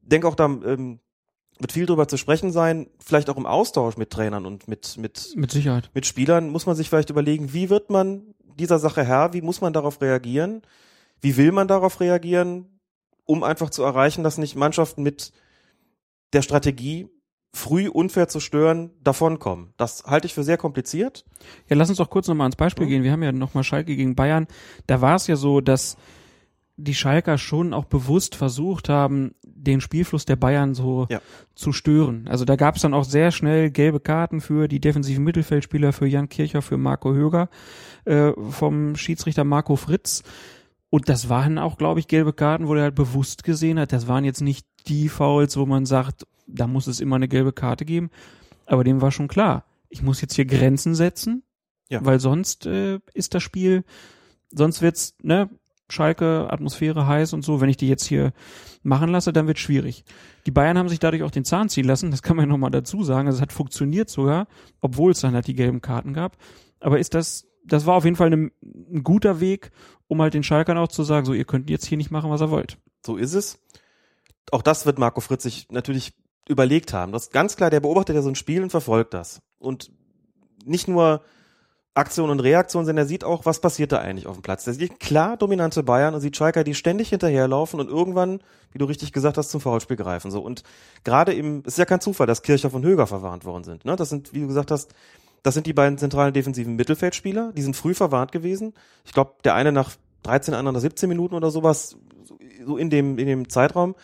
denke 0.08 0.28
auch, 0.28 0.36
da 0.36 0.46
ähm, 0.46 1.00
wird 1.60 1.72
viel 1.72 1.86
drüber 1.86 2.08
zu 2.08 2.18
sprechen 2.18 2.52
sein, 2.52 2.88
vielleicht 3.04 3.30
auch 3.30 3.38
im 3.38 3.46
Austausch 3.46 3.98
mit 3.98 4.10
Trainern 4.10 4.46
und 4.46 4.68
mit, 4.68 4.98
mit, 4.98 5.34
Mit 5.36 5.52
Sicherheit. 5.52 5.90
mit 5.94 6.06
Spielern 6.06 6.50
muss 6.50 6.66
man 6.66 6.76
sich 6.76 6.90
vielleicht 6.90 7.10
überlegen, 7.10 7.54
wie 7.54 7.70
wird 7.70 7.90
man 7.90 8.34
dieser 8.60 8.80
Sache 8.80 9.04
Herr, 9.04 9.34
wie 9.34 9.42
muss 9.42 9.62
man 9.62 9.74
darauf 9.74 10.02
reagieren, 10.02 10.62
wie 11.22 11.38
will 11.38 11.52
man 11.52 11.68
darauf 11.68 12.00
reagieren, 12.00 12.77
um 13.28 13.44
einfach 13.44 13.70
zu 13.70 13.84
erreichen, 13.84 14.24
dass 14.24 14.40
nicht 14.40 14.56
Mannschaften 14.56 15.04
mit 15.04 15.32
der 16.34 16.42
Strategie 16.42 17.08
früh 17.54 17.88
unfair 17.88 18.28
zu 18.28 18.40
stören 18.40 18.92
davonkommen. 19.04 19.74
Das 19.78 20.04
halte 20.06 20.28
ich 20.28 20.34
für 20.34 20.44
sehr 20.44 20.58
kompliziert. 20.58 21.24
Ja, 21.70 21.76
lass 21.76 21.90
uns 21.90 21.98
doch 22.00 22.10
kurz 22.10 22.28
nochmal 22.28 22.46
ans 22.46 22.56
Beispiel 22.56 22.86
Mhm. 22.86 22.90
gehen. 22.90 23.04
Wir 23.04 23.12
haben 23.12 23.24
ja 23.24 23.32
nochmal 23.32 23.64
Schalke 23.64 23.96
gegen 23.96 24.16
Bayern. 24.16 24.48
Da 24.88 25.02
war 25.02 25.16
es 25.16 25.28
ja 25.28 25.36
so, 25.36 25.62
dass 25.62 25.98
die 26.80 26.94
Schalker 26.94 27.40
schon 27.40 27.74
auch 27.74 27.86
bewusst 27.86 28.36
versucht 28.36 28.88
haben, 28.90 29.34
den 29.44 29.82
Spielfluss 29.82 30.26
der 30.26 30.36
Bayern 30.36 30.76
so 30.76 31.08
Ja. 31.10 31.22
zu 31.56 31.72
stören. 31.72 32.28
Also 32.28 32.46
da 32.46 32.56
gab 32.56 32.76
es 32.76 32.84
dann 32.84 32.94
auch 32.94 33.06
sehr 33.06 33.32
schnell 33.32 33.72
gelbe 33.72 34.00
Karten 34.00 34.42
für 34.42 34.68
die 34.68 34.80
defensiven 34.80 35.24
Mittelfeldspieler, 35.24 35.92
für 35.94 36.06
Jan 36.06 36.30
Kircher, 36.30 36.62
für 36.62 36.78
Marco 36.78 37.14
Höger, 37.14 37.50
äh, 38.06 38.32
vom 38.52 38.96
Schiedsrichter 38.96 39.44
Marco 39.44 39.76
Fritz. 39.76 40.22
Und 40.90 41.10
das 41.10 41.28
waren 41.30 41.58
auch, 41.58 41.78
glaube 41.78 42.00
ich, 42.00 42.08
gelbe 42.08 42.34
Karten, 42.34 42.68
wo 42.68 42.74
der 42.74 42.84
halt 42.84 42.96
bewusst 42.96 43.44
gesehen 43.44 43.80
hat, 43.80 43.92
das 43.92 44.08
waren 44.08 44.24
jetzt 44.24 44.42
nicht 44.42 44.66
die 44.88 45.10
Fouls, 45.10 45.58
wo 45.58 45.66
man 45.66 45.86
sagt, 45.86 46.26
da 46.48 46.66
muss 46.68 46.88
es 46.88 47.02
immer 47.02 47.18
eine 47.18 47.28
gelbe 47.28 47.52
Karte 47.52 47.84
geben. 47.84 48.10
Aber 48.66 48.84
dem 48.84 49.02
war 49.02 49.12
schon 49.12 49.28
klar, 49.28 49.66
ich 49.90 50.02
muss 50.02 50.22
jetzt 50.22 50.36
hier 50.36 50.46
Grenzen 50.46 50.96
setzen, 50.96 51.44
Ja. 51.90 52.04
weil 52.06 52.20
sonst 52.20 52.66
äh, 52.66 53.00
ist 53.14 53.34
das 53.34 53.44
Spiel, 53.44 53.84
sonst 54.52 54.82
wird's, 54.82 55.16
ne, 55.22 55.50
Schalke, 55.90 56.48
Atmosphäre 56.52 57.08
heiß 57.08 57.32
und 57.34 57.44
so, 57.46 57.62
wenn 57.62 57.70
ich 57.70 57.78
die 57.78 57.88
jetzt 57.88 58.06
hier 58.06 58.34
machen 58.84 59.10
lasse, 59.10 59.32
dann 59.32 59.48
wird 59.48 59.58
schwierig. 59.60 60.04
Die 60.46 60.52
Bayern 60.52 60.78
haben 60.78 60.90
sich 60.90 61.00
dadurch 61.00 61.24
auch 61.24 61.32
den 61.32 61.46
Zahn 61.46 61.70
ziehen 61.70 61.86
lassen, 61.86 62.12
das 62.12 62.22
kann 62.22 62.36
man 62.36 62.46
ja 62.46 62.50
nochmal 62.52 62.72
dazu 62.72 63.04
sagen. 63.04 63.28
Also 63.28 63.38
es 63.38 63.42
hat 63.42 63.54
funktioniert 63.54 64.10
sogar, 64.10 64.48
obwohl 64.82 65.12
es 65.12 65.22
dann 65.22 65.34
halt 65.34 65.48
die 65.48 65.54
gelben 65.56 65.82
Karten 65.82 66.14
gab. 66.14 66.38
Aber 66.82 67.00
ist 67.00 67.14
das, 67.14 67.47
das 67.68 67.86
war 67.86 67.96
auf 67.96 68.06
jeden 68.06 68.16
Fall 68.16 68.32
ein, 68.32 68.52
ein 68.64 69.04
guter 69.04 69.40
Weg, 69.40 69.72
um 70.08 70.22
halt 70.22 70.34
den 70.34 70.44
Schalkern 70.44 70.78
auch 70.78 70.88
zu 70.88 71.04
sagen, 71.04 71.26
so, 71.26 71.34
ihr 71.34 71.46
könnt 71.46 71.70
jetzt 71.70 71.86
hier 71.86 71.98
nicht 71.98 72.12
machen, 72.12 72.32
was 72.32 72.42
ihr 72.42 72.52
wollt. 72.52 72.78
So 73.06 73.18
ist 73.18 73.34
es. 73.34 73.60
Auch 74.52 74.62
das 74.62 74.86
wird 74.86 75.00
Marco 75.00 75.22
Fritz 75.22 75.44
sich 75.44 75.68
natürlich 75.70 76.14
überlegt 76.48 76.94
haben. 76.94 77.12
Das 77.12 77.24
ist 77.24 77.34
ganz 77.34 77.58
klar, 77.58 77.70
der 77.70 77.82
beobachtet 77.82 78.16
ja 78.16 78.22
so 78.22 78.30
ein 78.30 78.36
Spiel 78.36 78.64
und 78.64 78.70
verfolgt 78.70 79.14
das. 79.14 79.42
Und 79.60 79.92
nicht 80.66 80.88
nur 80.88 81.22
Aktion 81.94 82.30
und 82.30 82.40
Reaktion, 82.40 82.86
sondern 82.86 83.06
er 83.06 83.08
sieht 83.08 83.24
auch, 83.24 83.46
was 83.46 83.60
passiert 83.60 83.92
da 83.92 83.98
eigentlich 83.98 84.28
auf 84.28 84.38
dem 84.38 84.44
Platz. 84.44 84.64
Der 84.66 84.74
sieht 84.74 85.00
klar 85.00 85.36
dominante 85.36 85.82
Bayern 85.82 86.14
und 86.14 86.22
sieht 86.22 86.38
Schalker, 86.38 86.64
die 86.64 86.76
ständig 86.76 87.10
hinterherlaufen 87.10 87.80
und 87.80 87.90
irgendwann, 87.90 88.40
wie 88.72 88.78
du 88.78 88.86
richtig 88.86 89.14
gesagt 89.14 89.38
hast, 89.38 89.50
zum 89.50 89.62
Foulspiel 89.62 89.98
greifen. 89.98 90.30
So 90.30 90.42
und 90.42 90.64
gerade 91.04 91.34
es 91.34 91.74
ist 91.74 91.78
ja 91.80 91.86
kein 91.86 92.00
Zufall, 92.00 92.28
dass 92.28 92.44
Kircher 92.44 92.70
von 92.70 92.84
Höger 92.84 93.08
verwarnt 93.08 93.46
worden 93.46 93.64
sind. 93.64 93.84
Ne? 93.84 93.96
Das 93.96 94.10
sind, 94.10 94.34
wie 94.34 94.42
du 94.42 94.48
gesagt 94.48 94.70
hast, 94.70 94.94
das 95.44 95.54
sind 95.54 95.68
die 95.68 95.74
beiden 95.74 95.98
zentralen 95.98 96.34
defensiven 96.34 96.76
Mittelfeldspieler. 96.76 97.52
Die 97.54 97.62
sind 97.62 97.76
früh 97.76 97.94
verwarnt 97.94 98.32
gewesen. 98.32 98.74
Ich 99.06 99.14
glaube, 99.14 99.34
der 99.44 99.56
eine 99.56 99.72
nach 99.72 99.92
13, 100.24 100.52
der 100.52 100.60
andere 100.60 100.74
nach 100.74 100.82
17 100.82 101.08
Minuten 101.08 101.36
oder 101.36 101.52
sowas, 101.52 101.98
so 102.66 102.78
in 102.78 102.90
dem 102.90 103.18
in 103.18 103.28
dem 103.28 103.50
Zeitraum. 103.50 103.96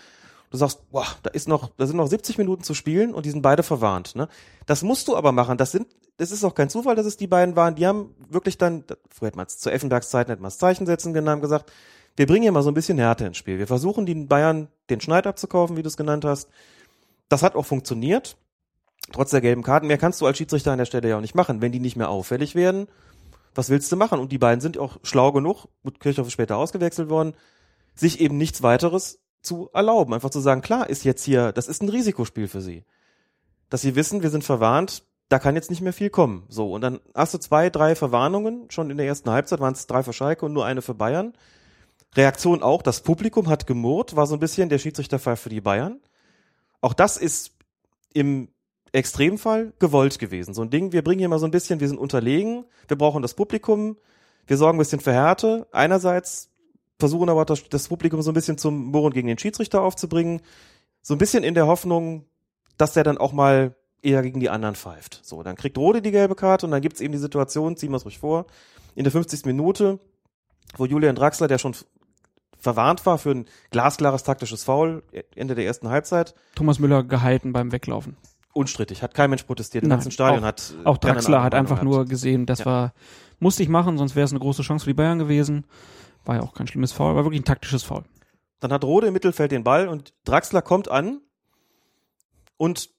Du 0.51 0.57
sagst, 0.57 0.91
boah, 0.91 1.07
da 1.23 1.31
ist 1.31 1.47
noch, 1.47 1.71
da 1.77 1.87
sind 1.87 1.97
noch 1.97 2.05
70 2.05 2.37
Minuten 2.37 2.63
zu 2.63 2.75
spielen 2.75 3.15
und 3.15 3.25
die 3.25 3.31
sind 3.31 3.41
beide 3.41 3.63
verwarnt. 3.63 4.15
Ne? 4.15 4.27
Das 4.67 4.83
musst 4.83 5.07
du 5.07 5.15
aber 5.15 5.31
machen. 5.31 5.57
Das 5.57 5.71
sind, 5.71 5.87
das 6.17 6.31
ist 6.31 6.43
auch 6.43 6.53
kein 6.53 6.69
Zufall, 6.69 6.95
dass 6.95 7.07
es 7.07 7.17
die 7.17 7.25
beiden 7.25 7.55
waren. 7.55 7.73
Die 7.73 7.87
haben 7.87 8.13
wirklich 8.29 8.59
dann, 8.59 8.83
früher 9.09 9.29
hätte 9.29 9.37
man 9.37 9.47
es 9.47 9.57
zu 9.57 9.71
Effenbergszeiten 9.71 10.31
hätte 10.31 10.43
man 10.43 10.49
es 10.49 10.59
Zeichen 10.59 10.85
setzen 10.85 11.11
genannt, 11.11 11.41
gesagt, 11.41 11.71
wir 12.15 12.27
bringen 12.27 12.43
hier 12.43 12.51
mal 12.51 12.61
so 12.61 12.69
ein 12.69 12.75
bisschen 12.75 12.99
Härte 12.99 13.25
ins 13.25 13.37
Spiel. 13.37 13.57
Wir 13.57 13.65
versuchen 13.65 14.05
den 14.05 14.27
Bayern 14.27 14.67
den 14.91 15.01
Schneid 15.01 15.25
abzukaufen, 15.25 15.75
wie 15.75 15.81
du 15.81 15.87
es 15.87 15.97
genannt 15.97 16.23
hast. 16.23 16.47
Das 17.29 17.41
hat 17.41 17.55
auch 17.55 17.65
funktioniert. 17.65 18.37
Trotz 19.11 19.31
der 19.31 19.41
gelben 19.41 19.63
Karten. 19.63 19.87
Mehr 19.87 19.97
kannst 19.97 20.21
du 20.21 20.25
als 20.25 20.37
Schiedsrichter 20.37 20.71
an 20.71 20.77
der 20.77 20.85
Stelle 20.85 21.09
ja 21.09 21.17
auch 21.17 21.21
nicht 21.21 21.35
machen. 21.35 21.61
Wenn 21.61 21.71
die 21.71 21.79
nicht 21.79 21.95
mehr 21.95 22.09
auffällig 22.09 22.55
werden, 22.55 22.87
was 23.55 23.69
willst 23.69 23.91
du 23.91 23.95
machen? 23.95 24.19
Und 24.19 24.31
die 24.31 24.37
beiden 24.37 24.61
sind 24.61 24.77
auch 24.77 24.97
schlau 25.03 25.31
genug, 25.31 25.67
gut, 25.83 25.99
Kirchhoff 25.99 26.27
ist 26.27 26.33
später 26.33 26.57
ausgewechselt 26.57 27.09
worden, 27.09 27.35
sich 27.95 28.19
eben 28.19 28.37
nichts 28.37 28.63
weiteres 28.63 29.19
zu 29.41 29.69
erlauben. 29.73 30.13
Einfach 30.13 30.29
zu 30.29 30.39
sagen, 30.39 30.61
klar, 30.61 30.89
ist 30.89 31.03
jetzt 31.03 31.23
hier, 31.23 31.51
das 31.51 31.67
ist 31.67 31.83
ein 31.83 31.89
Risikospiel 31.89 32.47
für 32.47 32.61
sie. 32.61 32.83
Dass 33.69 33.81
sie 33.81 33.95
wissen, 33.95 34.23
wir 34.23 34.29
sind 34.29 34.43
verwarnt, 34.43 35.03
da 35.29 35.39
kann 35.39 35.55
jetzt 35.55 35.69
nicht 35.69 35.81
mehr 35.81 35.93
viel 35.93 36.09
kommen. 36.09 36.45
So, 36.49 36.71
und 36.71 36.81
dann 36.81 36.99
hast 37.13 37.33
du 37.33 37.37
zwei, 37.37 37.69
drei 37.69 37.95
Verwarnungen, 37.95 38.69
schon 38.69 38.89
in 38.89 38.97
der 38.97 39.07
ersten 39.07 39.29
Halbzeit 39.29 39.59
waren 39.59 39.73
es 39.73 39.87
drei 39.87 40.03
für 40.03 40.13
Schalke 40.13 40.45
und 40.45 40.53
nur 40.53 40.65
eine 40.65 40.81
für 40.81 40.93
Bayern. 40.93 41.33
Reaktion 42.15 42.61
auch, 42.61 42.81
das 42.81 43.01
Publikum 43.01 43.49
hat 43.49 43.65
gemurrt, 43.65 44.15
war 44.15 44.27
so 44.27 44.35
ein 44.35 44.39
bisschen 44.39 44.69
der 44.69 44.77
Schiedsrichterfall 44.77 45.35
für 45.35 45.49
die 45.49 45.61
Bayern. 45.61 45.99
Auch 46.81 46.93
das 46.93 47.17
ist 47.17 47.51
im 48.13 48.49
Extremfall 48.93 49.73
gewollt 49.79 50.19
gewesen. 50.19 50.53
So 50.53 50.61
ein 50.61 50.69
Ding, 50.69 50.93
wir 50.93 51.03
bringen 51.03 51.19
hier 51.19 51.29
mal 51.29 51.39
so 51.39 51.45
ein 51.45 51.51
bisschen, 51.51 51.79
wir 51.79 51.87
sind 51.87 51.97
unterlegen, 51.97 52.63
wir 52.87 52.97
brauchen 52.97 53.21
das 53.21 53.33
Publikum, 53.33 53.97
wir 54.47 54.57
sorgen 54.57 54.77
ein 54.77 54.79
bisschen 54.79 54.99
für 54.99 55.11
Härte. 55.11 55.67
Einerseits 55.71 56.51
versuchen 56.99 57.29
aber 57.29 57.43
das, 57.43 57.67
das 57.69 57.87
Publikum 57.87 58.21
so 58.21 58.31
ein 58.31 58.35
bisschen 58.35 58.57
zum 58.57 58.85
Murren 58.91 59.11
gegen 59.11 59.27
den 59.27 59.37
Schiedsrichter 59.37 59.81
aufzubringen. 59.81 60.41
So 61.01 61.15
ein 61.15 61.17
bisschen 61.17 61.43
in 61.43 61.55
der 61.55 61.67
Hoffnung, 61.67 62.25
dass 62.77 62.93
der 62.93 63.03
dann 63.03 63.17
auch 63.17 63.33
mal 63.33 63.75
eher 64.03 64.21
gegen 64.21 64.39
die 64.39 64.49
anderen 64.49 64.75
pfeift. 64.75 65.21
So, 65.23 65.41
dann 65.43 65.55
kriegt 65.55 65.77
Rode 65.77 66.01
die 66.01 66.11
gelbe 66.11 66.35
Karte 66.35 66.65
und 66.65 66.71
dann 66.71 66.81
gibt's 66.81 67.01
eben 67.01 67.13
die 67.13 67.19
Situation, 67.19 67.75
ziehen 67.75 67.91
wir 67.91 67.97
es 67.97 68.05
ruhig 68.05 68.19
vor, 68.19 68.45
in 68.95 69.03
der 69.03 69.11
50. 69.11 69.45
Minute, 69.45 69.99
wo 70.77 70.85
Julian 70.85 71.15
Draxler, 71.15 71.47
der 71.47 71.57
schon 71.57 71.75
verwarnt 72.59 73.05
war 73.05 73.17
für 73.17 73.31
ein 73.31 73.45
glasklares 73.71 74.23
taktisches 74.23 74.63
Foul, 74.63 75.03
Ende 75.35 75.55
der 75.55 75.65
ersten 75.65 75.89
Halbzeit, 75.89 76.35
Thomas 76.55 76.79
Müller 76.79 77.03
gehalten 77.03 77.53
beim 77.53 77.71
Weglaufen. 77.71 78.17
Unstrittig, 78.53 79.01
hat 79.03 79.13
kein 79.13 79.29
Mensch 79.29 79.43
protestiert, 79.43 79.83
im 79.83 79.89
Nein, 79.89 79.97
ganzen 79.99 80.11
Stadion 80.11 80.43
auch- 80.43 80.47
hat 80.47 80.73
Auch 80.83 80.97
Draxler 80.97 81.43
hat 81.43 81.55
einfach 81.55 81.77
Meinung 81.77 81.89
nur 81.91 81.97
gehabt. 81.99 82.09
gesehen, 82.09 82.45
das 82.45 82.59
Ja. 82.59 82.65
war, 82.65 82.93
musste 83.39 83.63
ich 83.63 83.69
machen, 83.69 83.97
sonst 83.97 84.15
wäre 84.15 84.25
es 84.25 84.31
eine 84.31 84.39
große 84.39 84.61
Chance 84.61 84.85
für 84.85 84.91
die 84.91 84.95
Bayern 84.95 85.19
gewesen. 85.19 85.65
War 86.25 86.35
ja 86.35 86.41
auch 86.41 86.53
kein 86.53 86.67
schlimmes 86.67 86.91
Foul, 86.91 87.15
war 87.15 87.25
wirklich 87.25 87.41
ein 87.41 87.45
taktisches 87.45 87.83
Foul. 87.83 88.03
Dann 88.59 88.71
hat 88.71 88.83
Rode 88.85 89.07
im 89.07 89.13
Mittelfeld 89.13 89.51
den 89.51 89.63
Ball 89.63 89.87
und 89.89 90.13
Draxler 90.23 90.61
kommt 90.61 90.89
an 90.89 91.19
und 92.57 92.89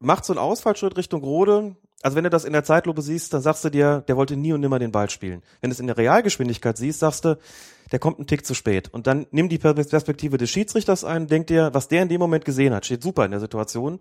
macht 0.00 0.24
so 0.24 0.32
einen 0.32 0.38
Ausfallschritt 0.40 0.96
Richtung 0.96 1.22
Rode. 1.22 1.76
Also 2.02 2.16
wenn 2.16 2.24
du 2.24 2.30
das 2.30 2.44
in 2.44 2.52
der 2.52 2.64
Zeitlupe 2.64 3.00
siehst, 3.00 3.32
dann 3.32 3.40
sagst 3.40 3.64
du 3.64 3.70
dir, 3.70 4.02
der 4.06 4.16
wollte 4.18 4.36
nie 4.36 4.52
und 4.52 4.60
nimmer 4.60 4.78
den 4.78 4.92
Ball 4.92 5.08
spielen. 5.08 5.42
Wenn 5.62 5.70
du 5.70 5.74
es 5.74 5.80
in 5.80 5.86
der 5.86 5.96
Realgeschwindigkeit 5.96 6.76
siehst, 6.76 7.00
sagst 7.00 7.24
du, 7.24 7.38
der 7.92 7.98
kommt 7.98 8.18
einen 8.18 8.26
Tick 8.26 8.44
zu 8.44 8.52
spät. 8.52 8.92
Und 8.92 9.06
dann 9.06 9.26
nimm 9.30 9.48
die 9.48 9.56
Perspektive 9.58 10.36
des 10.36 10.50
Schiedsrichters 10.50 11.04
ein, 11.04 11.26
denk 11.28 11.46
dir, 11.46 11.70
was 11.72 11.88
der 11.88 12.02
in 12.02 12.10
dem 12.10 12.18
Moment 12.20 12.44
gesehen 12.44 12.74
hat, 12.74 12.84
steht 12.84 13.02
super 13.02 13.24
in 13.24 13.30
der 13.30 13.40
Situation. 13.40 14.00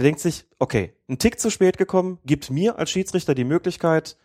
Der 0.00 0.04
denkt 0.04 0.20
sich, 0.20 0.46
okay, 0.58 0.94
ein 1.10 1.18
Tick 1.18 1.38
zu 1.38 1.50
spät 1.50 1.76
gekommen, 1.76 2.20
gibt 2.24 2.48
mir 2.48 2.78
als 2.78 2.90
Schiedsrichter 2.90 3.34
die 3.34 3.44
Möglichkeit, 3.44 4.16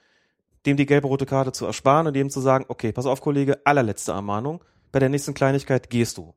dem 0.65 0.77
die 0.77 0.85
gelbe 0.85 1.07
rote 1.07 1.25
Karte 1.25 1.51
zu 1.51 1.65
ersparen 1.65 2.07
und 2.07 2.13
dem 2.13 2.29
zu 2.29 2.39
sagen, 2.39 2.63
okay, 2.69 2.93
pass 2.93 3.05
auf, 3.05 3.19
Kollege, 3.19 3.59
allerletzte 3.65 4.13
Ermahnung, 4.13 4.63
bei 4.93 4.99
der 4.99 5.09
nächsten 5.09 5.33
Kleinigkeit 5.33 5.89
gehst 5.89 6.17
du. 6.17 6.33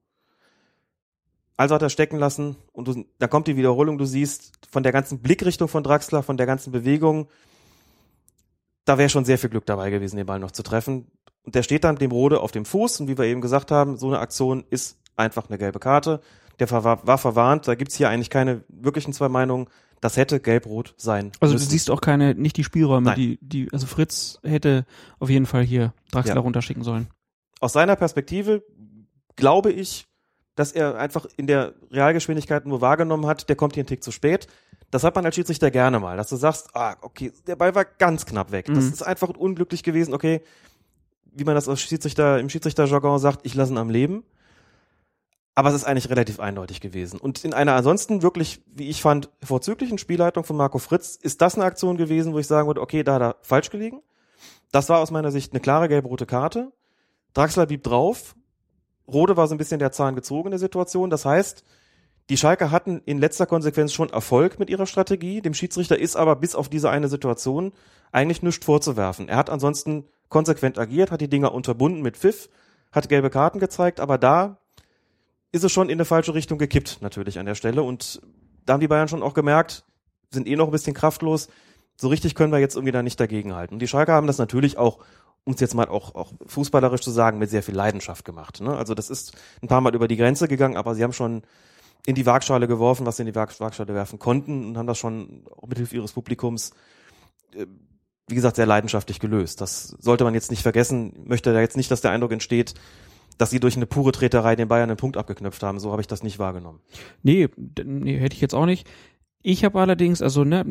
Also 1.57 1.77
hat 1.77 1.83
er 1.83 1.89
stecken 1.89 2.19
lassen 2.19 2.57
und 2.73 2.89
du, 2.89 3.05
da 3.21 3.29
kommt 3.29 3.47
die 3.47 3.57
Wiederholung, 3.57 3.97
du 3.97 4.07
siehst 4.07 4.59
von 4.69 4.83
der 4.83 4.91
ganzen 4.91 5.21
Blickrichtung 5.21 5.69
von 5.69 5.85
Draxler, 5.85 6.25
von 6.25 6.37
der 6.37 6.47
ganzen 6.47 6.73
Bewegung, 6.73 7.29
da 8.87 8.99
wäre 8.99 9.09
schon 9.09 9.25
sehr 9.25 9.39
viel 9.39 9.51
Glück 9.51 9.67
dabei 9.67 9.91
gewesen, 9.91 10.17
den 10.17 10.27
Ball 10.27 10.41
noch 10.41 10.51
zu 10.51 10.65
treffen. 10.65 11.13
Und 11.45 11.55
der 11.55 11.63
steht 11.63 11.85
dann 11.85 11.95
dem 11.95 12.11
Rode 12.11 12.41
auf 12.41 12.51
dem 12.51 12.65
Fuß 12.65 12.99
und 12.99 13.07
wie 13.07 13.17
wir 13.17 13.27
eben 13.27 13.41
gesagt 13.41 13.71
haben, 13.71 13.99
so 13.99 14.09
eine 14.09 14.19
Aktion 14.19 14.65
ist 14.69 14.99
einfach 15.15 15.49
eine 15.49 15.59
gelbe 15.59 15.79
Karte. 15.79 16.23
Der 16.59 16.71
war, 16.71 17.07
war 17.07 17.19
verwarnt, 17.19 17.69
da 17.69 17.75
gibt's 17.75 17.95
hier 17.97 18.09
eigentlich 18.09 18.31
keine 18.31 18.65
wirklichen 18.69 19.13
zwei 19.13 19.29
Meinungen. 19.29 19.69
Das 20.01 20.17
hätte 20.17 20.39
gelb-rot 20.41 20.95
sein. 20.97 21.33
Also 21.41 21.55
müssen. 21.55 21.67
du 21.67 21.71
siehst 21.71 21.91
auch 21.91 22.01
keine, 22.01 22.35
nicht 22.35 22.57
die 22.57 22.65
Spielräume, 22.65 23.07
Nein. 23.11 23.17
die, 23.17 23.39
die, 23.43 23.69
also 23.73 23.87
Fritz 23.87 24.39
hätte 24.45 24.87
auf 25.19 25.29
jeden 25.31 25.47
Fall 25.47 25.63
hier 25.65 25.93
Draxler 26.13 26.37
Ja. 26.37 26.41
runterschicken 26.41 26.83
sollen. 26.85 27.09
aus 27.61 27.73
seiner 27.73 27.97
Perspektive 27.97 28.63
glaube 29.35 29.73
ich, 29.73 30.07
dass 30.55 30.73
er 30.73 30.97
einfach 30.99 31.27
in 31.37 31.47
der 31.47 31.75
Realgeschwindigkeit 31.91 32.67
nur 32.67 32.81
wahrgenommen 32.81 33.27
hat, 33.27 33.49
der 33.49 33.57
kommt 33.57 33.75
hier 33.75 33.83
einen 33.83 33.89
Tick 33.89 34.03
zu 34.05 34.11
spät. 34.13 34.47
Das 34.91 35.05
hat 35.05 35.15
man 35.17 35.25
als 35.25 35.35
Schiedsrichter 35.35 35.71
gerne 35.71 36.01
mal, 36.01 36.17
dass 36.17 36.29
du 36.29 36.37
sagst, 36.37 36.75
ah, 36.75 36.97
okay, 37.03 37.33
der 37.47 37.57
Ball 37.57 37.75
war 37.75 37.85
ganz 37.85 38.25
knapp 38.27 38.51
weg. 38.53 38.67
Das 38.67 38.85
Mhm. 38.87 38.93
ist 38.93 39.03
einfach 39.03 39.29
unglücklich 39.31 39.83
gewesen, 39.83 40.15
okay, 40.15 40.41
wie 41.33 41.45
man 41.45 41.55
das 41.55 41.69
als 41.69 41.81
Schiedsrichter, 41.81 42.39
im 42.41 42.49
Schiedsrichterjargon 42.49 43.19
sagt, 43.19 43.41
ich 43.45 43.55
lasse 43.55 43.73
ihn 43.73 43.79
am 43.79 43.91
Leben. 43.91 44.25
Aber 45.59 45.71
es 45.71 45.75
ist 45.75 45.87
eigentlich 45.87 46.09
relativ 46.09 46.39
eindeutig 46.39 46.81
gewesen. 46.81 47.19
Und 47.19 47.45
in 47.45 47.53
einer 47.53 47.75
ansonsten 47.75 48.23
wirklich, 48.23 48.63
wie 48.77 48.89
ich 48.89 49.03
fand, 49.03 49.29
vorzüglichen 49.43 49.99
Spielleitung 49.99 50.45
von 50.45 50.57
Marco 50.57 50.79
Fritz 50.79 51.17
ist 51.21 51.43
das 51.43 51.57
eine 51.57 51.65
Aktion 51.65 51.97
gewesen, 51.97 52.33
wo 52.33 52.39
ich 52.39 52.47
sagen 52.47 52.69
würde, 52.69 52.81
okay, 52.81 53.03
da 53.03 53.15
hat 53.15 53.23
er 53.23 53.37
falsch 53.43 53.71
gelegen. 53.71 54.01
Das 54.71 54.89
war 54.89 55.01
aus 55.01 55.11
meiner 55.11 55.33
Sicht 55.33 55.53
eine 55.53 55.59
klare 55.59 55.89
gelb-rote 55.89 56.27
Karte. 56.27 56.71
Draxler 57.35 57.67
blieb 57.67 57.83
drauf. 57.83 58.37
Rode 59.09 59.37
war 59.37 59.49
so 59.49 59.57
ein 59.57 59.59
bisschen 59.59 59.81
der 59.81 59.91
Zahn 59.91 60.15
gezogen 60.15 60.47
in 60.47 60.51
der 60.53 60.61
Situation. 60.61 61.11
Das 61.11 61.25
heißt, 61.25 61.65
die 62.31 62.37
Schalke 62.37 62.71
hatten 62.71 63.03
in 63.05 63.19
letzter 63.19 63.47
Konsequenz 63.47 63.93
schon 63.93 64.11
Erfolg 64.11 64.61
mit 64.61 64.71
ihrer 64.71 64.87
Strategie. 64.87 65.43
Dem 65.43 65.55
Schiedsrichter 65.55 65.99
ist 65.99 66.15
aber 66.15 66.37
bis 66.37 66.55
auf 66.55 66.69
diese 66.69 66.91
eine 66.91 67.09
Situation 67.09 67.73
eigentlich 68.13 68.45
nichts 68.45 68.65
vorzuwerfen. 68.65 69.29
Er 69.29 69.39
hat 69.39 69.51
ansonsten 69.51 70.05
konsequent 70.29 70.79
agiert, 70.79 71.11
hat 71.11 71.21
die 71.21 71.29
Dinger 71.29 71.53
unterbunden 71.53 72.01
mit 72.01 72.17
Pfiff, 72.17 72.49
hat 72.93 73.09
gelbe 73.09 73.29
Karten 73.29 73.59
gezeigt, 73.59 73.99
aber 73.99 74.19
da 74.19 74.59
ist 75.53 75.65
es 75.65 75.73
schon 75.73 75.89
in 75.89 75.97
eine 75.97 76.05
falsche 76.05 76.35
Richtung 76.35 76.59
gekippt, 76.59 76.99
natürlich 77.01 77.39
an 77.39 77.47
der 77.47 77.55
Stelle. 77.55 77.83
Und 77.83 78.21
da 78.67 78.75
haben 78.75 78.81
die 78.81 78.89
Bayern 78.89 79.09
schon 79.09 79.23
auch 79.23 79.35
gemerkt, 79.35 79.85
sind 80.31 80.47
eh 80.47 80.57
noch 80.57 80.67
ein 80.67 80.73
bisschen 80.73 80.95
kraftlos. 80.95 81.49
So 81.97 82.09
richtig 82.09 82.35
können 82.35 82.53
wir 82.53 82.59
jetzt 82.59 82.77
irgendwie 82.77 82.93
da 82.93 83.03
nicht 83.03 83.19
dagegenhalten. 83.19 83.75
Und 83.75 83.81
die 83.81 83.89
Schalke 83.89 84.13
haben 84.13 84.27
das 84.27 84.39
natürlich 84.39 84.79
auch, 84.79 84.99
um 85.45 85.55
es 85.55 85.61
jetzt 85.61 85.75
mal 85.75 85.89
auch, 85.89 86.15
auch 86.15 86.33
fußballerisch 86.47 87.01
zu 87.01 87.11
sagen, 87.11 87.39
mit 87.39 87.51
sehr 87.51 87.63
viel 87.63 87.75
Leidenschaft 87.75 88.25
gemacht. 88.25 88.61
Ne? 88.61 88.77
Also 88.77 88.95
das 88.95 89.11
ist 89.11 89.33
ein 89.63 89.69
paar 89.69 89.81
Mal 89.81 89.95
über 89.95 90.07
die 90.07 90.17
Grenze 90.17 90.49
gegangen, 90.49 90.77
aber 90.77 90.95
sie 90.95 91.03
haben 91.03 91.13
schon 91.13 91.43
in 92.07 92.15
die 92.15 92.27
Waagschale 92.27 92.69
geworfen, 92.69 93.07
was 93.07 93.17
sie 93.17 93.23
in 93.23 93.27
die 93.27 93.35
Waag- 93.35 93.59
Waagschale 93.59 93.95
werfen 93.95 94.19
konnten 94.19 94.67
und 94.67 94.79
haben 94.79 94.87
das 94.87 94.99
schon 94.99 95.45
mit 95.67 95.79
Hilfe 95.79 95.97
ihres 95.97 96.13
Publikums, 96.13 96.71
äh, 97.55 97.67
wie 98.29 98.35
gesagt, 98.35 98.57
sehr 98.57 98.67
leidenschaftlich 98.67 99.21
gelöst. 99.21 99.61
Das 99.61 99.89
sollte 99.99 100.25
man 100.25 100.35
jetzt 100.35 100.51
nicht 100.51 100.63
vergessen. 100.63 101.15
Ich 101.23 101.29
möchte 101.29 101.53
da 101.53 101.61
jetzt 101.61 101.77
nicht, 101.77 101.91
dass 101.91 102.03
der 102.03 102.11
Eindruck 102.11 102.33
entsteht, 102.33 102.75
dass 103.39 103.51
sie 103.51 103.61
durch 103.61 103.77
eine 103.77 103.87
pure 103.87 104.13
Treterei 104.13 104.57
den 104.57 104.69
Bayern 104.69 104.91
einen 104.91 104.97
Punkt 104.97 105.17
abgeknöpft 105.17 105.63
haben. 105.63 105.79
So 105.79 105.93
habe 105.93 106.03
ich 106.03 106.09
das 106.09 106.23
nicht 106.23 106.39
wahrgenommen. 106.39 106.81
Nee, 107.23 107.49
nee, 107.85 108.19
hätte 108.19 108.35
ich 108.35 108.41
jetzt 108.41 108.55
auch 108.55 108.67
nicht. 108.67 108.89
Ich 109.41 109.65
habe 109.65 109.81
allerdings, 109.81 110.21
also 110.21 110.43
ne, 110.43 110.65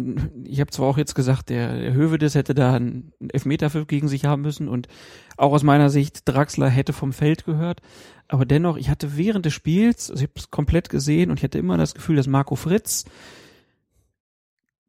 ich 0.43 0.59
habe 0.59 0.69
zwar 0.71 0.87
auch 0.87 0.97
jetzt 0.97 1.15
gesagt, 1.15 1.49
der, 1.49 1.79
der 1.79 1.93
Hövedes 1.93 2.35
hätte 2.35 2.53
da 2.53 2.75
einen 2.75 3.13
Elfmeter 3.29 3.69
gegen 3.85 4.09
sich 4.09 4.25
haben 4.25 4.41
müssen 4.41 4.67
und 4.67 4.89
auch 5.37 5.53
aus 5.53 5.63
meiner 5.63 5.89
Sicht 5.89 6.27
Draxler 6.27 6.67
hätte 6.67 6.91
vom 6.91 7.13
Feld 7.13 7.45
gehört, 7.45 7.81
aber 8.27 8.45
dennoch, 8.45 8.75
ich 8.75 8.89
hatte 8.89 9.15
während 9.15 9.45
des 9.45 9.53
Spiels, 9.53 10.11
also 10.11 10.21
ich 10.21 10.29
habe 10.29 10.39
es 10.39 10.51
komplett 10.51 10.89
gesehen 10.89 11.31
und 11.31 11.39
ich 11.39 11.45
hatte 11.45 11.57
immer 11.57 11.77
das 11.77 11.93
Gefühl, 11.93 12.17
dass 12.17 12.27
Marco 12.27 12.55
Fritz 12.55 13.05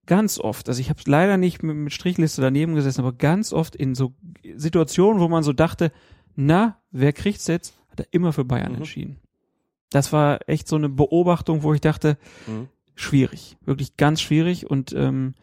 ganz 0.06 0.40
oft, 0.40 0.68
also 0.68 0.80
ich 0.80 0.90
habe 0.90 1.00
leider 1.06 1.36
nicht 1.36 1.62
mit, 1.62 1.76
mit 1.76 1.92
Strichliste 1.92 2.40
daneben 2.40 2.74
gesessen, 2.74 3.02
aber 3.02 3.12
ganz 3.12 3.52
oft 3.52 3.76
in 3.76 3.94
so 3.94 4.12
Situationen, 4.56 5.20
wo 5.20 5.28
man 5.28 5.44
so 5.44 5.52
dachte, 5.52 5.92
na, 6.40 6.76
wer 6.92 7.12
kriegt's 7.12 7.48
jetzt, 7.48 7.74
hat 7.90 7.98
er 8.00 8.06
immer 8.12 8.32
für 8.32 8.44
Bayern 8.44 8.70
Mhm. 8.72 8.78
entschieden. 8.78 9.18
Das 9.90 10.12
war 10.12 10.38
echt 10.48 10.68
so 10.68 10.76
eine 10.76 10.88
Beobachtung, 10.88 11.62
wo 11.64 11.74
ich 11.74 11.80
dachte, 11.80 12.16
Mhm. 12.46 12.68
schwierig, 12.94 13.56
wirklich 13.64 13.96
ganz 13.96 14.20
schwierig 14.20 14.70
und 14.70 14.92
ähm, 14.92 15.34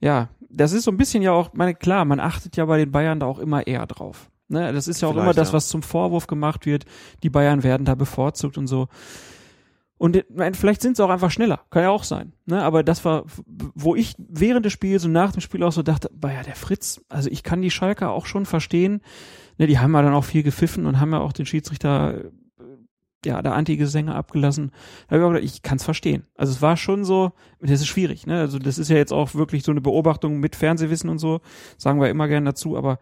ja, 0.00 0.28
das 0.48 0.72
ist 0.72 0.84
so 0.84 0.90
ein 0.90 0.96
bisschen 0.96 1.22
ja 1.22 1.32
auch, 1.32 1.52
meine 1.52 1.74
klar, 1.74 2.04
man 2.06 2.20
achtet 2.20 2.56
ja 2.56 2.64
bei 2.64 2.78
den 2.78 2.90
Bayern 2.90 3.20
da 3.20 3.26
auch 3.26 3.38
immer 3.38 3.66
eher 3.66 3.86
drauf. 3.86 4.30
Ne, 4.48 4.72
das 4.72 4.88
ist 4.88 5.02
ja 5.02 5.08
auch 5.08 5.12
Vielleicht, 5.12 5.24
immer 5.24 5.34
das, 5.34 5.48
ja. 5.48 5.54
was 5.54 5.68
zum 5.68 5.82
Vorwurf 5.82 6.26
gemacht 6.26 6.64
wird. 6.64 6.86
Die 7.22 7.28
Bayern 7.28 7.62
werden 7.62 7.84
da 7.84 7.94
bevorzugt 7.94 8.56
und 8.56 8.66
so. 8.66 8.88
Und 9.98 10.24
vielleicht 10.52 10.80
sind 10.80 10.96
sie 10.96 11.04
auch 11.04 11.10
einfach 11.10 11.30
schneller, 11.32 11.60
kann 11.70 11.82
ja 11.82 11.90
auch 11.90 12.04
sein. 12.04 12.32
Ne? 12.46 12.62
Aber 12.62 12.82
das 12.84 13.04
war, 13.04 13.24
wo 13.74 13.94
ich 13.96 14.14
während 14.16 14.64
des 14.64 14.72
Spiels 14.72 15.04
und 15.04 15.12
nach 15.12 15.32
dem 15.32 15.40
Spiel 15.42 15.62
auch 15.64 15.72
so 15.72 15.82
dachte, 15.82 16.08
boah, 16.14 16.30
ja, 16.30 16.42
der 16.44 16.54
Fritz, 16.54 17.04
also 17.08 17.28
ich 17.30 17.42
kann 17.42 17.60
die 17.60 17.70
Schalker 17.72 18.10
auch 18.12 18.24
schon 18.24 18.46
verstehen. 18.46 19.02
Ne, 19.58 19.66
die 19.66 19.78
haben 19.78 19.92
ja 19.92 20.02
dann 20.02 20.14
auch 20.14 20.24
viel 20.24 20.42
gepfiffen 20.42 20.86
und 20.86 21.00
haben 21.00 21.12
ja 21.12 21.20
auch 21.20 21.32
den 21.32 21.46
Schiedsrichter 21.46 22.24
äh, 22.24 22.30
ja, 23.26 23.42
da 23.42 23.52
Anti-Gesänge 23.52 24.14
abgelassen. 24.14 24.72
Ich, 25.40 25.62
kann 25.62 25.78
es 25.78 25.84
verstehen. 25.84 26.24
Also 26.36 26.52
es 26.52 26.62
war 26.62 26.76
schon 26.76 27.04
so, 27.04 27.32
das 27.60 27.80
ist 27.80 27.88
schwierig, 27.88 28.26
ne? 28.26 28.38
Also 28.38 28.58
das 28.58 28.78
ist 28.78 28.88
ja 28.88 28.96
jetzt 28.96 29.12
auch 29.12 29.34
wirklich 29.34 29.64
so 29.64 29.72
eine 29.72 29.80
Beobachtung 29.80 30.38
mit 30.38 30.54
Fernsehwissen 30.54 31.10
und 31.10 31.18
so, 31.18 31.40
sagen 31.76 32.00
wir 32.00 32.08
immer 32.08 32.28
gerne 32.28 32.50
dazu, 32.50 32.76
aber 32.76 32.98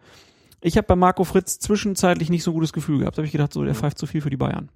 ich 0.59 0.75
habe 0.75 0.87
bei 0.87 0.95
Marco 0.95 1.23
Fritz 1.23 1.59
zwischenzeitlich 1.59 2.29
nicht 2.31 2.43
so 2.43 2.51
ein 2.51 2.55
gutes 2.55 2.73
Gefühl 2.73 2.99
gehabt. 2.99 3.17
Da 3.17 3.19
habe 3.19 3.27
ich 3.27 3.31
gedacht, 3.31 3.53
so, 3.53 3.63
der 3.63 3.75
pfeift 3.75 3.99
zu 3.99 4.07
viel 4.07 4.21
für 4.21 4.31
die 4.31 4.37
Bayern. 4.37 4.69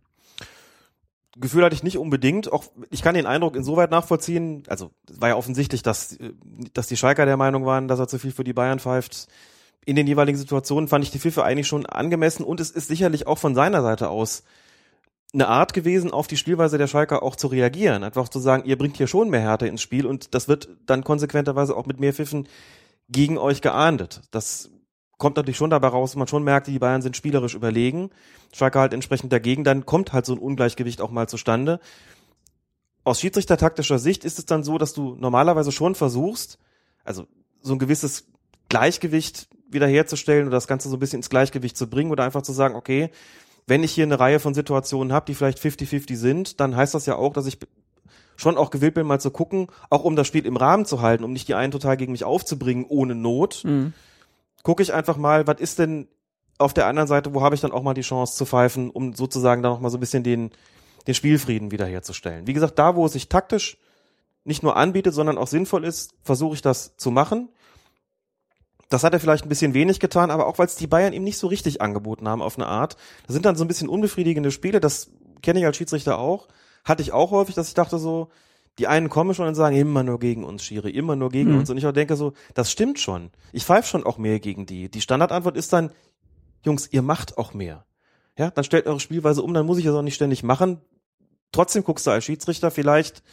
Gefühl 1.38 1.64
hatte 1.64 1.76
ich 1.76 1.84
nicht 1.84 1.98
unbedingt. 1.98 2.52
Auch 2.52 2.66
ich 2.90 3.02
kann 3.02 3.16
den 3.16 3.26
Eindruck 3.26 3.56
insoweit 3.56 3.90
nachvollziehen. 3.90 4.64
Also 4.68 4.92
es 5.10 5.22
war 5.22 5.30
ja 5.30 5.36
offensichtlich, 5.36 5.82
dass 5.82 6.18
äh, 6.18 6.34
dass 6.74 6.88
die 6.88 6.98
Schalker 6.98 7.26
der 7.26 7.38
Meinung 7.38 7.66
waren, 7.66 7.88
dass 7.88 8.00
er 8.00 8.08
zu 8.08 8.20
viel 8.20 8.32
für 8.32 8.44
die 8.44 8.54
Bayern 8.54 8.80
pfeift. 8.80 9.28
In 9.86 9.96
den 9.96 10.08
jeweiligen 10.08 10.38
Situationen 10.38 10.88
fand 10.88 11.04
ich 11.04 11.12
die 11.12 11.20
Pfiffe 11.20 11.44
eigentlich 11.44 11.68
schon 11.68 11.86
angemessen 11.86 12.44
und 12.44 12.60
es 12.60 12.70
ist 12.72 12.88
sicherlich 12.88 13.26
auch 13.28 13.38
von 13.38 13.56
seiner 13.56 13.82
Seite 13.82 14.10
aus 14.10 14.44
eine 15.34 15.48
Art 15.48 15.74
gewesen, 15.74 16.12
auf 16.12 16.28
die 16.28 16.38
Spielweise 16.38 16.78
der 16.78 16.88
Schalker 16.88 17.24
auch 17.24 17.36
zu 17.36 17.48
reagieren. 17.48 18.04
Einfach 18.04 18.28
zu 18.30 18.40
sagen, 18.40 18.64
ihr 18.66 18.78
bringt 18.78 18.98
hier 18.98 19.08
schon 19.08 19.30
mehr 19.30 19.42
Härte 19.42 19.68
ins 19.68 19.82
Spiel 19.82 20.06
und 20.06 20.36
das 20.36 20.48
wird 20.48 20.70
dann 20.86 21.04
konsequenterweise 21.04 21.76
auch 21.76 21.86
mit 21.86 22.00
mehr 22.00 22.14
Pfiffen 22.14 22.48
gegen 23.08 23.38
euch 23.38 23.62
geahndet. 23.62 24.22
Das 24.32 24.70
kommt 25.18 25.38
natürlich 25.38 25.58
schon 25.58 25.70
dabei 25.70 25.88
raus, 25.88 26.16
man 26.16 26.28
schon 26.28 26.44
merkt, 26.44 26.68
die 26.68 26.80
Bayern 26.80 27.02
sind 27.02 27.16
spielerisch 27.16 27.54
überlegen. 27.56 28.10
Schalke 28.54 28.80
halt 28.80 28.94
entsprechend 28.94 29.32
dagegen, 29.32 29.64
dann 29.64 29.86
kommt 29.86 30.14
halt 30.14 30.26
so 30.26 30.34
ein 30.34 30.40
Ungleichgewicht 30.40 31.00
auch 31.00 31.12
mal 31.12 31.30
zustande. 31.30 31.80
Aus 33.04 33.20
schiedsrichtertaktischer 33.20 34.00
Sicht 34.00 34.26
ist 34.26 34.38
es 34.38 34.46
dann 34.46 34.64
so, 34.64 34.78
dass 34.78 34.94
du 34.94 35.16
normalerweise 35.16 35.72
schon 35.72 35.96
versuchst, 35.96 36.60
also 37.04 37.26
so 37.62 37.74
ein 37.74 37.80
gewisses 37.80 38.28
Gleichgewicht 38.70 39.48
wiederherzustellen 39.74 40.48
oder 40.48 40.58
das 40.58 40.68
Ganze 40.68 40.90
so 40.90 40.96
ein 40.98 41.00
bisschen 41.00 41.20
ins 41.20 41.30
Gleichgewicht 41.30 41.78
zu 41.78 41.88
bringen 41.90 42.12
oder 42.12 42.24
einfach 42.24 42.42
zu 42.42 42.54
sagen, 42.54 42.76
okay, 42.76 43.10
wenn 43.68 43.84
ich 43.84 43.92
hier 43.92 44.06
eine 44.06 44.20
Reihe 44.20 44.40
von 44.40 44.54
Situationen 44.54 45.14
habe, 45.14 45.26
die 45.28 45.36
vielleicht 45.36 45.60
50-50 45.60 46.16
sind, 46.16 46.60
dann 46.60 46.76
heißt 46.76 46.94
das 46.94 47.06
ja 47.06 47.16
auch, 47.16 47.34
dass 47.34 47.46
ich 47.46 47.58
schon 48.36 48.58
auch 48.58 48.72
gewillt 48.72 48.96
bin, 48.96 49.06
mal 49.06 49.20
zu 49.20 49.30
gucken, 49.32 49.68
auch 49.90 50.04
um 50.04 50.16
das 50.16 50.28
Spiel 50.28 50.46
im 50.46 50.58
Rahmen 50.58 50.86
zu 50.86 51.02
halten, 51.02 51.24
um 51.24 51.32
nicht 51.32 51.48
die 51.48 51.54
einen 51.56 51.72
total 51.72 51.96
gegen 51.98 52.12
mich 52.12 52.24
aufzubringen 52.24 52.86
ohne 52.88 53.14
Not, 53.16 53.62
Mhm. 53.64 53.94
gucke 54.64 54.82
ich 54.82 54.94
einfach 54.94 55.18
mal, 55.18 55.46
was 55.48 55.60
ist 55.60 55.80
denn 55.80 56.08
auf 56.58 56.74
der 56.74 56.88
anderen 56.88 57.08
Seite, 57.08 57.34
wo 57.34 57.42
habe 57.42 57.56
ich 57.56 57.62
dann 57.62 57.72
auch 57.72 57.84
mal 57.84 57.94
die 57.94 58.02
Chance 58.02 58.36
zu 58.36 58.46
pfeifen, 58.46 58.90
um 58.90 59.14
sozusagen 59.14 59.64
da 59.64 59.70
noch 59.70 59.80
mal 59.80 59.90
so 59.90 59.98
ein 59.98 60.00
bisschen 60.00 60.24
den, 60.24 60.52
den 61.08 61.14
Spielfrieden 61.14 61.72
wiederherzustellen. 61.72 62.48
Wie 62.48 62.54
gesagt, 62.54 62.78
da, 62.80 62.96
wo 62.96 63.06
es 63.06 63.14
sich 63.14 63.30
taktisch 63.30 63.78
nicht 64.44 64.64
nur 64.64 64.76
anbietet, 64.76 65.14
sondern 65.14 65.38
auch 65.38 65.48
sinnvoll 65.48 65.84
ist, 65.86 66.14
versuche 66.24 66.56
ich 66.56 66.62
das 66.62 66.96
zu 66.98 67.12
machen. 67.12 67.50
Das 68.92 69.04
hat 69.04 69.14
er 69.14 69.20
vielleicht 69.20 69.46
ein 69.46 69.50
bisschen 69.50 69.74
wenig 69.74 70.00
getan, 70.00 70.30
aber 70.32 70.46
auch 70.48 70.60
weil 70.60 70.68
es 70.68 70.76
die 70.76 70.88
Bayern 70.88 71.14
ihm 71.14 71.24
nicht 71.24 71.38
so 71.38 71.48
richtig 71.48 71.82
angeboten 71.82 72.28
haben 72.28 72.42
auf 72.42 72.58
eine 72.58 72.68
Art. 72.68 72.98
Das 73.26 73.34
sind 73.34 73.46
dann 73.46 73.56
so 73.56 73.64
ein 73.64 73.68
bisschen 73.68 73.90
unbefriedigende 73.90 74.52
Spiele, 74.52 74.80
das 74.80 75.10
kenne 75.42 75.60
ich 75.60 75.66
als 75.66 75.78
Schiedsrichter 75.78 76.20
auch. 76.20 76.48
Hatte 76.84 77.02
ich 77.02 77.12
auch 77.12 77.32
häufig, 77.32 77.56
dass 77.56 77.68
ich 77.70 77.74
dachte 77.74 77.98
so, 77.98 78.30
die 78.80 78.88
einen 78.88 79.10
kommen 79.10 79.34
schon 79.34 79.48
und 79.48 79.56
sagen, 79.56 79.76
immer 79.76 80.04
nur 80.04 80.20
gegen 80.20 80.44
uns, 80.44 80.64
Schiri, 80.64 80.92
immer 80.92 81.16
nur 81.16 81.30
gegen 81.30 81.52
Mhm. 81.52 81.60
uns. 81.60 81.70
Und 81.70 81.78
ich 81.78 81.86
auch 81.86 81.92
denke 81.92 82.16
so, 82.16 82.34
das 82.54 82.72
stimmt 82.72 83.00
schon. 83.00 83.32
Ich 83.52 83.66
pfeife 83.66 83.88
schon 83.88 84.06
auch 84.06 84.18
mehr 84.18 84.40
gegen 84.40 84.66
die. 84.66 84.90
Die 84.90 85.02
Standardantwort 85.02 85.58
ist 85.58 85.74
dann, 85.74 85.92
Jungs, 86.64 86.88
ihr 86.92 87.02
macht 87.02 87.38
auch 87.38 87.54
mehr. 87.54 87.86
Ja, 88.38 88.50
dann 88.52 88.64
stellt 88.64 88.88
eure 88.88 89.00
Spielweise 89.00 89.42
um, 89.42 89.54
dann 89.54 89.66
muss 89.66 89.78
ich 89.78 89.86
das 89.86 89.94
auch 89.96 90.02
nicht 90.02 90.16
ständig 90.16 90.44
machen. 90.44 90.80
Trotzdem 91.52 91.84
guckst 91.84 92.08
du 92.08 92.12
als 92.12 92.24
Schiedsrichter 92.24 92.72
vielleicht, 92.72 93.24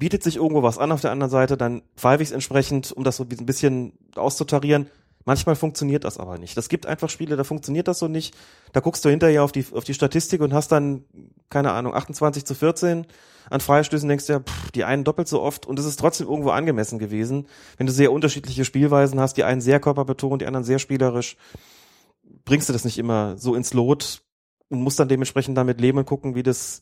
bietet 0.00 0.24
sich 0.24 0.36
irgendwo 0.36 0.64
was 0.64 0.78
an 0.78 0.90
auf 0.90 1.02
der 1.02 1.12
anderen 1.12 1.30
Seite, 1.30 1.56
dann 1.56 1.82
pfeife 1.96 2.22
ich 2.22 2.30
es 2.30 2.32
entsprechend, 2.32 2.90
um 2.90 3.04
das 3.04 3.16
so 3.16 3.24
ein 3.24 3.46
bisschen 3.46 3.92
auszutarieren. 4.16 4.90
Manchmal 5.26 5.54
funktioniert 5.54 6.04
das 6.04 6.18
aber 6.18 6.38
nicht. 6.38 6.56
Das 6.56 6.70
gibt 6.70 6.86
einfach 6.86 7.10
Spiele, 7.10 7.36
da 7.36 7.44
funktioniert 7.44 7.86
das 7.86 7.98
so 7.98 8.08
nicht. 8.08 8.34
Da 8.72 8.80
guckst 8.80 9.04
du 9.04 9.10
hinterher 9.10 9.44
auf 9.44 9.52
die, 9.52 9.64
auf 9.72 9.84
die 9.84 9.92
Statistik 9.92 10.40
und 10.40 10.54
hast 10.54 10.72
dann, 10.72 11.04
keine 11.50 11.72
Ahnung, 11.72 11.94
28 11.94 12.46
zu 12.46 12.54
14 12.54 13.06
an 13.50 13.60
Freistößen, 13.60 14.08
denkst 14.08 14.26
du 14.26 14.32
ja, 14.32 14.40
pff, 14.40 14.70
die 14.70 14.84
einen 14.84 15.04
doppelt 15.04 15.28
so 15.28 15.42
oft 15.42 15.66
und 15.66 15.78
es 15.78 15.84
ist 15.84 16.00
trotzdem 16.00 16.28
irgendwo 16.28 16.50
angemessen 16.50 16.98
gewesen. 16.98 17.46
Wenn 17.76 17.86
du 17.86 17.92
sehr 17.92 18.10
unterschiedliche 18.10 18.64
Spielweisen 18.64 19.20
hast, 19.20 19.36
die 19.36 19.44
einen 19.44 19.60
sehr 19.60 19.80
körperbetont, 19.80 20.40
die 20.40 20.46
anderen 20.46 20.64
sehr 20.64 20.78
spielerisch, 20.78 21.36
bringst 22.46 22.70
du 22.70 22.72
das 22.72 22.84
nicht 22.84 22.96
immer 22.96 23.36
so 23.36 23.54
ins 23.54 23.74
Lot 23.74 24.22
und 24.70 24.80
musst 24.80 24.98
dann 24.98 25.08
dementsprechend 25.08 25.58
damit 25.58 25.80
leben 25.80 25.98
und 25.98 26.06
gucken, 26.06 26.34
wie 26.34 26.42
das 26.42 26.80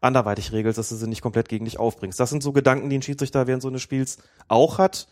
anderweitig 0.00 0.52
regelst, 0.52 0.78
dass 0.78 0.90
du 0.90 0.94
sie 0.94 1.08
nicht 1.08 1.22
komplett 1.22 1.48
gegen 1.48 1.64
dich 1.64 1.78
aufbringst. 1.78 2.20
Das 2.20 2.30
sind 2.30 2.42
so 2.42 2.52
Gedanken, 2.52 2.88
die 2.88 2.98
ein 2.98 3.02
Schiedsrichter 3.02 3.46
während 3.46 3.62
so 3.62 3.68
eines 3.68 3.82
Spiels 3.82 4.18
auch 4.48 4.78
hat 4.78 5.08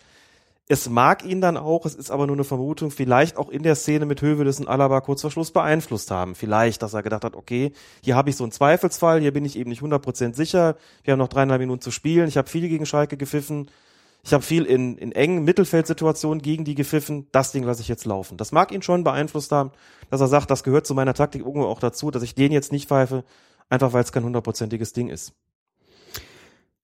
es 0.70 0.88
mag 0.88 1.24
ihn 1.24 1.40
dann 1.40 1.56
auch, 1.56 1.86
es 1.86 1.94
ist 1.94 2.10
aber 2.10 2.26
nur 2.26 2.36
eine 2.36 2.44
Vermutung, 2.44 2.90
vielleicht 2.90 3.38
auch 3.38 3.48
in 3.48 3.62
der 3.62 3.74
Szene 3.74 4.04
mit 4.04 4.20
Hövedes 4.20 4.60
und 4.60 4.68
Alaba 4.68 5.00
kurz 5.00 5.22
vor 5.22 5.30
Schluss 5.30 5.50
beeinflusst 5.50 6.10
haben. 6.10 6.34
Vielleicht, 6.34 6.82
dass 6.82 6.92
er 6.92 7.02
gedacht 7.02 7.24
hat, 7.24 7.34
okay, 7.34 7.72
hier 8.02 8.14
habe 8.14 8.28
ich 8.28 8.36
so 8.36 8.44
einen 8.44 8.52
Zweifelsfall, 8.52 9.20
hier 9.20 9.32
bin 9.32 9.46
ich 9.46 9.56
eben 9.56 9.70
nicht 9.70 9.82
100% 9.82 10.34
sicher, 10.34 10.76
wir 11.04 11.12
haben 11.12 11.18
noch 11.18 11.28
dreieinhalb 11.28 11.60
Minuten 11.60 11.80
zu 11.80 11.90
spielen, 11.90 12.28
ich 12.28 12.36
habe 12.36 12.50
viel 12.50 12.68
gegen 12.68 12.84
Schalke 12.84 13.16
gepfiffen, 13.16 13.70
ich 14.22 14.32
habe 14.32 14.42
viel 14.42 14.64
in, 14.64 14.98
in 14.98 15.12
engen 15.12 15.44
Mittelfeldsituationen 15.44 16.42
gegen 16.42 16.64
die 16.64 16.74
gepfiffen, 16.74 17.28
das 17.32 17.52
Ding 17.52 17.64
lasse 17.64 17.80
ich 17.80 17.88
jetzt 17.88 18.04
laufen. 18.04 18.36
Das 18.36 18.52
mag 18.52 18.72
ihn 18.72 18.82
schon 18.82 19.04
beeinflusst 19.04 19.52
haben, 19.52 19.70
dass 20.10 20.20
er 20.20 20.28
sagt, 20.28 20.50
das 20.50 20.64
gehört 20.64 20.86
zu 20.86 20.94
meiner 20.94 21.14
Taktik 21.14 21.42
irgendwo 21.42 21.66
auch 21.66 21.80
dazu, 21.80 22.10
dass 22.10 22.22
ich 22.22 22.34
den 22.34 22.52
jetzt 22.52 22.72
nicht 22.72 22.88
pfeife, 22.88 23.24
einfach 23.68 23.92
weil 23.92 24.02
es 24.02 24.12
kein 24.12 24.24
hundertprozentiges 24.24 24.92
Ding 24.92 25.08
ist. 25.08 25.32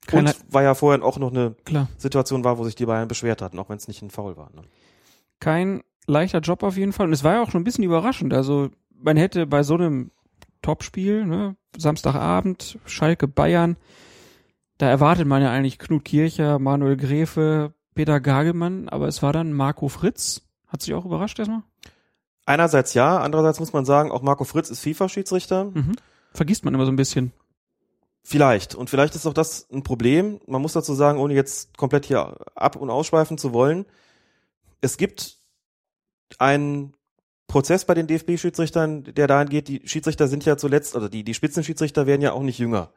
Keiner- 0.07 0.31
und 0.31 0.53
war 0.53 0.63
ja 0.63 0.75
vorher 0.75 1.05
auch 1.05 1.19
noch 1.19 1.31
eine 1.31 1.55
Klar. 1.65 1.89
Situation 1.97 2.45
war, 2.45 2.59
wo 2.59 2.65
sich 2.65 2.75
die 2.75 2.87
Bayern 2.87 3.09
beschwert 3.09 3.43
hatten, 3.43 3.59
auch 3.59 3.69
wenn 3.69 3.79
es 3.79 3.89
nicht 3.89 4.03
ein 4.03 4.11
Foul 4.11 4.37
war. 4.37 4.51
Ne? 4.55 4.63
Kein 5.41 5.83
leichter 6.07 6.41
Job 6.41 6.63
auf 6.63 6.77
jeden 6.77 6.93
Fall. 6.93 7.07
Und 7.07 7.13
es 7.13 7.25
war 7.25 7.35
ja 7.35 7.43
auch 7.43 7.51
schon 7.51 7.63
ein 7.63 7.65
bisschen 7.65 7.85
überraschend. 7.85 8.33
Also 8.35 8.71
man 8.91 9.17
hätte 9.17 9.47
bei 9.47 9.63
so 9.63 9.75
einem 9.75 10.11
Topspiel, 10.63 11.27
ne, 11.27 11.57
Samstagabend, 11.77 12.79
Schalke 12.87 13.29
Bayern, 13.29 13.77
da 14.79 14.89
erwartet 14.89 15.27
man 15.27 15.43
ja 15.43 15.51
eigentlich 15.51 15.79
Knut 15.79 16.05
Kircher, 16.05 16.59
Manuel 16.59 16.97
Gräfe, 16.97 17.75
Peter 17.95 18.21
Gagelmann, 18.21 18.89
aber 18.89 19.09
es 19.09 19.23
war 19.23 19.33
dann 19.33 19.53
Marco 19.53 19.89
Fritz. 19.89 20.43
Hat 20.67 20.83
sich 20.83 20.95
auch 20.95 21.05
überrascht 21.05 21.39
erstmal? 21.39 21.63
Einerseits 22.47 22.95
ja, 22.95 23.19
andererseits 23.19 23.61
muss 23.61 23.73
man 23.73 23.85
sagen, 23.85 24.11
auch 24.11 24.23
Marco 24.23 24.45
Fritz 24.45 24.71
ist 24.71 24.81
FIFA-Schiedsrichter. 24.81 25.67
Mhm. 25.67 25.93
Vergisst 26.33 26.65
man 26.65 26.75
immer 26.75 26.85
so 26.85 26.93
ein 26.93 26.97
bisschen. 26.97 27.33
Vielleicht. 28.23 28.75
Und 28.75 28.91
vielleicht 28.91 29.15
ist 29.15 29.27
auch 29.27 29.35
das 29.35 29.69
ein 29.71 29.83
Problem. 29.83 30.41
Man 30.47 30.61
muss 30.61 30.73
dazu 30.73 30.95
sagen, 30.95 31.19
ohne 31.19 31.35
jetzt 31.35 31.77
komplett 31.77 32.07
hier 32.07 32.37
ab- 32.55 32.77
und 32.77 32.91
ausschweifen 32.91 33.39
zu 33.39 33.53
wollen. 33.53 33.87
Es 34.81 34.97
gibt 34.97 35.39
einen 36.39 36.95
Prozess 37.47 37.85
bei 37.85 37.95
den 37.95 38.07
DFB-Schiedsrichtern, 38.07 39.05
der 39.05 39.27
dahin 39.27 39.49
geht, 39.49 39.69
die 39.69 39.83
Schiedsrichter 39.87 40.27
sind 40.27 40.45
ja 40.45 40.57
zuletzt, 40.57 40.97
oder 40.97 41.09
die, 41.09 41.23
die 41.23 41.35
Spitzenschiedsrichter 41.35 42.07
werden 42.07 42.23
ja 42.23 42.33
auch 42.33 42.43
nicht 42.43 42.59
jünger. 42.59 42.91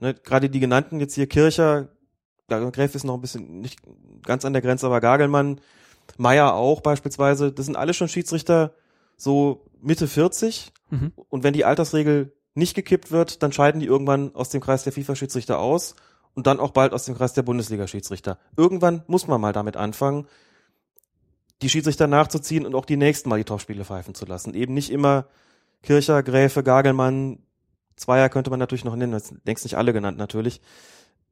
Ne, 0.00 0.14
gerade 0.14 0.50
die 0.50 0.60
genannten 0.60 1.00
jetzt 1.00 1.14
hier 1.14 1.26
Kircher, 1.26 1.88
Gräf 2.48 2.94
ist 2.94 3.04
noch 3.04 3.14
ein 3.14 3.20
bisschen 3.20 3.60
nicht 3.60 3.80
ganz 4.24 4.44
an 4.44 4.52
der 4.52 4.62
Grenze, 4.62 4.86
aber 4.86 5.00
Gagelmann, 5.00 5.60
Meier 6.18 6.54
auch 6.54 6.80
beispielsweise, 6.80 7.52
das 7.52 7.66
sind 7.66 7.76
alle 7.76 7.94
schon 7.94 8.08
Schiedsrichter 8.08 8.74
so 9.16 9.64
Mitte 9.80 10.06
40. 10.06 10.72
Mhm. 10.90 11.12
Und 11.28 11.44
wenn 11.44 11.54
die 11.54 11.64
Altersregel 11.64 12.32
nicht 12.54 12.74
gekippt 12.74 13.10
wird, 13.10 13.42
dann 13.42 13.52
scheiden 13.52 13.80
die 13.80 13.86
irgendwann 13.86 14.34
aus 14.34 14.50
dem 14.50 14.60
Kreis 14.60 14.84
der 14.84 14.92
FIFA-Schiedsrichter 14.92 15.58
aus 15.58 15.96
und 16.34 16.46
dann 16.46 16.60
auch 16.60 16.70
bald 16.70 16.92
aus 16.92 17.04
dem 17.04 17.16
Kreis 17.16 17.32
der 17.32 17.42
Bundesliga-Schiedsrichter. 17.42 18.38
Irgendwann 18.56 19.02
muss 19.06 19.26
man 19.26 19.40
mal 19.40 19.52
damit 19.52 19.76
anfangen, 19.76 20.26
die 21.62 21.68
Schiedsrichter 21.68 22.06
nachzuziehen 22.06 22.66
und 22.66 22.74
auch 22.74 22.84
die 22.84 22.96
nächsten 22.96 23.28
Mal 23.28 23.38
die 23.38 23.44
Topspiele 23.44 23.84
pfeifen 23.84 24.14
zu 24.14 24.26
lassen. 24.26 24.54
Eben 24.54 24.74
nicht 24.74 24.90
immer 24.90 25.26
Kircher, 25.82 26.22
Gräfe, 26.22 26.62
Gagelmann, 26.62 27.38
Zweier 27.96 28.28
könnte 28.28 28.50
man 28.50 28.58
natürlich 28.58 28.84
noch 28.84 28.96
nennen, 28.96 29.12
das 29.12 29.34
längst 29.44 29.64
nicht 29.64 29.76
alle 29.76 29.92
genannt 29.92 30.18
natürlich, 30.18 30.60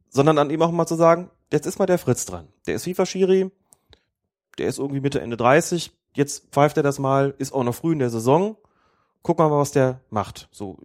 sondern 0.08 0.36
dann 0.36 0.50
eben 0.50 0.62
auch 0.62 0.70
mal 0.70 0.86
zu 0.86 0.94
sagen, 0.94 1.30
jetzt 1.52 1.66
ist 1.66 1.78
mal 1.78 1.86
der 1.86 1.98
Fritz 1.98 2.24
dran. 2.26 2.48
Der 2.66 2.74
ist 2.74 2.84
FIFA-Schiri, 2.84 3.50
der 4.58 4.68
ist 4.68 4.78
irgendwie 4.78 5.00
Mitte, 5.00 5.20
Ende 5.20 5.36
30, 5.36 5.92
jetzt 6.14 6.52
pfeift 6.52 6.76
er 6.76 6.82
das 6.82 6.98
mal, 6.98 7.34
ist 7.38 7.52
auch 7.52 7.64
noch 7.64 7.74
früh 7.74 7.92
in 7.92 7.98
der 7.98 8.10
Saison, 8.10 8.56
guck 9.22 9.38
mal, 9.38 9.50
was 9.50 9.72
der 9.72 10.00
macht. 10.10 10.48
So, 10.52 10.78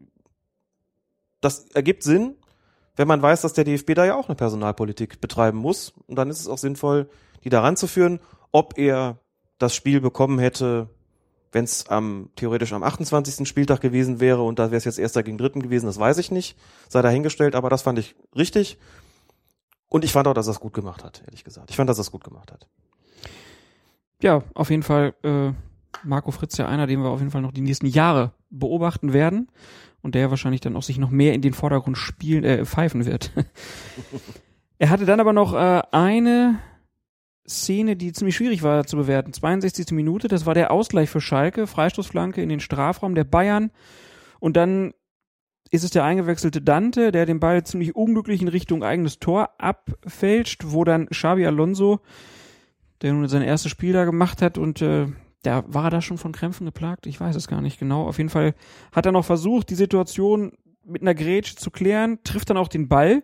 das 1.42 1.68
ergibt 1.70 2.04
Sinn, 2.04 2.36
wenn 2.96 3.08
man 3.08 3.22
weiß, 3.22 3.42
dass 3.42 3.54
der 3.54 3.64
DFB 3.64 3.94
da 3.94 4.06
ja 4.06 4.16
auch 4.16 4.28
eine 4.28 4.36
Personalpolitik 4.36 5.22
betreiben 5.22 5.60
muss. 5.60 5.94
Und 6.08 6.16
dann 6.16 6.30
ist 6.30 6.40
es 6.40 6.48
auch 6.48 6.58
sinnvoll, 6.58 7.10
die 7.44 7.50
da 7.50 7.62
ranzuführen. 7.62 8.20
Ob 8.52 8.78
er 8.78 9.20
das 9.60 9.76
Spiel 9.76 10.02
bekommen 10.02 10.40
hätte, 10.40 10.90
wenn 11.58 11.66
es 11.66 11.88
am 11.89 12.30
theoretisch 12.36 12.72
am 12.72 12.84
28. 12.84 13.47
Spieltag 13.47 13.82
gewesen 13.82 14.20
wäre 14.20 14.43
und 14.43 14.60
da 14.60 14.66
wäre 14.66 14.78
es 14.78 14.86
jetzt 14.86 14.99
erster 14.99 15.24
gegen 15.24 15.39
dritten 15.39 15.64
gewesen, 15.64 15.88
das 15.88 15.99
weiß 15.99 16.20
ich 16.20 16.30
nicht. 16.30 16.55
Sei 16.88 17.01
dahingestellt, 17.01 17.55
aber 17.55 17.72
das 17.72 17.82
fand 17.82 17.97
ich 17.97 18.16
richtig. 18.36 18.78
Und 19.89 20.05
ich 20.05 20.12
fand 20.12 20.28
auch, 20.28 20.36
dass 20.36 20.47
er 20.47 20.51
es 20.51 20.60
gut 20.60 20.74
gemacht 20.74 21.03
hat, 21.03 21.24
ehrlich 21.26 21.43
gesagt. 21.43 21.72
Ich 21.72 21.76
fand, 21.76 21.89
dass 21.89 21.97
er 21.97 22.01
es 22.01 22.12
gut 22.12 22.24
gemacht 22.24 22.51
hat. 22.51 22.68
Ja, 24.22 24.43
auf 24.53 24.70
jeden 24.70 24.84
Fall 24.84 25.16
äh, 25.24 25.51
Marco 26.03 26.30
Fritz 26.30 26.58
ja 26.58 26.68
einer, 26.68 26.86
den 26.86 27.01
wir 27.01 27.10
auf 27.10 27.22
jeden 27.22 27.32
Fall 27.32 27.41
noch 27.41 27.51
die 27.51 27.62
nächsten 27.62 27.88
Jahre 27.88 28.34
beobachten 28.51 29.12
werden 29.12 29.49
und 30.03 30.14
der 30.14 30.30
wahrscheinlich 30.30 30.62
dann 30.62 30.76
auch 30.76 30.84
sich 30.84 30.99
noch 30.99 31.10
mehr 31.10 31.34
in 31.34 31.41
den 31.41 31.53
Vordergrund 31.53 31.97
spielen, 31.97 32.43
äh, 32.43 32.66
pfeifen 32.66 33.08
wird. 33.08 33.32
er 34.78 34.91
hatte 34.91 35.08
dann 35.08 35.20
aber 35.20 35.34
noch 35.34 35.55
äh, 35.55 35.82
eine 35.91 36.60
Szene, 37.50 37.95
die 37.95 38.12
ziemlich 38.12 38.36
schwierig 38.36 38.64
war 38.64 38.86
zu 38.86 38.98
bewerten. 38.98 39.34
62. 39.34 39.91
Minute, 39.91 40.28
das 40.28 40.45
war 40.45 40.54
der 40.54 40.72
Ausgleich 40.72 41.10
für 41.10 41.22
Schalke, 41.22 41.68
Freistoßflanke 41.68 42.41
in 42.41 42.50
den 42.50 42.60
Strafraum 42.60 43.16
der 43.16 43.24
Bayern 43.24 43.72
und 44.39 44.58
dann 44.58 44.93
ist 45.70 45.84
es 45.84 45.91
der 45.91 46.04
eingewechselte 46.04 46.62
Dante, 46.62 47.12
der 47.12 47.26
den 47.26 47.39
Ball 47.39 47.64
ziemlich 47.64 47.95
unglücklich 47.95 48.41
in 48.41 48.48
Richtung 48.48 48.84
eigenes 48.84 49.20
Tor 49.20 49.50
abfälscht, 49.58 50.64
wo 50.68 50.84
dann 50.84 51.08
Xabi 51.08 51.45
Alonso 51.45 52.00
der 53.02 53.14
nun 53.14 53.28
sein 53.28 53.41
erstes 53.41 53.72
Spiel 53.72 53.93
da 53.93 54.06
gemacht 54.06 54.41
hat 54.41 54.58
und 54.58 54.82
äh, 54.82 55.08
da 55.43 55.64
war 55.68 55.86
er 55.86 55.89
da 55.91 56.02
schon 56.02 56.18
von 56.18 56.32
Krämpfen 56.32 56.66
geplagt? 56.66 57.06
Ich 57.06 57.20
weiß 57.20 57.36
es 57.36 57.48
gar 57.48 57.62
nicht 57.62 57.80
genau. 57.80 58.08
Auf 58.08 58.18
jeden 58.18 58.30
Fall 58.30 58.56
hat 58.91 59.06
er 59.06 59.12
noch 59.12 59.26
versucht, 59.26 59.70
die 59.70 59.76
Situation 59.76 60.54
mit 60.84 61.02
einer 61.02 61.14
Grätsche 61.14 61.56
zu 61.56 61.70
klären, 61.70 62.20
trifft 62.24 62.50
dann 62.50 62.58
auch 62.58 62.70
den 62.70 62.88
Ball 62.88 63.24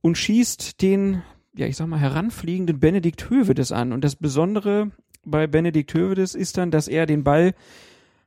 und 0.00 0.16
schießt 0.16 0.80
den, 0.82 1.22
ja, 1.56 1.66
ich 1.66 1.76
sag 1.76 1.86
mal, 1.86 1.98
heranfliegenden 1.98 2.78
Benedikt 2.78 3.30
Hövedes 3.30 3.72
an. 3.72 3.92
Und 3.92 4.02
das 4.02 4.16
Besondere 4.16 4.90
bei 5.24 5.46
Benedikt 5.46 5.92
Hövedes 5.94 6.34
ist 6.34 6.58
dann, 6.58 6.70
dass 6.70 6.88
er 6.88 7.06
den 7.06 7.24
Ball 7.24 7.54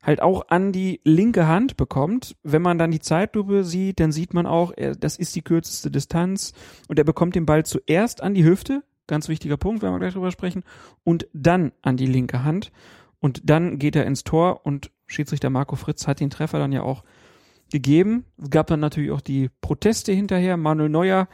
halt 0.01 0.21
auch 0.21 0.47
an 0.49 0.71
die 0.71 1.01
linke 1.03 1.47
Hand 1.47 1.77
bekommt. 1.77 2.35
Wenn 2.43 2.61
man 2.61 2.77
dann 2.77 2.91
die 2.91 2.99
Zeitlupe 2.99 3.63
sieht, 3.63 3.99
dann 3.99 4.11
sieht 4.11 4.33
man 4.33 4.45
auch, 4.45 4.71
er, 4.75 4.95
das 4.95 5.17
ist 5.17 5.35
die 5.35 5.41
kürzeste 5.41 5.91
Distanz 5.91 6.53
und 6.87 6.97
er 6.97 7.05
bekommt 7.05 7.35
den 7.35 7.45
Ball 7.45 7.65
zuerst 7.65 8.21
an 8.21 8.33
die 8.33 8.43
Hüfte, 8.43 8.83
ganz 9.07 9.27
wichtiger 9.27 9.57
Punkt, 9.57 9.81
werden 9.81 9.93
wir 9.93 9.99
gleich 9.99 10.13
drüber 10.13 10.31
sprechen, 10.31 10.63
und 11.03 11.27
dann 11.33 11.71
an 11.81 11.97
die 11.97 12.05
linke 12.05 12.43
Hand. 12.43 12.71
Und 13.19 13.49
dann 13.49 13.77
geht 13.79 13.95
er 13.95 14.05
ins 14.05 14.23
Tor 14.23 14.65
und 14.65 14.91
Schiedsrichter 15.07 15.49
Marco 15.49 15.75
Fritz 15.75 16.07
hat 16.07 16.19
den 16.19 16.29
Treffer 16.29 16.59
dann 16.59 16.71
ja 16.71 16.83
auch 16.83 17.03
gegeben. 17.71 18.25
Es 18.41 18.49
gab 18.49 18.67
dann 18.67 18.79
natürlich 18.79 19.11
auch 19.11 19.21
die 19.21 19.49
Proteste 19.61 20.13
hinterher. 20.13 20.55
Manuel 20.55 20.89
Neuer, 20.89 21.27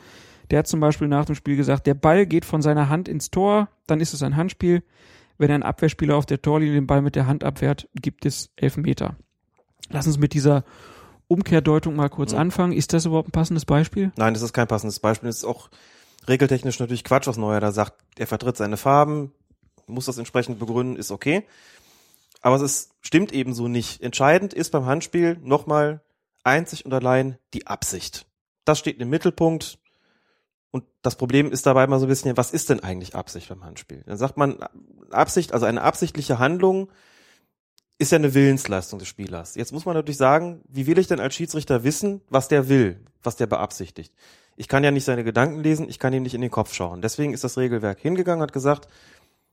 der 0.51 0.59
hat 0.59 0.67
zum 0.67 0.79
Beispiel 0.79 1.07
nach 1.07 1.25
dem 1.25 1.35
Spiel 1.35 1.55
gesagt, 1.55 1.87
der 1.87 1.93
Ball 1.93 2.25
geht 2.25 2.45
von 2.45 2.61
seiner 2.61 2.89
Hand 2.89 3.07
ins 3.07 3.31
Tor, 3.31 3.69
dann 3.87 3.99
ist 3.99 4.13
es 4.13 4.23
ein 4.23 4.35
Handspiel. 4.35 4.83
Wenn 5.37 5.51
ein 5.51 5.63
Abwehrspieler 5.63 6.15
auf 6.15 6.25
der 6.25 6.41
Torlinie 6.41 6.75
den 6.75 6.87
Ball 6.87 7.01
mit 7.01 7.15
der 7.15 7.27
Hand 7.27 7.43
abwehrt, 7.43 7.89
gibt 7.95 8.25
es 8.25 8.51
elf 8.55 8.77
Meter. 8.77 9.15
Lass 9.89 10.07
uns 10.07 10.17
mit 10.17 10.33
dieser 10.33 10.63
Umkehrdeutung 11.27 11.95
mal 11.95 12.09
kurz 12.09 12.31
Mhm. 12.33 12.39
anfangen. 12.39 12.73
Ist 12.73 12.93
das 12.93 13.05
überhaupt 13.05 13.29
ein 13.29 13.31
passendes 13.31 13.65
Beispiel? 13.65 14.11
Nein, 14.15 14.33
das 14.33 14.43
ist 14.43 14.53
kein 14.53 14.67
passendes 14.67 14.99
Beispiel. 14.99 15.27
Das 15.27 15.37
ist 15.37 15.45
auch 15.45 15.69
regeltechnisch 16.27 16.79
natürlich 16.79 17.03
Quatsch, 17.03 17.27
was 17.27 17.37
Neuer 17.37 17.59
da 17.59 17.71
sagt. 17.71 17.93
Er 18.17 18.27
vertritt 18.27 18.57
seine 18.57 18.77
Farben, 18.77 19.31
muss 19.87 20.05
das 20.05 20.17
entsprechend 20.17 20.59
begründen, 20.59 20.95
ist 20.95 21.11
okay. 21.11 21.43
Aber 22.41 22.55
es 22.55 22.61
ist, 22.61 22.91
stimmt 23.01 23.31
ebenso 23.33 23.67
nicht. 23.67 24.01
Entscheidend 24.01 24.53
ist 24.53 24.71
beim 24.71 24.85
Handspiel 24.85 25.37
nochmal 25.41 26.01
einzig 26.43 26.85
und 26.85 26.93
allein 26.93 27.37
die 27.53 27.67
Absicht. 27.67 28.25
Das 28.65 28.79
steht 28.79 28.99
im 29.01 29.09
Mittelpunkt. 29.09 29.79
Und 30.75 30.83
das 31.03 31.15
Problem 31.15 31.53
ist 31.53 31.65
dabei 31.65 31.87
mal 31.87 31.99
so 31.99 32.05
ein 32.05 32.09
bisschen, 32.09 32.35
was 32.35 32.51
ist 32.51 32.69
denn 32.69 32.81
eigentlich 32.81 33.15
Absicht 33.15 33.47
beim 33.47 33.63
Handspiel? 33.63 34.03
Dann 34.05 34.17
sagt 34.17 34.35
man, 34.35 34.57
Absicht, 35.09 35.53
also 35.53 35.65
eine 35.65 35.81
absichtliche 35.81 36.37
Handlung 36.37 36.89
ist 37.97 38.11
ja 38.11 38.17
eine 38.17 38.33
Willensleistung 38.33 38.99
des 38.99 39.07
Spielers. 39.07 39.55
Jetzt 39.55 39.71
muss 39.71 39.85
man 39.85 39.95
natürlich 39.95 40.17
sagen, 40.17 40.59
wie 40.67 40.85
will 40.85 40.97
ich 40.97 41.07
denn 41.07 41.21
als 41.21 41.33
Schiedsrichter 41.33 41.85
wissen, 41.85 42.19
was 42.29 42.49
der 42.49 42.67
will, 42.67 42.99
was 43.23 43.37
der 43.37 43.47
beabsichtigt? 43.47 44.13
Ich 44.57 44.67
kann 44.67 44.83
ja 44.83 44.91
nicht 44.91 45.05
seine 45.05 45.23
Gedanken 45.23 45.63
lesen, 45.63 45.87
ich 45.87 45.97
kann 45.97 46.11
ihm 46.11 46.23
nicht 46.23 46.35
in 46.35 46.41
den 46.41 46.51
Kopf 46.51 46.73
schauen. 46.73 47.01
Deswegen 47.01 47.33
ist 47.33 47.45
das 47.45 47.57
Regelwerk 47.57 48.01
hingegangen, 48.01 48.43
hat 48.43 48.51
gesagt, 48.51 48.89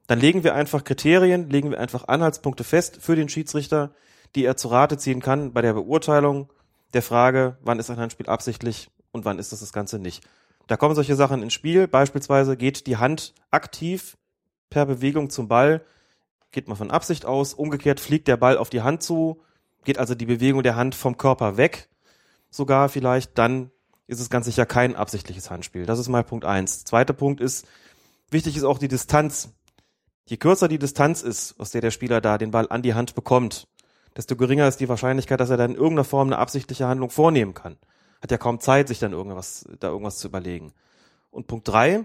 dann 0.08 0.18
legen 0.18 0.42
wir 0.42 0.56
einfach 0.56 0.82
Kriterien, 0.82 1.48
legen 1.48 1.70
wir 1.70 1.78
einfach 1.78 2.08
Anhaltspunkte 2.08 2.64
fest 2.64 2.98
für 3.00 3.14
den 3.14 3.28
Schiedsrichter, 3.28 3.92
die 4.34 4.44
er 4.44 4.56
zu 4.56 4.66
Rate 4.66 4.98
ziehen 4.98 5.22
kann 5.22 5.52
bei 5.52 5.62
der 5.62 5.74
Beurteilung 5.74 6.52
der 6.94 7.02
Frage, 7.02 7.58
wann 7.60 7.78
ist 7.78 7.90
ein 7.90 7.98
Handspiel 7.98 8.26
absichtlich 8.26 8.90
und 9.12 9.24
wann 9.24 9.38
ist 9.38 9.52
das 9.52 9.60
das 9.60 9.72
Ganze 9.72 10.00
nicht. 10.00 10.26
Da 10.72 10.78
kommen 10.78 10.94
solche 10.94 11.16
Sachen 11.16 11.42
ins 11.42 11.52
Spiel. 11.52 11.86
Beispielsweise 11.86 12.56
geht 12.56 12.86
die 12.86 12.96
Hand 12.96 13.34
aktiv 13.50 14.16
per 14.70 14.86
Bewegung 14.86 15.28
zum 15.28 15.46
Ball 15.46 15.84
geht 16.50 16.66
man 16.66 16.78
von 16.78 16.90
Absicht 16.90 17.26
aus. 17.26 17.52
Umgekehrt 17.52 18.00
fliegt 18.00 18.26
der 18.26 18.38
Ball 18.38 18.56
auf 18.56 18.70
die 18.70 18.80
Hand 18.80 19.02
zu, 19.02 19.42
geht 19.84 19.98
also 19.98 20.14
die 20.14 20.24
Bewegung 20.24 20.62
der 20.62 20.74
Hand 20.74 20.94
vom 20.94 21.18
Körper 21.18 21.58
weg, 21.58 21.90
sogar 22.48 22.88
vielleicht, 22.88 23.36
dann 23.36 23.70
ist 24.06 24.18
es 24.18 24.30
ganz 24.30 24.46
sicher 24.46 24.64
kein 24.64 24.96
absichtliches 24.96 25.50
Handspiel. 25.50 25.84
Das 25.84 25.98
ist 25.98 26.08
mal 26.08 26.24
Punkt 26.24 26.46
eins. 26.46 26.84
Zweiter 26.84 27.12
Punkt 27.12 27.42
ist, 27.42 27.66
wichtig 28.30 28.56
ist 28.56 28.64
auch 28.64 28.78
die 28.78 28.88
Distanz. 28.88 29.50
Je 30.24 30.38
kürzer 30.38 30.68
die 30.68 30.78
Distanz 30.78 31.20
ist, 31.20 31.54
aus 31.60 31.70
der 31.72 31.82
der 31.82 31.90
Spieler 31.90 32.22
da 32.22 32.38
den 32.38 32.50
Ball 32.50 32.66
an 32.70 32.80
die 32.80 32.94
Hand 32.94 33.14
bekommt, 33.14 33.68
desto 34.16 34.36
geringer 34.36 34.68
ist 34.68 34.80
die 34.80 34.88
Wahrscheinlichkeit, 34.88 35.38
dass 35.38 35.50
er 35.50 35.58
dann 35.58 35.72
in 35.72 35.76
irgendeiner 35.76 36.04
Form 36.04 36.28
eine 36.28 36.38
absichtliche 36.38 36.88
Handlung 36.88 37.10
vornehmen 37.10 37.52
kann. 37.52 37.76
Hat 38.22 38.30
ja 38.30 38.38
kaum 38.38 38.60
Zeit, 38.60 38.88
sich 38.88 39.00
dann 39.00 39.12
irgendwas, 39.12 39.66
da 39.80 39.88
irgendwas 39.88 40.18
zu 40.18 40.28
überlegen. 40.28 40.72
Und 41.30 41.48
Punkt 41.48 41.68
drei, 41.68 42.04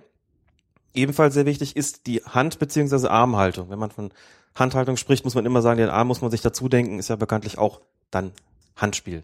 ebenfalls 0.94 1.36
sehr 1.36 1.46
wichtig, 1.46 1.76
ist 1.76 2.08
die 2.08 2.24
Hand- 2.24 2.60
bzw. 2.60 3.08
Armhaltung. 3.08 3.70
Wenn 3.70 3.80
man 3.80 3.92
von 3.92 4.12
Handhaltung 4.56 4.98
spricht, 4.98 5.24
muss 5.24 5.36
man 5.36 5.46
immer 5.46 5.62
sagen, 5.62 5.78
den 5.78 5.90
Arm 5.90 6.08
muss 6.08 6.22
man 6.22 6.32
sich 6.32 6.42
dazu 6.42 6.68
denken, 6.68 7.00
ist 7.00 7.10
ja 7.10 7.16
bekanntlich 7.16 7.58
auch 7.58 7.82
dann 8.10 8.32
Handspiel. 8.76 9.24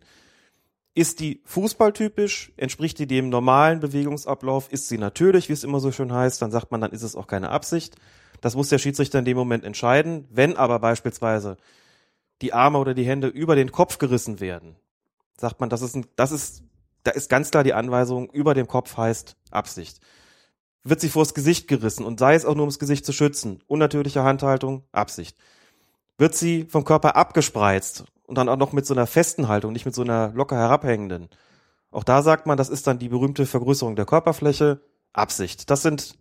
Ist 0.95 1.19
die 1.19 1.41
fußballtypisch? 1.45 2.53
Entspricht 2.55 2.99
die 2.99 3.07
dem 3.07 3.29
normalen 3.29 3.79
Bewegungsablauf? 3.79 4.71
Ist 4.71 4.89
sie 4.89 4.99
natürlich, 4.99 5.49
wie 5.49 5.53
es 5.53 5.63
immer 5.63 5.79
so 5.79 5.91
schön 5.91 6.13
heißt? 6.13 6.39
Dann 6.41 6.51
sagt 6.51 6.71
man, 6.71 6.81
dann 6.81 6.91
ist 6.91 7.01
es 7.01 7.15
auch 7.15 7.25
keine 7.25 7.49
Absicht. 7.49 7.95
Das 8.41 8.55
muss 8.55 8.69
der 8.69 8.77
Schiedsrichter 8.77 9.17
in 9.17 9.25
dem 9.25 9.37
Moment 9.37 9.63
entscheiden. 9.63 10.27
Wenn 10.29 10.55
aber 10.55 10.77
beispielsweise 10.77 11.57
die 12.41 12.53
Arme 12.53 12.77
oder 12.77 12.93
die 12.93 13.05
Hände 13.05 13.27
über 13.27 13.55
den 13.55 13.71
Kopf 13.71 13.97
gerissen 13.97 14.39
werden, 14.39 14.75
sagt 15.37 15.59
man, 15.59 15.69
das 15.69 15.81
ist, 15.81 15.95
ein, 15.95 16.05
das 16.15 16.31
ist, 16.31 16.61
da 17.03 17.11
ist 17.11 17.29
ganz 17.29 17.51
klar 17.51 17.63
die 17.63 17.73
Anweisung, 17.73 18.29
über 18.31 18.53
dem 18.53 18.67
Kopf 18.67 18.97
heißt 18.97 19.35
Absicht. 19.51 19.99
Wird 20.83 20.99
sie 20.99 21.09
vors 21.09 21.33
Gesicht 21.33 21.67
gerissen 21.67 22.05
und 22.05 22.19
sei 22.19 22.35
es 22.35 22.45
auch 22.45 22.55
nur 22.55 22.63
ums 22.63 22.79
Gesicht 22.79 23.05
zu 23.05 23.13
schützen, 23.13 23.61
unnatürliche 23.67 24.23
Handhaltung, 24.23 24.83
Absicht. 24.91 25.37
Wird 26.17 26.35
sie 26.35 26.65
vom 26.65 26.83
Körper 26.83 27.15
abgespreizt 27.15 28.05
und 28.23 28.37
dann 28.37 28.49
auch 28.49 28.57
noch 28.57 28.73
mit 28.73 28.85
so 28.85 28.93
einer 28.93 29.07
festen 29.07 29.47
Haltung, 29.47 29.73
nicht 29.73 29.85
mit 29.85 29.95
so 29.95 30.01
einer 30.01 30.31
locker 30.33 30.57
herabhängenden. 30.57 31.29
Auch 31.91 32.03
da 32.03 32.21
sagt 32.21 32.47
man, 32.47 32.57
das 32.57 32.69
ist 32.69 32.87
dann 32.87 32.99
die 32.99 33.09
berühmte 33.09 33.45
Vergrößerung 33.45 33.95
der 33.95 34.05
Körperfläche, 34.05 34.81
Absicht. 35.13 35.69
Das 35.69 35.83
sind 35.83 36.17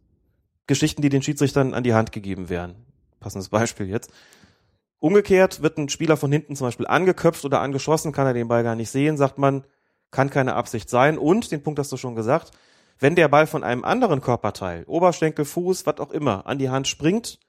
Geschichten, 0.66 1.02
die 1.02 1.08
den 1.08 1.22
Schiedsrichtern 1.22 1.74
an 1.74 1.82
die 1.82 1.94
Hand 1.94 2.12
gegeben 2.12 2.48
werden. 2.48 2.76
Passendes 3.20 3.48
Beispiel 3.48 3.88
jetzt. 3.88 4.10
Umgekehrt 4.98 5.62
wird 5.62 5.78
ein 5.78 5.88
Spieler 5.88 6.16
von 6.16 6.30
hinten 6.30 6.54
zum 6.54 6.66
Beispiel 6.66 6.86
angeköpft 6.86 7.44
oder 7.44 7.60
angeschossen, 7.60 8.12
kann 8.12 8.26
er 8.26 8.34
den 8.34 8.48
Ball 8.48 8.62
gar 8.62 8.76
nicht 8.76 8.90
sehen, 8.90 9.16
sagt 9.16 9.38
man, 9.38 9.64
kann 10.12 10.30
keine 10.30 10.54
Absicht 10.54 10.88
sein. 10.88 11.18
Und, 11.18 11.50
den 11.50 11.62
Punkt 11.64 11.80
hast 11.80 11.90
du 11.90 11.96
schon 11.96 12.14
gesagt, 12.14 12.52
wenn 13.00 13.16
der 13.16 13.26
Ball 13.26 13.48
von 13.48 13.64
einem 13.64 13.82
anderen 13.82 14.20
Körperteil, 14.20 14.84
Oberschenkel, 14.84 15.44
Fuß, 15.44 15.86
was 15.86 15.98
auch 15.98 16.12
immer, 16.12 16.46
an 16.46 16.58
die 16.58 16.70
Hand 16.70 16.86
springt, 16.86 17.40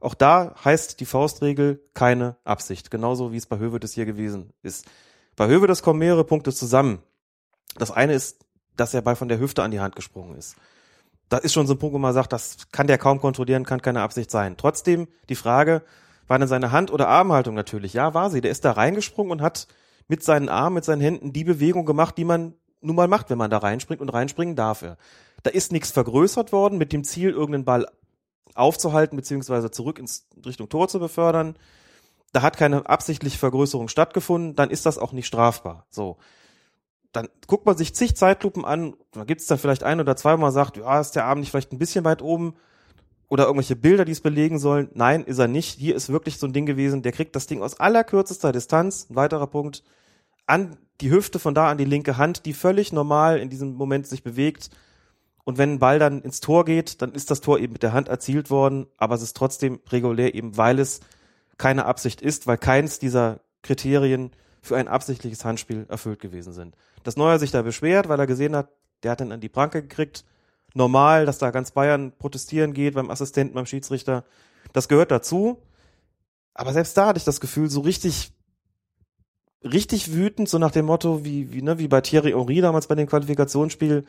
auch 0.00 0.14
da 0.14 0.54
heißt 0.64 0.98
die 0.98 1.06
Faustregel 1.06 1.80
keine 1.94 2.36
Absicht. 2.44 2.90
Genauso 2.90 3.32
wie 3.32 3.36
es 3.36 3.46
bei 3.46 3.58
Hövedes 3.58 3.94
hier 3.94 4.06
gewesen 4.06 4.52
ist. 4.62 4.86
Bei 5.36 5.46
Hövedes 5.46 5.82
kommen 5.82 6.00
mehrere 6.00 6.24
Punkte 6.24 6.52
zusammen. 6.52 7.02
Das 7.76 7.90
eine 7.90 8.14
ist, 8.14 8.44
dass 8.76 8.92
der 8.92 9.02
Ball 9.02 9.16
von 9.16 9.28
der 9.28 9.38
Hüfte 9.38 9.62
an 9.62 9.70
die 9.70 9.80
Hand 9.80 9.96
gesprungen 9.96 10.36
ist. 10.36 10.56
Da 11.28 11.36
ist 11.36 11.52
schon 11.52 11.66
so 11.66 11.74
ein 11.74 11.78
Punkt, 11.78 11.94
wo 11.94 11.98
man 11.98 12.14
sagt, 12.14 12.32
das 12.32 12.70
kann 12.72 12.86
der 12.86 12.96
kaum 12.96 13.20
kontrollieren, 13.20 13.64
kann 13.64 13.82
keine 13.82 14.02
Absicht 14.02 14.30
sein. 14.30 14.56
Trotzdem 14.56 15.08
die 15.28 15.34
Frage, 15.34 15.82
war 16.26 16.38
denn 16.38 16.48
seine 16.48 16.72
Hand- 16.72 16.90
oder 16.90 17.08
Armhaltung 17.08 17.54
natürlich? 17.54 17.92
Ja, 17.92 18.14
war 18.14 18.30
sie. 18.30 18.40
Der 18.40 18.50
ist 18.50 18.64
da 18.64 18.72
reingesprungen 18.72 19.32
und 19.32 19.42
hat 19.42 19.66
mit 20.08 20.22
seinen 20.22 20.48
Armen, 20.48 20.74
mit 20.74 20.84
seinen 20.84 21.00
Händen 21.00 21.32
die 21.32 21.44
Bewegung 21.44 21.86
gemacht, 21.86 22.18
die 22.18 22.24
man 22.24 22.54
nun 22.80 22.96
mal 22.96 23.08
macht, 23.08 23.30
wenn 23.30 23.38
man 23.38 23.50
da 23.50 23.58
reinspringt 23.58 24.00
und 24.00 24.08
reinspringen 24.08 24.56
darf 24.56 24.82
er. 24.82 24.96
Da 25.42 25.50
ist 25.50 25.72
nichts 25.72 25.90
vergrößert 25.90 26.52
worden 26.52 26.78
mit 26.78 26.92
dem 26.92 27.04
Ziel, 27.04 27.30
irgendeinen 27.30 27.64
Ball 27.64 27.86
aufzuhalten 28.54 29.16
beziehungsweise 29.16 29.70
zurück 29.70 29.98
ins 29.98 30.26
Richtung 30.44 30.68
Tor 30.68 30.88
zu 30.88 30.98
befördern. 30.98 31.56
Da 32.32 32.42
hat 32.42 32.56
keine 32.56 32.88
absichtliche 32.88 33.38
Vergrößerung 33.38 33.88
stattgefunden, 33.88 34.56
dann 34.56 34.70
ist 34.70 34.86
das 34.86 34.98
auch 34.98 35.12
nicht 35.12 35.26
strafbar. 35.26 35.86
So. 35.90 36.18
Dann 37.12 37.28
guckt 37.46 37.64
man 37.64 37.76
sich 37.76 37.94
zig 37.94 38.16
Zeitlupen 38.16 38.64
an, 38.64 38.94
da 39.12 39.24
gibt 39.24 39.40
es 39.40 39.46
dann 39.46 39.58
vielleicht 39.58 39.82
ein 39.82 40.00
oder 40.00 40.16
zwei, 40.16 40.34
wo 40.34 40.42
man 40.42 40.52
sagt, 40.52 40.76
ja, 40.76 41.00
ist 41.00 41.12
der 41.12 41.24
Arm 41.24 41.40
nicht 41.40 41.50
vielleicht 41.50 41.72
ein 41.72 41.78
bisschen 41.78 42.04
weit 42.04 42.20
oben, 42.20 42.54
oder 43.28 43.44
irgendwelche 43.44 43.76
Bilder, 43.76 44.04
die 44.04 44.12
es 44.12 44.20
belegen 44.20 44.58
sollen. 44.58 44.88
Nein, 44.94 45.24
ist 45.24 45.38
er 45.38 45.48
nicht. 45.48 45.78
Hier 45.78 45.94
ist 45.94 46.10
wirklich 46.10 46.38
so 46.38 46.46
ein 46.46 46.52
Ding 46.52 46.66
gewesen, 46.66 47.02
der 47.02 47.12
kriegt 47.12 47.36
das 47.36 47.46
Ding 47.46 47.62
aus 47.62 47.78
allerkürzester 47.78 48.52
Distanz, 48.52 49.06
ein 49.10 49.16
weiterer 49.16 49.46
Punkt, 49.46 49.84
an 50.46 50.78
die 51.00 51.10
Hüfte, 51.10 51.38
von 51.38 51.54
da 51.54 51.70
an 51.70 51.78
die 51.78 51.84
linke 51.84 52.16
Hand, 52.16 52.46
die 52.46 52.54
völlig 52.54 52.92
normal 52.92 53.38
in 53.38 53.50
diesem 53.50 53.74
Moment 53.74 54.06
sich 54.06 54.22
bewegt. 54.22 54.70
Und 55.44 55.58
wenn 55.58 55.74
ein 55.74 55.78
Ball 55.78 55.98
dann 55.98 56.22
ins 56.22 56.40
Tor 56.40 56.64
geht, 56.64 57.00
dann 57.02 57.12
ist 57.12 57.30
das 57.30 57.40
Tor 57.40 57.58
eben 57.58 57.74
mit 57.74 57.82
der 57.82 57.92
Hand 57.92 58.08
erzielt 58.08 58.50
worden, 58.50 58.86
aber 58.96 59.14
es 59.14 59.22
ist 59.22 59.36
trotzdem 59.36 59.80
regulär, 59.90 60.34
eben 60.34 60.56
weil 60.56 60.78
es 60.78 61.00
keine 61.58 61.84
Absicht 61.86 62.20
ist, 62.20 62.46
weil 62.46 62.58
keins 62.58 62.98
dieser 62.98 63.40
Kriterien 63.62 64.30
für 64.62 64.76
ein 64.76 64.88
absichtliches 64.88 65.44
Handspiel 65.44 65.86
erfüllt 65.88 66.20
gewesen 66.20 66.52
sind. 66.52 66.76
Dass 67.02 67.16
Neuer 67.16 67.38
sich 67.38 67.50
da 67.50 67.62
beschwert, 67.62 68.08
weil 68.08 68.18
er 68.18 68.26
gesehen 68.26 68.56
hat, 68.56 68.70
der 69.02 69.12
hat 69.12 69.20
dann 69.20 69.32
an 69.32 69.40
die 69.40 69.48
Pranke 69.48 69.82
gekriegt, 69.82 70.24
normal, 70.78 71.26
dass 71.26 71.36
da 71.36 71.50
ganz 71.50 71.72
Bayern 71.72 72.12
protestieren 72.18 72.72
geht 72.72 72.94
beim 72.94 73.10
Assistenten, 73.10 73.54
beim 73.54 73.66
Schiedsrichter. 73.66 74.24
Das 74.72 74.88
gehört 74.88 75.10
dazu. 75.10 75.60
Aber 76.54 76.72
selbst 76.72 76.96
da 76.96 77.08
hatte 77.08 77.18
ich 77.18 77.24
das 77.24 77.40
Gefühl, 77.40 77.68
so 77.68 77.80
richtig, 77.80 78.32
richtig 79.62 80.14
wütend, 80.14 80.48
so 80.48 80.58
nach 80.58 80.70
dem 80.70 80.86
Motto, 80.86 81.24
wie, 81.24 81.52
wie, 81.52 81.62
ne, 81.62 81.78
wie 81.78 81.88
bei 81.88 82.00
Thierry 82.00 82.30
Henry 82.30 82.60
damals 82.60 82.86
bei 82.86 82.94
dem 82.94 83.06
Qualifikationsspiel, 83.06 84.04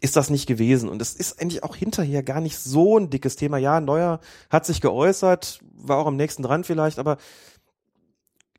ist 0.00 0.16
das 0.16 0.30
nicht 0.30 0.46
gewesen. 0.46 0.88
Und 0.88 1.02
es 1.02 1.14
ist 1.14 1.40
eigentlich 1.40 1.64
auch 1.64 1.76
hinterher 1.76 2.22
gar 2.22 2.40
nicht 2.40 2.58
so 2.58 2.98
ein 2.98 3.10
dickes 3.10 3.36
Thema. 3.36 3.58
Ja, 3.58 3.80
Neuer 3.80 4.20
hat 4.50 4.66
sich 4.66 4.80
geäußert, 4.80 5.60
war 5.72 5.98
auch 5.98 6.06
am 6.06 6.16
nächsten 6.16 6.42
dran 6.42 6.64
vielleicht, 6.64 6.98
aber 6.98 7.16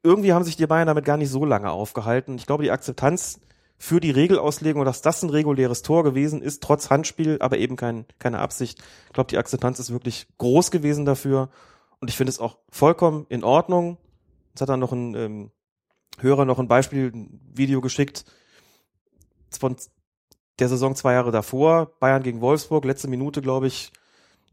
irgendwie 0.03 0.33
haben 0.33 0.43
sich 0.43 0.57
die 0.57 0.67
Bayern 0.67 0.87
damit 0.87 1.05
gar 1.05 1.17
nicht 1.17 1.29
so 1.29 1.45
lange 1.45 1.71
aufgehalten. 1.71 2.35
Ich 2.35 2.45
glaube, 2.45 2.63
die 2.63 2.71
Akzeptanz 2.71 3.39
für 3.77 3.99
die 3.99 4.11
Regelauslegung, 4.11 4.85
dass 4.85 5.01
das 5.01 5.21
ein 5.23 5.29
reguläres 5.29 5.81
Tor 5.81 6.03
gewesen 6.03 6.41
ist, 6.41 6.63
trotz 6.63 6.89
Handspiel, 6.89 7.37
aber 7.41 7.57
eben 7.57 7.75
kein, 7.75 8.05
keine 8.19 8.39
Absicht. 8.39 8.81
Ich 9.07 9.13
glaube, 9.13 9.29
die 9.29 9.37
Akzeptanz 9.37 9.79
ist 9.79 9.91
wirklich 9.91 10.27
groß 10.37 10.71
gewesen 10.71 11.05
dafür. 11.05 11.49
Und 11.99 12.09
ich 12.09 12.17
finde 12.17 12.31
es 12.31 12.39
auch 12.39 12.57
vollkommen 12.69 13.25
in 13.29 13.43
Ordnung. 13.43 13.97
Jetzt 14.49 14.61
hat 14.61 14.69
dann 14.69 14.79
noch 14.79 14.91
ein 14.91 15.15
ähm, 15.15 15.51
Hörer 16.19 16.45
noch 16.45 16.59
ein 16.59 16.67
Beispiel, 16.67 17.11
ein 17.13 17.41
Video 17.53 17.81
geschickt 17.81 18.25
von 19.59 19.75
der 20.59 20.69
Saison 20.69 20.95
zwei 20.95 21.13
Jahre 21.13 21.31
davor, 21.31 21.97
Bayern 21.99 22.23
gegen 22.23 22.41
Wolfsburg, 22.41 22.85
letzte 22.85 23.09
Minute, 23.09 23.41
glaube 23.41 23.67
ich, 23.67 23.91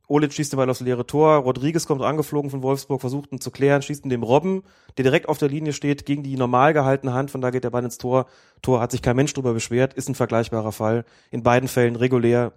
Olic 0.08 0.32
schießt 0.32 0.52
den 0.52 0.56
Ball 0.56 0.68
aufs 0.68 0.80
leere 0.80 1.06
Tor, 1.06 1.36
Rodriguez 1.36 1.86
kommt 1.86 2.02
angeflogen 2.02 2.50
von 2.50 2.62
Wolfsburg, 2.62 3.00
versucht 3.00 3.32
ihn 3.32 3.40
zu 3.40 3.50
klären, 3.50 3.82
schießt 3.82 4.04
ihn 4.04 4.10
dem 4.10 4.22
Robben, 4.22 4.62
der 4.96 5.04
direkt 5.04 5.28
auf 5.28 5.38
der 5.38 5.48
Linie 5.48 5.72
steht, 5.72 6.04
gegen 6.04 6.22
die 6.22 6.36
normal 6.36 6.72
gehaltene 6.72 7.14
Hand, 7.14 7.30
von 7.30 7.40
da 7.40 7.50
geht 7.50 7.64
der 7.64 7.70
Ball 7.70 7.84
ins 7.84 7.98
Tor. 7.98 8.26
Tor 8.60 8.80
hat 8.80 8.90
sich 8.90 9.00
kein 9.00 9.16
Mensch 9.16 9.32
drüber 9.32 9.54
beschwert, 9.54 9.94
ist 9.94 10.08
ein 10.08 10.14
vergleichbarer 10.14 10.72
Fall. 10.72 11.04
In 11.30 11.42
beiden 11.42 11.68
Fällen 11.68 11.96
regulär, 11.96 12.52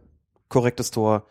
korrektes 0.50 0.92
Tor. 0.92 1.26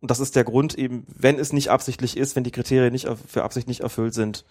Und 0.00 0.10
das 0.10 0.20
ist 0.20 0.36
der 0.36 0.44
Grund 0.44 0.76
eben, 0.76 1.06
wenn 1.08 1.38
es 1.38 1.52
nicht 1.52 1.68
absichtlich 1.68 2.16
ist, 2.16 2.36
wenn 2.36 2.44
die 2.44 2.52
Kriterien 2.52 2.92
nicht 2.92 3.08
für 3.26 3.42
Absicht 3.42 3.68
nicht 3.68 3.80
erfüllt 3.80 4.14
sind, 4.14 4.44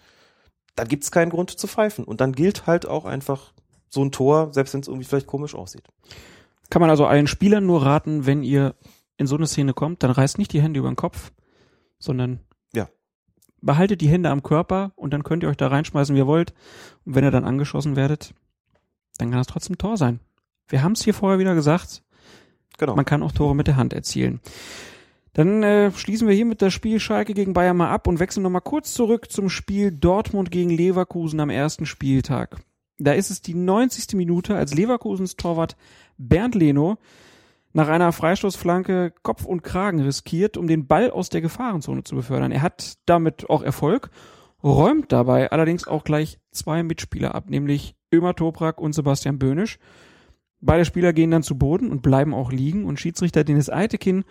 dann 0.76 0.86
gibt 0.86 1.02
es 1.02 1.10
keinen 1.10 1.30
Grund 1.30 1.50
zu 1.50 1.66
pfeifen. 1.66 2.04
Und 2.04 2.20
dann 2.20 2.32
gilt 2.32 2.66
halt 2.66 2.86
auch 2.86 3.04
einfach 3.04 3.52
so 3.88 4.04
ein 4.04 4.12
Tor, 4.12 4.52
selbst 4.52 4.74
wenn 4.74 4.80
es 4.80 4.88
irgendwie 4.88 5.06
vielleicht 5.06 5.26
komisch 5.26 5.54
aussieht. 5.54 5.82
Kann 6.70 6.80
man 6.80 6.90
also 6.90 7.06
allen 7.06 7.26
Spielern 7.26 7.66
nur 7.66 7.84
raten, 7.84 8.26
wenn 8.26 8.44
ihr 8.44 8.76
in 9.20 9.26
so 9.26 9.36
eine 9.36 9.46
Szene 9.46 9.74
kommt, 9.74 10.02
dann 10.02 10.10
reißt 10.10 10.38
nicht 10.38 10.52
die 10.54 10.62
Hände 10.62 10.80
über 10.80 10.90
den 10.90 10.96
Kopf, 10.96 11.30
sondern 11.98 12.40
ja. 12.72 12.88
behaltet 13.60 14.00
die 14.00 14.08
Hände 14.08 14.30
am 14.30 14.42
Körper 14.42 14.92
und 14.96 15.12
dann 15.12 15.24
könnt 15.24 15.42
ihr 15.42 15.50
euch 15.50 15.58
da 15.58 15.68
reinschmeißen, 15.68 16.14
wie 16.14 16.20
ihr 16.20 16.26
wollt. 16.26 16.54
Und 17.04 17.14
wenn 17.14 17.24
ihr 17.24 17.30
dann 17.30 17.44
angeschossen 17.44 17.96
werdet, 17.96 18.32
dann 19.18 19.30
kann 19.30 19.40
es 19.40 19.46
trotzdem 19.46 19.76
Tor 19.76 19.98
sein. 19.98 20.20
Wir 20.68 20.82
haben 20.82 20.92
es 20.92 21.04
hier 21.04 21.12
vorher 21.12 21.38
wieder 21.38 21.54
gesagt. 21.54 22.02
Genau. 22.78 22.96
Man 22.96 23.04
kann 23.04 23.22
auch 23.22 23.32
Tore 23.32 23.54
mit 23.54 23.66
der 23.66 23.76
Hand 23.76 23.92
erzielen. 23.92 24.40
Dann 25.34 25.62
äh, 25.62 25.92
schließen 25.92 26.26
wir 26.26 26.34
hier 26.34 26.46
mit 26.46 26.62
das 26.62 26.72
Spiel 26.72 26.98
Schalke 26.98 27.34
gegen 27.34 27.52
Bayern 27.52 27.76
mal 27.76 27.90
ab 27.90 28.06
und 28.06 28.20
wechseln 28.20 28.42
nochmal 28.42 28.62
kurz 28.62 28.94
zurück 28.94 29.30
zum 29.30 29.50
Spiel 29.50 29.92
Dortmund 29.92 30.50
gegen 30.50 30.70
Leverkusen 30.70 31.40
am 31.40 31.50
ersten 31.50 31.84
Spieltag. 31.84 32.56
Da 32.96 33.12
ist 33.12 33.30
es 33.30 33.42
die 33.42 33.54
90. 33.54 34.14
Minute, 34.14 34.56
als 34.56 34.72
Leverkusens 34.72 35.36
Torwart 35.36 35.76
Bernd 36.16 36.54
Leno 36.54 36.96
nach 37.72 37.88
einer 37.88 38.12
Freistoßflanke 38.12 39.12
Kopf 39.22 39.44
und 39.44 39.62
Kragen 39.62 40.00
riskiert, 40.00 40.56
um 40.56 40.66
den 40.66 40.86
Ball 40.86 41.10
aus 41.10 41.28
der 41.28 41.40
Gefahrenzone 41.40 42.04
zu 42.04 42.16
befördern. 42.16 42.52
Er 42.52 42.62
hat 42.62 42.98
damit 43.06 43.48
auch 43.48 43.62
Erfolg, 43.62 44.10
räumt 44.62 45.12
dabei 45.12 45.50
allerdings 45.50 45.86
auch 45.86 46.04
gleich 46.04 46.38
zwei 46.50 46.82
Mitspieler 46.82 47.34
ab, 47.34 47.48
nämlich 47.48 47.94
Ömer 48.12 48.34
Toprak 48.34 48.80
und 48.80 48.92
Sebastian 48.92 49.38
Böhnisch. 49.38 49.78
Beide 50.60 50.84
Spieler 50.84 51.12
gehen 51.12 51.30
dann 51.30 51.42
zu 51.42 51.56
Boden 51.56 51.90
und 51.90 52.02
bleiben 52.02 52.34
auch 52.34 52.52
liegen 52.52 52.84
und 52.84 53.00
Schiedsrichter 53.00 53.44
Dennis 53.44 53.70
Eitekin 53.70 54.24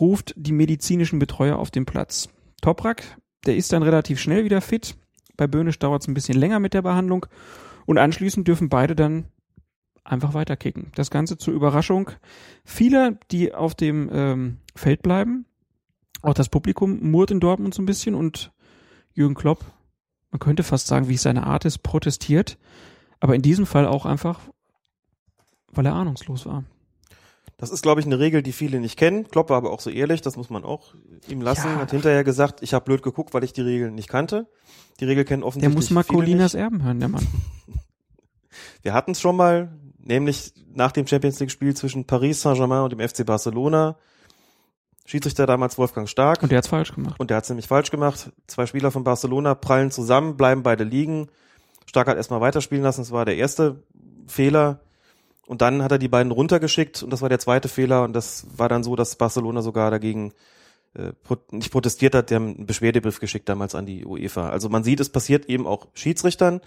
ruft 0.00 0.32
die 0.36 0.52
medizinischen 0.52 1.18
Betreuer 1.18 1.58
auf 1.58 1.70
den 1.70 1.84
Platz. 1.84 2.28
Toprak, 2.62 3.18
der 3.44 3.56
ist 3.56 3.72
dann 3.72 3.82
relativ 3.82 4.20
schnell 4.20 4.44
wieder 4.44 4.60
fit. 4.60 4.96
Bei 5.36 5.46
Böhnisch 5.46 5.78
dauert 5.78 6.02
es 6.02 6.08
ein 6.08 6.14
bisschen 6.14 6.38
länger 6.38 6.58
mit 6.60 6.74
der 6.74 6.82
Behandlung 6.82 7.26
und 7.86 7.98
anschließend 7.98 8.46
dürfen 8.46 8.68
beide 8.68 8.96
dann 8.96 9.26
einfach 10.08 10.34
weiterkicken. 10.34 10.90
Das 10.94 11.10
Ganze 11.10 11.38
zur 11.38 11.54
Überraschung 11.54 12.10
vieler, 12.64 13.12
die 13.30 13.54
auf 13.54 13.74
dem 13.74 14.10
ähm, 14.12 14.56
Feld 14.74 15.02
bleiben. 15.02 15.46
Auch 16.22 16.34
das 16.34 16.48
Publikum 16.48 17.10
murrt 17.10 17.30
in 17.30 17.40
Dortmund 17.40 17.74
so 17.74 17.82
ein 17.82 17.86
bisschen 17.86 18.14
und 18.14 18.52
Jürgen 19.12 19.34
Klopp, 19.34 19.64
man 20.30 20.40
könnte 20.40 20.62
fast 20.62 20.86
sagen, 20.86 21.08
wie 21.08 21.14
es 21.14 21.22
seine 21.22 21.46
Art 21.46 21.64
ist, 21.64 21.78
protestiert, 21.78 22.58
aber 23.20 23.34
in 23.34 23.42
diesem 23.42 23.66
Fall 23.66 23.86
auch 23.86 24.06
einfach, 24.06 24.40
weil 25.72 25.86
er 25.86 25.94
ahnungslos 25.94 26.46
war. 26.46 26.64
Das 27.56 27.70
ist, 27.70 27.82
glaube 27.82 28.00
ich, 28.00 28.06
eine 28.06 28.20
Regel, 28.20 28.42
die 28.42 28.52
viele 28.52 28.78
nicht 28.78 28.96
kennen. 28.96 29.26
Klopp 29.26 29.50
war 29.50 29.56
aber 29.56 29.72
auch 29.72 29.80
so 29.80 29.90
ehrlich, 29.90 30.22
das 30.22 30.36
muss 30.36 30.48
man 30.48 30.62
auch 30.62 30.94
ihm 31.26 31.40
lassen. 31.40 31.66
Ja. 31.66 31.78
Hat 31.78 31.90
hinterher 31.90 32.22
gesagt, 32.22 32.62
ich 32.62 32.72
habe 32.72 32.84
blöd 32.84 33.02
geguckt, 33.02 33.34
weil 33.34 33.42
ich 33.42 33.52
die 33.52 33.62
Regeln 33.62 33.96
nicht 33.96 34.08
kannte. 34.08 34.46
Die 35.00 35.04
Regel 35.04 35.24
kennen 35.24 35.40
Der 35.40 35.48
offensichtlich 35.48 35.74
muss 35.74 35.90
mal 35.90 36.04
Colinas. 36.04 36.54
Erben 36.54 36.84
hören, 36.84 37.00
der 37.00 37.08
Mann. 37.08 37.26
Wir 38.82 38.94
hatten 38.94 39.10
es 39.10 39.20
schon 39.20 39.34
mal, 39.34 39.76
nämlich 40.08 40.52
nach 40.74 40.92
dem 40.92 41.06
Champions 41.06 41.38
League 41.40 41.50
Spiel 41.50 41.74
zwischen 41.76 42.06
Paris 42.06 42.40
Saint-Germain 42.40 42.82
und 42.82 42.92
dem 42.92 43.06
FC 43.06 43.24
Barcelona. 43.24 43.96
Schiedsrichter 45.04 45.46
damals 45.46 45.78
Wolfgang 45.78 46.08
Stark. 46.08 46.42
Und 46.42 46.50
der 46.50 46.58
hat's 46.58 46.68
falsch 46.68 46.94
gemacht. 46.94 47.18
Und 47.18 47.30
der 47.30 47.38
hat 47.38 47.44
es 47.44 47.50
nämlich 47.50 47.66
falsch 47.66 47.90
gemacht. 47.90 48.30
Zwei 48.46 48.66
Spieler 48.66 48.90
von 48.90 49.04
Barcelona 49.04 49.54
prallen 49.54 49.90
zusammen, 49.90 50.36
bleiben 50.36 50.62
beide 50.62 50.84
liegen. 50.84 51.28
Stark 51.86 52.08
hat 52.08 52.16
erstmal 52.16 52.42
weiterspielen 52.42 52.84
lassen, 52.84 53.00
das 53.00 53.10
war 53.10 53.24
der 53.24 53.36
erste 53.36 53.82
Fehler. 54.26 54.80
Und 55.46 55.62
dann 55.62 55.82
hat 55.82 55.92
er 55.92 55.98
die 55.98 56.08
beiden 56.08 56.30
runtergeschickt 56.30 57.02
und 57.02 57.10
das 57.10 57.22
war 57.22 57.30
der 57.30 57.38
zweite 57.38 57.68
Fehler. 57.68 58.02
Und 58.02 58.12
das 58.12 58.46
war 58.54 58.68
dann 58.68 58.84
so, 58.84 58.96
dass 58.96 59.16
Barcelona 59.16 59.62
sogar 59.62 59.90
dagegen 59.90 60.34
äh, 60.94 61.12
nicht 61.52 61.72
protestiert 61.72 62.14
hat, 62.14 62.28
die 62.28 62.34
haben 62.34 62.56
einen 62.56 62.66
Beschwerdebrief 62.66 63.18
geschickt 63.18 63.48
damals 63.48 63.74
an 63.74 63.86
die 63.86 64.04
UEFA. 64.04 64.50
Also 64.50 64.68
man 64.68 64.84
sieht, 64.84 65.00
es 65.00 65.08
passiert 65.08 65.46
eben 65.46 65.66
auch 65.66 65.86
Schiedsrichtern, 65.94 66.60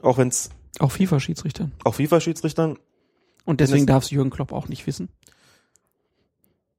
auch 0.00 0.18
wenn 0.18 0.28
es 0.28 0.50
Auch 0.78 0.92
FIFA-Schiedsrichter. 0.92 1.70
auch 1.84 1.94
FIFA-Schiedsrichtern, 1.94 2.78
Und 3.44 3.60
deswegen 3.60 3.86
darf 3.86 4.04
es 4.04 4.10
Jürgen 4.10 4.30
Klopp 4.30 4.52
auch 4.52 4.68
nicht 4.68 4.86
wissen. 4.86 5.08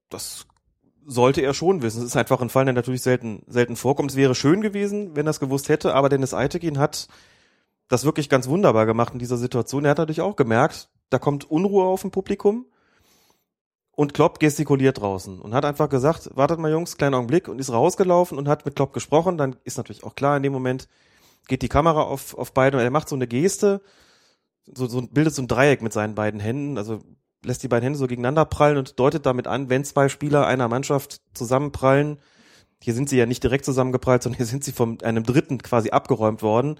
das 0.10 0.46
sollte 1.06 1.42
er 1.42 1.56
schon 1.56 1.82
wissen. 1.82 2.00
Es 2.02 2.06
ist 2.10 2.18
einfach 2.18 2.40
ein 2.40 2.50
Fall, 2.50 2.66
der 2.66 2.74
natürlich 2.74 3.02
selten, 3.02 3.42
selten 3.48 3.76
vorkommt. 3.76 4.12
Es 4.12 4.18
wäre 4.18 4.36
schön 4.36 4.62
gewesen, 4.62 5.16
wenn 5.16 5.26
er 5.26 5.32
es 5.32 5.40
gewusst 5.40 5.68
hätte, 5.68 5.96
aber 5.96 6.08
Dennis 6.08 6.36
Eitekin 6.36 6.78
hat 6.78 7.08
das 7.88 8.06
wirklich 8.06 8.30
ganz 8.30 8.48
wunderbar 8.48 8.86
gemacht 8.86 9.14
in 9.14 9.20
dieser 9.20 9.38
Situation. 9.38 9.86
Er 9.86 9.92
hat 9.92 9.98
natürlich 9.98 10.22
auch 10.22 10.36
gemerkt, 10.36 10.90
da 11.10 11.18
kommt 11.18 11.50
Unruhe 11.50 11.86
auf 11.86 12.02
dem 12.02 12.12
Publikum 12.12 12.68
und 13.92 14.14
Klopp 14.14 14.40
gestikuliert 14.40 15.00
draußen 15.02 15.40
und 15.40 15.56
hat 15.56 15.66
einfach 15.66 15.90
gesagt, 15.90 16.30
wartet 16.36 16.60
mal 16.60 16.72
Jungs, 16.72 16.98
kleinen 16.98 17.16
Augenblick 17.16 17.48
und 17.48 17.58
ist 17.58 17.72
rausgelaufen 17.72 18.38
und 18.38 18.48
hat 18.48 18.66
mit 18.66 18.76
Klopp 18.76 18.94
gesprochen. 18.94 19.38
Dann 19.40 19.56
ist 19.64 19.78
natürlich 19.78 20.04
auch 20.04 20.14
klar, 20.14 20.38
in 20.38 20.44
dem 20.44 20.54
Moment 20.54 20.88
geht 21.48 21.61
die 21.61 21.70
Kamera 21.70 22.02
auf, 22.02 22.38
auf 22.38 22.53
beide 22.53 22.78
und 22.78 22.84
er 22.84 22.91
macht 22.91 23.10
so 23.10 23.16
eine 23.16 23.28
Geste, 23.28 23.82
so, 24.66 24.88
so 24.88 25.02
bildet 25.02 25.34
so 25.34 25.41
ein 25.41 25.48
Dreieck 25.48 25.82
mit 25.82 25.94
seinen 25.94 26.16
beiden 26.16 26.40
Händen, 26.40 26.78
also 26.78 26.99
lässt 27.44 27.64
die 27.64 27.68
beiden 27.68 27.84
Hände 27.84 27.98
so 27.98 28.07
gegeneinander 28.07 28.45
prallen 28.45 28.78
und 28.78 28.99
deutet 28.99 29.26
damit 29.26 29.48
an, 29.48 29.70
wenn 29.70 29.84
zwei 29.84 30.10
Spieler 30.10 30.45
einer 30.45 30.68
Mannschaft 30.68 31.22
zusammenprallen, 31.34 32.20
hier 32.82 32.94
sind 32.94 33.10
sie 33.10 33.18
ja 33.18 33.26
nicht 33.26 33.44
direkt 33.44 33.66
zusammengeprallt, 33.66 34.24
sondern 34.24 34.38
hier 34.38 34.45
sind 34.45 34.64
sie 34.64 34.72
von 34.72 35.02
einem 35.02 35.24
Dritten 35.24 35.57
quasi 35.60 35.90
abgeräumt 35.90 36.41
worden, 36.41 36.80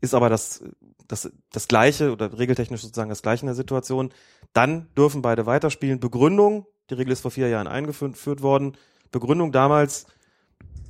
ist 0.00 0.14
aber 0.14 0.28
das, 0.28 0.64
das, 1.06 1.30
das 1.52 1.68
Gleiche 1.68 2.12
oder 2.12 2.36
regeltechnisch 2.38 2.82
sozusagen 2.82 3.10
das 3.10 3.22
Gleiche 3.22 3.42
in 3.42 3.46
der 3.46 3.54
Situation. 3.54 4.12
Dann 4.52 4.88
dürfen 4.96 5.22
beide 5.22 5.46
weiterspielen. 5.46 6.00
Begründung, 6.00 6.66
die 6.90 6.94
Regel 6.94 7.12
ist 7.12 7.20
vor 7.20 7.30
vier 7.30 7.48
Jahren 7.48 7.68
eingeführt 7.68 8.42
worden. 8.42 8.76
Begründung 9.12 9.52
damals, 9.52 10.06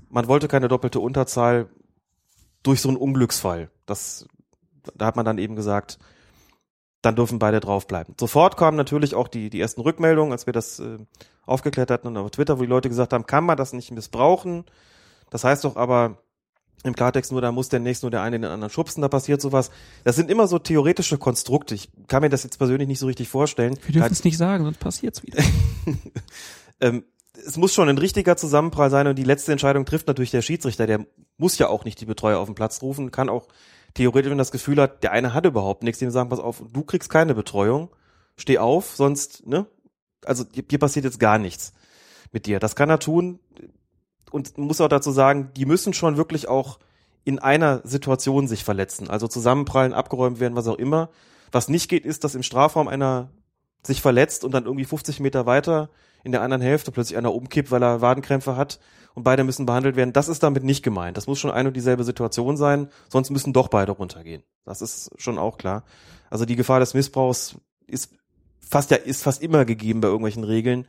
man 0.08 0.28
wollte 0.28 0.48
keine 0.48 0.68
doppelte 0.68 0.98
Unterzahl 0.98 1.68
durch 2.62 2.80
so 2.80 2.88
einen 2.88 2.98
Unglücksfall. 2.98 3.70
Das, 3.86 4.26
da 4.94 5.06
hat 5.06 5.16
man 5.16 5.24
dann 5.24 5.38
eben 5.38 5.56
gesagt, 5.56 5.98
dann 7.02 7.16
dürfen 7.16 7.38
beide 7.38 7.60
draufbleiben. 7.60 8.14
Sofort 8.18 8.56
kamen 8.56 8.76
natürlich 8.76 9.14
auch 9.14 9.28
die, 9.28 9.50
die 9.50 9.60
ersten 9.60 9.80
Rückmeldungen, 9.80 10.32
als 10.32 10.46
wir 10.46 10.52
das 10.52 10.78
äh, 10.78 10.98
aufgeklärt 11.44 11.90
hatten 11.90 12.06
und 12.06 12.16
auf 12.16 12.30
Twitter, 12.30 12.58
wo 12.58 12.62
die 12.62 12.68
Leute 12.68 12.88
gesagt 12.88 13.12
haben, 13.12 13.26
kann 13.26 13.44
man 13.44 13.56
das 13.56 13.72
nicht 13.72 13.90
missbrauchen? 13.90 14.64
Das 15.30 15.44
heißt 15.44 15.64
doch 15.64 15.76
aber 15.76 16.18
im 16.84 16.94
Klartext 16.94 17.30
nur, 17.32 17.40
da 17.40 17.52
muss 17.52 17.68
demnächst 17.68 18.02
nur 18.02 18.10
der 18.10 18.22
eine 18.22 18.38
den 18.38 18.50
anderen 18.50 18.70
schubsen, 18.70 19.02
da 19.02 19.08
passiert 19.08 19.40
sowas. 19.40 19.70
Das 20.04 20.16
sind 20.16 20.30
immer 20.30 20.48
so 20.48 20.58
theoretische 20.58 21.18
Konstrukte. 21.18 21.74
Ich 21.74 21.90
kann 22.08 22.22
mir 22.22 22.28
das 22.28 22.42
jetzt 22.42 22.58
persönlich 22.58 22.88
nicht 22.88 22.98
so 22.98 23.06
richtig 23.06 23.28
vorstellen. 23.28 23.78
Wir 23.84 23.92
dürfen 23.92 24.12
es 24.12 24.24
nicht 24.24 24.36
sagen, 24.36 24.64
sonst 24.64 24.80
passiert's 24.80 25.22
wieder. 25.22 25.42
ähm, 26.80 27.04
es 27.34 27.56
muss 27.56 27.72
schon 27.72 27.88
ein 27.88 27.98
richtiger 27.98 28.36
Zusammenprall 28.36 28.90
sein 28.90 29.06
und 29.06 29.16
die 29.16 29.24
letzte 29.24 29.52
Entscheidung 29.52 29.84
trifft 29.84 30.06
natürlich 30.06 30.30
der 30.30 30.42
Schiedsrichter. 30.42 30.86
Der 30.86 31.06
muss 31.38 31.58
ja 31.58 31.68
auch 31.68 31.84
nicht 31.84 32.00
die 32.00 32.06
Betreuer 32.06 32.38
auf 32.38 32.48
den 32.48 32.54
Platz 32.54 32.82
rufen, 32.82 33.10
kann 33.10 33.28
auch 33.28 33.48
theoretisch, 33.94 34.30
wenn 34.30 34.38
das 34.38 34.52
Gefühl 34.52 34.80
hat, 34.80 35.02
der 35.02 35.12
eine 35.12 35.34
hat 35.34 35.46
überhaupt 35.46 35.82
nichts, 35.82 35.98
dem 35.98 36.10
sagen, 36.10 36.28
pass 36.28 36.40
auf, 36.40 36.62
du 36.72 36.82
kriegst 36.82 37.10
keine 37.10 37.34
Betreuung, 37.34 37.90
steh 38.36 38.58
auf, 38.58 38.94
sonst, 38.96 39.46
ne? 39.46 39.66
Also 40.24 40.44
hier 40.52 40.78
passiert 40.78 41.04
jetzt 41.04 41.18
gar 41.18 41.38
nichts 41.38 41.72
mit 42.30 42.46
dir. 42.46 42.60
Das 42.60 42.76
kann 42.76 42.90
er 42.90 43.00
tun 43.00 43.40
und 44.30 44.56
muss 44.56 44.80
auch 44.80 44.88
dazu 44.88 45.10
sagen, 45.10 45.50
die 45.56 45.66
müssen 45.66 45.94
schon 45.94 46.16
wirklich 46.16 46.48
auch 46.48 46.78
in 47.24 47.38
einer 47.38 47.80
Situation 47.84 48.46
sich 48.46 48.64
verletzen. 48.64 49.10
Also 49.10 49.26
zusammenprallen, 49.26 49.92
abgeräumt 49.92 50.38
werden, 50.38 50.54
was 50.54 50.68
auch 50.68 50.78
immer. 50.78 51.10
Was 51.50 51.68
nicht 51.68 51.88
geht, 51.88 52.06
ist, 52.06 52.24
dass 52.24 52.34
im 52.34 52.42
Strafraum 52.42 52.88
einer 52.88 53.30
sich 53.84 54.00
verletzt 54.00 54.44
und 54.44 54.52
dann 54.52 54.64
irgendwie 54.64 54.84
50 54.84 55.18
Meter 55.20 55.44
weiter 55.44 55.90
in 56.24 56.32
der 56.32 56.42
anderen 56.42 56.62
Hälfte 56.62 56.92
plötzlich 56.92 57.18
einer 57.18 57.34
umkippt, 57.34 57.70
weil 57.70 57.82
er 57.82 58.00
Wadenkrämpfe 58.00 58.56
hat 58.56 58.78
und 59.14 59.24
beide 59.24 59.44
müssen 59.44 59.66
behandelt 59.66 59.96
werden. 59.96 60.12
Das 60.12 60.28
ist 60.28 60.42
damit 60.42 60.64
nicht 60.64 60.82
gemeint. 60.82 61.16
Das 61.16 61.26
muss 61.26 61.38
schon 61.38 61.50
eine 61.50 61.68
und 61.68 61.76
dieselbe 61.76 62.04
Situation 62.04 62.56
sein, 62.56 62.88
sonst 63.08 63.30
müssen 63.30 63.52
doch 63.52 63.68
beide 63.68 63.92
runtergehen. 63.92 64.42
Das 64.64 64.82
ist 64.82 65.10
schon 65.18 65.38
auch 65.38 65.58
klar. 65.58 65.84
Also 66.30 66.44
die 66.44 66.56
Gefahr 66.56 66.80
des 66.80 66.94
Missbrauchs 66.94 67.56
ist 67.86 68.10
fast 68.60 68.90
ja 68.90 68.96
ist 68.96 69.22
fast 69.22 69.42
immer 69.42 69.64
gegeben 69.64 70.00
bei 70.00 70.08
irgendwelchen 70.08 70.44
Regeln, 70.44 70.86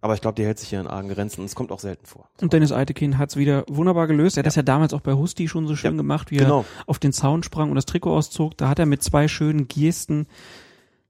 aber 0.00 0.14
ich 0.14 0.20
glaube, 0.20 0.36
die 0.36 0.44
hält 0.44 0.58
sich 0.58 0.68
hier 0.68 0.80
in 0.80 0.86
argen 0.86 1.08
Grenzen 1.08 1.40
und 1.40 1.46
es 1.46 1.54
kommt 1.54 1.72
auch 1.72 1.80
selten 1.80 2.06
vor. 2.06 2.28
Und 2.40 2.52
Dennis 2.52 2.72
Eitekin 2.72 3.18
hat's 3.18 3.36
wieder 3.36 3.64
wunderbar 3.68 4.06
gelöst. 4.06 4.36
Er 4.36 4.40
hat 4.40 4.46
das 4.46 4.54
ja 4.54 4.62
damals 4.62 4.94
auch 4.94 5.00
bei 5.00 5.12
Husti 5.12 5.48
schon 5.48 5.66
so 5.66 5.74
schön 5.76 5.92
Ja, 5.92 5.96
gemacht, 5.96 6.30
wie 6.30 6.36
genau. 6.36 6.60
er 6.60 6.64
auf 6.86 6.98
den 6.98 7.12
Zaun 7.12 7.42
sprang 7.42 7.68
und 7.68 7.74
das 7.74 7.84
Trikot 7.84 8.16
auszog. 8.16 8.56
Da 8.56 8.68
hat 8.68 8.78
er 8.78 8.86
mit 8.86 9.02
zwei 9.02 9.28
schönen 9.28 9.66
Gesten 9.68 10.26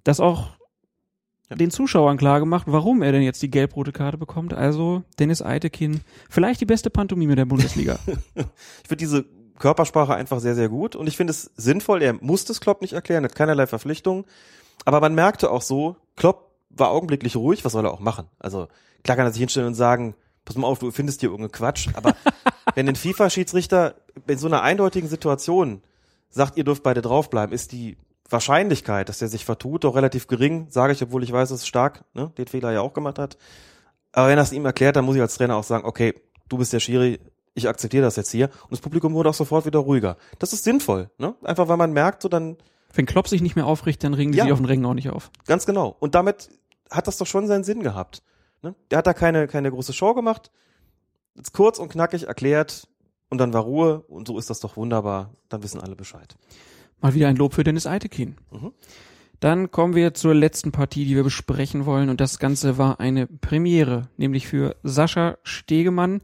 das 0.05 0.21
auch 0.21 0.58
Ja. 1.51 1.57
den 1.57 1.71
Zuschauern 1.71 2.19
klar 2.19 2.41
gemacht, 2.41 2.65
warum 2.69 3.03
er 3.03 3.13
denn 3.13 3.23
jetzt 3.23 3.43
die 3.43 3.51
gelb-rote 3.51 3.93
Karte 3.93 4.19
bekommt. 4.19 4.53
Also 4.53 5.03
Dennis 5.19 5.43
Eitekin, 5.43 6.01
vielleicht 6.29 6.61
die 6.61 6.67
beste 6.67 6.91
Pantomime 6.91 7.37
der 7.37 7.47
Bundesliga. 7.47 7.99
Ich 8.35 8.89
finde 8.89 8.97
diese 8.97 9.25
Körpersprache 9.59 10.15
einfach 10.15 10.41
sehr, 10.41 10.55
sehr 10.55 10.69
gut 10.69 10.97
und 10.97 11.07
ich 11.07 11.17
finde 11.17 11.33
es 11.33 11.51
sinnvoll. 11.57 12.03
Er 12.03 12.15
muss 12.15 12.45
das 12.45 12.61
Klopp 12.61 12.81
nicht 12.81 12.93
erklären, 12.93 13.25
hat 13.25 13.35
keinerlei 13.35 13.67
Verpflichtung. 13.67 14.25
Aber 14.85 15.01
man 15.01 15.15
merkte 15.15 15.51
auch 15.51 15.63
so, 15.63 15.97
Klopp 16.17 16.53
war 16.71 16.91
augenblicklich 16.91 17.37
ruhig, 17.37 17.65
was 17.65 17.73
soll 17.73 17.85
er 17.85 17.93
auch 17.93 18.01
machen? 18.01 18.27
Also 18.39 18.69
klar 19.03 19.17
kann 19.17 19.27
er 19.27 19.33
sich 19.33 19.41
hinstellen 19.41 19.69
und 19.69 19.75
sagen, 19.75 20.15
pass 20.45 20.57
mal 20.57 20.67
auf, 20.67 20.79
du 20.79 20.91
findest 20.91 21.21
hier 21.21 21.31
irgendeinen 21.31 21.53
Quatsch, 21.53 21.89
aber 21.95 22.15
wenn 22.75 22.89
ein 22.89 22.97
FIFA-Schiedsrichter 22.97 23.97
in 24.27 24.39
so 24.39 24.47
einer 24.47 24.63
eindeutigen 24.63 25.09
Situation 25.09 25.83
sagt, 26.31 26.57
ihr 26.57 26.65
dürft 26.65 26.83
beide 26.83 27.03
draufbleiben, 27.03 27.55
ist 27.55 27.73
die 27.73 27.97
Wahrscheinlichkeit, 28.31 29.09
dass 29.09 29.23
er 29.23 29.29
sich 29.29 29.45
vertut, 29.45 29.85
doch 29.85 29.95
relativ 29.97 30.27
gering, 30.27 30.67
sage 30.71 30.93
ich, 30.93 31.03
obwohl 31.03 31.23
ich 31.23 31.33
weiß, 31.33 31.49
dass 31.49 31.61
es 31.61 31.67
stark, 31.67 32.05
ne, 32.15 32.31
den 32.37 32.47
Fehler 32.47 32.73
ja 32.73 32.81
auch 32.81 32.93
gemacht 32.93 33.19
hat. 33.19 33.39
Aber 34.13 34.29
wenn 34.29 34.39
er 34.39 34.43
es 34.43 34.53
ihm 34.53 34.65
erklärt, 34.67 34.97
dann 34.97 35.05
muss 35.05 35.17
ich 35.17 35.23
als 35.23 35.37
Trainer 35.37 35.57
auch 35.57 35.65
sagen, 35.65 35.85
okay, 35.87 36.15
du 36.49 36.59
bist 36.59 36.73
der 36.73 36.81
Schiri, 36.81 37.21
ich 37.55 37.69
akzeptiere 37.69 38.03
das 38.05 38.17
jetzt 38.17 38.31
hier. 38.31 38.47
Und 38.65 38.73
das 38.73 38.81
Publikum 38.81 39.15
wurde 39.15 39.31
auch 39.31 39.35
sofort 39.35 39.67
wieder 39.67 39.79
ruhiger. 39.81 40.17
Das 40.39 40.53
ist 40.53 40.65
sinnvoll, 40.65 41.11
ne? 41.19 41.35
Einfach 41.43 41.69
weil 41.69 41.77
man 41.77 41.93
merkt, 41.93 42.23
so 42.23 42.29
dann, 42.29 42.57
Wenn 42.95 43.07
Klopp 43.07 43.29
sich 43.29 43.43
nicht 43.43 43.57
mehr 43.57 43.67
aufricht, 43.67 44.03
dann 44.05 44.15
ringen 44.15 44.33
die 44.33 44.39
Ja. 44.39 44.45
sich 44.45 44.53
auf 44.53 44.59
den 44.59 44.67
Rängen 44.67 44.87
auch 44.87 44.95
nicht 44.95 45.11
auf. 45.11 45.31
ganz 45.47 45.67
genau. 45.67 45.97
Und 46.01 46.15
damit 46.15 46.49
hat 46.91 47.07
das 47.07 47.17
doch 47.19 47.27
schon 47.27 47.47
seinen 47.47 47.65
Sinn 47.65 47.83
gehabt. 47.83 48.23
Ne? 48.63 48.75
Der 48.91 48.99
hat 48.99 49.07
da 49.07 49.13
keine, 49.15 49.47
keine 49.47 49.71
große 49.71 49.93
Show 49.93 50.15
gemacht. 50.15 50.51
Jetzt 51.35 51.53
kurz 51.53 51.79
und 51.79 51.91
knackig 51.91 52.27
erklärt 52.27 52.89
und 53.29 53.39
dann 53.39 53.53
war 53.53 53.63
Ruhe 53.63 54.01
und 54.09 54.27
so 54.27 54.39
ist 54.39 54.51
das 54.51 54.61
doch 54.61 54.77
wunderbar. 54.77 55.31
Dann 55.49 55.63
wissen 55.63 55.81
alle 55.81 55.97
Bescheid. 55.97 56.37
Mal 57.01 57.15
wieder 57.15 57.29
ein 57.29 57.37
Lob 57.37 57.55
für 57.55 57.65
Dennis 57.65 57.87
Eitekin. 57.87 58.37
Mhm. 58.51 58.73
Dann 59.41 59.71
kommen 59.71 59.95
wir 59.95 60.15
zur 60.15 60.35
letzten 60.35 60.73
Partie, 60.73 61.05
die 61.05 61.15
wir 61.15 61.23
besprechen 61.23 61.87
wollen. 61.87 62.09
Und 62.09 62.21
das 62.21 62.39
Ganze 62.41 62.77
war 62.77 62.99
eine 62.99 63.27
Premiere, 63.29 64.09
nämlich 64.17 64.49
für 64.49 64.75
Sascha 64.83 65.39
Stegemann. 65.45 66.23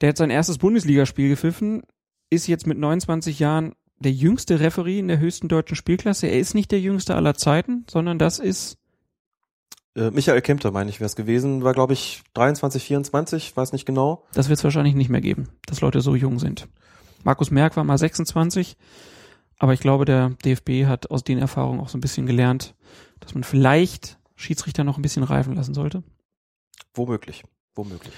Der 0.00 0.10
hat 0.10 0.16
sein 0.16 0.30
erstes 0.30 0.58
Bundesligaspiel 0.58 1.28
gepfiffen, 1.28 1.82
ist 2.30 2.46
jetzt 2.46 2.66
mit 2.66 2.78
29 2.78 3.38
Jahren 3.38 3.74
der 3.98 4.12
jüngste 4.12 4.60
Referee 4.60 4.98
in 4.98 5.08
der 5.08 5.18
höchsten 5.18 5.48
deutschen 5.48 5.76
Spielklasse. 5.76 6.26
Er 6.26 6.38
ist 6.38 6.54
nicht 6.54 6.70
der 6.70 6.80
jüngste 6.80 7.14
aller 7.14 7.34
Zeiten, 7.34 7.84
sondern 7.90 8.18
das 8.18 8.38
ist, 8.38 8.76
Äh, 9.94 10.10
Michael 10.10 10.42
Kempter, 10.42 10.70
meine 10.70 10.90
ich, 10.90 11.00
wäre 11.00 11.06
es 11.06 11.16
gewesen. 11.16 11.64
War, 11.64 11.72
glaube 11.72 11.94
ich, 11.94 12.22
23, 12.34 12.82
24, 12.82 13.56
weiß 13.56 13.72
nicht 13.72 13.86
genau. 13.86 14.24
das 14.34 14.48
wird 14.50 14.58
es 14.58 14.64
wahrscheinlich 14.64 14.94
nicht 14.94 15.08
mehr 15.08 15.22
geben, 15.22 15.48
dass 15.66 15.80
Leute 15.80 16.02
so 16.02 16.14
jung 16.14 16.38
sind. 16.38 16.68
Markus 17.24 17.50
Merck 17.50 17.76
war 17.78 17.84
mal 17.84 17.96
26, 17.96 18.76
aber 19.58 19.72
ich 19.72 19.80
glaube, 19.80 20.04
der 20.04 20.30
DFB 20.44 20.86
hat 20.86 21.10
aus 21.10 21.24
den 21.24 21.38
Erfahrungen 21.38 21.80
auch 21.80 21.88
so 21.88 21.96
ein 21.96 22.02
bisschen 22.02 22.26
gelernt, 22.26 22.74
dass 23.20 23.34
man 23.34 23.44
vielleicht 23.44 24.18
Schiedsrichter 24.34 24.84
noch 24.84 24.98
ein 24.98 25.02
bisschen 25.02 25.22
reifen 25.22 25.54
lassen 25.54 25.74
sollte. 25.74 26.02
Womöglich. 26.94 27.42
Womöglich. 27.74 28.14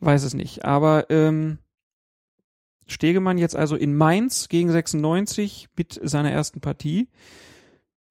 Weiß 0.00 0.22
es 0.24 0.34
nicht. 0.34 0.64
Aber 0.64 1.10
ähm, 1.10 1.58
Stegemann 2.86 3.38
jetzt 3.38 3.56
also 3.56 3.76
in 3.76 3.96
Mainz 3.96 4.48
gegen 4.48 4.70
96 4.70 5.68
mit 5.76 6.00
seiner 6.02 6.30
ersten 6.30 6.60
Partie. 6.60 7.08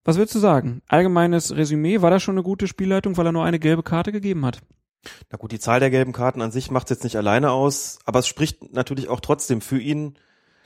Was 0.04 0.18
würdest 0.18 0.36
du 0.36 0.40
sagen? 0.40 0.82
Allgemeines 0.88 1.56
Resümee, 1.56 2.02
war 2.02 2.12
das 2.12 2.22
schon 2.22 2.36
eine 2.36 2.44
gute 2.44 2.68
Spielleitung, 2.68 3.16
weil 3.18 3.28
er 3.28 3.32
nur 3.32 3.46
eine 3.46 3.60
gelbe 3.60 3.84
Karte 3.84 4.12
gegeben 4.12 4.46
hat? 4.46 4.60
Na 5.32 5.38
gut, 5.38 5.52
die 5.52 5.60
Zahl 5.60 5.80
der 5.80 5.90
gelben 5.90 6.14
Karten 6.14 6.42
an 6.42 6.52
sich 6.52 6.72
macht 6.72 6.88
es 6.88 6.98
jetzt 6.98 7.04
nicht 7.04 7.18
alleine 7.18 7.52
aus, 7.52 8.00
aber 8.06 8.20
es 8.20 8.28
spricht 8.28 8.74
natürlich 8.74 9.10
auch 9.10 9.20
trotzdem 9.20 9.62
für 9.62 9.80
ihn, 9.80 10.16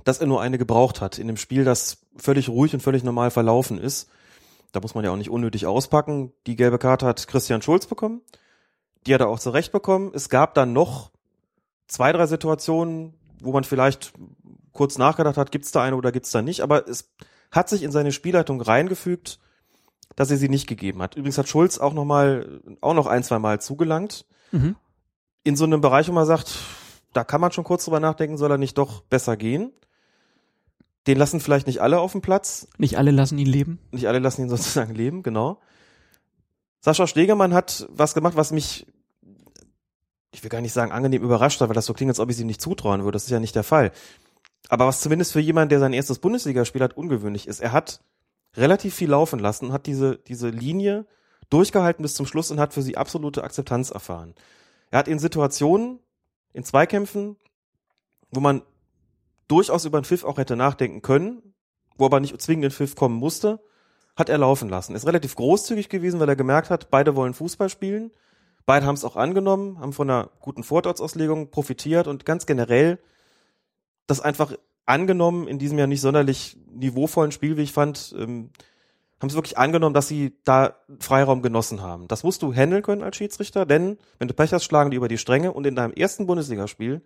dass 0.08 0.20
er 0.20 0.28
nur 0.28 0.42
eine 0.42 0.58
gebraucht 0.58 1.02
hat 1.02 1.20
in 1.20 1.28
dem 1.28 1.36
Spiel, 1.36 1.66
das 1.66 1.98
völlig 2.16 2.48
ruhig 2.48 2.74
und 2.74 2.80
völlig 2.80 3.04
normal 3.04 3.30
verlaufen 3.30 3.78
ist. 3.78 4.10
Da 4.72 4.80
muss 4.80 4.96
man 4.96 5.04
ja 5.04 5.12
auch 5.12 5.18
nicht 5.18 5.30
unnötig 5.30 5.66
auspacken. 5.66 6.32
Die 6.46 6.56
gelbe 6.56 6.78
Karte 6.78 7.06
hat 7.06 7.28
Christian 7.28 7.62
Schulz 7.62 7.88
bekommen. 7.88 8.22
Die 9.06 9.14
hat 9.14 9.20
er 9.20 9.28
auch 9.28 9.40
zurecht 9.40 9.74
bekommen. 9.74 10.12
Es 10.14 10.30
gab 10.30 10.54
dann 10.54 10.72
noch 10.72 11.12
zwei, 11.88 12.14
drei 12.14 12.26
Situationen, 12.26 13.16
wo 13.42 13.52
man 13.52 13.66
vielleicht 13.66 14.14
kurz 14.72 14.98
nachgedacht 14.98 15.36
hat, 15.36 15.52
gibt's 15.52 15.74
da 15.74 15.84
eine 15.84 15.98
oder 15.98 16.14
gibt's 16.14 16.32
da 16.32 16.42
nicht, 16.42 16.62
aber 16.62 16.88
es 16.88 17.12
hat 17.52 17.68
sich 17.68 17.84
in 17.84 17.92
seine 17.92 18.14
Spielleitung 18.14 18.62
reingefügt, 18.62 19.40
dass 20.16 20.32
er 20.32 20.38
sie 20.38 20.48
nicht 20.48 20.68
gegeben 20.68 21.02
hat. 21.02 21.16
Übrigens 21.16 21.38
hat 21.38 21.50
Schulz 21.50 21.80
auch 21.80 21.94
noch 21.94 22.06
mal, 22.06 22.62
auch 22.80 22.94
noch 22.94 23.08
ein, 23.08 23.24
zwei 23.24 23.40
Mal 23.40 23.60
zugelangt. 23.60 24.26
Mhm. 24.54 24.78
In 25.44 25.58
so 25.58 25.66
einem 25.66 25.82
Bereich, 25.82 26.08
wo 26.08 26.14
man 26.14 26.26
sagt, 26.26 26.60
da 27.12 27.26
kann 27.26 27.42
man 27.42 27.52
schon 27.52 27.66
kurz 27.66 27.84
drüber 27.84 28.00
nachdenken, 28.00 28.38
soll 28.38 28.52
er 28.52 28.58
nicht 28.58 28.78
doch 28.78 29.02
besser 29.02 29.36
gehen? 29.36 29.74
Den 31.08 31.18
lassen 31.18 31.40
vielleicht 31.40 31.68
nicht 31.68 31.82
alle 31.82 32.00
auf 32.00 32.12
dem 32.12 32.22
Platz. 32.22 32.68
Nicht 32.78 32.98
alle 32.98 33.12
lassen 33.12 33.38
ihn 33.38 33.48
leben. 33.48 33.80
Nicht 33.92 34.08
alle 34.08 34.20
lassen 34.20 34.42
ihn 34.42 34.50
sozusagen 34.56 34.94
leben, 34.94 35.24
genau. 35.24 35.60
Sascha 36.82 37.08
Stegemann 37.08 37.54
hat 37.54 37.88
was 37.90 38.14
gemacht, 38.14 38.36
was 38.36 38.52
mich, 38.52 38.86
ich 40.32 40.44
will 40.44 40.50
gar 40.50 40.62
nicht 40.62 40.74
sagen 40.74 40.92
angenehm 40.92 41.24
überrascht 41.24 41.60
hat, 41.62 41.70
weil 41.70 41.76
das 41.76 41.86
so 41.86 41.94
klingt, 41.94 42.10
als 42.10 42.20
ob 42.20 42.30
ich 42.30 42.36
es 42.36 42.42
ihm 42.42 42.48
nicht 42.48 42.62
zutrauen 42.62 43.04
würde. 43.04 43.16
Das 43.16 43.24
ist 43.24 43.30
ja 43.30 43.40
nicht 43.40 43.56
der 43.56 43.64
Fall. 43.64 43.92
Aber 44.70 44.86
was 44.86 45.02
zumindest 45.02 45.32
für 45.32 45.40
jemanden, 45.40 45.70
der 45.70 45.80
sein 45.80 45.94
erstes 45.94 46.20
Bundesligaspiel 46.20 46.84
hat, 46.84 46.98
ungewöhnlich 46.98 47.48
ist. 47.48 47.62
Er 47.62 47.72
hat 47.72 48.02
relativ 48.56 48.94
viel 48.96 49.10
laufen 49.10 49.40
lassen, 49.40 49.72
hat 49.72 49.86
diese, 49.86 50.18
diese 50.18 50.50
Linie 50.50 51.06
durchgehalten 51.50 52.04
bis 52.04 52.16
zum 52.16 52.26
Schluss 52.26 52.52
und 52.52 52.60
hat 52.60 52.74
für 52.74 52.82
sie 52.82 52.98
absolute 52.98 53.44
Akzeptanz 53.44 53.92
erfahren. 53.92 54.36
Er 54.92 55.00
hat 55.00 55.08
in 55.08 55.20
Situationen, 55.20 56.00
in 56.54 56.64
Zweikämpfen, 56.64 57.38
wo 58.32 58.40
man 58.40 58.62
durchaus 59.48 59.86
über 59.86 59.98
einen 59.98 60.06
Pfiff 60.06 60.24
auch 60.24 60.38
hätte 60.38 60.56
nachdenken 60.56 61.02
können, 61.02 61.54
wo 61.98 62.06
aber 62.06 62.20
nicht 62.20 62.40
zwingend 62.42 62.66
ein 62.66 62.72
Pfiff 62.72 62.96
kommen 62.96 63.16
musste, 63.16 63.60
hat 64.16 64.30
er 64.30 64.38
laufen 64.38 64.70
lassen. 64.70 64.96
Ist 64.96 65.08
relativ 65.08 65.36
großzügig 65.36 65.90
gewesen, 65.90 66.20
weil 66.20 66.30
er 66.30 66.36
gemerkt 66.36 66.70
hat, 66.70 66.90
beide 66.90 67.16
wollen 67.16 67.34
Fußball 67.34 67.70
spielen. 67.70 68.12
Beide 68.66 68.86
haben 68.86 68.96
es 68.96 69.06
auch 69.06 69.16
angenommen, 69.16 69.80
haben 69.80 69.94
von 69.94 70.10
einer 70.10 70.30
guten 70.42 70.64
Vorteilsauslegung 70.64 71.52
profitiert 71.52 72.08
und 72.08 72.26
ganz 72.26 72.46
generell 72.46 73.00
das 74.08 74.20
einfach 74.20 74.54
angenommen 74.86 75.48
in 75.48 75.60
diesem 75.60 75.78
ja 75.78 75.88
nicht 75.88 76.02
sonderlich 76.02 76.58
niveauvollen 76.72 77.32
Spiel, 77.32 77.58
wie 77.58 77.64
ich 77.64 77.74
fand, 77.74 78.16
ähm, 78.18 78.50
haben 79.20 79.30
es 79.30 79.36
wirklich 79.36 79.58
angenommen, 79.58 79.94
dass 79.94 80.08
sie 80.08 80.38
da 80.44 80.76
Freiraum 81.00 81.42
genossen 81.42 81.82
haben. 81.82 82.08
Das 82.08 82.24
musst 82.24 82.42
du 82.42 82.54
handeln 82.54 82.84
können 82.84 83.04
als 83.04 83.18
Schiedsrichter, 83.18 83.66
denn 83.66 83.98
wenn 84.20 84.28
du 84.28 84.34
Pech 84.34 84.54
hast, 84.54 84.64
schlagen 84.64 84.92
die 84.92 84.98
über 84.98 85.08
die 85.08 85.18
Stränge 85.18 85.54
und 85.54 85.66
in 85.66 85.76
deinem 85.76 85.94
ersten 85.94 86.28
Bundesligaspiel 86.28 87.02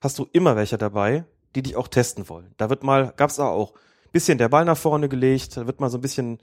hast 0.00 0.18
du 0.18 0.26
immer 0.32 0.56
welche 0.56 0.78
dabei, 0.78 1.24
die 1.54 1.62
dich 1.62 1.76
auch 1.76 1.88
testen 1.88 2.28
wollen. 2.28 2.54
Da 2.56 2.70
wird 2.70 2.82
mal, 2.82 3.12
gab's 3.16 3.38
auch 3.38 3.74
bisschen 4.12 4.38
der 4.38 4.48
Ball 4.48 4.64
nach 4.64 4.78
vorne 4.78 5.08
gelegt, 5.08 5.56
da 5.56 5.66
wird 5.66 5.80
mal 5.80 5.90
so 5.90 5.98
ein 5.98 6.00
bisschen 6.00 6.38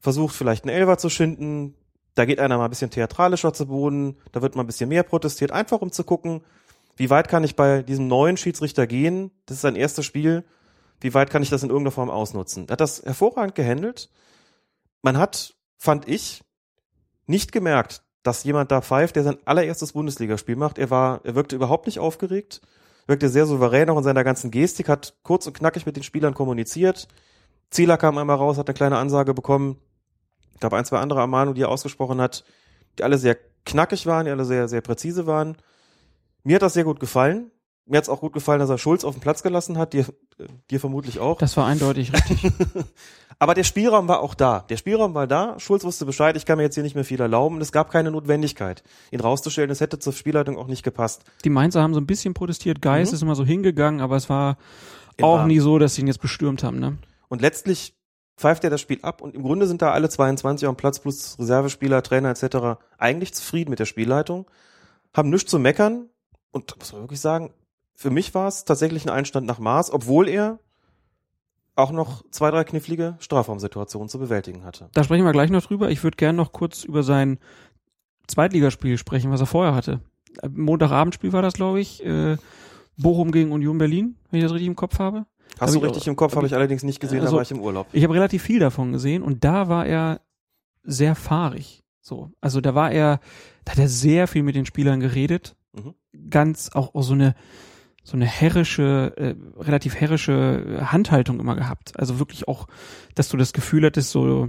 versucht, 0.00 0.34
vielleicht 0.34 0.64
einen 0.64 0.76
Elfer 0.76 0.98
zu 0.98 1.08
schinden, 1.08 1.74
da 2.14 2.26
geht 2.26 2.40
einer 2.40 2.58
mal 2.58 2.64
ein 2.64 2.70
bisschen 2.70 2.90
theatralischer 2.90 3.54
zu 3.54 3.66
Boden, 3.66 4.18
da 4.32 4.42
wird 4.42 4.54
mal 4.54 4.64
ein 4.64 4.66
bisschen 4.66 4.88
mehr 4.88 5.02
protestiert, 5.02 5.50
einfach 5.50 5.80
um 5.80 5.92
zu 5.92 6.04
gucken, 6.04 6.42
wie 6.96 7.10
weit 7.10 7.28
kann 7.28 7.44
ich 7.44 7.56
bei 7.56 7.82
diesem 7.82 8.08
neuen 8.08 8.36
Schiedsrichter 8.36 8.86
gehen? 8.86 9.30
Das 9.44 9.56
ist 9.56 9.62
sein 9.62 9.76
erstes 9.76 10.06
Spiel. 10.06 10.44
Wie 11.00 11.12
weit 11.12 11.28
kann 11.28 11.42
ich 11.42 11.50
das 11.50 11.62
in 11.62 11.68
irgendeiner 11.68 11.92
Form 11.92 12.08
ausnutzen? 12.08 12.68
Er 12.68 12.72
hat 12.72 12.80
das 12.80 13.02
hervorragend 13.02 13.54
gehandelt. 13.54 14.10
Man 15.02 15.18
hat, 15.18 15.54
fand 15.76 16.08
ich, 16.08 16.42
nicht 17.26 17.52
gemerkt, 17.52 18.02
dass 18.22 18.44
jemand 18.44 18.70
da 18.72 18.80
pfeift, 18.80 19.16
der 19.16 19.24
sein 19.24 19.36
allererstes 19.44 19.92
Bundesligaspiel 19.92 20.56
macht. 20.56 20.78
Er 20.78 20.88
war, 20.88 21.20
er 21.24 21.34
wirkte 21.34 21.54
überhaupt 21.54 21.86
nicht 21.86 21.98
aufgeregt, 21.98 22.62
wirkte 23.06 23.28
sehr 23.28 23.46
souverän 23.46 23.90
auch 23.90 23.98
in 23.98 24.04
seiner 24.04 24.24
ganzen 24.24 24.50
Gestik, 24.50 24.88
hat 24.88 25.14
kurz 25.22 25.46
und 25.46 25.54
knackig 25.54 25.86
mit 25.86 25.96
den 25.96 26.02
Spielern 26.02 26.34
kommuniziert. 26.34 27.08
Zieler 27.70 27.96
kam 27.96 28.18
einmal 28.18 28.36
raus, 28.36 28.58
hat 28.58 28.68
eine 28.68 28.74
kleine 28.74 28.98
Ansage 28.98 29.34
bekommen. 29.34 29.78
Ich 30.54 30.60
glaube, 30.60 30.76
ein, 30.76 30.84
zwei 30.84 30.98
andere 30.98 31.20
Ermahnungen, 31.20 31.54
die 31.54 31.62
er 31.62 31.68
ausgesprochen 31.68 32.20
hat, 32.20 32.44
die 32.98 33.02
alle 33.04 33.18
sehr 33.18 33.36
knackig 33.64 34.06
waren, 34.06 34.24
die 34.24 34.30
alle 34.30 34.44
sehr, 34.44 34.68
sehr 34.68 34.80
präzise 34.80 35.26
waren. 35.26 35.56
Mir 36.44 36.56
hat 36.56 36.62
das 36.62 36.74
sehr 36.74 36.84
gut 36.84 37.00
gefallen. 37.00 37.50
Mir 37.88 37.98
hat 37.98 38.04
es 38.04 38.08
auch 38.08 38.20
gut 38.20 38.32
gefallen, 38.32 38.58
dass 38.58 38.68
er 38.68 38.78
Schulz 38.78 39.04
auf 39.04 39.14
den 39.14 39.20
Platz 39.20 39.44
gelassen 39.44 39.78
hat, 39.78 39.92
dir, 39.92 40.06
dir 40.70 40.80
vermutlich 40.80 41.20
auch. 41.20 41.38
Das 41.38 41.56
war 41.56 41.66
eindeutig 41.66 42.12
richtig. 42.12 42.52
Aber 43.38 43.54
der 43.54 43.62
Spielraum 43.62 44.08
war 44.08 44.20
auch 44.20 44.34
da. 44.34 44.64
Der 44.68 44.76
Spielraum 44.76 45.14
war 45.14 45.28
da. 45.28 45.56
Schulz 45.60 45.84
wusste 45.84 46.04
Bescheid, 46.04 46.36
ich 46.36 46.46
kann 46.46 46.58
mir 46.58 46.64
jetzt 46.64 46.74
hier 46.74 46.82
nicht 46.82 46.96
mehr 46.96 47.04
viel 47.04 47.20
erlauben. 47.20 47.60
es 47.60 47.70
gab 47.70 47.90
keine 47.90 48.10
Notwendigkeit, 48.10 48.82
ihn 49.12 49.20
rauszustellen. 49.20 49.70
Es 49.70 49.80
hätte 49.80 50.00
zur 50.00 50.12
Spielleitung 50.12 50.58
auch 50.58 50.66
nicht 50.66 50.82
gepasst. 50.82 51.22
Die 51.44 51.50
Mainzer 51.50 51.80
haben 51.80 51.94
so 51.94 52.00
ein 52.00 52.06
bisschen 52.06 52.34
protestiert. 52.34 52.82
Geist 52.82 53.12
mhm. 53.12 53.16
ist 53.16 53.22
immer 53.22 53.36
so 53.36 53.44
hingegangen, 53.44 54.00
aber 54.00 54.16
es 54.16 54.28
war 54.28 54.56
auch 55.22 55.44
nie 55.44 55.60
so, 55.60 55.78
dass 55.78 55.94
sie 55.94 56.00
ihn 56.00 56.08
jetzt 56.08 56.20
bestürmt 56.20 56.64
haben. 56.64 56.80
Ne? 56.80 56.98
Und 57.28 57.40
letztlich 57.40 57.94
pfeift 58.36 58.64
er 58.64 58.70
das 58.70 58.80
Spiel 58.80 58.98
ab 59.02 59.22
und 59.22 59.34
im 59.34 59.42
Grunde 59.42 59.68
sind 59.68 59.80
da 59.80 59.92
alle 59.92 60.08
22 60.08 60.66
am 60.66 60.76
Platz 60.76 60.98
plus 60.98 61.38
Reservespieler, 61.38 62.02
Trainer 62.02 62.30
etc. 62.30 62.80
eigentlich 62.98 63.32
zufrieden 63.32 63.70
mit 63.70 63.78
der 63.78 63.86
Spielleitung, 63.86 64.46
haben 65.14 65.30
nichts 65.30 65.50
zu 65.50 65.58
meckern, 65.58 66.10
und 66.56 66.76
muss 66.78 66.92
man 66.92 67.02
wirklich 67.02 67.20
sagen, 67.20 67.52
für 67.96 68.10
mich 68.10 68.34
war 68.34 68.48
es 68.48 68.64
tatsächlich 68.64 69.04
ein 69.04 69.10
Einstand 69.10 69.46
nach 69.46 69.58
Maß, 69.58 69.90
obwohl 69.90 70.28
er 70.28 70.58
auch 71.74 71.90
noch 71.90 72.22
zwei, 72.30 72.50
drei 72.50 72.64
knifflige 72.64 73.16
Strafraumsituationen 73.18 74.08
zu 74.08 74.18
bewältigen 74.18 74.64
hatte. 74.64 74.88
Da 74.94 75.04
sprechen 75.04 75.24
wir 75.24 75.32
gleich 75.32 75.50
noch 75.50 75.64
drüber. 75.64 75.90
Ich 75.90 76.02
würde 76.02 76.16
gerne 76.16 76.36
noch 76.36 76.52
kurz 76.52 76.84
über 76.84 77.02
sein 77.02 77.38
Zweitligaspiel 78.28 78.96
sprechen, 78.96 79.30
was 79.30 79.40
er 79.40 79.46
vorher 79.46 79.74
hatte. 79.74 80.00
Montagabendspiel 80.48 81.32
war 81.32 81.42
das, 81.42 81.54
glaube 81.54 81.80
ich. 81.80 82.04
Äh, 82.04 82.36
Bochum 82.96 83.30
gegen 83.30 83.52
Union 83.52 83.76
Berlin, 83.76 84.16
wenn 84.30 84.38
ich 84.38 84.44
das 84.44 84.52
richtig 84.52 84.68
im 84.68 84.76
Kopf 84.76 84.98
habe. 84.98 85.26
Hast 85.60 85.74
hab 85.74 85.80
du 85.80 85.86
richtig 85.86 86.04
auch, 86.04 86.08
im 86.08 86.16
Kopf, 86.16 86.32
habe 86.32 86.42
hab 86.42 86.46
ich 86.46 86.54
allerdings 86.54 86.82
nicht 86.82 86.98
gesehen, 86.98 87.20
also, 87.20 87.32
da 87.32 87.36
war 87.36 87.42
ich 87.42 87.50
im 87.50 87.60
Urlaub. 87.60 87.86
Ich 87.92 88.02
habe 88.04 88.14
relativ 88.14 88.42
viel 88.42 88.58
davon 88.58 88.92
gesehen 88.92 89.22
und 89.22 89.44
da 89.44 89.68
war 89.68 89.86
er 89.86 90.20
sehr 90.82 91.14
fahrig. 91.14 91.82
So, 92.00 92.30
also 92.40 92.60
da 92.60 92.74
war 92.74 92.90
er, 92.90 93.20
da 93.64 93.72
hat 93.72 93.78
er 93.78 93.88
sehr 93.88 94.26
viel 94.28 94.42
mit 94.42 94.54
den 94.54 94.66
Spielern 94.66 95.00
geredet, 95.00 95.56
Mhm. 95.76 95.94
Ganz 96.30 96.70
auch, 96.72 96.94
auch 96.94 97.02
so 97.02 97.12
eine 97.12 97.34
so 98.06 98.16
eine 98.16 98.24
herrische, 98.24 99.12
äh, 99.16 99.34
relativ 99.60 99.96
herrische 99.96 100.78
Handhaltung 100.92 101.40
immer 101.40 101.56
gehabt. 101.56 101.98
Also 101.98 102.20
wirklich 102.20 102.46
auch, 102.46 102.68
dass 103.16 103.28
du 103.28 103.36
das 103.36 103.52
Gefühl 103.52 103.84
hattest, 103.84 104.12
so, 104.12 104.48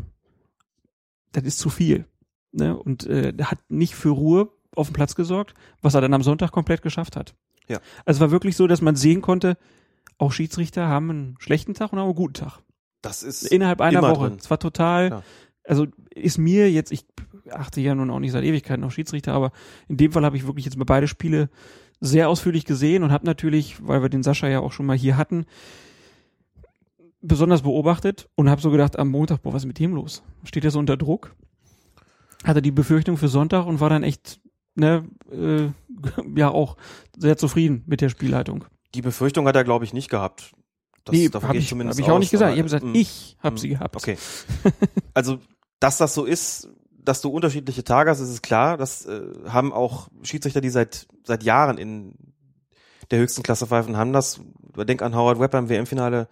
das 1.31 1.43
ist 1.43 1.57
zu 1.57 1.71
viel. 1.71 2.05
Ne? 2.51 2.77
Und 2.77 3.07
äh, 3.07 3.33
hat 3.41 3.57
nicht 3.67 3.95
für 3.95 4.09
Ruhe 4.09 4.51
auf 4.75 4.89
dem 4.89 4.93
Platz 4.93 5.15
gesorgt, 5.15 5.55
was 5.81 5.95
er 5.95 6.01
dann 6.01 6.13
am 6.13 6.21
Sonntag 6.21 6.51
komplett 6.51 6.83
geschafft 6.83 7.15
hat. 7.15 7.33
Ja. 7.67 7.79
Also 8.05 8.19
es 8.19 8.21
war 8.21 8.29
wirklich 8.29 8.55
so, 8.55 8.67
dass 8.67 8.81
man 8.81 8.95
sehen 8.95 9.23
konnte, 9.23 9.57
auch 10.19 10.31
Schiedsrichter 10.31 10.87
haben 10.87 11.09
einen 11.09 11.35
schlechten 11.39 11.73
Tag 11.73 11.91
und 11.91 11.97
haben 11.97 12.05
einen 12.05 12.15
guten 12.15 12.35
Tag. 12.35 12.59
Das 13.01 13.23
ist 13.23 13.41
innerhalb 13.41 13.81
einer 13.81 14.03
Woche. 14.03 14.29
Drin. 14.29 14.37
Es 14.39 14.51
war 14.51 14.59
total, 14.59 15.09
ja. 15.09 15.23
also 15.63 15.87
ist 16.13 16.37
mir 16.37 16.71
jetzt, 16.71 16.91
ich 16.91 17.07
achte 17.49 17.81
ja 17.81 17.95
nun 17.95 18.11
auch 18.11 18.19
nicht 18.19 18.33
seit 18.33 18.43
Ewigkeiten 18.43 18.83
auf 18.83 18.93
Schiedsrichter, 18.93 19.33
aber 19.33 19.51
in 19.87 19.97
dem 19.97 20.11
Fall 20.11 20.25
habe 20.25 20.37
ich 20.37 20.45
wirklich 20.45 20.65
jetzt 20.65 20.77
mal 20.77 20.83
beide 20.83 21.07
Spiele 21.07 21.49
sehr 21.99 22.29
ausführlich 22.29 22.65
gesehen 22.65 23.03
und 23.03 23.11
habe 23.11 23.25
natürlich, 23.25 23.85
weil 23.85 24.01
wir 24.01 24.09
den 24.09 24.23
Sascha 24.23 24.47
ja 24.47 24.59
auch 24.59 24.71
schon 24.71 24.85
mal 24.85 24.97
hier 24.97 25.17
hatten, 25.17 25.45
besonders 27.21 27.63
beobachtet 27.63 28.29
und 28.35 28.49
habe 28.49 28.61
so 28.61 28.71
gedacht 28.71 28.97
am 28.99 29.09
Montag, 29.09 29.41
boah, 29.41 29.53
was 29.53 29.63
ist 29.63 29.67
mit 29.67 29.79
dem 29.79 29.93
los? 29.93 30.23
Steht 30.43 30.63
er 30.63 30.71
so 30.71 30.79
unter 30.79 30.97
Druck? 30.97 31.35
Hatte 32.43 32.61
die 32.61 32.71
Befürchtung 32.71 33.17
für 33.17 33.27
Sonntag 33.27 33.65
und 33.65 33.79
war 33.79 33.89
dann 33.89 34.03
echt, 34.03 34.39
ne, 34.75 35.07
äh, 35.31 35.69
ja 36.35 36.49
auch 36.49 36.77
sehr 37.17 37.37
zufrieden 37.37 37.83
mit 37.87 38.01
der 38.01 38.09
Spielleitung. 38.09 38.65
Die 38.93 39.01
Befürchtung 39.01 39.47
hat 39.47 39.55
er, 39.55 39.63
glaube 39.63 39.85
ich, 39.85 39.93
nicht 39.93 40.09
gehabt. 40.09 40.53
Das, 41.03 41.15
nee, 41.15 41.29
habe 41.29 41.57
ich, 41.57 41.71
hab 41.71 41.99
ich 41.99 42.11
auch 42.11 42.19
nicht 42.19 42.31
gesagt. 42.31 42.53
ich 42.53 42.59
habe 42.59 42.63
gesagt, 42.63 42.83
mh, 42.83 42.93
ich 42.95 43.37
habe 43.39 43.57
sie 43.57 43.69
gehabt. 43.69 43.95
Okay. 43.95 44.17
also, 45.13 45.39
dass 45.79 45.97
das 45.97 46.13
so 46.13 46.25
ist, 46.25 46.69
dass 47.07 47.21
du 47.21 47.29
unterschiedliche 47.29 47.83
Tage 47.83 48.09
hast, 48.09 48.19
ist 48.19 48.29
es 48.29 48.41
klar. 48.41 48.77
Das 48.77 49.05
äh, 49.05 49.21
haben 49.47 49.71
auch 49.71 50.09
Schiedsrichter, 50.23 50.61
die 50.61 50.69
seit 50.69 51.07
seit 51.23 51.43
Jahren 51.43 51.77
in 51.77 52.13
der 53.11 53.19
höchsten 53.19 53.43
Klasse 53.43 53.67
pfeifen, 53.67 53.97
haben 53.97 54.13
das. 54.13 54.41
Denk 54.75 55.01
an 55.01 55.15
Howard 55.15 55.39
Webb 55.39 55.51
beim 55.51 55.69
WM-Finale 55.69 56.27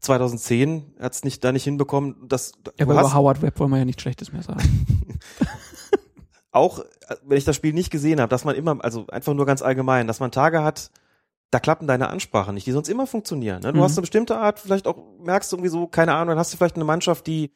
2010, 0.00 0.94
er 0.98 1.04
hat 1.04 1.12
es 1.12 1.24
nicht 1.24 1.44
da 1.44 1.52
nicht 1.52 1.64
hinbekommen. 1.64 2.16
Das, 2.26 2.52
ja, 2.78 2.86
aber 2.86 2.94
über 2.94 3.14
Howard 3.14 3.42
Webb 3.42 3.60
wollen 3.60 3.70
wir 3.70 3.78
ja 3.78 3.84
nichts 3.84 4.02
Schlechtes 4.02 4.32
mehr 4.32 4.42
sagen. 4.42 4.86
auch 6.50 6.84
wenn 7.24 7.38
ich 7.38 7.44
das 7.44 7.56
Spiel 7.56 7.72
nicht 7.72 7.90
gesehen 7.90 8.20
habe, 8.20 8.30
dass 8.30 8.44
man 8.44 8.56
immer, 8.56 8.82
also 8.82 9.06
einfach 9.08 9.34
nur 9.34 9.46
ganz 9.46 9.62
allgemein, 9.62 10.06
dass 10.06 10.20
man 10.20 10.32
Tage 10.32 10.62
hat, 10.62 10.90
da 11.50 11.60
klappen 11.60 11.86
deine 11.86 12.08
Ansprachen 12.08 12.54
nicht, 12.54 12.66
die 12.66 12.72
sonst 12.72 12.88
immer 12.88 13.06
funktionieren. 13.06 13.62
Ne? 13.62 13.72
Du 13.72 13.78
mhm. 13.78 13.82
hast 13.84 13.96
eine 13.96 14.02
bestimmte 14.02 14.36
Art, 14.36 14.58
vielleicht 14.58 14.86
auch 14.86 14.98
merkst 15.20 15.52
du 15.52 15.56
irgendwie 15.56 15.70
so, 15.70 15.86
keine 15.86 16.14
Ahnung, 16.14 16.30
dann 16.30 16.38
hast 16.38 16.52
du 16.52 16.56
vielleicht 16.56 16.76
eine 16.76 16.84
Mannschaft, 16.84 17.26
die 17.26 17.52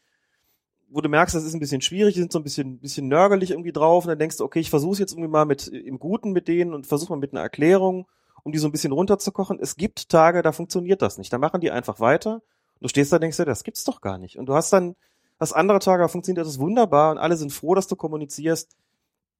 wo 0.90 1.00
du 1.00 1.08
merkst, 1.08 1.34
das 1.34 1.44
ist 1.44 1.54
ein 1.54 1.60
bisschen 1.60 1.80
schwierig, 1.80 2.14
die 2.14 2.20
sind 2.20 2.32
so 2.32 2.38
ein 2.38 2.42
bisschen, 2.42 2.78
bisschen 2.78 3.08
nörgelig 3.08 3.50
irgendwie 3.50 3.72
drauf 3.72 4.04
und 4.04 4.08
dann 4.08 4.18
denkst 4.18 4.38
du, 4.38 4.44
okay, 4.44 4.60
ich 4.60 4.70
versuche 4.70 4.98
jetzt 4.98 5.12
irgendwie 5.12 5.28
mal 5.28 5.44
mit 5.44 5.68
im 5.68 5.98
Guten 5.98 6.32
mit 6.32 6.48
denen 6.48 6.72
und 6.74 6.86
versuche 6.86 7.12
mal 7.12 7.18
mit 7.18 7.32
einer 7.32 7.42
Erklärung, 7.42 8.06
um 8.42 8.52
die 8.52 8.58
so 8.58 8.68
ein 8.68 8.72
bisschen 8.72 8.92
runterzukochen. 8.92 9.58
Es 9.60 9.76
gibt 9.76 10.08
Tage, 10.08 10.42
da 10.42 10.52
funktioniert 10.52 11.02
das 11.02 11.18
nicht. 11.18 11.32
Da 11.32 11.38
machen 11.38 11.60
die 11.60 11.70
einfach 11.70 12.00
weiter. 12.00 12.34
Und 12.34 12.84
du 12.84 12.88
stehst 12.88 13.12
da 13.12 13.16
und 13.16 13.22
denkst 13.22 13.36
dir, 13.36 13.44
das 13.44 13.64
gibt's 13.64 13.84
doch 13.84 14.00
gar 14.00 14.18
nicht. 14.18 14.38
Und 14.38 14.46
du 14.46 14.54
hast 14.54 14.72
dann, 14.72 14.96
das 15.38 15.52
andere 15.52 15.78
Tage, 15.78 16.02
da 16.02 16.08
funktioniert 16.08 16.46
das 16.46 16.58
wunderbar 16.58 17.12
und 17.12 17.18
alle 17.18 17.36
sind 17.36 17.52
froh, 17.52 17.74
dass 17.74 17.86
du 17.86 17.94
kommunizierst. 17.94 18.76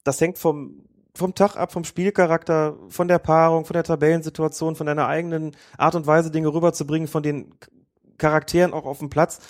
Das 0.05 0.21
hängt 0.21 0.39
vom, 0.39 0.85
vom 1.15 1.35
Tag 1.35 1.57
ab, 1.57 1.73
vom 1.73 1.85
Spielcharakter, 1.85 2.77
von 2.89 3.09
der 3.09 3.19
Paarung, 3.19 3.65
von 3.65 3.75
der 3.75 3.85
Tabellensituation, 3.85 4.77
von 4.77 4.87
deiner 4.87 5.09
eigenen 5.09 5.57
Art 5.77 5.95
und 5.95 6.07
Weise, 6.07 6.31
Dinge 6.31 6.53
rüberzubringen, 6.53 7.09
von 7.09 7.23
den 7.23 7.55
Charakteren 8.17 8.73
auch 8.73 8.85
auf 8.85 8.99
dem 8.99 9.11
Platz. 9.11 9.41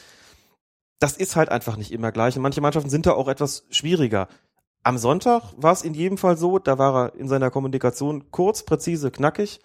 Das 0.98 1.16
ist 1.16 1.36
halt 1.36 1.48
einfach 1.50 1.76
nicht 1.76 1.92
immer 1.92 2.12
gleich. 2.12 2.36
Und 2.36 2.42
manche 2.42 2.60
Mannschaften 2.60 2.90
sind 2.90 3.06
da 3.06 3.12
auch 3.12 3.28
etwas 3.28 3.66
schwieriger. 3.70 4.28
Am 4.82 4.98
Sonntag 4.98 5.52
war 5.56 5.72
es 5.72 5.82
in 5.82 5.94
jedem 5.94 6.18
Fall 6.18 6.36
so, 6.36 6.58
da 6.58 6.78
war 6.78 7.06
er 7.06 7.14
in 7.14 7.28
seiner 7.28 7.50
Kommunikation 7.50 8.30
kurz, 8.30 8.64
präzise, 8.64 9.10
knackig. 9.10 9.60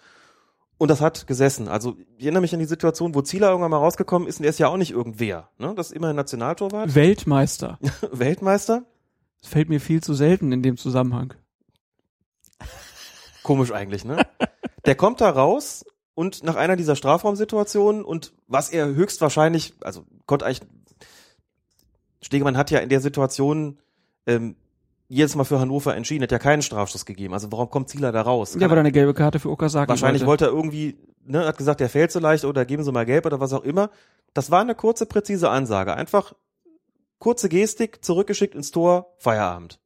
Und 0.76 0.90
das 0.90 1.00
hat 1.00 1.26
gesessen. 1.26 1.68
Also 1.68 1.96
ich 2.16 2.24
erinnere 2.24 2.42
mich 2.42 2.52
an 2.52 2.60
die 2.60 2.66
Situation, 2.66 3.14
wo 3.14 3.22
Zieler 3.22 3.48
irgendwann 3.48 3.70
mal 3.70 3.78
rausgekommen 3.78 4.28
ist 4.28 4.38
und 4.38 4.44
er 4.44 4.50
ist 4.50 4.58
ja 4.58 4.68
auch 4.68 4.76
nicht 4.76 4.90
irgendwer. 4.90 5.50
Ne? 5.58 5.72
Das 5.76 5.88
ist 5.88 5.96
immerhin 5.96 6.16
Nationaltorwart. 6.16 6.94
Weltmeister. 6.94 7.78
Weltmeister. 8.12 8.84
Das 9.40 9.50
fällt 9.50 9.68
mir 9.68 9.80
viel 9.80 10.02
zu 10.02 10.14
selten 10.14 10.52
in 10.52 10.62
dem 10.62 10.76
Zusammenhang. 10.76 11.34
Komisch 13.42 13.72
eigentlich, 13.72 14.04
ne? 14.04 14.26
Der 14.86 14.94
kommt 14.94 15.20
da 15.20 15.28
raus 15.28 15.84
und 16.14 16.42
nach 16.44 16.56
einer 16.56 16.76
dieser 16.76 16.96
Strafraumsituationen 16.96 18.04
und 18.04 18.32
was 18.46 18.70
er 18.70 18.86
höchstwahrscheinlich, 18.86 19.74
also 19.82 20.04
konnte 20.26 20.46
eigentlich, 20.46 20.62
Stegemann 22.24 22.56
hat 22.56 22.70
ja 22.70 22.78
in 22.78 22.88
der 22.88 23.00
Situation 23.00 23.78
ähm, 24.26 24.56
jedes 25.08 25.36
Mal 25.36 25.44
für 25.44 25.60
Hannover 25.60 25.94
entschieden, 25.94 26.22
hat 26.22 26.32
ja 26.32 26.38
keinen 26.38 26.62
Strafschuss 26.62 27.04
gegeben. 27.04 27.34
Also 27.34 27.52
warum 27.52 27.68
kommt 27.68 27.90
Zieler 27.90 28.12
da 28.12 28.22
raus? 28.22 28.56
Ja, 28.58 28.70
weil 28.70 28.78
er 28.78 28.80
eine 28.80 28.92
gelbe 28.92 29.12
Karte 29.12 29.38
für 29.38 29.50
Okazaki 29.50 29.90
Wahrscheinlich 29.90 30.24
wollte 30.24 30.46
er 30.46 30.50
irgendwie, 30.50 30.96
ne, 31.24 31.44
hat 31.46 31.58
gesagt, 31.58 31.80
der 31.80 31.90
fällt 31.90 32.10
so 32.10 32.20
leicht 32.20 32.44
oder 32.44 32.64
geben 32.64 32.82
Sie 32.82 32.92
mal 32.92 33.04
gelb 33.04 33.26
oder 33.26 33.40
was 33.40 33.52
auch 33.52 33.62
immer. 33.62 33.90
Das 34.32 34.50
war 34.50 34.62
eine 34.62 34.74
kurze, 34.74 35.04
präzise 35.04 35.50
Ansage. 35.50 35.94
Einfach 35.94 36.32
kurze 37.18 37.50
Gestik, 37.50 38.02
zurückgeschickt 38.04 38.54
ins 38.54 38.70
Tor, 38.70 39.12
Feierabend. 39.18 39.78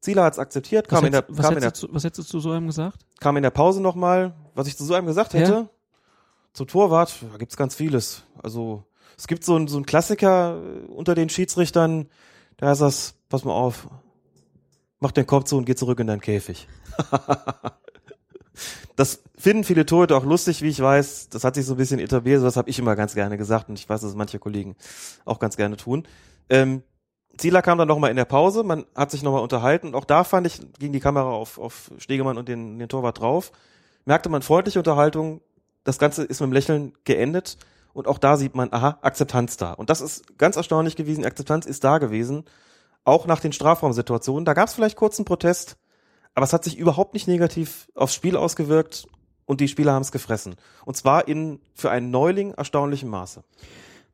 Zieler 0.00 0.24
hat's 0.24 0.38
akzeptiert, 0.38 0.90
Was 0.90 0.98
kam, 0.98 1.06
in 1.06 1.12
der, 1.12 1.20
hättest, 1.20 1.38
was, 1.38 1.46
kam, 1.46 1.54
in 1.54 1.60
der, 1.60 1.68
hättest 1.68 1.82
du, 1.82 1.88
was 1.92 2.04
hättest 2.04 2.18
du 2.20 2.32
zu 2.32 2.40
so 2.40 2.50
einem 2.50 2.66
gesagt? 2.66 3.06
kam 3.20 3.36
in 3.36 3.42
der 3.42 3.50
Pause 3.50 3.82
nochmal, 3.82 4.34
was 4.54 4.66
ich 4.66 4.76
zu 4.76 4.84
so 4.84 4.94
einem 4.94 5.06
gesagt 5.06 5.34
hätte. 5.34 5.52
Ja. 5.52 5.68
Zu 6.54 6.64
Torwart, 6.64 7.14
da 7.30 7.38
gibt's 7.38 7.56
ganz 7.56 7.74
vieles. 7.74 8.24
Also 8.42 8.84
es 9.16 9.26
gibt 9.26 9.44
so 9.44 9.56
ein, 9.56 9.68
so 9.68 9.78
ein 9.78 9.86
Klassiker 9.86 10.60
äh, 10.60 10.90
unter 10.92 11.14
den 11.14 11.28
Schiedsrichtern, 11.28 12.08
da 12.56 12.68
heißt 12.68 12.80
das, 12.80 13.14
pass 13.28 13.44
mal 13.44 13.52
auf, 13.52 13.88
mach 15.00 15.12
den 15.12 15.26
Kopf 15.26 15.44
zu 15.44 15.56
und 15.56 15.64
geh 15.64 15.74
zurück 15.74 16.00
in 16.00 16.06
deinen 16.06 16.20
Käfig. 16.20 16.68
das 18.96 19.22
finden 19.36 19.64
viele 19.64 19.86
Torhüter 19.86 20.16
auch 20.16 20.24
lustig, 20.24 20.62
wie 20.62 20.68
ich 20.68 20.80
weiß. 20.80 21.28
Das 21.30 21.44
hat 21.44 21.54
sich 21.54 21.66
so 21.66 21.74
ein 21.74 21.78
bisschen 21.78 21.98
etabliert, 21.98 22.40
so 22.40 22.46
das 22.46 22.56
habe 22.56 22.70
ich 22.70 22.78
immer 22.78 22.94
ganz 22.94 23.14
gerne 23.14 23.36
gesagt 23.36 23.68
und 23.68 23.78
ich 23.78 23.88
weiß, 23.88 24.02
dass 24.02 24.14
manche 24.14 24.38
Kollegen 24.38 24.76
auch 25.24 25.38
ganz 25.38 25.56
gerne 25.56 25.76
tun. 25.76 26.06
Ähm, 26.48 26.82
Zieler 27.38 27.62
kam 27.62 27.78
dann 27.78 27.88
nochmal 27.88 28.10
in 28.10 28.16
der 28.16 28.26
Pause, 28.26 28.62
man 28.62 28.84
hat 28.94 29.10
sich 29.10 29.22
nochmal 29.22 29.42
unterhalten 29.42 29.88
und 29.88 29.94
auch 29.94 30.04
da 30.04 30.22
fand 30.22 30.46
ich, 30.46 30.60
ging 30.78 30.92
die 30.92 31.00
Kamera 31.00 31.30
auf, 31.30 31.58
auf 31.58 31.90
Stegemann 31.98 32.36
und 32.36 32.48
den, 32.48 32.78
den 32.78 32.88
Torwart 32.88 33.20
drauf, 33.20 33.52
merkte 34.04 34.28
man 34.28 34.42
freundliche 34.42 34.78
Unterhaltung, 34.78 35.40
das 35.82 35.98
Ganze 35.98 36.24
ist 36.24 36.40
mit 36.40 36.50
dem 36.50 36.52
Lächeln 36.52 36.92
geendet 37.04 37.56
und 37.92 38.06
auch 38.08 38.18
da 38.18 38.36
sieht 38.36 38.54
man, 38.54 38.72
aha, 38.72 38.98
Akzeptanz 39.02 39.56
da. 39.56 39.72
Und 39.72 39.90
das 39.90 40.00
ist 40.00 40.38
ganz 40.38 40.56
erstaunlich 40.56 40.96
gewesen, 40.96 41.24
Akzeptanz 41.24 41.66
ist 41.66 41.84
da 41.84 41.98
gewesen, 41.98 42.44
auch 43.04 43.26
nach 43.26 43.40
den 43.40 43.52
Strafraumsituationen. 43.52 44.44
Da 44.44 44.54
gab 44.54 44.68
es 44.68 44.74
vielleicht 44.74 44.96
kurzen 44.96 45.24
Protest, 45.24 45.76
aber 46.34 46.44
es 46.44 46.52
hat 46.52 46.64
sich 46.64 46.78
überhaupt 46.78 47.14
nicht 47.14 47.28
negativ 47.28 47.88
aufs 47.94 48.14
Spiel 48.14 48.36
ausgewirkt 48.36 49.06
und 49.44 49.60
die 49.60 49.68
Spieler 49.68 49.92
haben 49.92 50.02
es 50.02 50.12
gefressen. 50.12 50.54
Und 50.84 50.96
zwar 50.96 51.28
in 51.28 51.60
für 51.74 51.90
einen 51.90 52.10
Neuling 52.10 52.52
erstaunlichem 52.52 53.10
Maße. 53.10 53.42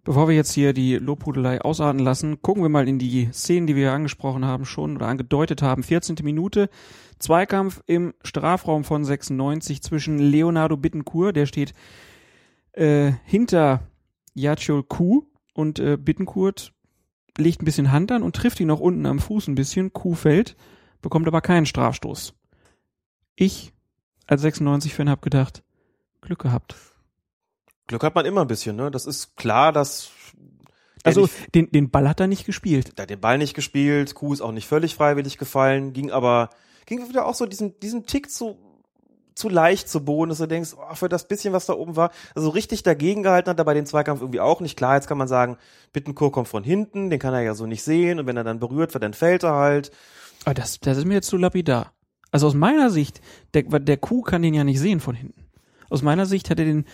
Bevor 0.05 0.27
wir 0.27 0.35
jetzt 0.35 0.53
hier 0.53 0.73
die 0.73 0.97
Lobhudelei 0.97 1.61
ausarten 1.61 1.99
lassen, 1.99 2.41
gucken 2.41 2.63
wir 2.63 2.71
mal 2.71 2.89
in 2.89 2.99
die 2.99 3.29
Szenen, 3.33 3.67
die 3.67 3.77
wir 3.77 3.93
angesprochen 3.93 4.47
haben 4.47 4.65
schon 4.65 4.97
oder 4.97 5.07
angedeutet 5.07 5.61
haben. 5.61 5.83
14. 5.83 6.17
Minute, 6.23 6.71
Zweikampf 7.19 7.83
im 7.87 8.15
Strafraum 8.23 8.85
von 8.85 9.05
96 9.05 9.83
zwischen 9.83 10.19
Leonardo 10.19 10.79
Bittencourt, 10.79 11.37
der 11.37 11.45
steht 11.45 11.75
äh, 12.79 13.13
hinter 13.25 13.81
Yachol 14.35 14.83
Kuh 14.85 15.25
und 15.55 15.79
äh, 15.79 15.97
Bittencourt 15.97 16.73
legt 17.37 17.63
ein 17.63 17.65
bisschen 17.65 17.93
Hand 17.93 18.11
an 18.13 18.23
und 18.23 18.35
trifft 18.37 18.61
ihn 18.61 18.71
auch 18.71 18.81
unten 18.81 19.07
am 19.07 19.19
Fuß 19.19 19.49
ein 19.49 19.55
bisschen. 19.55 19.93
Kuh 19.93 20.15
fällt, 20.15 20.57
bekommt 21.03 21.27
aber 21.29 21.41
keinen 21.41 21.67
Strafstoß. 21.67 22.35
Ich 23.37 23.73
als 24.27 24.43
96-Fan 24.45 25.09
habe 25.09 25.21
gedacht, 25.21 25.63
Glück 26.21 26.41
gehabt. 26.41 26.75
Glück 27.87 28.03
hat 28.03 28.15
man 28.15 28.27
immer 28.27 28.43
ein 28.43 28.49
bisschen, 28.49 28.77
ne? 28.77 28.91
Das 28.91 29.07
ist 29.07 29.37
klar, 29.37 29.73
dass 29.73 30.11
Also 31.05 31.23
nicht- 31.23 31.55
den, 31.55 31.71
den 31.71 31.91
Ball 31.91 32.09
hat 32.09 32.21
er 32.21 32.27
nicht 32.27 32.45
gespielt. 32.45 32.99
der 32.99 33.05
hat 33.05 33.11
den 33.11 33.21
Ball 33.21 33.39
nicht 33.39 33.55
gespielt, 33.55 34.15
Kuh 34.15 34.33
ist 34.33 34.41
auch 34.41 34.53
nicht 34.53 34.67
völlig 34.69 34.95
freiwillig 34.95 35.39
gefallen, 35.39 35.93
ging 35.93 36.11
aber, 36.11 36.51
ging 36.87 37.09
wieder 37.09 37.27
auch 37.27 37.35
so 37.35 37.47
diesen, 37.47 37.79
diesen 37.81 38.05
Tick 38.05 38.31
zu, 38.31 38.59
zu 39.39 39.48
leicht 39.48 39.89
zu 39.89 40.05
Boden, 40.05 40.28
dass 40.31 40.39
du 40.39 40.47
denkst, 40.47 40.70
oh, 40.77 40.94
für 40.94 41.09
das 41.09 41.28
bisschen, 41.28 41.52
was 41.52 41.66
da 41.66 41.73
oben 41.74 41.97
war, 41.97 42.10
also 42.35 42.48
richtig 42.51 42.82
dagegen 42.82 43.23
gehalten 43.23 43.48
hat 43.51 43.59
er 43.59 43.65
bei 43.65 43.74
dem 43.74 43.86
Zweikampf 43.86 44.20
irgendwie 44.20 44.40
auch 44.40 44.60
nicht. 44.60 44.77
Klar, 44.77 44.97
jetzt 44.97 45.06
kann 45.09 45.16
man 45.19 45.28
sagen, 45.28 45.56
Bittencourt 45.93 46.32
kommt 46.32 46.48
von 46.48 46.65
hinten, 46.65 47.09
den 47.10 47.19
kann 47.19 47.32
er 47.35 47.40
ja 47.43 47.55
so 47.55 47.66
nicht 47.66 47.82
sehen 47.82 48.19
und 48.20 48.27
wenn 48.27 48.36
er 48.36 48.44
dann 48.44 48.59
berührt 48.59 48.93
wird, 48.94 49.02
dann 49.05 49.15
fällt 49.15 49.44
er 49.44 49.55
halt. 49.55 49.90
Aber 50.44 50.55
das, 50.55 50.81
das 50.81 50.98
ist 50.98 51.05
mir 51.06 51.15
jetzt 51.15 51.28
zu 51.28 51.36
lapidar. 51.36 51.93
Also 52.31 52.47
aus 52.47 52.55
meiner 52.55 52.90
Sicht, 52.90 53.20
der, 53.55 53.62
der 53.62 53.97
Kuh 53.97 54.23
kann 54.23 54.43
den 54.43 54.55
ja 54.55 54.65
nicht 54.65 54.81
sehen 54.81 55.01
von 55.01 55.15
hinten. 55.15 55.44
Aus 55.89 56.02
meiner 56.02 56.27
Sicht 56.27 56.51
hat 56.51 56.59
er 56.59 56.66
den, 56.66 56.85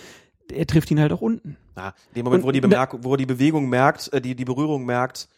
er 0.53 0.67
trifft 0.67 0.91
ihn 0.91 1.01
halt 1.01 1.13
auch 1.13 1.21
unten. 1.21 1.57
Na, 1.75 1.89
in 2.11 2.15
dem 2.17 2.25
Moment, 2.25 2.45
Und 2.45 2.49
wo 2.49 2.53
die, 2.53 2.61
da- 2.61 2.69
Bemerk 2.69 2.97
wo 3.03 3.17
die 3.17 3.27
Bewegung 3.27 3.69
merkt, 3.69 4.13
äh, 4.13 4.21
die, 4.21 4.35
die 4.37 4.45
Berührung 4.45 4.85
merkt, 4.85 5.29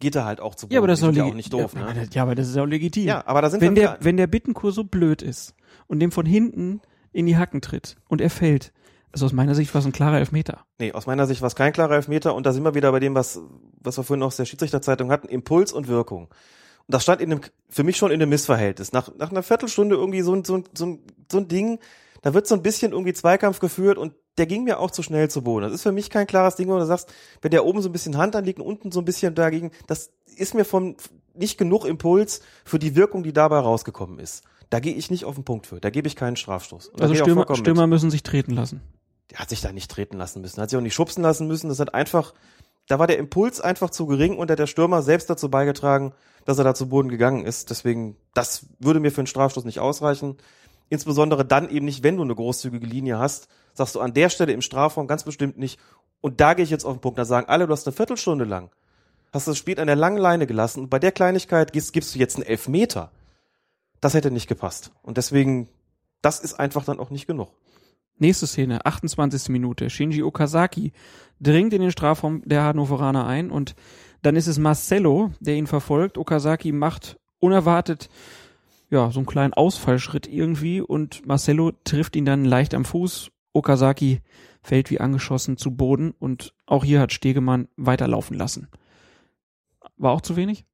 geht 0.00 0.16
er 0.16 0.24
halt 0.24 0.40
auch 0.40 0.54
zu 0.54 0.66
Boden. 0.66 0.74
Ja, 0.74 0.80
aber 0.80 0.88
das 0.88 1.00
ist 1.02 1.16
ja 1.16 1.24
auch 1.24 1.34
nicht 1.34 1.52
doof, 1.52 1.72
ja, 1.74 1.92
ne? 1.94 2.08
Ja, 2.12 2.22
aber 2.22 2.34
das 2.34 2.48
ist 2.48 2.56
auch 2.58 2.66
legitim. 2.66 3.06
Ja, 3.06 3.22
aber 3.26 3.42
da 3.42 3.50
sind 3.50 3.60
wenn 3.60 3.76
wir 3.76 3.82
der, 3.82 3.98
wenn 4.00 4.16
der 4.16 4.26
Bittenkur 4.26 4.72
so 4.72 4.84
blöd 4.84 5.22
ist 5.22 5.54
und 5.90 5.98
dem 5.98 6.12
von 6.12 6.24
hinten 6.24 6.80
in 7.12 7.26
die 7.26 7.36
Hacken 7.36 7.60
tritt 7.60 7.96
und 8.08 8.20
er 8.20 8.30
fällt, 8.30 8.72
also 9.10 9.26
aus 9.26 9.32
meiner 9.32 9.56
Sicht 9.56 9.74
war 9.74 9.80
es 9.80 9.86
ein 9.86 9.92
klarer 9.92 10.18
Elfmeter. 10.18 10.64
Nee, 10.78 10.92
aus 10.92 11.06
meiner 11.06 11.26
Sicht 11.26 11.42
war 11.42 11.48
es 11.48 11.56
kein 11.56 11.72
klarer 11.72 11.96
Elfmeter 11.96 12.32
und 12.36 12.46
da 12.46 12.52
sind 12.52 12.62
wir 12.62 12.76
wieder 12.76 12.92
bei 12.92 13.00
dem, 13.00 13.16
was, 13.16 13.40
was 13.80 13.98
wir 13.98 14.04
vorhin 14.04 14.22
aus 14.22 14.36
der 14.36 14.44
Schiedsrichterzeitung 14.44 15.10
hatten, 15.10 15.28
Impuls 15.28 15.72
und 15.72 15.88
Wirkung. 15.88 16.28
Und 16.28 16.94
das 16.94 17.02
stand 17.02 17.20
in 17.20 17.32
einem, 17.32 17.40
für 17.68 17.82
mich 17.82 17.96
schon 17.96 18.12
in 18.12 18.22
einem 18.22 18.30
Missverhältnis. 18.30 18.92
Nach, 18.92 19.12
nach 19.16 19.32
einer 19.32 19.42
Viertelstunde 19.42 19.96
irgendwie 19.96 20.20
so 20.20 20.32
ein, 20.32 20.44
so 20.44 20.58
ein, 20.58 20.64
so 20.74 20.86
ein, 20.86 21.00
so 21.30 21.38
ein 21.38 21.48
Ding, 21.48 21.80
da 22.22 22.34
wird 22.34 22.46
so 22.46 22.54
ein 22.54 22.62
bisschen 22.62 22.92
irgendwie 22.92 23.12
Zweikampf 23.12 23.58
geführt 23.58 23.98
und 23.98 24.14
der 24.38 24.46
ging 24.46 24.62
mir 24.62 24.78
auch 24.78 24.92
zu 24.92 25.02
schnell 25.02 25.28
zu 25.28 25.42
Boden. 25.42 25.64
Das 25.64 25.72
ist 25.72 25.82
für 25.82 25.90
mich 25.90 26.08
kein 26.08 26.28
klares 26.28 26.54
Ding, 26.54 26.68
wo 26.68 26.78
du 26.78 26.86
sagst, 26.86 27.12
wenn 27.42 27.50
der 27.50 27.64
oben 27.64 27.82
so 27.82 27.88
ein 27.88 27.92
bisschen 27.92 28.16
Hand 28.16 28.36
anliegt 28.36 28.60
und 28.60 28.66
unten 28.66 28.92
so 28.92 29.00
ein 29.00 29.04
bisschen 29.04 29.34
dagegen, 29.34 29.72
das 29.88 30.12
ist 30.36 30.54
mir 30.54 30.64
von 30.64 30.96
nicht 31.34 31.58
genug 31.58 31.84
Impuls 31.84 32.42
für 32.64 32.78
die 32.78 32.94
Wirkung, 32.94 33.24
die 33.24 33.32
dabei 33.32 33.58
rausgekommen 33.58 34.20
ist. 34.20 34.44
Da 34.70 34.78
gehe 34.80 34.94
ich 34.94 35.10
nicht 35.10 35.24
auf 35.24 35.34
den 35.34 35.44
Punkt 35.44 35.66
für. 35.66 35.80
Da 35.80 35.90
gebe 35.90 36.06
ich 36.06 36.16
keinen 36.16 36.36
Strafstoß. 36.36 36.92
Also 36.98 37.14
Stürmer, 37.14 37.46
Stürmer 37.56 37.86
müssen 37.86 38.10
sich 38.10 38.22
treten 38.22 38.52
lassen. 38.52 38.80
der 39.30 39.40
hat 39.40 39.48
sich 39.50 39.60
da 39.60 39.72
nicht 39.72 39.90
treten 39.90 40.16
lassen 40.16 40.40
müssen, 40.40 40.60
hat 40.60 40.70
sich 40.70 40.78
auch 40.78 40.82
nicht 40.82 40.94
schubsen 40.94 41.22
lassen 41.22 41.46
müssen. 41.48 41.68
Das 41.68 41.80
hat 41.80 41.92
einfach, 41.92 42.34
da 42.86 42.98
war 42.98 43.06
der 43.06 43.18
Impuls 43.18 43.60
einfach 43.60 43.90
zu 43.90 44.06
gering 44.06 44.36
und 44.38 44.50
hat 44.50 44.58
der 44.58 44.68
Stürmer 44.68 45.02
selbst 45.02 45.28
dazu 45.28 45.50
beigetragen, 45.50 46.12
dass 46.44 46.58
er 46.58 46.64
da 46.64 46.74
zu 46.74 46.88
Boden 46.88 47.08
gegangen 47.08 47.44
ist. 47.44 47.70
Deswegen, 47.70 48.16
das 48.32 48.66
würde 48.78 49.00
mir 49.00 49.10
für 49.10 49.20
einen 49.20 49.26
Strafstoß 49.26 49.64
nicht 49.64 49.80
ausreichen. 49.80 50.36
Insbesondere 50.88 51.44
dann 51.44 51.68
eben 51.68 51.84
nicht, 51.84 52.02
wenn 52.02 52.16
du 52.16 52.22
eine 52.22 52.34
großzügige 52.34 52.86
Linie 52.86 53.18
hast, 53.18 53.48
sagst 53.74 53.94
du 53.94 54.00
an 54.00 54.14
der 54.14 54.28
Stelle 54.30 54.52
im 54.52 54.62
Strafraum 54.62 55.06
ganz 55.06 55.24
bestimmt 55.24 55.58
nicht. 55.58 55.78
Und 56.20 56.40
da 56.40 56.54
gehe 56.54 56.64
ich 56.64 56.70
jetzt 56.70 56.84
auf 56.84 56.94
den 56.94 57.00
Punkt, 57.00 57.18
da 57.18 57.24
sagen 57.24 57.48
alle, 57.48 57.66
du 57.66 57.72
hast 57.72 57.86
eine 57.86 57.94
Viertelstunde 57.94 58.44
lang, 58.44 58.70
hast 59.32 59.48
das 59.48 59.58
Spiel 59.58 59.78
an 59.80 59.86
der 59.86 59.96
langen 59.96 60.18
Leine 60.18 60.46
gelassen 60.46 60.80
und 60.80 60.90
bei 60.90 60.98
der 60.98 61.12
Kleinigkeit 61.12 61.72
gibst, 61.72 61.92
gibst 61.92 62.14
du 62.14 62.18
jetzt 62.18 62.36
einen 62.36 62.46
Elfmeter. 62.46 63.10
Das 64.00 64.14
hätte 64.14 64.30
nicht 64.30 64.48
gepasst. 64.48 64.92
Und 65.02 65.16
deswegen, 65.16 65.68
das 66.22 66.40
ist 66.40 66.54
einfach 66.54 66.84
dann 66.84 66.98
auch 66.98 67.10
nicht 67.10 67.26
genug. 67.26 67.52
Nächste 68.18 68.46
Szene, 68.46 68.84
28. 68.84 69.48
Minute. 69.48 69.88
Shinji 69.88 70.22
Okazaki 70.22 70.92
dringt 71.40 71.72
in 71.72 71.80
den 71.80 71.90
Strafraum 71.90 72.42
der 72.44 72.64
Hannoveraner 72.64 73.26
ein 73.26 73.50
und 73.50 73.74
dann 74.22 74.36
ist 74.36 74.46
es 74.46 74.58
Marcelo, 74.58 75.32
der 75.40 75.54
ihn 75.54 75.66
verfolgt. 75.66 76.18
Okazaki 76.18 76.72
macht 76.72 77.18
unerwartet 77.38 78.10
ja, 78.90 79.10
so 79.10 79.20
einen 79.20 79.26
kleinen 79.26 79.54
Ausfallschritt 79.54 80.26
irgendwie 80.26 80.80
und 80.80 81.24
Marcelo 81.26 81.72
trifft 81.84 82.16
ihn 82.16 82.24
dann 82.24 82.44
leicht 82.44 82.74
am 82.74 82.84
Fuß. 82.84 83.30
Okazaki 83.52 84.20
fällt 84.62 84.90
wie 84.90 85.00
angeschossen 85.00 85.56
zu 85.56 85.74
Boden 85.74 86.10
und 86.18 86.54
auch 86.66 86.84
hier 86.84 87.00
hat 87.00 87.12
Stegemann 87.12 87.68
weiterlaufen 87.76 88.36
lassen. 88.36 88.68
War 89.96 90.12
auch 90.12 90.20
zu 90.20 90.36
wenig? 90.36 90.64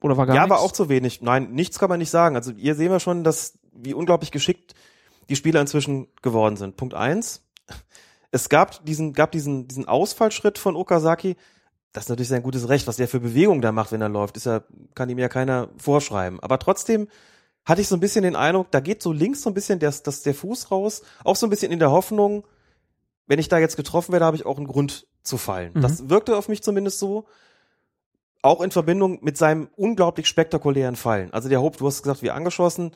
Oder 0.00 0.16
war 0.16 0.26
gar 0.26 0.36
ja, 0.36 0.42
nichts? 0.42 0.54
aber 0.54 0.64
auch 0.64 0.72
zu 0.72 0.88
wenig. 0.88 1.22
Nein, 1.22 1.52
nichts 1.52 1.78
kann 1.78 1.88
man 1.88 1.98
nicht 1.98 2.10
sagen. 2.10 2.36
Also 2.36 2.52
hier 2.52 2.74
sehen 2.74 2.90
wir 2.90 3.00
schon, 3.00 3.24
dass 3.24 3.58
wie 3.72 3.94
unglaublich 3.94 4.30
geschickt 4.30 4.74
die 5.28 5.36
Spieler 5.36 5.60
inzwischen 5.60 6.08
geworden 6.22 6.56
sind. 6.56 6.76
Punkt 6.76 6.94
eins: 6.94 7.42
Es 8.30 8.48
gab 8.48 8.84
diesen, 8.84 9.12
gab 9.12 9.32
diesen, 9.32 9.68
diesen 9.68 9.88
Ausfallschritt 9.88 10.58
von 10.58 10.76
Okazaki. 10.76 11.36
Das 11.92 12.04
ist 12.04 12.08
natürlich 12.10 12.28
sein 12.28 12.42
gutes 12.42 12.68
Recht, 12.68 12.86
was 12.86 12.96
der 12.96 13.08
für 13.08 13.20
Bewegung 13.20 13.62
da 13.62 13.72
macht, 13.72 13.90
wenn 13.92 14.02
er 14.02 14.10
läuft. 14.10 14.36
Ist 14.36 14.46
ja, 14.46 14.62
kann 14.94 15.08
ihm 15.08 15.18
ja 15.18 15.28
keiner 15.28 15.70
vorschreiben. 15.78 16.40
Aber 16.40 16.58
trotzdem 16.58 17.08
hatte 17.64 17.80
ich 17.80 17.88
so 17.88 17.96
ein 17.96 18.00
bisschen 18.00 18.22
den 18.22 18.36
Eindruck, 18.36 18.70
da 18.70 18.80
geht 18.80 19.02
so 19.02 19.12
links 19.12 19.42
so 19.42 19.50
ein 19.50 19.54
bisschen 19.54 19.78
der, 19.78 19.90
das, 19.90 20.22
der 20.22 20.34
Fuß 20.34 20.70
raus. 20.70 21.02
Auch 21.24 21.36
so 21.36 21.46
ein 21.46 21.50
bisschen 21.50 21.72
in 21.72 21.78
der 21.78 21.90
Hoffnung, 21.90 22.44
wenn 23.26 23.38
ich 23.38 23.48
da 23.48 23.58
jetzt 23.58 23.76
getroffen 23.76 24.12
werde, 24.12 24.24
habe 24.24 24.36
ich 24.36 24.46
auch 24.46 24.58
einen 24.58 24.68
Grund 24.68 25.06
zu 25.22 25.36
fallen. 25.36 25.72
Mhm. 25.74 25.80
Das 25.80 26.08
wirkte 26.08 26.36
auf 26.36 26.48
mich 26.48 26.62
zumindest 26.62 26.98
so 26.98 27.26
Auch 28.46 28.60
in 28.60 28.70
Verbindung 28.70 29.18
mit 29.22 29.36
seinem 29.36 29.68
unglaublich 29.74 30.28
spektakulären 30.28 30.94
Fallen. 30.94 31.32
Also 31.32 31.48
der 31.48 31.60
Hope, 31.60 31.78
du 31.78 31.86
hast 31.88 32.04
gesagt, 32.04 32.22
wie 32.22 32.30
angeschossen. 32.30 32.92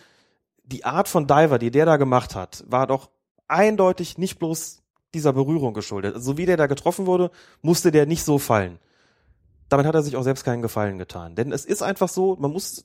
Die 0.63 0.85
Art 0.85 1.09
von 1.09 1.27
Diver, 1.27 1.59
die 1.59 1.73
der 1.73 1.87
da 1.87 1.97
gemacht 1.97 2.37
hat, 2.37 2.63
war 2.69 2.87
doch 2.87 3.11
eindeutig 3.49 4.17
nicht 4.17 4.39
bloß 4.39 4.81
dieser 5.13 5.33
Berührung 5.33 5.75
geschuldet. 5.75 6.15
Also 6.15 6.35
so 6.35 6.39
wie 6.39 6.47
der 6.47 6.57
da 6.57 6.69
getroffen 6.69 7.07
wurde, 7.07 7.33
musste 7.63 7.91
der 7.91 8.07
nicht 8.07 8.23
so 8.23 8.39
fallen. 8.39 8.79
Damit 9.69 9.87
hat 9.87 9.97
er 9.97 10.05
sich 10.05 10.15
auch 10.15 10.23
selbst 10.23 10.45
keinen 10.45 10.63
Gefallen 10.63 10.99
getan. 10.99 11.35
Denn 11.35 11.51
es 11.51 11.65
ist 11.65 11.83
einfach 11.83 12.09
so, 12.09 12.37
man 12.39 12.53
muss 12.53 12.85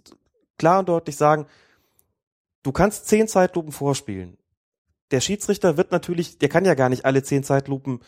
klar 0.58 0.80
und 0.80 0.90
deutlich 0.90 1.18
sagen, 1.18 1.46
du 2.64 2.72
kannst 2.72 3.08
zehn 3.08 3.28
Zeitlupen 3.28 3.74
vorspielen. 3.74 4.40
Der 5.12 5.22
Schiedsrichter 5.22 5.78
wird 5.78 5.92
natürlich, 5.92 6.40
der 6.40 6.50
kann 6.50 6.66
ja 6.66 6.74
gar 6.74 6.90
nicht 6.90 7.06
alle 7.06 7.22
zehn 7.22 7.44
Zeitlupen 7.44 8.00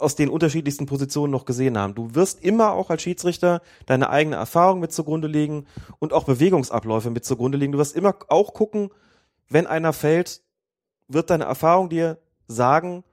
aus 0.00 0.14
den 0.14 0.28
unterschiedlichsten 0.28 0.86
Positionen 0.86 1.32
noch 1.32 1.44
gesehen 1.44 1.78
haben. 1.78 1.94
Du 1.94 2.14
wirst 2.14 2.42
immer 2.42 2.72
auch 2.72 2.90
als 2.90 3.02
Schiedsrichter 3.02 3.62
deine 3.86 4.10
eigene 4.10 4.36
Erfahrung 4.36 4.80
mit 4.80 4.92
zugrunde 4.92 5.28
legen 5.28 5.66
und 5.98 6.12
auch 6.12 6.24
Bewegungsabläufe 6.24 7.10
mit 7.10 7.24
zugrunde 7.24 7.58
legen. 7.58 7.72
Du 7.72 7.78
wirst 7.78 7.96
immer 7.96 8.16
auch 8.28 8.54
gucken, 8.54 8.90
wenn 9.48 9.66
einer 9.66 9.92
fällt, 9.92 10.42
wird 11.08 11.30
deine 11.30 11.44
Erfahrung 11.44 11.88
dir 11.88 12.18
sagen, 12.48 13.04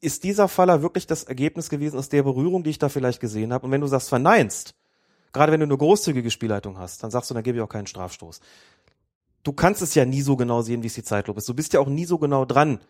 ist 0.00 0.24
dieser 0.24 0.48
Faller 0.48 0.82
wirklich 0.82 1.06
das 1.06 1.24
Ergebnis 1.24 1.70
gewesen 1.70 1.98
aus 1.98 2.08
der 2.08 2.22
Berührung, 2.22 2.62
die 2.62 2.70
ich 2.70 2.78
da 2.78 2.88
vielleicht 2.88 3.20
gesehen 3.20 3.52
habe? 3.52 3.66
Und 3.66 3.72
wenn 3.72 3.80
du 3.80 3.88
das 3.88 4.08
verneinst, 4.08 4.74
gerade 5.32 5.50
wenn 5.52 5.60
du 5.60 5.66
eine 5.66 5.76
großzügige 5.76 6.30
Spielleitung 6.30 6.78
hast, 6.78 7.02
dann 7.02 7.10
sagst 7.10 7.30
du, 7.30 7.34
dann 7.34 7.42
gebe 7.42 7.58
ich 7.58 7.62
auch 7.62 7.68
keinen 7.68 7.86
Strafstoß. 7.86 8.40
Du 9.42 9.52
kannst 9.52 9.82
es 9.82 9.94
ja 9.94 10.04
nie 10.04 10.22
so 10.22 10.36
genau 10.36 10.62
sehen, 10.62 10.82
wie 10.82 10.88
es 10.88 10.94
die 10.94 11.02
Zeitlupe 11.02 11.38
ist. 11.38 11.48
Du 11.48 11.54
bist 11.54 11.72
ja 11.72 11.80
auch 11.80 11.88
nie 11.88 12.04
so 12.04 12.18
genau 12.18 12.44
dran. 12.44 12.80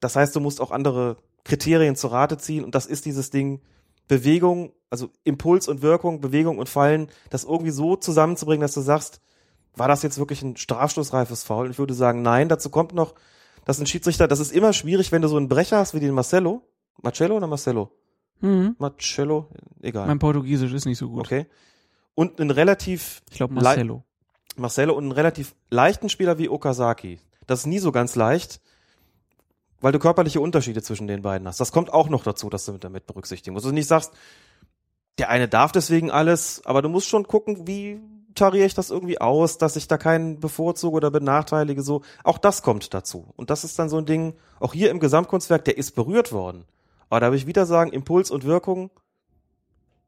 Das 0.00 0.16
heißt, 0.16 0.34
du 0.34 0.40
musst 0.40 0.60
auch 0.60 0.70
andere 0.70 1.16
Kriterien 1.44 1.96
zu 1.96 2.08
Rate 2.08 2.38
ziehen 2.38 2.64
und 2.64 2.74
das 2.74 2.86
ist 2.86 3.06
dieses 3.06 3.30
Ding 3.30 3.60
Bewegung, 4.08 4.72
also 4.90 5.10
Impuls 5.22 5.68
und 5.68 5.82
Wirkung, 5.82 6.20
Bewegung 6.20 6.58
und 6.58 6.68
Fallen, 6.68 7.08
das 7.30 7.44
irgendwie 7.44 7.70
so 7.70 7.94
zusammenzubringen, 7.96 8.62
dass 8.62 8.74
du 8.74 8.80
sagst, 8.80 9.20
war 9.74 9.86
das 9.86 10.02
jetzt 10.02 10.18
wirklich 10.18 10.42
ein 10.42 10.56
strafstoßreifes 10.56 11.44
Foul? 11.44 11.66
Und 11.66 11.70
ich 11.70 11.78
würde 11.78 11.94
sagen, 11.94 12.22
nein, 12.22 12.48
dazu 12.48 12.70
kommt 12.70 12.92
noch, 12.92 13.14
dass 13.64 13.78
ein 13.78 13.86
Schiedsrichter, 13.86 14.26
das 14.26 14.40
ist 14.40 14.52
immer 14.52 14.72
schwierig, 14.72 15.12
wenn 15.12 15.22
du 15.22 15.28
so 15.28 15.36
einen 15.36 15.48
Brecher 15.48 15.78
hast 15.78 15.94
wie 15.94 16.00
den 16.00 16.12
Marcelo. 16.12 16.62
Marcello 17.02 17.36
oder 17.36 17.46
Marcelo? 17.46 17.92
Mhm. 18.40 18.74
Marcello, 18.78 19.48
egal. 19.80 20.08
Mein 20.08 20.18
Portugiesisch 20.18 20.72
ist 20.72 20.86
nicht 20.86 20.98
so 20.98 21.08
gut. 21.08 21.20
Okay. 21.20 21.46
Und 22.14 22.40
einen 22.40 22.50
relativ 22.50 23.22
Ich 23.30 23.36
glaube 23.36 23.54
Marcelo. 23.54 24.02
Marcelo 24.56 24.94
und 24.94 25.04
einen 25.04 25.12
relativ 25.12 25.54
leichten 25.70 26.08
Spieler 26.08 26.38
wie 26.38 26.48
Okazaki. 26.48 27.20
Das 27.46 27.60
ist 27.60 27.66
nie 27.66 27.78
so 27.78 27.92
ganz 27.92 28.16
leicht, 28.16 28.60
weil 29.80 29.92
du 29.92 29.98
körperliche 29.98 30.40
Unterschiede 30.40 30.82
zwischen 30.82 31.06
den 31.06 31.22
beiden 31.22 31.46
hast. 31.46 31.60
Das 31.60 31.72
kommt 31.72 31.92
auch 31.92 32.08
noch 32.08 32.22
dazu, 32.22 32.50
dass 32.50 32.64
du 32.64 32.72
mit 32.72 32.84
damit 32.84 33.06
berücksichtigen 33.06 33.54
musst. 33.54 33.66
Also 33.66 33.74
nicht 33.74 33.88
sagst, 33.88 34.12
der 35.18 35.28
eine 35.28 35.48
darf 35.48 35.72
deswegen 35.72 36.10
alles, 36.10 36.62
aber 36.64 36.82
du 36.82 36.88
musst 36.88 37.08
schon 37.08 37.26
gucken, 37.26 37.66
wie 37.66 38.00
tariere 38.34 38.66
ich 38.66 38.74
das 38.74 38.90
irgendwie 38.90 39.20
aus, 39.20 39.58
dass 39.58 39.76
ich 39.76 39.88
da 39.88 39.98
keinen 39.98 40.40
bevorzuge 40.40 40.96
oder 40.96 41.10
benachteilige, 41.10 41.82
so. 41.82 42.02
Auch 42.24 42.38
das 42.38 42.62
kommt 42.62 42.94
dazu. 42.94 43.32
Und 43.36 43.50
das 43.50 43.64
ist 43.64 43.78
dann 43.78 43.88
so 43.88 43.98
ein 43.98 44.06
Ding, 44.06 44.34
auch 44.60 44.72
hier 44.72 44.90
im 44.90 45.00
Gesamtkunstwerk, 45.00 45.64
der 45.64 45.76
ist 45.76 45.94
berührt 45.94 46.32
worden. 46.32 46.64
Aber 47.08 47.20
da 47.20 47.26
würde 47.26 47.38
ich 47.38 47.46
wieder 47.46 47.66
sagen, 47.66 47.92
Impuls 47.92 48.30
und 48.30 48.44
Wirkung, 48.44 48.90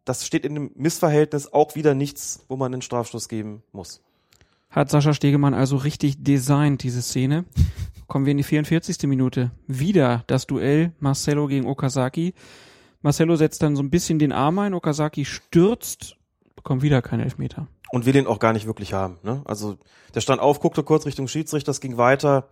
das 0.04 0.26
steht 0.26 0.44
in 0.44 0.54
dem 0.54 0.70
Missverhältnis 0.74 1.52
auch 1.52 1.74
wieder 1.74 1.94
nichts, 1.94 2.44
wo 2.48 2.56
man 2.56 2.72
einen 2.72 2.82
Strafstoß 2.82 3.28
geben 3.28 3.62
muss. 3.72 4.02
Hat 4.72 4.88
Sascha 4.88 5.12
Stegemann 5.12 5.52
also 5.52 5.76
richtig 5.76 6.24
designt, 6.24 6.82
diese 6.82 7.02
Szene. 7.02 7.44
Kommen 8.08 8.24
wir 8.24 8.30
in 8.30 8.38
die 8.38 8.42
44. 8.42 9.02
Minute. 9.02 9.50
Wieder 9.66 10.24
das 10.26 10.46
Duell 10.46 10.92
Marcelo 10.98 11.46
gegen 11.46 11.66
Okazaki. 11.66 12.32
Marcelo 13.02 13.36
setzt 13.36 13.62
dann 13.62 13.76
so 13.76 13.82
ein 13.82 13.90
bisschen 13.90 14.18
den 14.18 14.32
Arm 14.32 14.58
ein, 14.58 14.72
Okazaki 14.72 15.26
stürzt, 15.26 16.16
bekommt 16.56 16.80
wieder 16.80 17.02
keinen 17.02 17.20
Elfmeter. 17.20 17.66
Und 17.90 18.06
will 18.06 18.16
ihn 18.16 18.26
auch 18.26 18.38
gar 18.38 18.54
nicht 18.54 18.66
wirklich 18.66 18.94
haben. 18.94 19.18
Ne? 19.22 19.42
Also 19.44 19.76
der 20.14 20.22
stand 20.22 20.40
auf, 20.40 20.60
guckte 20.60 20.82
kurz 20.82 21.04
Richtung 21.04 21.28
Schiedsrichter, 21.28 21.68
das 21.68 21.82
ging 21.82 21.98
weiter, 21.98 22.48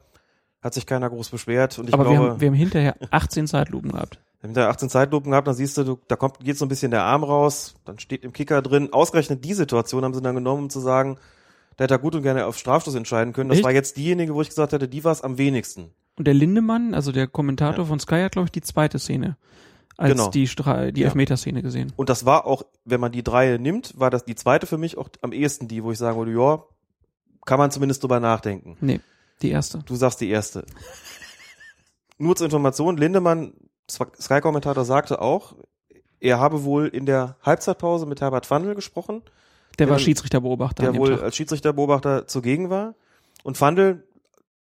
hat 0.61 0.75
sich 0.75 0.85
keiner 0.85 1.09
groß 1.09 1.31
beschwert. 1.31 1.79
Und 1.79 1.89
ich 1.89 1.95
Aber 1.95 2.05
wir 2.05 2.11
glaube, 2.11 2.31
haben, 2.33 2.41
wir 2.43 2.49
haben 2.49 2.55
hinterher 2.55 2.97
18 3.11 3.47
Zeitlupen 3.47 3.93
gehabt. 3.93 4.21
Wir 4.43 4.49
haben 4.49 4.55
da 4.55 4.69
18 4.69 4.91
Zeitlupen 4.91 5.31
gehabt, 5.31 5.49
dann 5.49 5.55
siehst 5.55 5.79
du, 5.79 5.85
du 5.85 5.99
da 6.07 6.17
kommt, 6.17 6.41
geht 6.41 6.59
so 6.59 6.67
ein 6.67 6.69
bisschen 6.69 6.91
der 6.91 7.05
Arm 7.05 7.25
raus, 7.25 7.77
dann 7.87 7.99
steht 7.99 8.25
im 8.25 8.35
Kicker 8.35 8.61
drin. 8.61 8.93
Ausgerechnet 8.93 9.43
die 9.43 9.55
Situation 9.55 10.05
haben 10.05 10.13
sie 10.13 10.21
dann 10.21 10.35
genommen, 10.35 10.65
um 10.65 10.71
zu 10.71 10.81
sagen, 10.81 11.17
der 11.81 11.85
hätte 11.85 11.95
er 11.95 11.99
gut 11.99 12.15
und 12.15 12.23
gerne 12.23 12.45
auf 12.45 12.59
Strafstoß 12.59 12.95
entscheiden 12.95 13.33
können. 13.33 13.49
Das 13.49 13.57
Echt? 13.59 13.65
war 13.65 13.73
jetzt 13.73 13.97
diejenige, 13.97 14.35
wo 14.35 14.43
ich 14.43 14.51
gesagt 14.51 14.73
hätte, 14.75 14.87
die 14.87 15.03
war 15.03 15.13
es 15.13 15.23
am 15.23 15.39
wenigsten. 15.39 15.91
Und 16.19 16.27
der 16.27 16.35
Lindemann, 16.35 16.93
also 16.93 17.11
der 17.11 17.27
Kommentator 17.27 17.87
von 17.87 17.99
Sky, 17.99 18.21
hat, 18.21 18.33
glaube 18.33 18.45
ich, 18.49 18.53
die 18.53 18.61
zweite 18.61 18.99
Szene 18.99 19.39
als 19.97 20.13
Genau. 20.13 20.29
die, 20.29 20.47
Stra 20.47 20.91
die 20.91 21.01
Ja. 21.01 21.07
Elfmeterszene 21.07 21.63
gesehen. 21.63 21.91
Und 21.97 22.11
das 22.11 22.27
war 22.27 22.45
auch, 22.47 22.65
wenn 22.85 23.01
man 23.01 23.13
die 23.13 23.23
drei 23.25 23.57
nimmt, 23.57 23.99
war 23.99 24.11
das 24.11 24.27
die 24.27 24.35
zweite 24.35 24.67
für 24.67 24.77
mich 24.77 24.99
auch 24.99 25.09
am 25.23 25.33
ehesten 25.33 25.69
die, 25.69 25.83
wo 25.83 25.91
ich 25.91 25.97
sagen 25.97 26.19
würde, 26.19 26.33
ja, 26.33 26.63
kann 27.47 27.59
man 27.59 27.71
zumindest 27.71 28.03
drüber 28.03 28.21
nachdenken. 28.21 28.77
Nee, 28.83 29.01
die 29.41 29.51
erste. 29.51 29.79
Du 29.87 29.97
sagst 29.97 30.21
die 30.21 30.29
erste. 30.29 30.67
Nur 32.19 32.37
zur 32.37 32.45
Information, 32.45 32.99
Lindemann, 32.99 33.55
Sky-Kommentator, 33.91 34.85
sagte 34.85 35.23
auch, 35.23 35.55
er 36.21 36.39
habe 36.39 36.65
wohl 36.65 36.89
in 36.89 37.07
der 37.07 37.37
Halbzeitpause 37.43 38.05
mit 38.05 38.21
Herbert 38.21 38.45
Fandl 38.45 38.75
gesprochen, 38.75 39.23
Der 39.81 39.89
war 39.89 39.97
Der- 39.97 40.05
Schiedsrichterbeobachter. 40.05 40.85
der 40.85 40.95
wohl 40.97 41.17
Tag. 41.17 41.23
als 41.25 41.37
Schiedsrichterbeobachter 41.37 42.27
zugegen 42.29 42.71
war. 42.71 42.95
Und 43.43 43.57
Fandl, 43.57 44.05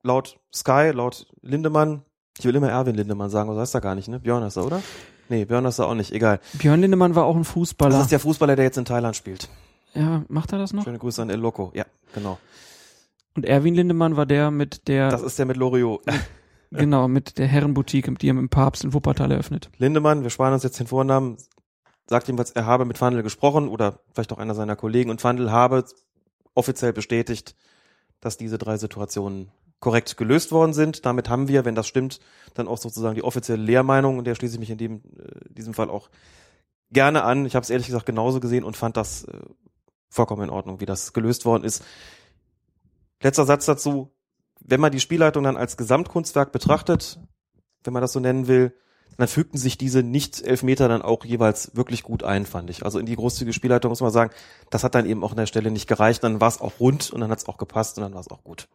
laut 0.04 0.40
Sky, 0.56 0.92
laut 0.94 1.28
Lindemann, 1.42 2.04
ich 2.38 2.46
will 2.46 2.56
immer 2.56 2.70
Erwin 2.70 2.96
Lindemann 2.96 3.30
sagen, 3.30 3.50
was 3.50 3.58
heißt 3.58 3.76
er 3.76 3.82
gar 3.82 3.96
nicht, 3.96 4.08
ne? 4.08 4.20
Björn 4.20 4.44
ist 4.44 4.56
er, 4.56 4.66
oder? 4.66 4.82
Nee, 5.28 5.44
Björn 5.46 5.66
ist 5.66 5.80
er 5.80 5.88
auch 5.88 5.94
nicht, 5.96 6.12
egal. 6.14 6.40
Björn 6.54 6.80
Lindemann 6.82 7.14
war 7.16 7.26
auch 7.26 7.36
ein 7.36 7.44
Fußballer. 7.44 7.92
Das 7.96 8.04
ist 8.04 8.12
der 8.12 8.20
Fußballer, 8.20 8.56
der 8.56 8.66
jetzt 8.66 8.78
in 8.78 8.86
Thailand 8.86 9.16
spielt. 9.16 9.50
ja, 9.94 10.24
macht 10.30 10.54
er 10.54 10.60
das 10.60 10.72
noch? 10.74 10.84
Schöne 10.86 11.00
Grüße 11.00 11.22
an 11.22 11.30
El 11.30 11.40
Loco. 11.40 11.72
Ja, 11.76 11.86
genau. 12.14 12.38
Und 13.36 13.46
Erwin 13.46 13.76
Lindemann 13.76 14.16
war 14.18 14.26
der 14.26 14.52
mit 14.52 14.88
der, 14.88 15.10
Das 15.10 15.22
ist 15.22 15.38
der 15.40 15.46
mit 15.46 15.58
Loriot. 15.58 16.02
genau, 16.72 17.08
mit 17.08 17.38
der 17.38 17.48
Herrenboutique, 17.48 18.16
die 18.20 18.30
er 18.30 18.34
mit 18.34 18.42
dem 18.42 18.50
Papst 18.50 18.84
in 18.84 18.94
Wuppertal 18.94 19.32
eröffnet. 19.32 19.70
Lindemann, 19.78 20.24
wir 20.24 20.30
sparen 20.30 20.54
uns 20.54 20.64
jetzt 20.64 20.80
den 20.80 20.88
Vornamen, 20.88 21.38
sagt 22.10 22.28
jedenfalls, 22.28 22.52
er 22.52 22.66
habe 22.66 22.86
mit 22.86 22.98
Fandl 22.98 23.22
gesprochen 23.22 23.70
oder 23.70 24.00
vielleicht 24.14 24.34
auch 24.34 24.40
einer 24.40 24.56
seiner 24.56 24.76
Kollegen 24.76 25.12
und 25.12 25.22
Fandl 25.22 25.52
habe 25.52 25.86
offiziell 26.56 26.92
bestätigt, 26.92 27.56
dass 28.20 28.36
diese 28.36 28.58
drei 28.58 28.78
Situationen 28.78 29.52
korrekt 29.80 30.18
gelöst 30.18 30.52
worden 30.52 30.74
sind. 30.74 31.06
Damit 31.06 31.30
haben 31.30 31.48
wir, 31.48 31.66
wenn 31.66 31.76
das 31.76 31.88
stimmt, 31.88 32.20
dann 32.56 32.68
auch 32.68 32.80
sozusagen 32.80 33.16
die 33.16 33.24
offizielle 33.24 33.62
Lehrmeinung 33.62 34.18
und 34.18 34.26
der 34.26 34.36
schließe 34.36 34.56
ich 34.56 34.60
mich 34.60 34.72
in 34.72 34.78
dem, 34.78 34.96
äh, 34.96 35.54
diesem 35.54 35.74
Fall 35.74 35.90
auch 35.90 36.10
gerne 36.92 37.24
an. 37.24 37.46
Ich 37.46 37.56
habe 37.56 37.64
es 37.64 37.70
ehrlich 37.70 37.88
gesagt 37.88 38.08
genauso 38.08 38.40
gesehen 38.40 38.64
und 38.64 38.76
fand 38.76 38.98
das 38.98 39.26
äh, 39.26 39.40
vollkommen 40.10 40.44
in 40.44 40.50
Ordnung, 40.50 40.80
wie 40.82 40.88
das 40.88 41.14
gelöst 41.14 41.46
worden 41.46 41.64
ist. 41.64 41.86
Letzter 43.22 43.46
Satz 43.46 43.66
dazu. 43.66 44.12
Wenn 44.62 44.82
man 44.82 44.92
die 44.92 45.00
Spielleitung 45.00 45.44
dann 45.44 45.58
als 45.58 45.78
Gesamtkunstwerk 45.78 46.52
betrachtet, 46.52 47.20
wenn 47.84 47.94
man 47.94 48.02
das 48.02 48.12
so 48.14 48.20
nennen 48.20 48.48
will, 48.48 48.74
dann 49.20 49.28
fügten 49.28 49.58
sich 49.58 49.78
diese 49.78 50.02
Nicht-Elfmeter 50.02 50.88
dann 50.88 51.02
auch 51.02 51.26
jeweils 51.26 51.76
wirklich 51.76 52.04
gut 52.04 52.24
ein, 52.24 52.46
fand 52.46 52.70
ich. 52.70 52.86
Also 52.86 53.00
in 53.00 53.06
die 53.06 53.16
großzügige 53.16 53.54
Spielleitung 53.54 53.90
muss 53.90 54.02
man 54.02 54.12
sagen, 54.12 54.32
das 54.70 54.84
hat 54.84 54.96
dann 54.96 55.06
eben 55.06 55.24
auch 55.24 55.32
an 55.32 55.38
der 55.38 55.46
Stelle 55.46 55.72
nicht 55.72 55.88
gereicht. 55.88 56.24
Dann 56.24 56.40
war 56.40 56.48
es 56.48 56.62
auch 56.62 56.80
rund 56.80 57.12
und 57.12 57.20
dann 57.20 57.30
hat 57.30 57.40
es 57.40 57.48
auch 57.48 57.58
gepasst 57.58 57.98
und 57.98 58.04
dann 58.04 58.14
war 58.14 58.22
es 58.22 58.30
auch 58.30 58.44
gut. 58.44 58.70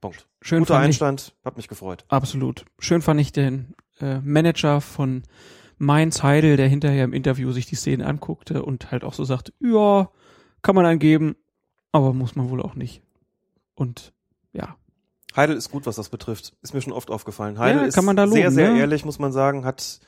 Punkt. 0.00 0.26
Schön 0.40 0.60
Guter 0.60 0.74
fand 0.74 0.84
ich, 0.84 0.88
Einstand, 0.88 1.34
hat 1.44 1.56
mich 1.56 1.68
gefreut. 1.68 2.04
absolut. 2.08 2.64
Schön 2.78 3.00
fand 3.00 3.20
ich 3.20 3.32
den 3.32 3.74
äh, 4.00 4.18
Manager 4.18 4.80
von 4.80 5.22
Mainz 5.78 6.22
Heidel, 6.22 6.56
der 6.56 6.68
hinterher 6.68 7.04
im 7.04 7.12
Interview 7.12 7.52
sich 7.52 7.66
die 7.66 7.76
Szene 7.76 8.06
anguckte 8.06 8.64
und 8.64 8.90
halt 8.90 9.04
auch 9.04 9.14
so 9.14 9.24
sagt, 9.24 9.52
ja, 9.60 10.10
kann 10.62 10.74
man 10.74 10.84
angeben, 10.84 11.36
aber 11.92 12.12
muss 12.12 12.34
man 12.34 12.50
wohl 12.50 12.60
auch 12.60 12.74
nicht. 12.74 13.02
Und 13.74 14.12
Heidel 15.36 15.56
ist 15.56 15.70
gut, 15.70 15.86
was 15.86 15.96
das 15.96 16.08
betrifft. 16.08 16.54
Ist 16.62 16.74
mir 16.74 16.80
schon 16.82 16.92
oft 16.92 17.10
aufgefallen. 17.10 17.58
Heidel 17.58 17.82
Ja, 17.82 17.86
ist 17.88 17.94
kann 17.94 18.04
man 18.04 18.16
da 18.16 18.26
sehr, 18.26 18.44
loben, 18.44 18.54
sehr 18.54 18.72
ne? 18.72 18.80
ehrlich, 18.80 19.04
muss 19.04 19.18
man 19.18 19.32
sagen, 19.32 19.64
hat 19.64 20.00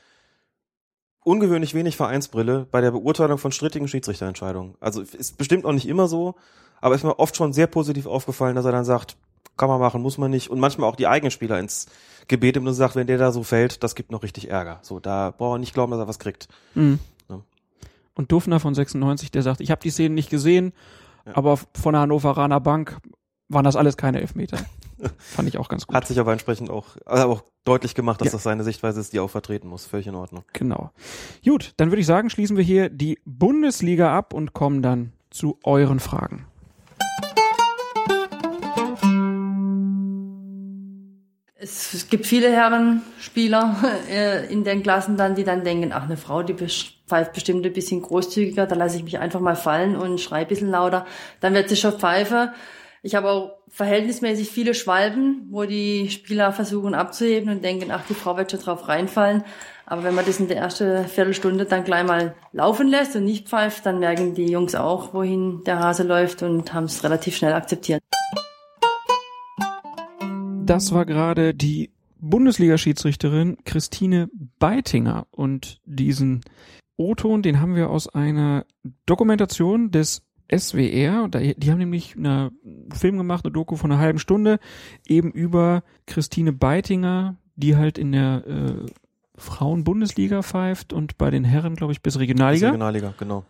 ungewöhnlich 1.23 1.73
wenig 1.73 1.95
Vereinsbrille 1.95 2.67
bei 2.69 2.81
der 2.81 2.91
Beurteilung 2.91 3.37
von 3.37 3.51
strittigen 3.51 3.87
Schiedsrichterentscheidungen. 3.87 4.75
Also 4.79 5.01
ist 5.01 5.37
bestimmt 5.37 5.65
auch 5.65 5.71
nicht 5.71 5.87
immer 5.87 6.07
so, 6.07 6.35
aber 6.81 6.95
ist 6.95 7.03
mir 7.03 7.17
oft 7.19 7.35
schon 7.37 7.53
sehr 7.53 7.67
positiv 7.67 8.05
aufgefallen, 8.07 8.55
dass 8.55 8.65
er 8.65 8.73
dann 8.73 8.83
sagt, 8.85 9.15
kann 9.55 9.69
man 9.69 9.79
machen, 9.79 10.01
muss 10.01 10.17
man 10.17 10.31
nicht. 10.31 10.49
Und 10.49 10.59
manchmal 10.59 10.89
auch 10.89 10.95
die 10.97 11.07
eigenen 11.07 11.31
Spieler 11.31 11.59
ins 11.59 11.85
Gebet 12.27 12.57
und 12.57 12.73
sagt, 12.73 12.95
wenn 12.95 13.07
der 13.07 13.17
da 13.17 13.31
so 13.31 13.43
fällt, 13.43 13.83
das 13.83 13.95
gibt 13.95 14.11
noch 14.11 14.23
richtig 14.23 14.49
Ärger. 14.49 14.79
So, 14.81 14.99
da 14.99 15.31
braucht 15.31 15.55
er 15.55 15.59
nicht 15.59 15.73
glauben, 15.73 15.91
dass 15.91 15.99
er 16.01 16.07
was 16.07 16.19
kriegt. 16.19 16.47
Mhm. 16.75 16.99
Ja. 17.29 17.39
Und 18.15 18.31
Dufner 18.31 18.59
von 18.59 18.73
96, 18.75 19.31
der 19.31 19.43
sagt, 19.43 19.61
ich 19.61 19.71
habe 19.71 19.81
die 19.81 19.91
Szenen 19.91 20.15
nicht 20.15 20.29
gesehen, 20.29 20.73
Ja. 21.25 21.37
aber 21.37 21.55
von 21.57 21.93
der 21.93 22.01
Hannoveraner 22.01 22.59
Bank 22.59 22.97
waren 23.47 23.63
das 23.63 23.75
alles 23.77 23.95
keine 23.95 24.19
Elfmeter. 24.19 24.57
Fand 25.17 25.47
ich 25.47 25.57
auch 25.57 25.69
ganz 25.69 25.87
gut. 25.87 25.95
Hat 25.95 26.07
sich 26.07 26.19
aber 26.19 26.31
entsprechend 26.31 26.69
auch, 26.69 26.97
also 27.05 27.27
auch 27.29 27.43
deutlich 27.65 27.95
gemacht, 27.95 28.21
dass 28.21 28.27
Ja. 28.27 28.31
das 28.33 28.43
seine 28.43 28.63
Sichtweise 28.63 28.99
ist, 28.99 29.13
die 29.13 29.17
er 29.17 29.23
auch 29.23 29.29
vertreten 29.29 29.67
muss. 29.67 29.85
Völlig 29.85 30.07
in 30.07 30.15
Ordnung. 30.15 30.43
Genau. 30.53 30.91
Gut, 31.45 31.73
dann 31.77 31.89
würde 31.91 32.01
ich 32.01 32.05
sagen, 32.07 32.29
schließen 32.29 32.57
wir 32.57 32.63
hier 32.63 32.89
die 32.89 33.19
Bundesliga 33.25 34.15
ab 34.17 34.33
und 34.33 34.53
kommen 34.53 34.81
dann 34.81 35.13
zu 35.29 35.57
euren 35.63 35.99
Fragen. 35.99 36.45
Es 41.55 42.07
gibt 42.09 42.25
viele 42.25 42.51
Herrenspieler 42.51 43.77
äh, 44.09 44.51
in 44.51 44.63
den 44.65 44.83
Klassen 44.83 45.15
dann, 45.15 45.35
die 45.35 45.45
dann 45.45 45.63
denken, 45.63 45.91
ach, 45.93 46.03
eine 46.03 46.17
Frau, 46.17 46.43
die 46.43 46.53
pfeift 46.55 47.33
bestimmt 47.33 47.65
ein 47.65 47.71
bisschen 47.73 48.01
großzügiger, 48.01 48.65
da 48.65 48.75
lasse 48.75 48.97
ich 48.97 49.03
mich 49.03 49.17
einfach 49.19 49.39
mal 49.39 49.55
fallen 49.55 49.95
und 49.95 50.19
schreie 50.19 50.41
ein 50.41 50.47
bisschen 50.47 50.69
lauter. 50.69 51.05
Dann 51.39 51.53
wird 51.53 51.69
sie 51.69 51.77
schon 51.77 51.93
pfeife. 51.93 52.51
Ich 53.01 53.15
habe 53.15 53.29
auch 53.29 53.51
verhältnismäßig 53.73 54.51
viele 54.51 54.75
Schwalben, 54.75 55.47
wo 55.49 55.63
die 55.63 56.07
Spieler 56.11 56.51
versuchen 56.51 56.93
abzuheben 56.93 57.49
und 57.49 57.63
denken, 57.63 57.89
ach, 57.89 58.05
die 58.07 58.13
Frau 58.13 58.37
wird 58.37 58.51
schon 58.51 58.59
drauf 58.59 58.87
reinfallen. 58.87 59.43
Aber 59.87 60.03
wenn 60.03 60.13
man 60.13 60.25
das 60.25 60.39
in 60.39 60.47
der 60.47 60.57
ersten 60.57 61.07
Viertelstunde 61.07 61.65
dann 61.65 61.83
gleich 61.83 62.05
mal 62.05 62.35
laufen 62.51 62.87
lässt 62.87 63.15
und 63.15 63.23
nicht 63.23 63.49
pfeift, 63.49 63.87
dann 63.87 63.99
merken 63.99 64.35
die 64.35 64.45
Jungs 64.45 64.75
auch, 64.75 65.15
wohin 65.15 65.63
der 65.65 65.79
Hase 65.79 66.03
läuft 66.03 66.43
und 66.43 66.71
haben 66.71 66.83
es 66.83 67.03
relativ 67.03 67.35
schnell 67.35 67.53
akzeptiert. 67.53 68.03
Das 70.65 70.93
war 70.93 71.07
gerade 71.07 71.55
die 71.55 71.89
Bundesliga-Schiedsrichterin 72.19 73.57
Christine 73.65 74.29
Beitinger 74.59 75.25
und 75.31 75.81
diesen 75.85 76.41
O-Ton, 76.95 77.41
den 77.41 77.59
haben 77.59 77.75
wir 77.75 77.89
aus 77.89 78.07
einer 78.07 78.67
Dokumentation 79.07 79.89
des 79.89 80.21
SWR. 80.57 81.27
Die 81.29 81.71
haben 81.71 81.77
nämlich 81.77 82.15
einen 82.15 82.51
Film 82.93 83.17
gemacht, 83.17 83.45
eine 83.45 83.51
Doku 83.51 83.75
von 83.75 83.91
einer 83.91 84.01
halben 84.01 84.19
Stunde, 84.19 84.59
eben 85.07 85.31
über 85.31 85.83
Christine 86.05 86.53
Beitinger, 86.53 87.37
die 87.55 87.75
halt 87.75 87.97
in 87.97 88.11
der 88.11 88.45
äh, 88.47 88.85
Frauen-Bundesliga 89.35 90.41
pfeift 90.41 90.93
und 90.93 91.17
bei 91.17 91.29
den 91.31 91.43
Herren, 91.43 91.75
glaube 91.75 91.93
ich, 91.93 92.01
bis 92.01 92.19
Regionalliga. 92.19 92.67
Bis 92.67 92.73
Regionalliga, 92.73 93.13
genau. 93.17 93.45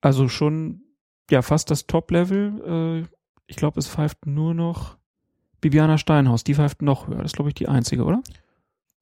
Also 0.00 0.28
schon, 0.28 0.82
ja, 1.30 1.42
fast 1.42 1.70
das 1.70 1.86
Top-Level. 1.86 3.06
Äh, 3.06 3.14
ich 3.46 3.56
glaube, 3.56 3.80
es 3.80 3.88
pfeift 3.88 4.26
nur 4.26 4.54
noch 4.54 4.96
Bibiana 5.60 5.98
Steinhaus, 5.98 6.44
die 6.44 6.54
pfeift 6.54 6.82
noch 6.82 7.08
höher. 7.08 7.16
Das 7.16 7.26
ist, 7.26 7.36
glaube 7.36 7.50
ich, 7.50 7.54
die 7.54 7.68
einzige, 7.68 8.04
oder? 8.04 8.22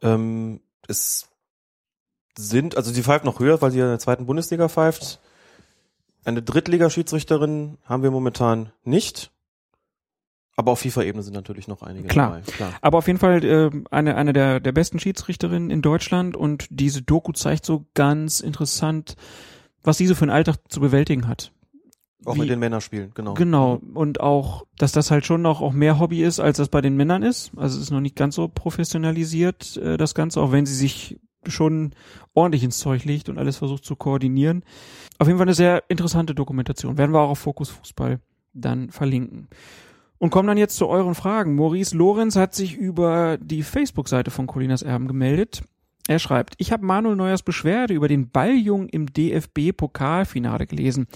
Ähm, 0.01 0.61
es 0.89 1.29
sind, 2.39 2.77
also 2.77 2.93
sie 2.93 3.03
pfeift 3.03 3.25
noch 3.25 3.41
höher, 3.41 3.61
weil 3.61 3.71
sie 3.71 3.81
in 3.81 3.87
der 3.87 3.99
zweiten 3.99 4.27
Bundesliga 4.27 4.69
pfeift. 4.69 5.21
Eine 6.27 6.43
Drittligaschiedsrichterin 6.43 7.79
haben 7.85 8.03
wir 8.03 8.11
momentan 8.11 8.73
nicht. 8.85 9.31
Aber 10.57 10.73
auf 10.73 10.81
FIFA-Ebene 10.81 11.23
sind 11.23 11.35
natürlich 11.35 11.69
noch 11.69 11.83
einige 11.83 12.09
klar. 12.09 12.31
dabei. 12.31 12.41
Klar. 12.51 12.73
Aber 12.81 12.99
auf 12.99 13.07
jeden 13.07 13.19
Fall 13.19 13.45
äh, 13.45 13.71
eine, 13.91 14.17
eine 14.17 14.33
der, 14.33 14.59
der 14.59 14.73
besten 14.73 14.99
Schiedsrichterinnen 14.99 15.71
in 15.71 15.83
Deutschland 15.83 16.37
und 16.37 16.67
diese 16.71 17.03
Doku 17.03 17.33
zeigt 17.33 17.65
so 17.67 17.85
ganz 17.95 18.41
interessant, 18.41 19.17
was 19.83 19.99
diese 19.99 20.15
für 20.15 20.23
einen 20.23 20.31
Alltag 20.31 20.57
zu 20.69 20.81
bewältigen 20.81 21.29
hat. 21.29 21.53
Auch 22.25 22.35
Wie- 22.35 22.41
mit 22.41 22.51
den 22.51 22.59
Männerspielen, 22.59 23.13
genau. 23.15 23.35
Genau. 23.35 23.81
Und 23.95 24.21
auch, 24.21 24.67
dass 24.79 24.91
das 24.91 25.11
halt 25.13 25.27
schon 25.27 25.43
noch 25.43 25.61
auch 25.61 25.73
mehr 25.73 26.01
Hobby 26.01 26.25
ist, 26.25 26.41
als 26.41 26.57
das 26.57 26.71
bei 26.71 26.81
den 26.81 26.97
Männern 26.97 27.23
ist. 27.23 27.53
Also 27.55 27.77
es 27.77 27.85
ist 27.85 27.91
noch 27.93 28.01
nicht 28.01 28.17
ganz 28.17 28.35
so 28.35 28.49
professionalisiert, 28.49 29.77
äh, 29.77 29.97
das 29.97 30.15
Ganze, 30.15 30.41
auch 30.41 30.51
wenn 30.51 30.67
sie 30.67 30.75
sich 30.75 31.21
schon 31.51 31.93
ordentlich 32.35 32.65
ins 32.65 32.79
Zeug 32.79 33.05
legt 33.05 33.29
und 33.29 33.39
alles 33.39 33.57
versucht 33.57 33.85
zu 33.85 33.97
koordinieren. 33.97 34.63
Auf 35.19 35.27
jeden 35.27 35.39
Fall 35.39 35.47
eine 35.47 35.55
sehr 35.55 35.85
interessante 35.89 36.35
Dokumentation. 36.35 36.99
Werden 36.99 37.13
wir 37.13 37.21
auch 37.21 37.31
auf 37.31 37.39
Fokus 37.39 37.71
Fußball 37.71 38.21
dann 38.53 38.91
verlinken. 38.91 39.49
Und 40.19 40.31
kommen 40.31 40.49
dann 40.49 40.59
jetzt 40.59 40.77
zu 40.77 40.87
euren 40.87 41.15
Fragen. 41.15 41.57
Maurice 41.57 41.97
Lorenz 41.97 42.37
hat 42.37 42.55
sich 42.55 42.75
über 42.75 43.37
die 43.39 43.63
Facebook-Seite 43.63 44.31
von 44.31 44.47
Colinas 44.47 44.83
Erben 44.83 45.09
gemeldet. 45.09 45.63
Er 46.09 46.19
schreibt, 46.19 46.55
ich 46.59 46.73
habe 46.73 46.87
Manuel 46.87 47.17
Neuers 47.17 47.43
Beschwerde 47.43 47.93
über 47.93 48.09
den 48.09 48.31
Balljungen 48.31 48.89
im 48.89 49.13
DFB-Pokalfinale 49.13 50.67
gelesen, 50.67 51.07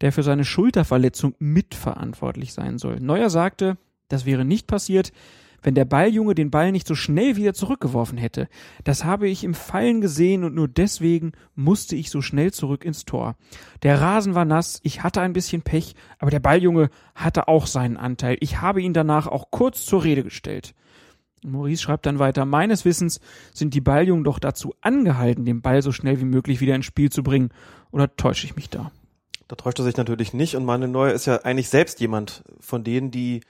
der 0.00 0.12
für 0.12 0.22
seine 0.22 0.44
Schulterverletzung 0.44 1.34
mitverantwortlich 1.38 2.52
sein 2.52 2.78
soll. 2.78 3.00
Neuer 3.00 3.30
sagte, 3.30 3.76
das 4.08 4.24
wäre 4.24 4.44
nicht 4.44 4.66
passiert, 4.66 5.12
wenn 5.64 5.74
der 5.74 5.86
Balljunge 5.86 6.34
den 6.34 6.50
Ball 6.50 6.70
nicht 6.70 6.86
so 6.86 6.94
schnell 6.94 7.36
wieder 7.36 7.54
zurückgeworfen 7.54 8.18
hätte. 8.18 8.48
Das 8.84 9.04
habe 9.04 9.28
ich 9.28 9.42
im 9.42 9.54
Fallen 9.54 10.00
gesehen 10.00 10.44
und 10.44 10.54
nur 10.54 10.68
deswegen 10.68 11.32
musste 11.56 11.96
ich 11.96 12.10
so 12.10 12.20
schnell 12.22 12.52
zurück 12.52 12.84
ins 12.84 13.04
Tor. 13.04 13.34
Der 13.82 14.00
Rasen 14.00 14.34
war 14.34 14.44
nass, 14.44 14.78
ich 14.82 15.02
hatte 15.02 15.22
ein 15.22 15.32
bisschen 15.32 15.62
Pech, 15.62 15.96
aber 16.18 16.30
der 16.30 16.40
Balljunge 16.40 16.90
hatte 17.14 17.48
auch 17.48 17.66
seinen 17.66 17.96
Anteil. 17.96 18.36
Ich 18.40 18.60
habe 18.60 18.82
ihn 18.82 18.92
danach 18.92 19.26
auch 19.26 19.50
kurz 19.50 19.86
zur 19.86 20.04
Rede 20.04 20.22
gestellt. 20.22 20.74
Maurice 21.42 21.82
schreibt 21.82 22.06
dann 22.06 22.18
weiter, 22.18 22.44
meines 22.44 22.84
Wissens 22.84 23.20
sind 23.52 23.74
die 23.74 23.80
Balljungen 23.80 24.24
doch 24.24 24.38
dazu 24.38 24.74
angehalten, 24.80 25.44
den 25.44 25.62
Ball 25.62 25.82
so 25.82 25.92
schnell 25.92 26.20
wie 26.20 26.24
möglich 26.24 26.60
wieder 26.60 26.74
ins 26.74 26.86
Spiel 26.86 27.10
zu 27.10 27.22
bringen. 27.22 27.50
Oder 27.90 28.16
täusche 28.16 28.46
ich 28.46 28.56
mich 28.56 28.70
da? 28.70 28.92
Da 29.48 29.56
täuscht 29.56 29.78
er 29.78 29.84
sich 29.84 29.96
natürlich 29.96 30.32
nicht 30.32 30.56
und 30.56 30.64
Manuel 30.64 30.90
Neuer 30.90 31.12
ist 31.12 31.26
ja 31.26 31.36
eigentlich 31.42 31.68
selbst 31.68 32.00
jemand 32.00 32.44
von 32.60 32.82
denen, 32.82 33.10
die 33.10 33.40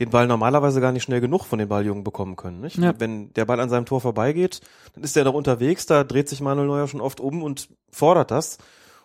den 0.00 0.10
Ball 0.10 0.26
normalerweise 0.26 0.80
gar 0.80 0.92
nicht 0.92 1.02
schnell 1.02 1.20
genug 1.20 1.44
von 1.44 1.58
den 1.58 1.68
Balljungen 1.68 2.02
bekommen 2.02 2.34
können. 2.34 2.60
Nicht? 2.60 2.78
Ja. 2.78 2.94
Wenn 2.98 3.32
der 3.34 3.44
Ball 3.44 3.60
an 3.60 3.68
seinem 3.68 3.84
Tor 3.84 4.00
vorbeigeht, 4.00 4.60
dann 4.94 5.04
ist 5.04 5.14
er 5.16 5.24
noch 5.24 5.34
unterwegs, 5.34 5.84
da 5.84 6.04
dreht 6.04 6.28
sich 6.28 6.40
Manuel 6.40 6.66
Neuer 6.66 6.88
schon 6.88 7.02
oft 7.02 7.20
um 7.20 7.42
und 7.42 7.68
fordert 7.92 8.30
das 8.30 8.56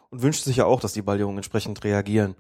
und 0.09 0.22
wünscht 0.22 0.45
sich 0.45 0.55
ja 0.57 0.65
auch, 0.65 0.80
dass 0.80 0.93
die 0.93 1.01
Balljungen 1.01 1.38
entsprechend 1.38 1.84
reagieren. 1.84 2.35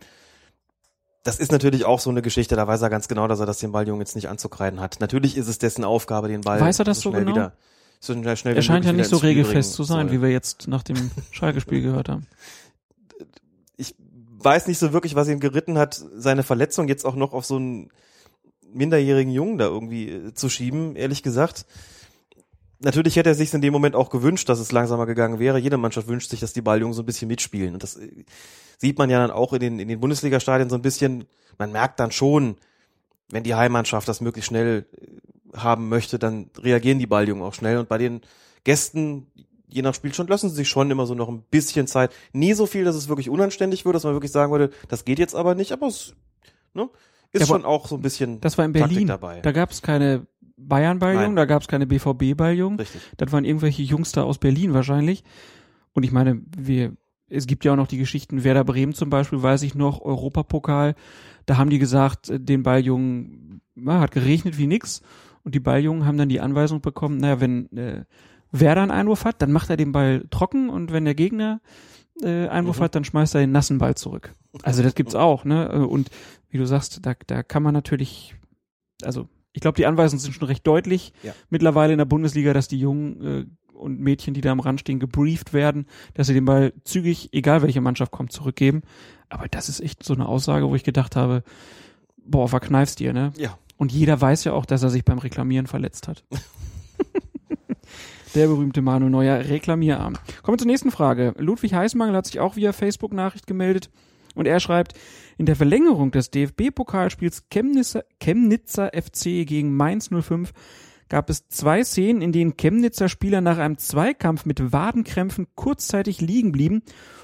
Das 1.23 1.39
ist 1.39 1.51
natürlich 1.51 1.83
auch 1.83 1.99
so 1.99 2.09
eine 2.09 2.21
Geschichte, 2.21 2.55
da 2.55 2.65
weiß 2.65 2.81
er 2.81 2.89
ganz 2.89 3.09
genau, 3.09 3.27
dass 3.27 3.41
er 3.41 3.45
das 3.45 3.57
den 3.59 3.73
Balljungen 3.73 3.99
jetzt 3.99 4.15
nicht 4.15 4.29
anzukreiden 4.29 4.79
hat. 4.79 5.01
Natürlich 5.01 5.35
ist 5.35 5.49
es 5.49 5.57
dessen 5.57 5.83
Aufgabe, 5.83 6.29
den 6.29 6.41
Ball 6.41 6.61
Weiß 6.61 6.79
er 6.79 6.85
das 6.85 7.01
so 7.01 7.09
schnell 7.09 7.25
genau? 7.25 7.35
wieder 7.35 7.53
so 7.99 8.13
schnell, 8.35 8.55
Er 8.55 8.61
scheint 8.61 8.85
ja 8.85 8.93
nicht 8.93 9.09
so 9.09 9.17
regelfest 9.17 9.73
zu 9.73 9.83
sein, 9.83 10.07
soll. 10.07 10.17
wie 10.17 10.21
wir 10.21 10.29
jetzt 10.29 10.67
nach 10.67 10.83
dem 10.83 11.11
Schalke-Spiel 11.31 11.81
gehört 11.81 12.07
haben. 12.07 12.27
ich 13.75 13.95
weiß 14.37 14.67
nicht 14.67 14.77
so 14.77 14.93
wirklich, 14.93 15.15
was 15.15 15.27
ihn 15.27 15.39
geritten 15.39 15.77
hat, 15.77 16.01
seine 16.15 16.43
Verletzung 16.43 16.87
jetzt 16.87 17.05
auch 17.05 17.15
noch 17.15 17.33
auf 17.33 17.45
so 17.45 17.55
einen 17.55 17.89
minderjährigen 18.75 19.31
Jungen 19.31 19.57
da 19.57 19.65
irgendwie 19.65 20.09
äh, 20.09 20.33
zu 20.33 20.49
schieben, 20.49 20.95
ehrlich 20.95 21.23
gesagt. 21.23 21.65
Natürlich 22.79 23.15
hätte 23.15 23.29
er 23.29 23.35
sich 23.35 23.53
in 23.53 23.61
dem 23.61 23.73
Moment 23.73 23.95
auch 23.95 24.09
gewünscht, 24.09 24.49
dass 24.49 24.59
es 24.59 24.71
langsamer 24.71 25.05
gegangen 25.05 25.39
wäre. 25.39 25.57
Jede 25.57 25.77
Mannschaft 25.77 26.07
wünscht 26.07 26.29
sich, 26.29 26.41
dass 26.41 26.53
die 26.53 26.61
Balljungen 26.61 26.93
so 26.93 27.01
ein 27.01 27.05
bisschen 27.05 27.27
mitspielen. 27.27 27.73
Und 27.73 27.83
das 27.83 27.95
äh, 27.95 28.25
sieht 28.77 28.97
man 28.97 29.09
ja 29.09 29.19
dann 29.19 29.31
auch 29.31 29.53
in 29.53 29.59
den, 29.59 29.79
in 29.79 29.87
den 29.87 29.99
Bundesliga-Stadien 29.99 30.69
so 30.69 30.75
ein 30.75 30.81
bisschen. 30.81 31.25
Man 31.57 31.71
merkt 31.71 31.99
dann 31.99 32.11
schon, 32.11 32.57
wenn 33.29 33.43
die 33.43 33.55
Heimmannschaft 33.55 34.07
das 34.07 34.21
möglichst 34.21 34.49
schnell 34.49 34.85
äh, 34.93 35.57
haben 35.57 35.89
möchte, 35.89 36.19
dann 36.19 36.49
reagieren 36.59 36.99
die 36.99 37.07
Balljungen 37.07 37.43
auch 37.43 37.53
schnell. 37.53 37.77
Und 37.77 37.87
bei 37.87 37.97
den 37.97 38.21
Gästen, 38.65 39.27
je 39.69 39.81
nach 39.81 39.95
Spielstand, 39.95 40.29
lassen 40.29 40.49
sie 40.49 40.55
sich 40.55 40.69
schon 40.69 40.91
immer 40.91 41.05
so 41.05 41.15
noch 41.15 41.29
ein 41.29 41.43
bisschen 41.49 41.87
Zeit. 41.87 42.11
Nie 42.33 42.53
so 42.53 42.65
viel, 42.65 42.83
dass 42.83 42.95
es 42.95 43.07
wirklich 43.07 43.29
unanständig 43.29 43.85
wird, 43.85 43.95
dass 43.95 44.03
man 44.03 44.13
wirklich 44.13 44.31
sagen 44.31 44.51
würde, 44.51 44.71
das 44.89 45.05
geht 45.05 45.19
jetzt 45.19 45.35
aber 45.35 45.55
nicht, 45.55 45.71
aber 45.71 45.87
es 45.87 46.13
ne, 46.73 46.89
ist 47.35 47.41
Ja, 47.41 47.47
schon 47.47 47.65
auch 47.65 47.87
so 47.87 47.95
ein 47.95 48.01
bisschen 48.01 48.41
Das 48.41 48.57
war 48.57 48.65
in 48.65 48.73
Taktik 48.73 48.89
Berlin. 48.89 49.07
dabei. 49.07 49.41
Da 49.41 49.51
gab 49.51 49.71
es 49.71 49.81
keine 49.81 50.25
Bayern-Balljungen, 50.57 51.35
da 51.35 51.45
gab 51.45 51.61
es 51.61 51.67
keine 51.67 51.85
BVB-Balljungen. 51.85 52.79
Richtig. 52.79 53.01
Das 53.17 53.31
waren 53.31 53.45
irgendwelche 53.45 53.83
Jungs 53.83 54.11
da 54.11 54.23
aus 54.23 54.37
Berlin 54.37 54.73
wahrscheinlich. 54.73 55.23
Und 55.93 56.03
ich 56.03 56.11
meine, 56.11 56.41
wir, 56.57 56.93
es 57.29 57.45
gibt 57.47 57.65
ja 57.65 57.73
auch 57.73 57.77
noch 57.77 57.87
die 57.87 57.97
Geschichten, 57.97 58.43
Werder 58.43 58.63
Bremen 58.63 58.93
zum 58.93 59.09
Beispiel, 59.09 59.41
weiß 59.41 59.61
ich 59.63 59.75
noch, 59.75 60.01
Europapokal, 60.01 60.95
da 61.45 61.57
haben 61.57 61.69
die 61.69 61.79
gesagt, 61.79 62.29
äh, 62.29 62.39
den 62.39 62.63
Balljungen, 62.63 63.61
na, 63.75 63.99
hat 63.99 64.11
geregnet 64.11 64.57
wie 64.57 64.67
nix. 64.67 65.01
Und 65.43 65.53
die 65.55 65.59
Balljungen 65.59 66.05
haben 66.05 66.17
dann 66.17 66.29
die 66.29 66.39
Anweisung 66.41 66.81
bekommen, 66.81 67.17
naja, 67.17 67.39
wenn 67.39 67.69
äh, 67.77 68.05
Werder 68.51 68.81
einen 68.81 68.91
Einwurf 68.91 69.25
hat, 69.25 69.41
dann 69.41 69.51
macht 69.51 69.69
er 69.69 69.77
den 69.77 69.91
Ball 69.91 70.25
trocken 70.31 70.69
und 70.69 70.91
wenn 70.91 71.05
der 71.05 71.15
Gegner 71.15 71.61
äh, 72.23 72.47
Einwurf 72.47 72.79
Mhm. 72.79 72.83
hat, 72.83 72.95
dann 72.95 73.03
schmeißt 73.03 73.35
er 73.35 73.41
den 73.41 73.51
nassen 73.51 73.77
Ball 73.77 73.95
zurück. 73.95 74.33
Also 74.63 74.81
das 74.81 74.95
gibt's 74.95 75.15
auch, 75.15 75.43
ne? 75.43 75.69
Äh, 75.73 75.77
Und 75.79 76.09
wie 76.55 76.59
du 76.59 76.65
sagst, 76.65 77.05
da, 77.05 77.15
da 77.27 77.43
kann 77.43 77.63
man 77.63 77.73
natürlich, 77.73 78.33
also 79.03 79.27
ich 79.51 79.59
glaube, 79.59 79.75
die 79.75 79.85
Anweisungen 79.85 80.21
sind 80.21 80.33
schon 80.33 80.47
recht 80.47 80.65
deutlich 80.65 81.11
Ja. 81.21 81.33
mittlerweile 81.49 81.91
in 81.91 81.97
der 81.97 82.05
Bundesliga, 82.05 82.53
dass 82.53 82.69
die 82.69 82.79
Jungen 82.79 83.21
äh, 83.25 83.45
und 83.75 83.99
Mädchen, 83.99 84.33
die 84.33 84.39
da 84.39 84.53
am 84.53 84.61
Rand 84.61 84.79
stehen, 84.79 84.99
gebrieft 84.99 85.51
werden, 85.51 85.85
dass 86.13 86.27
sie 86.27 86.33
den 86.33 86.45
Ball 86.45 86.71
zügig, 86.85 87.33
egal 87.33 87.61
welche 87.61 87.81
Mannschaft 87.81 88.13
kommt, 88.13 88.31
zurückgeben. 88.31 88.83
Aber 89.27 89.49
das 89.49 89.67
ist 89.67 89.81
echt 89.81 90.01
so 90.01 90.13
eine 90.13 90.29
Aussage, 90.29 90.69
wo 90.69 90.75
ich 90.75 90.85
gedacht 90.85 91.17
habe, 91.17 91.43
boah, 92.17 92.47
verkneifst 92.47 92.99
dir, 93.01 93.11
ne? 93.11 93.33
Ja. 93.35 93.57
Und 93.75 93.91
jeder 93.91 94.21
weiß 94.21 94.45
ja 94.45 94.53
auch, 94.53 94.65
dass 94.65 94.81
er 94.81 94.89
sich 94.89 95.03
beim 95.03 95.17
Reklamieren 95.17 95.67
verletzt 95.67 96.07
hat. 96.07 96.23
Der 98.33 98.47
berühmte 98.47 98.81
Manu 98.81 99.07
Neuer 99.09 99.39
Reklamierarm. 99.45 100.13
Kommen 100.43 100.55
wir 100.55 100.59
zur 100.59 100.67
nächsten 100.67 100.91
Frage. 100.91 101.33
Ludwig 101.37 101.73
Heißmangel 101.73 102.15
hat 102.15 102.25
sich 102.25 102.39
auch 102.41 102.57
via 102.57 102.73
Facebook-Nachricht 102.73 103.47
gemeldet 103.47 103.89
und 104.35 104.45
er 104.45 104.59
schreibt, 104.59 104.93
in 105.37 105.45
der 105.45 105.55
Verlängerung 105.55 106.11
des 106.11 106.31
DFB-Pokalspiels 106.31 107.49
Chemnitzer, 107.49 108.03
Chemnitzer 108.19 108.91
FC 108.93 109.45
gegen 109.45 109.75
Mainz 109.75 110.09
05 110.09 110.53
gab 111.09 111.29
es 111.29 111.47
zwei 111.49 111.83
Szenen, 111.83 112.21
in 112.21 112.31
denen 112.31 112.57
Chemnitzer 112.57 113.09
Spieler 113.09 113.41
nach 113.41 113.57
einem 113.57 113.77
Zweikampf 113.77 114.45
mit 114.45 114.71
Wadenkrämpfen 114.71 115.47
kurzzeitig 115.55 116.21
liegen 116.21 116.51
blieben 116.51 116.81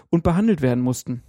und 0.09 0.23
behandelt 0.23 0.61
werden 0.61 0.83
mussten. 0.83 1.23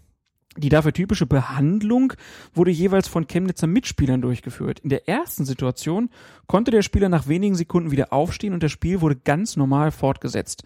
Die 0.58 0.68
dafür 0.68 0.92
typische 0.92 1.24
Behandlung 1.24 2.12
wurde 2.52 2.70
jeweils 2.70 3.08
von 3.08 3.26
Chemnitzer 3.26 3.66
Mitspielern 3.66 4.20
durchgeführt. 4.20 4.80
In 4.80 4.90
der 4.90 5.08
ersten 5.08 5.46
Situation 5.46 6.10
konnte 6.46 6.70
der 6.70 6.82
Spieler 6.82 7.08
nach 7.08 7.26
wenigen 7.26 7.54
Sekunden 7.54 7.90
wieder 7.90 8.12
aufstehen 8.12 8.52
und 8.52 8.62
das 8.62 8.72
Spiel 8.72 9.00
wurde 9.00 9.16
ganz 9.16 9.56
normal 9.56 9.92
fortgesetzt. 9.92 10.64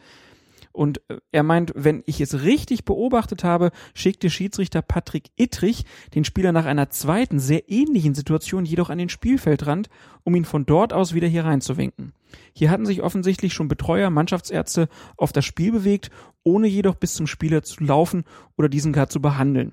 Und 0.76 1.00
äh, 1.08 1.16
er 1.32 1.42
meint, 1.42 1.72
wenn 1.74 2.02
ich 2.06 2.20
es 2.20 2.42
richtig 2.42 2.84
beobachtet 2.84 3.42
habe, 3.44 3.70
schickte 3.94 4.28
Schiedsrichter 4.28 4.82
Patrick 4.82 5.30
Ittrich 5.36 5.84
den 6.14 6.24
Spieler 6.24 6.52
nach 6.52 6.66
einer 6.66 6.90
zweiten, 6.90 7.40
sehr 7.40 7.70
ähnlichen 7.70 8.14
Situation 8.14 8.66
jedoch 8.66 8.90
an 8.90 8.98
den 8.98 9.08
Spielfeldrand, 9.08 9.88
um 10.22 10.34
ihn 10.34 10.44
von 10.44 10.66
dort 10.66 10.92
aus 10.92 11.14
wieder 11.14 11.28
hier 11.28 11.46
reinzuwinken. 11.46 12.12
Hier 12.52 12.70
hatten 12.70 12.84
sich 12.84 13.02
offensichtlich 13.02 13.54
schon 13.54 13.68
Betreuer, 13.68 14.10
Mannschaftsärzte 14.10 14.88
auf 15.16 15.32
das 15.32 15.46
Spiel 15.46 15.72
bewegt, 15.72 16.10
ohne 16.42 16.66
jedoch 16.66 16.94
bis 16.96 17.14
zum 17.14 17.26
Spieler 17.26 17.62
zu 17.62 17.82
laufen 17.82 18.24
oder 18.58 18.68
diesen 18.68 18.92
gar 18.92 19.08
zu 19.08 19.20
behandeln. 19.20 19.72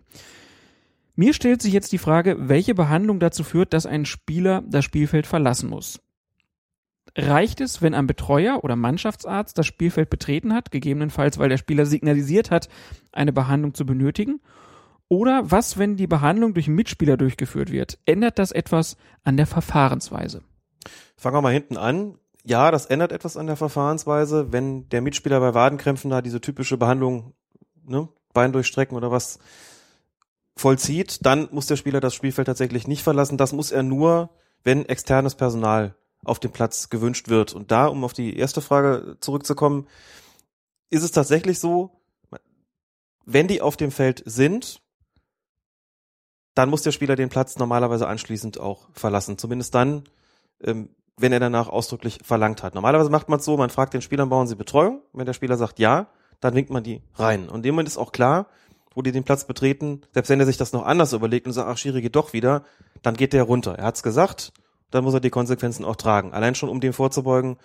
Mir 1.16 1.34
stellt 1.34 1.62
sich 1.62 1.74
jetzt 1.74 1.92
die 1.92 2.00
Frage, 2.00 2.38
welche 2.40 2.74
Behandlung 2.74 3.20
dazu 3.20 3.44
führt, 3.44 3.74
dass 3.74 3.86
ein 3.86 4.06
Spieler 4.06 4.64
das 4.68 4.86
Spielfeld 4.86 5.28
verlassen 5.28 5.70
muss. 5.70 6.00
Reicht 7.16 7.62
es, 7.62 7.82
wenn 7.82 7.94
ein 7.94 8.08
Betreuer 8.08 8.64
oder 8.64 8.76
Mannschaftsarzt 8.76 9.58
das 9.58 9.68
Spielfeld 9.68 10.10
betreten 10.10 10.54
hat, 10.54 10.72
gegebenenfalls 10.72 11.38
weil 11.38 11.50
der 11.50 11.58
Spieler 11.58 11.86
signalisiert 11.86 12.50
hat, 12.50 12.70
eine 13.12 13.32
Behandlung 13.32 13.76
zu 13.76 13.86
benötigen? 13.86 14.42
Oder 15.10 15.52
was, 15.52 15.78
wenn 15.78 15.96
die 15.96 16.08
Behandlung 16.08 16.56
durch 16.56 16.68
Mitspieler 16.68 17.18
durchgeführt 17.18 17.72
wird? 17.72 18.00
Ändert 18.06 18.40
das 18.40 18.52
etwas 18.52 18.98
an 19.24 19.38
der 19.38 19.46
Verfahrensweise? 19.46 20.42
Fangen 21.16 21.36
wir 21.36 21.42
mal 21.42 21.54
hinten 21.54 21.78
an. 21.78 22.18
Ja, 22.44 22.72
das 22.72 22.88
ändert 22.88 23.12
etwas 23.12 23.38
an 23.38 23.46
der 23.46 23.58
Verfahrensweise, 23.58 24.52
wenn 24.52 24.90
der 24.90 25.02
Mitspieler 25.02 25.40
bei 25.40 25.54
Wadenkrämpfen 25.54 26.10
da 26.10 26.22
diese 26.22 26.42
typische 26.42 26.78
Behandlung, 26.78 27.34
ne, 27.86 28.10
Bein 28.34 28.52
durchstrecken 28.52 28.98
oder 28.98 29.12
was 29.12 29.38
vollzieht, 30.56 31.26
dann 31.26 31.48
muss 31.52 31.68
der 31.68 31.76
Spieler 31.76 32.00
das 32.00 32.16
Spielfeld 32.16 32.48
tatsächlich 32.48 32.88
nicht 32.88 33.04
verlassen. 33.04 33.38
Das 33.38 33.54
muss 33.54 33.72
er 33.72 33.84
nur, 33.84 34.32
wenn 34.64 34.86
externes 34.86 35.36
Personal 35.36 35.96
auf 36.26 36.40
dem 36.40 36.52
Platz 36.52 36.90
gewünscht 36.90 37.30
wird. 37.30 37.54
Und 37.54 37.72
da, 37.72 37.88
um 37.88 38.04
auf 38.04 38.14
die 38.14 38.38
erste 38.38 38.62
Frage 38.62 39.18
zurückzukommen, 39.20 39.88
ist 40.90 41.04
es 41.04 41.12
tatsächlich 41.12 41.60
so, 41.60 41.92
wenn 43.26 43.48
die 43.48 43.62
auf 43.62 43.78
dem 43.78 43.92
Feld 43.92 44.22
sind, 44.26 44.82
dann 46.56 46.70
muss 46.70 46.84
der 46.84 46.92
Spieler 46.92 47.16
den 47.16 47.30
Platz 47.30 47.58
normalerweise 47.58 48.08
anschließend 48.08 48.60
auch 48.60 48.90
verlassen. 48.94 49.38
Zumindest 49.38 49.74
dann, 49.74 50.04
ähm, 50.62 50.90
wenn 51.18 51.32
er 51.32 51.40
danach 51.40 51.70
ausdrücklich 51.70 52.20
verlangt 52.24 52.64
hat. 52.64 52.76
Normalerweise 52.76 53.10
macht 53.10 53.30
man 53.30 53.40
es 53.40 53.46
so, 53.46 53.58
man 53.58 53.70
fragt 53.70 53.94
den 53.94 54.02
Spielern, 54.02 54.30
brauchen 54.30 54.48
sie 54.48 54.56
Betreuung? 54.56 55.02
Wenn 55.14 55.26
der 55.26 55.34
Spieler 55.34 55.58
sagt 55.58 55.80
ja, 55.80 56.08
dann 56.40 56.56
winkt 56.56 56.70
man 56.70 56.84
die 56.84 57.02
rein. 57.16 57.50
Und 57.50 57.58
in 57.58 57.64
dem 57.64 57.76
Moment 57.76 57.88
ist 57.88 57.98
auch 57.98 58.12
klar, 58.12 58.48
wo 58.94 59.02
die 59.02 59.12
den 59.12 59.24
Platz 59.24 59.46
betreten, 59.46 60.02
selbst 60.14 60.30
wenn 60.30 60.40
er 60.40 60.46
sich 60.46 60.58
das 60.58 60.74
noch 60.74 60.86
anders 60.86 61.14
überlegt 61.14 61.48
und 61.48 61.54
sagt, 61.54 61.70
ach, 61.70 61.78
Schiri 61.78 62.02
geht 62.02 62.16
doch 62.16 62.34
wieder, 62.34 62.64
dann 63.02 63.16
geht 63.16 63.34
der 63.34 63.44
runter. 63.44 63.76
Er 63.76 63.86
hat's 63.86 64.04
gesagt, 64.04 64.54
dann 64.94 65.04
muss 65.04 65.14
er 65.14 65.20
die 65.20 65.30
Konsequenzen 65.30 65.86
auch 65.86 65.96
tragen. 65.96 66.34
Allein 66.34 66.56
schon, 66.56 66.70
um 66.70 66.80
dem 66.80 66.94
vorzubeugen, 66.94 67.58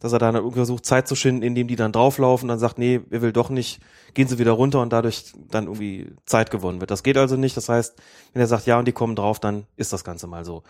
dass 0.00 0.12
er 0.12 0.18
dann 0.18 0.34
irgendwie 0.34 0.56
versucht, 0.56 0.86
Zeit 0.86 1.06
zu 1.06 1.14
schinden, 1.14 1.42
indem 1.42 1.68
die 1.68 1.76
dann 1.76 1.92
drauflaufen, 1.92 2.48
dann 2.48 2.58
sagt, 2.58 2.78
nee, 2.78 3.00
er 3.10 3.20
will 3.20 3.32
doch 3.32 3.50
nicht, 3.50 3.80
gehen 4.14 4.28
sie 4.28 4.38
wieder 4.38 4.52
runter 4.52 4.80
und 4.80 4.92
dadurch 4.92 5.32
dann 5.50 5.64
irgendwie 5.64 6.12
Zeit 6.24 6.50
gewonnen 6.50 6.80
wird. 6.80 6.90
Das 6.90 7.02
geht 7.02 7.18
also 7.18 7.36
nicht. 7.36 7.56
Das 7.56 7.68
heißt, 7.68 7.96
wenn 8.32 8.40
er 8.40 8.46
sagt, 8.46 8.66
ja, 8.66 8.78
und 8.78 8.88
die 8.88 8.92
kommen 8.92 9.14
drauf, 9.14 9.38
dann 9.40 9.66
ist 9.76 9.92
das 9.92 10.02
Ganze 10.02 10.26
mal 10.26 10.44
so. 10.46 10.62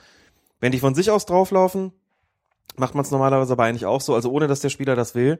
Wenn 0.59 0.73
die 0.73 0.81
von 0.81 0.97
sich 0.97 1.13
aus 1.13 1.27
drauflaufen, 1.27 1.93
macht 2.77 2.97
man 2.97 3.05
es 3.05 3.13
normalerweise 3.13 3.53
aber 3.53 3.65
eigentlich 3.65 3.87
auch 3.87 4.01
so, 4.01 4.15
also 4.17 4.33
ohne 4.33 4.49
dass 4.49 4.61
der 4.61 4.69
Spieler 4.69 4.97
das 4.97 5.15
will, 5.15 5.39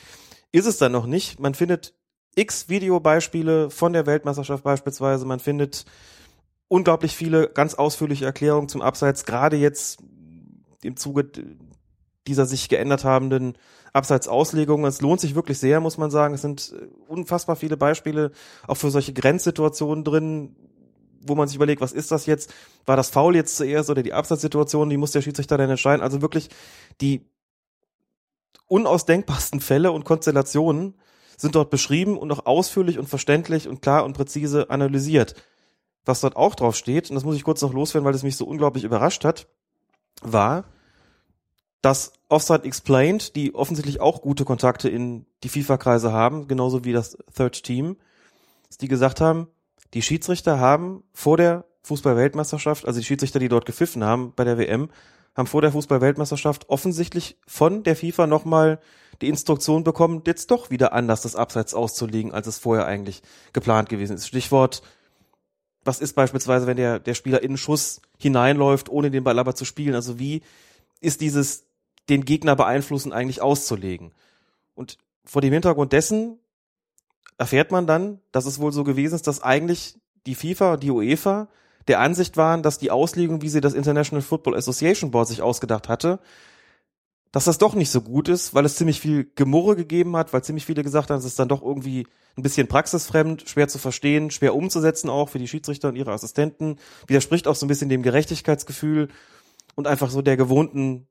ist 0.53 0.67
es 0.67 0.77
dann 0.77 0.93
noch 0.93 1.07
nicht. 1.07 1.39
Man 1.41 1.55
findet 1.55 1.93
x 2.35 2.69
Videobeispiele 2.69 3.69
von 3.69 3.91
der 3.91 4.05
Weltmeisterschaft 4.05 4.63
beispielsweise. 4.63 5.25
Man 5.25 5.39
findet 5.39 5.85
unglaublich 6.69 7.15
viele 7.15 7.49
ganz 7.49 7.73
ausführliche 7.73 8.25
Erklärungen 8.25 8.69
zum 8.69 8.81
Abseits, 8.81 9.25
gerade 9.25 9.57
jetzt 9.57 9.99
im 10.84 10.95
Zuge 10.95 11.30
dieser 12.27 12.45
sich 12.45 12.69
geändert 12.69 13.03
habenden 13.03 13.57
Abseitsauslegungen. 13.91 14.85
Es 14.85 15.01
lohnt 15.01 15.19
sich 15.19 15.35
wirklich 15.35 15.59
sehr, 15.59 15.80
muss 15.80 15.97
man 15.97 16.11
sagen. 16.11 16.34
Es 16.34 16.41
sind 16.41 16.73
unfassbar 17.07 17.55
viele 17.55 17.75
Beispiele 17.75 18.31
auch 18.67 18.77
für 18.77 18.91
solche 18.91 19.13
Grenzsituationen 19.13 20.03
drin, 20.03 20.55
wo 21.25 21.35
man 21.35 21.47
sich 21.47 21.55
überlegt, 21.55 21.81
was 21.81 21.93
ist 21.93 22.11
das 22.11 22.25
jetzt? 22.25 22.53
War 22.85 22.95
das 22.95 23.09
Foul 23.09 23.35
jetzt 23.35 23.57
zuerst 23.57 23.89
oder 23.89 24.03
die 24.03 24.13
Abseitssituation? 24.13 24.89
Die 24.89 24.97
muss 24.97 25.11
der 25.11 25.21
Schiedsrichter 25.21 25.57
dann 25.57 25.69
entscheiden. 25.69 26.01
Also 26.01 26.21
wirklich 26.21 26.49
die 27.01 27.25
unausdenkbarsten 28.67 29.59
Fälle 29.59 29.91
und 29.91 30.05
Konstellationen 30.05 30.95
sind 31.38 31.55
dort 31.55 31.69
beschrieben 31.69 32.17
und 32.17 32.31
auch 32.31 32.45
ausführlich 32.45 32.99
und 32.99 33.09
verständlich 33.09 33.67
und 33.67 33.81
klar 33.81 34.05
und 34.05 34.13
präzise 34.13 34.69
analysiert. 34.69 35.35
Was 36.05 36.21
dort 36.21 36.35
auch 36.35 36.55
drauf 36.55 36.75
steht, 36.75 37.09
und 37.09 37.15
das 37.15 37.23
muss 37.23 37.35
ich 37.35 37.43
kurz 37.43 37.61
noch 37.61 37.73
loswerden, 37.73 38.05
weil 38.05 38.15
es 38.15 38.23
mich 38.23 38.35
so 38.35 38.45
unglaublich 38.45 38.84
überrascht 38.84 39.23
hat, 39.23 39.47
war, 40.21 40.65
dass 41.81 42.13
Offside 42.30 42.63
Explained, 42.63 43.35
die 43.35 43.53
offensichtlich 43.55 43.99
auch 43.99 44.21
gute 44.21 44.45
Kontakte 44.45 44.89
in 44.89 45.25
die 45.43 45.49
FIFA-Kreise 45.49 46.11
haben, 46.11 46.47
genauso 46.47 46.85
wie 46.85 46.93
das 46.93 47.17
Third 47.35 47.63
Team, 47.63 47.97
die 48.81 48.88
gesagt 48.88 49.21
haben, 49.21 49.47
die 49.93 50.01
Schiedsrichter 50.01 50.59
haben 50.59 51.03
vor 51.13 51.38
der 51.38 51.65
Fußball-Weltmeisterschaft, 51.84 52.85
also 52.88 52.99
die 52.99 53.05
Schiedsrichter, 53.05 53.39
die 53.39 53.49
dort 53.49 53.65
gepfiffen 53.65 54.03
haben 54.03 54.34
bei 54.35 54.45
der 54.45 54.57
WM, 54.57 54.89
haben 55.35 55.47
vor 55.47 55.61
der 55.61 55.72
Fußball-Weltmeisterschaft 55.72 56.69
offensichtlich 56.69 57.38
von 57.47 57.84
der 57.84 57.95
FIFA 57.95 58.27
nochmal 58.27 58.80
die 59.22 59.30
Instruktion 59.30 59.84
bekommen, 59.84 60.22
jetzt 60.26 60.51
doch 60.51 60.69
wieder 60.69 60.93
anders 60.93 61.22
das 61.22 61.35
Abseits 61.35 61.73
auszulegen, 61.73 62.31
als 62.31 62.47
es 62.47 62.60
vorher 62.60 62.85
eigentlich 62.85 63.22
geplant 63.51 63.89
gewesen 63.89 64.15
ist. 64.15 64.27
Stichwort, 64.27 64.81
was 65.84 65.99
ist 65.99 66.14
beispielsweise, 66.14 66.68
wenn 66.68 66.77
der, 66.77 66.99
der 66.99 67.14
Spieler 67.14 67.41
in 67.41 67.51
den 67.51 67.57
Schuss 67.57 68.01
hineinläuft, 68.18 68.89
ohne 68.89 69.11
den 69.11 69.23
Ball 69.23 69.39
aber 69.39 69.55
zu 69.55 69.65
spielen? 69.65 69.95
Also 69.95 70.19
wie 70.19 70.41
ist 71.01 71.22
dieses 71.22 71.65
den 72.10 72.26
Gegner 72.26 72.55
beeinflussen 72.55 73.14
eigentlich 73.14 73.41
auszulegen? 73.41 74.14
Und 74.76 74.97
vor 75.26 75.41
dem 75.41 75.53
Hintergrund 75.53 75.93
dessen 75.93 76.39
erfährt 77.38 77.72
man 77.72 77.88
dann, 77.88 78.19
dass 78.31 78.45
es 78.45 78.60
wohl 78.60 78.72
so 78.72 78.84
gewesen 78.84 79.15
ist, 79.15 79.27
dass 79.27 79.41
eigentlich 79.41 79.95
die 80.26 80.35
FIFA 80.35 80.77
die 80.77 80.91
UEFA 80.91 81.47
der 81.88 81.99
Ansicht 81.99 82.38
waren, 82.38 82.64
dass 82.64 82.77
die 82.77 82.91
Auslegung, 82.91 83.41
wie 83.41 83.49
sie 83.49 83.61
das 83.61 83.73
International 83.73 84.22
Football 84.22 84.55
Association 84.55 85.11
Board 85.11 85.27
sich 85.27 85.41
ausgedacht 85.41 85.89
hatte, 85.89 86.19
dass 87.31 87.45
das 87.45 87.57
doch 87.57 87.73
nicht 87.73 87.89
so 87.89 88.01
gut 88.01 88.30
ist, 88.30 88.53
weil 88.53 88.64
es 88.64 88.76
ziemlich 88.76 88.99
viel 88.99 89.31
Gemurre 89.35 89.76
gegeben 89.76 90.15
hat, 90.15 90.34
weil 90.34 90.43
ziemlich 90.43 90.65
viele 90.65 90.84
gesagt 90.84 91.10
haben, 91.10 91.18
es 91.18 91.26
ist 91.26 91.39
dann 91.39 91.49
doch 91.49 91.64
irgendwie 91.64 92.05
ein 92.38 92.43
bisschen 92.43 92.68
praxisfremd, 92.68 93.49
schwer 93.49 93.68
zu 93.68 93.80
verstehen, 93.80 94.30
schwer 94.30 94.55
umzusetzen 94.55 95.10
auch 95.10 95.30
für 95.30 95.39
die 95.39 95.47
Schiedsrichter 95.47 95.89
und 95.89 95.95
ihre 95.95 96.11
Assistenten, 96.11 96.77
widerspricht 97.07 97.47
auch 97.47 97.55
so 97.55 97.65
ein 97.65 97.69
bisschen 97.69 97.89
dem 97.89 98.03
Gerechtigkeitsgefühl 98.03 99.10
und 99.76 99.88
einfach 99.88 100.11
so 100.11 100.22
der 100.22 100.38
gewohnten 100.38 101.07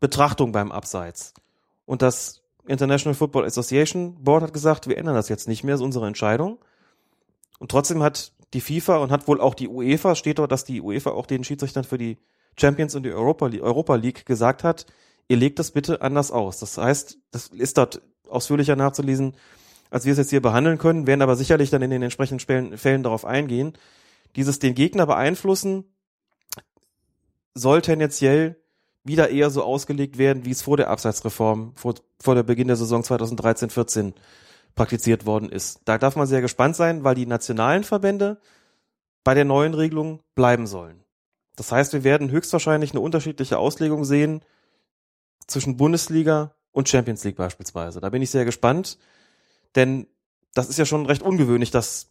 Betrachtung 0.00 0.52
beim 0.52 0.72
Abseits. 0.72 1.34
Und 1.84 2.00
das 2.00 2.42
International 2.66 3.14
Football 3.14 3.44
Association 3.44 4.22
Board 4.24 4.44
hat 4.44 4.52
gesagt, 4.54 4.88
wir 4.88 4.96
ändern 4.96 5.14
das 5.14 5.28
jetzt 5.28 5.46
nicht 5.46 5.62
mehr, 5.62 5.74
ist 5.74 5.82
unsere 5.82 6.06
Entscheidung. 6.06 6.58
Und 7.58 7.70
trotzdem 7.70 8.02
hat 8.02 8.32
die 8.54 8.60
FIFA 8.60 8.98
und 8.98 9.10
hat 9.10 9.28
wohl 9.28 9.40
auch 9.40 9.54
die 9.54 9.68
UEFA, 9.68 10.14
steht 10.14 10.38
dort, 10.38 10.52
dass 10.52 10.64
die 10.64 10.80
UEFA 10.80 11.10
auch 11.10 11.26
den 11.26 11.44
Schiedsrichtern 11.44 11.84
für 11.84 11.98
die 11.98 12.18
Champions 12.58 12.94
und 12.94 13.02
die 13.02 13.12
Europa, 13.12 13.46
Europa 13.46 13.96
League 13.96 14.26
gesagt 14.26 14.64
hat, 14.64 14.86
ihr 15.28 15.36
legt 15.36 15.58
das 15.58 15.72
bitte 15.72 16.00
anders 16.00 16.30
aus. 16.30 16.60
Das 16.60 16.78
heißt, 16.78 17.18
das 17.30 17.48
ist 17.48 17.76
dort 17.76 18.00
ausführlicher 18.28 18.76
nachzulesen, 18.76 19.36
als 19.90 20.04
wir 20.04 20.12
es 20.12 20.18
jetzt 20.18 20.30
hier 20.30 20.42
behandeln 20.42 20.78
können, 20.78 21.06
werden 21.06 21.22
aber 21.22 21.36
sicherlich 21.36 21.70
dann 21.70 21.82
in 21.82 21.90
den 21.90 22.02
entsprechenden 22.02 22.78
Fällen, 22.78 23.02
darauf 23.02 23.24
eingehen. 23.24 23.74
Dieses 24.36 24.58
den 24.58 24.74
Gegner 24.74 25.06
beeinflussen 25.06 25.84
soll 27.54 27.82
tendenziell 27.82 28.56
wieder 29.04 29.30
eher 29.30 29.50
so 29.50 29.62
ausgelegt 29.62 30.18
werden, 30.18 30.44
wie 30.44 30.50
es 30.50 30.62
vor 30.62 30.76
der 30.76 30.90
Abseitsreform, 30.90 31.72
vor, 31.76 31.94
vor 32.18 32.34
der 32.34 32.42
Beginn 32.42 32.68
der 32.68 32.76
Saison 32.76 33.02
2013-14 33.02 34.14
praktiziert 34.74 35.26
worden 35.26 35.48
ist. 35.48 35.80
Da 35.84 35.98
darf 35.98 36.16
man 36.16 36.26
sehr 36.26 36.40
gespannt 36.40 36.76
sein, 36.76 37.04
weil 37.04 37.14
die 37.14 37.26
nationalen 37.26 37.84
Verbände 37.84 38.40
bei 39.22 39.34
der 39.34 39.44
neuen 39.44 39.74
Regelung 39.74 40.20
bleiben 40.34 40.66
sollen. 40.66 41.04
Das 41.56 41.70
heißt, 41.70 41.92
wir 41.92 42.04
werden 42.04 42.30
höchstwahrscheinlich 42.30 42.90
eine 42.90 43.00
unterschiedliche 43.00 43.58
Auslegung 43.58 44.04
sehen 44.04 44.44
zwischen 45.46 45.76
Bundesliga 45.76 46.54
und 46.72 46.88
Champions 46.88 47.22
League 47.24 47.36
beispielsweise. 47.36 48.00
Da 48.00 48.10
bin 48.10 48.22
ich 48.22 48.30
sehr 48.30 48.44
gespannt, 48.44 48.98
denn 49.76 50.06
das 50.54 50.68
ist 50.68 50.78
ja 50.78 50.86
schon 50.86 51.06
recht 51.06 51.22
ungewöhnlich, 51.22 51.70
dass 51.70 52.10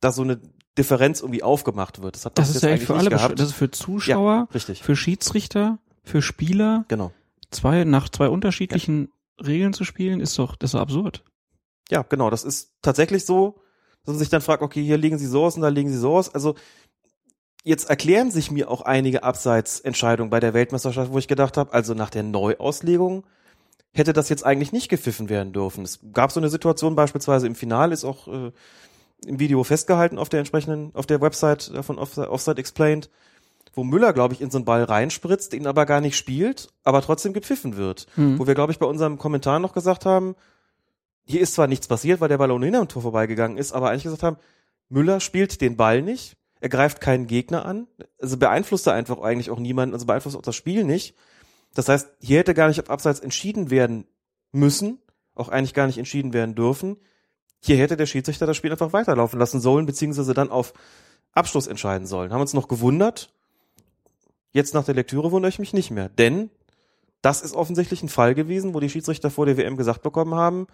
da 0.00 0.12
so 0.12 0.22
eine 0.22 0.40
Differenz 0.76 1.20
irgendwie 1.20 1.42
aufgemacht 1.42 2.00
wird. 2.00 2.14
Das, 2.14 2.24
hat 2.24 2.38
das 2.38 2.54
ist 2.54 2.62
ja 2.62 2.70
echt 2.70 2.84
für 2.84 2.94
alle, 2.94 3.10
gehabt. 3.10 3.38
das 3.38 3.48
ist 3.48 3.54
für 3.54 3.70
Zuschauer, 3.70 4.48
ja, 4.52 4.74
für 4.74 4.96
Schiedsrichter, 4.96 5.78
für 6.04 6.22
Spieler. 6.22 6.84
Genau. 6.88 7.12
Zwei, 7.50 7.84
nach 7.84 8.08
zwei 8.08 8.28
unterschiedlichen 8.28 9.08
ja. 9.40 9.46
Regeln 9.46 9.72
zu 9.72 9.84
spielen, 9.84 10.20
ist 10.20 10.38
doch, 10.38 10.54
das 10.54 10.74
ist 10.74 10.80
absurd. 10.80 11.24
Ja, 11.90 12.02
genau. 12.02 12.30
Das 12.30 12.44
ist 12.44 12.72
tatsächlich 12.82 13.24
so, 13.24 13.60
dass 14.04 14.14
man 14.14 14.18
sich 14.18 14.28
dann 14.28 14.40
fragt, 14.42 14.62
okay, 14.62 14.82
hier 14.82 14.98
liegen 14.98 15.18
sie 15.18 15.26
so 15.26 15.44
aus 15.44 15.56
und 15.56 15.62
da 15.62 15.68
liegen 15.68 15.90
sie 15.90 15.98
so 15.98 16.16
aus. 16.16 16.34
Also, 16.34 16.54
jetzt 17.64 17.90
erklären 17.90 18.30
sich 18.30 18.50
mir 18.50 18.70
auch 18.70 18.82
einige 18.82 19.22
Abseitsentscheidungen 19.22 20.30
bei 20.30 20.40
der 20.40 20.54
Weltmeisterschaft, 20.54 21.12
wo 21.12 21.18
ich 21.18 21.28
gedacht 21.28 21.56
habe, 21.56 21.72
also 21.72 21.94
nach 21.94 22.10
der 22.10 22.22
Neuauslegung 22.22 23.24
hätte 23.92 24.12
das 24.12 24.28
jetzt 24.28 24.44
eigentlich 24.44 24.72
nicht 24.72 24.88
gepfiffen 24.88 25.28
werden 25.28 25.52
dürfen. 25.52 25.84
Es 25.84 26.00
gab 26.12 26.30
so 26.30 26.40
eine 26.40 26.50
Situation 26.50 26.94
beispielsweise 26.94 27.46
im 27.46 27.54
Finale, 27.54 27.92
ist 27.92 28.04
auch 28.04 28.28
äh, 28.28 28.52
im 29.26 29.40
Video 29.40 29.64
festgehalten 29.64 30.18
auf 30.18 30.28
der 30.28 30.40
entsprechenden, 30.40 30.94
auf 30.94 31.06
der 31.06 31.20
Website 31.20 31.72
von 31.82 31.98
Offside 31.98 32.58
Explained, 32.58 33.10
wo 33.74 33.84
Müller, 33.84 34.12
glaube 34.12 34.34
ich, 34.34 34.40
in 34.40 34.50
so 34.50 34.58
einen 34.58 34.64
Ball 34.64 34.84
reinspritzt, 34.84 35.52
ihn 35.54 35.66
aber 35.66 35.86
gar 35.86 36.00
nicht 36.00 36.16
spielt, 36.16 36.68
aber 36.84 37.02
trotzdem 37.02 37.32
gepfiffen 37.32 37.76
wird. 37.76 38.06
Mhm. 38.16 38.38
Wo 38.38 38.46
wir, 38.46 38.54
glaube 38.54 38.72
ich, 38.72 38.78
bei 38.78 38.86
unserem 38.86 39.18
Kommentar 39.18 39.58
noch 39.58 39.72
gesagt 39.72 40.06
haben, 40.06 40.36
hier 41.28 41.40
ist 41.42 41.54
zwar 41.54 41.66
nichts 41.66 41.86
passiert, 41.86 42.20
weil 42.20 42.28
der 42.28 42.38
Ball 42.38 42.50
ohne 42.50 42.76
am 42.78 42.88
Tor 42.88 43.02
vorbeigegangen 43.02 43.58
ist, 43.58 43.72
aber 43.72 43.90
eigentlich 43.90 44.04
gesagt 44.04 44.22
haben, 44.22 44.38
Müller 44.88 45.20
spielt 45.20 45.60
den 45.60 45.76
Ball 45.76 46.00
nicht, 46.00 46.36
er 46.60 46.70
greift 46.70 47.00
keinen 47.00 47.26
Gegner 47.26 47.66
an, 47.66 47.86
also 48.20 48.38
beeinflusst 48.38 48.86
er 48.86 48.94
einfach 48.94 49.20
eigentlich 49.20 49.50
auch 49.50 49.58
niemanden, 49.58 49.94
also 49.94 50.06
beeinflusst 50.06 50.36
auch 50.36 50.42
das 50.42 50.56
Spiel 50.56 50.84
nicht. 50.84 51.14
Das 51.74 51.88
heißt, 51.88 52.08
hier 52.20 52.38
hätte 52.38 52.54
gar 52.54 52.68
nicht 52.68 52.80
auf 52.80 52.88
Abseits 52.88 53.20
entschieden 53.20 53.70
werden 53.70 54.06
müssen, 54.52 54.98
auch 55.34 55.50
eigentlich 55.50 55.74
gar 55.74 55.86
nicht 55.86 55.98
entschieden 55.98 56.32
werden 56.32 56.54
dürfen. 56.54 56.96
Hier 57.60 57.76
hätte 57.76 57.96
der 57.96 58.06
Schiedsrichter 58.06 58.46
das 58.46 58.56
Spiel 58.56 58.72
einfach 58.72 58.94
weiterlaufen 58.94 59.38
lassen 59.38 59.60
sollen, 59.60 59.84
beziehungsweise 59.84 60.32
dann 60.32 60.50
auf 60.50 60.72
Abschluss 61.32 61.66
entscheiden 61.66 62.06
sollen. 62.06 62.32
Haben 62.32 62.40
uns 62.40 62.54
noch 62.54 62.68
gewundert. 62.68 63.32
Jetzt 64.52 64.72
nach 64.72 64.84
der 64.84 64.94
Lektüre 64.94 65.30
wundere 65.30 65.50
ich 65.50 65.58
mich 65.58 65.74
nicht 65.74 65.90
mehr, 65.90 66.08
denn 66.08 66.50
das 67.20 67.42
ist 67.42 67.54
offensichtlich 67.54 68.02
ein 68.02 68.08
Fall 68.08 68.34
gewesen, 68.34 68.72
wo 68.72 68.80
die 68.80 68.88
Schiedsrichter 68.88 69.30
vor 69.30 69.44
der 69.44 69.58
WM 69.58 69.76
gesagt 69.76 70.02
bekommen 70.02 70.34
haben, 70.34 70.66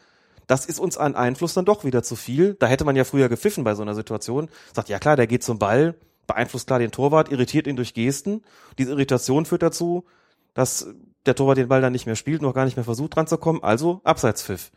das 0.46 0.66
ist 0.66 0.78
uns 0.78 0.96
an 0.96 1.14
Einfluss 1.14 1.54
dann 1.54 1.64
doch 1.64 1.84
wieder 1.84 2.02
zu 2.02 2.16
viel. 2.16 2.54
Da 2.54 2.66
hätte 2.66 2.84
man 2.84 2.96
ja 2.96 3.04
früher 3.04 3.28
gepfiffen 3.28 3.64
bei 3.64 3.74
so 3.74 3.82
einer 3.82 3.94
Situation. 3.94 4.48
Sagt, 4.74 4.88
ja 4.88 4.98
klar, 4.98 5.16
der 5.16 5.26
geht 5.26 5.42
zum 5.42 5.58
Ball, 5.58 5.94
beeinflusst 6.26 6.66
klar 6.66 6.78
den 6.78 6.90
Torwart, 6.90 7.30
irritiert 7.30 7.66
ihn 7.66 7.76
durch 7.76 7.94
Gesten. 7.94 8.42
Diese 8.78 8.90
Irritation 8.90 9.46
führt 9.46 9.62
dazu, 9.62 10.04
dass 10.52 10.88
der 11.26 11.34
Torwart 11.34 11.58
den 11.58 11.68
Ball 11.68 11.80
dann 11.80 11.92
nicht 11.92 12.06
mehr 12.06 12.16
spielt, 12.16 12.42
noch 12.42 12.54
gar 12.54 12.64
nicht 12.64 12.76
mehr 12.76 12.84
versucht 12.84 13.16
dran 13.16 13.26
zu 13.26 13.38
kommen, 13.38 13.62
also 13.62 14.00
Abseitspfiff. 14.04 14.70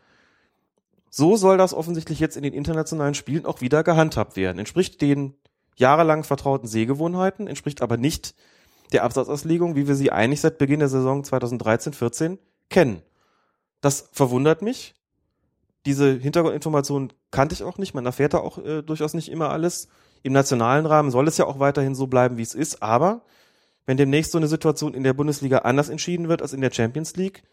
So 1.09 1.35
soll 1.35 1.57
das 1.57 1.73
offensichtlich 1.73 2.19
jetzt 2.19 2.37
in 2.37 2.43
den 2.43 2.53
internationalen 2.53 3.13
Spielen 3.13 3.45
auch 3.45 3.61
wieder 3.61 3.83
gehandhabt 3.83 4.35
werden. 4.35 4.59
Entspricht 4.59 5.01
den 5.01 5.33
jahrelang 5.75 6.23
vertrauten 6.23 6.67
Sehgewohnheiten, 6.67 7.47
entspricht 7.47 7.81
aber 7.81 7.97
nicht 7.97 8.35
der 8.91 9.03
Absatzauslegung, 9.03 9.75
wie 9.75 9.87
wir 9.87 9.95
sie 9.95 10.11
eigentlich 10.11 10.41
seit 10.41 10.57
Beginn 10.57 10.79
der 10.79 10.89
Saison 10.89 11.23
2013-14 11.23 12.37
kennen. 12.69 13.01
Das 13.81 14.09
verwundert 14.11 14.61
mich. 14.61 14.95
Diese 15.87 16.11
Hintergrundinformationen 16.19 17.13
kannte 17.31 17.55
ich 17.55 17.63
auch 17.63 17.77
nicht. 17.77 17.93
Man 17.93 18.05
erfährt 18.05 18.33
da 18.33 18.39
auch 18.39 18.57
äh, 18.57 18.81
durchaus 18.83 19.13
nicht 19.13 19.31
immer 19.31 19.51
alles. 19.51 19.87
Im 20.21 20.33
nationalen 20.33 20.85
Rahmen 20.85 21.11
soll 21.11 21.29
es 21.29 21.37
ja 21.37 21.45
auch 21.45 21.59
weiterhin 21.59 21.95
so 21.95 22.07
bleiben, 22.07 22.37
wie 22.37 22.41
es 22.41 22.53
ist. 22.53 22.83
Aber 22.83 23.21
wenn 23.85 23.95
demnächst 23.95 24.33
so 24.33 24.37
eine 24.37 24.49
Situation 24.49 24.93
in 24.93 25.03
der 25.03 25.13
Bundesliga 25.13 25.59
anders 25.59 25.87
entschieden 25.87 26.27
wird 26.27 26.41
als 26.41 26.51
in 26.51 26.59
der 26.59 26.73
Champions 26.73 27.15
League, 27.15 27.43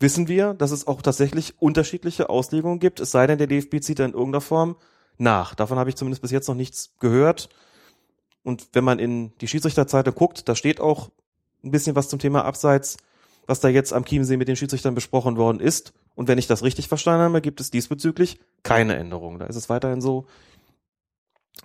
wissen 0.00 0.26
wir, 0.26 0.54
dass 0.54 0.72
es 0.72 0.88
auch 0.88 1.00
tatsächlich 1.00 1.54
unterschiedliche 1.62 2.28
Auslegungen 2.28 2.80
gibt, 2.80 2.98
es 2.98 3.12
sei 3.12 3.28
denn, 3.28 3.38
der 3.38 3.46
DFB 3.46 3.80
zieht 3.80 4.00
da 4.00 4.04
in 4.04 4.14
irgendeiner 4.14 4.40
Form 4.40 4.74
nach. 5.16 5.54
Davon 5.54 5.78
habe 5.78 5.90
ich 5.90 5.96
zumindest 5.96 6.22
bis 6.22 6.32
jetzt 6.32 6.48
noch 6.48 6.56
nichts 6.56 6.96
gehört. 6.98 7.50
Und 8.42 8.66
wenn 8.72 8.82
man 8.82 8.98
in 8.98 9.32
die 9.38 9.46
Schiedsrichterzeite 9.46 10.10
guckt, 10.12 10.48
da 10.48 10.56
steht 10.56 10.80
auch 10.80 11.10
ein 11.62 11.70
bisschen 11.70 11.94
was 11.94 12.08
zum 12.08 12.18
Thema 12.18 12.44
Abseits, 12.44 12.96
was 13.46 13.60
da 13.60 13.68
jetzt 13.68 13.92
am 13.92 14.04
Chiemsee 14.04 14.36
mit 14.36 14.48
den 14.48 14.56
Schiedsrichtern 14.56 14.96
besprochen 14.96 15.36
worden 15.36 15.60
ist. 15.60 15.92
Und 16.14 16.28
wenn 16.28 16.38
ich 16.38 16.46
das 16.46 16.62
richtig 16.62 16.88
verstanden 16.88 17.22
habe, 17.22 17.40
gibt 17.40 17.60
es 17.60 17.70
diesbezüglich 17.70 18.38
keine 18.62 18.96
Änderung. 18.96 19.38
Da 19.38 19.46
ist 19.46 19.56
es 19.56 19.68
weiterhin 19.68 20.00
so, 20.00 20.26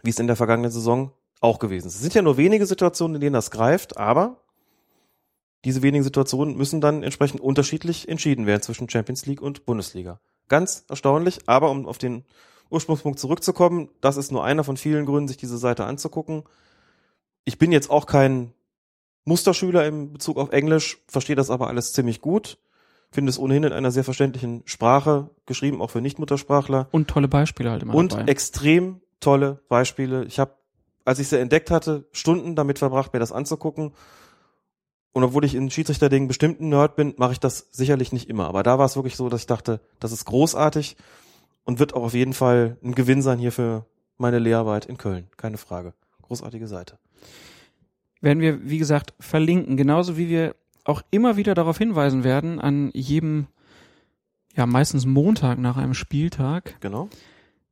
wie 0.03 0.09
es 0.09 0.19
in 0.19 0.27
der 0.27 0.35
vergangenen 0.35 0.71
Saison 0.71 1.11
auch 1.41 1.59
gewesen 1.59 1.87
ist. 1.87 1.95
Es 1.95 2.01
sind 2.01 2.13
ja 2.13 2.21
nur 2.21 2.37
wenige 2.37 2.65
Situationen, 2.65 3.15
in 3.15 3.21
denen 3.21 3.33
das 3.33 3.51
greift, 3.51 3.97
aber 3.97 4.41
diese 5.65 5.81
wenigen 5.81 6.03
Situationen 6.03 6.55
müssen 6.55 6.81
dann 6.81 7.03
entsprechend 7.03 7.41
unterschiedlich 7.41 8.07
entschieden 8.07 8.45
werden 8.45 8.61
zwischen 8.61 8.89
Champions 8.89 9.25
League 9.25 9.41
und 9.41 9.65
Bundesliga. 9.65 10.19
Ganz 10.47 10.85
erstaunlich, 10.87 11.41
aber 11.47 11.69
um 11.71 11.85
auf 11.85 11.97
den 11.97 12.23
Ursprungspunkt 12.69 13.19
zurückzukommen, 13.19 13.89
das 14.01 14.17
ist 14.17 14.31
nur 14.31 14.43
einer 14.43 14.63
von 14.63 14.77
vielen 14.77 15.05
Gründen, 15.05 15.27
sich 15.27 15.37
diese 15.37 15.57
Seite 15.57 15.85
anzugucken. 15.85 16.43
Ich 17.43 17.57
bin 17.57 17.71
jetzt 17.71 17.89
auch 17.89 18.05
kein 18.05 18.53
Musterschüler 19.25 19.85
im 19.85 20.13
Bezug 20.13 20.37
auf 20.37 20.51
Englisch, 20.51 20.99
verstehe 21.07 21.35
das 21.35 21.49
aber 21.49 21.67
alles 21.67 21.91
ziemlich 21.91 22.21
gut, 22.21 22.57
finde 23.11 23.29
es 23.29 23.39
ohnehin 23.39 23.63
in 23.63 23.73
einer 23.73 23.91
sehr 23.91 24.03
verständlichen 24.03 24.63
Sprache 24.65 25.29
geschrieben, 25.45 25.81
auch 25.81 25.89
für 25.89 26.01
Nichtmuttersprachler. 26.01 26.87
Und 26.91 27.07
tolle 27.07 27.27
Beispiele 27.27 27.71
halt 27.71 27.83
immer 27.83 27.95
Und 27.95 28.13
dabei. 28.13 28.25
extrem 28.25 29.01
tolle 29.19 29.61
Beispiele. 29.69 30.25
Ich 30.25 30.39
habe, 30.39 30.51
als 31.05 31.19
ich 31.19 31.27
sie 31.29 31.39
entdeckt 31.39 31.71
hatte, 31.71 32.05
Stunden 32.11 32.55
damit 32.55 32.79
verbracht, 32.79 33.13
mir 33.13 33.19
das 33.19 33.31
anzugucken 33.31 33.93
und 35.17 35.23
obwohl 35.23 35.45
ich 35.45 35.55
in 35.55 35.71
Schiedsrichterdingen 35.71 36.27
bestimmt 36.27 36.61
ein 36.61 36.69
Nerd 36.69 36.95
bin, 36.95 37.15
mache 37.17 37.31
ich 37.31 37.39
das 37.39 37.69
sicherlich 37.71 38.11
nicht 38.13 38.29
immer. 38.29 38.47
Aber 38.47 38.61
da 38.61 38.77
war 38.77 38.85
es 38.85 38.95
wirklich 38.95 39.15
so, 39.15 39.29
dass 39.29 39.41
ich 39.41 39.47
dachte, 39.47 39.79
das 39.99 40.11
ist 40.11 40.25
großartig 40.25 40.95
und 41.63 41.79
wird 41.79 41.95
auch 41.95 42.03
auf 42.03 42.13
jeden 42.13 42.33
Fall 42.33 42.77
ein 42.83 42.93
Gewinn 42.93 43.23
sein 43.23 43.39
hier 43.39 43.51
für 43.51 43.87
meine 44.17 44.37
Lehrarbeit 44.37 44.85
in 44.85 44.97
Köln. 44.97 45.27
Keine 45.35 45.57
Frage. 45.57 45.95
Großartige 46.21 46.67
Seite. 46.67 46.99
Werden 48.21 48.41
wir, 48.41 48.69
wie 48.69 48.77
gesagt, 48.77 49.15
verlinken. 49.19 49.75
Genauso 49.75 50.17
wie 50.17 50.29
wir 50.29 50.55
auch 50.87 51.01
immer 51.11 51.35
wieder 51.37 51.53
darauf 51.53 51.77
hinweisen 51.77 52.23
werden, 52.23 52.59
an 52.59 52.91
jedem, 52.93 53.47
ja, 54.55 54.65
meistens 54.65 55.05
Montag 55.05 55.59
nach 55.59 55.77
einem 55.77 55.93
Spieltag. 55.93 56.79
Genau. 56.79 57.09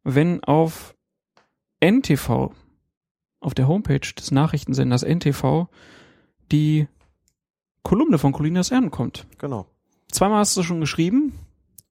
Wenn 0.03 0.43
auf 0.43 0.95
NTV, 1.79 2.51
auf 3.39 3.53
der 3.53 3.67
Homepage 3.67 3.99
des 3.99 4.31
Nachrichtensenders 4.31 5.03
NTV, 5.03 5.67
die 6.51 6.87
Kolumne 7.83 8.17
von 8.17 8.33
Colinas 8.33 8.71
Erden 8.71 8.91
kommt. 8.91 9.25
Genau. 9.37 9.67
Zweimal 10.11 10.39
hast 10.39 10.57
du 10.57 10.63
schon 10.63 10.81
geschrieben 10.81 11.33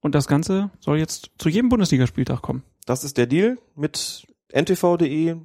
und 0.00 0.14
das 0.14 0.26
Ganze 0.26 0.70
soll 0.80 0.98
jetzt 0.98 1.30
zu 1.38 1.48
jedem 1.48 1.68
Bundesligaspieltag 1.68 2.42
kommen. 2.42 2.62
Das 2.84 3.04
ist 3.04 3.16
der 3.16 3.26
Deal 3.26 3.58
mit 3.74 4.26
ntv.de, 4.52 5.36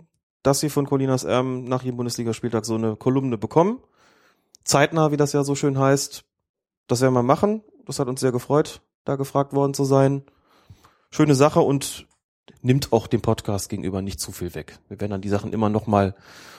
dass 0.43 0.59
sie 0.59 0.69
von 0.69 0.85
Colinas 0.85 1.23
Erben 1.23 1.65
nach 1.65 1.83
jedem 1.83 1.97
Bundesligaspieltag 1.97 2.65
so 2.65 2.75
eine 2.75 2.95
Kolumne 2.95 3.37
bekommen. 3.37 3.79
Zeitnah, 4.63 5.11
wie 5.11 5.17
das 5.17 5.33
ja 5.33 5.43
so 5.43 5.55
schön 5.55 5.77
heißt. 5.77 6.23
Das 6.87 7.01
werden 7.01 7.13
wir 7.13 7.23
machen. 7.23 7.63
Das 7.85 7.99
hat 7.99 8.07
uns 8.07 8.19
sehr 8.19 8.31
gefreut, 8.31 8.81
da 9.05 9.15
gefragt 9.15 9.53
worden 9.53 9.73
zu 9.73 9.83
sein. 9.83 10.23
Schöne 11.11 11.35
Sache 11.35 11.61
und 11.61 12.07
nimmt 12.61 12.91
auch 12.93 13.07
dem 13.07 13.21
Podcast 13.21 13.69
gegenüber 13.69 14.01
nicht 14.01 14.19
zu 14.19 14.31
viel 14.31 14.53
weg. 14.55 14.79
Wir 14.89 14.99
werden 14.99 15.11
dann 15.11 15.21
die 15.21 15.29
Sachen 15.29 15.53
immer 15.53 15.69
noch 15.69 15.87
mal 15.87 16.15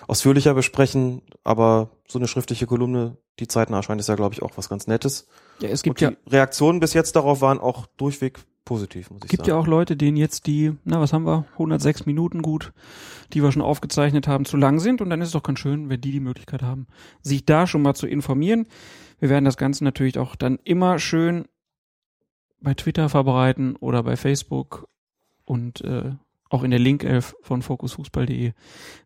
ausführlicher 0.06 0.54
besprechen, 0.54 1.22
aber 1.44 1.90
so 2.08 2.18
eine 2.18 2.28
schriftliche 2.28 2.66
Kolumne, 2.66 3.16
die 3.38 3.48
zeitnah 3.48 3.78
erscheint, 3.78 4.00
ist 4.00 4.08
ja, 4.08 4.16
glaube 4.16 4.34
ich, 4.34 4.42
auch 4.42 4.56
was 4.56 4.68
ganz 4.68 4.86
Nettes. 4.86 5.28
Ja, 5.60 5.68
es 5.68 5.82
gibt 5.82 6.02
Und 6.02 6.10
die 6.10 6.14
ja 6.14 6.30
Reaktionen 6.30 6.80
bis 6.80 6.94
jetzt 6.94 7.16
darauf 7.16 7.40
waren 7.40 7.58
auch 7.58 7.86
durchweg 7.96 8.40
positiv, 8.70 9.10
muss 9.10 9.22
ich 9.24 9.30
Gibt 9.30 9.46
sagen. 9.46 9.48
ja 9.50 9.56
auch 9.56 9.66
Leute, 9.66 9.96
denen 9.96 10.16
jetzt 10.16 10.46
die, 10.46 10.76
na 10.84 11.00
was 11.00 11.12
haben 11.12 11.26
wir, 11.26 11.44
106 11.54 12.06
Minuten 12.06 12.40
gut, 12.40 12.72
die 13.32 13.42
wir 13.42 13.50
schon 13.50 13.62
aufgezeichnet 13.62 14.28
haben, 14.28 14.44
zu 14.44 14.56
lang 14.56 14.78
sind. 14.78 15.00
Und 15.00 15.10
dann 15.10 15.20
ist 15.20 15.28
es 15.28 15.32
doch 15.32 15.42
ganz 15.42 15.58
schön, 15.58 15.88
wenn 15.88 16.00
die 16.00 16.12
die 16.12 16.20
Möglichkeit 16.20 16.62
haben, 16.62 16.86
sich 17.20 17.44
da 17.44 17.66
schon 17.66 17.82
mal 17.82 17.94
zu 17.94 18.06
informieren. 18.06 18.68
Wir 19.18 19.28
werden 19.28 19.44
das 19.44 19.56
Ganze 19.56 19.82
natürlich 19.82 20.20
auch 20.20 20.36
dann 20.36 20.60
immer 20.62 21.00
schön 21.00 21.46
bei 22.60 22.74
Twitter 22.74 23.08
verbreiten 23.08 23.74
oder 23.74 24.04
bei 24.04 24.16
Facebook 24.16 24.88
und 25.44 25.80
äh, 25.80 26.12
auch 26.48 26.62
in 26.62 26.70
der 26.70 26.78
Linkelf 26.78 27.34
von 27.42 27.62
fokusfußball.de 27.62 28.52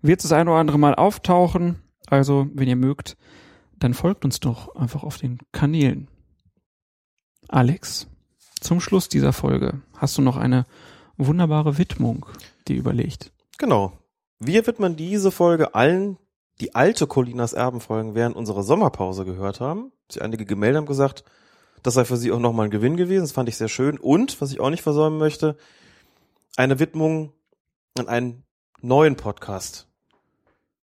wird 0.03 0.21
es 0.21 0.29
das 0.29 0.39
ein 0.39 0.47
oder 0.47 0.59
andere 0.59 0.79
Mal 0.79 0.95
auftauchen. 0.95 1.77
Also, 2.07 2.49
wenn 2.53 2.69
ihr 2.69 2.77
mögt, 2.77 3.17
dann 3.79 3.95
folgt 3.95 4.27
uns 4.27 4.41
doch 4.41 4.75
einfach 4.75 5.05
auf 5.05 5.17
den 5.17 5.39
Kanälen. 5.53 6.09
Alex, 7.49 8.09
zum 8.65 8.81
Schluss 8.81 9.09
dieser 9.09 9.33
Folge 9.33 9.83
hast 9.97 10.17
du 10.19 10.23
noch 10.23 10.37
eine 10.37 10.67
wunderbare 11.17 11.79
Widmung, 11.79 12.27
die 12.67 12.75
überlegt. 12.75 13.31
Genau. 13.59 13.93
Wir 14.39 14.67
widmen 14.67 14.97
diese 14.97 15.31
Folge 15.31 15.75
allen, 15.75 16.19
die 16.61 16.75
alte 16.75 17.07
Colinas 17.07 17.53
Erbenfolgen 17.53 18.15
während 18.15 18.37
unserer 18.37 18.63
Sommerpause 18.63 19.25
gehört 19.25 19.61
haben. 19.61 19.93
Sie 20.11 20.21
einige 20.21 20.45
gemeldet 20.45 20.79
haben 20.79 20.87
gesagt, 20.87 21.25
das 21.83 21.95
sei 21.95 22.05
für 22.05 22.17
sie 22.17 22.33
auch 22.33 22.39
nochmal 22.39 22.67
ein 22.67 22.71
Gewinn 22.71 22.97
gewesen. 22.97 23.25
Das 23.25 23.33
fand 23.33 23.49
ich 23.49 23.57
sehr 23.57 23.69
schön. 23.69 23.99
Und, 23.99 24.41
was 24.41 24.51
ich 24.51 24.61
auch 24.61 24.71
nicht 24.71 24.83
versäumen 24.83 25.19
möchte, 25.19 25.57
eine 26.57 26.79
Widmung 26.79 27.33
an 27.99 28.09
einen 28.09 28.45
neuen 28.81 29.17
Podcast 29.17 29.87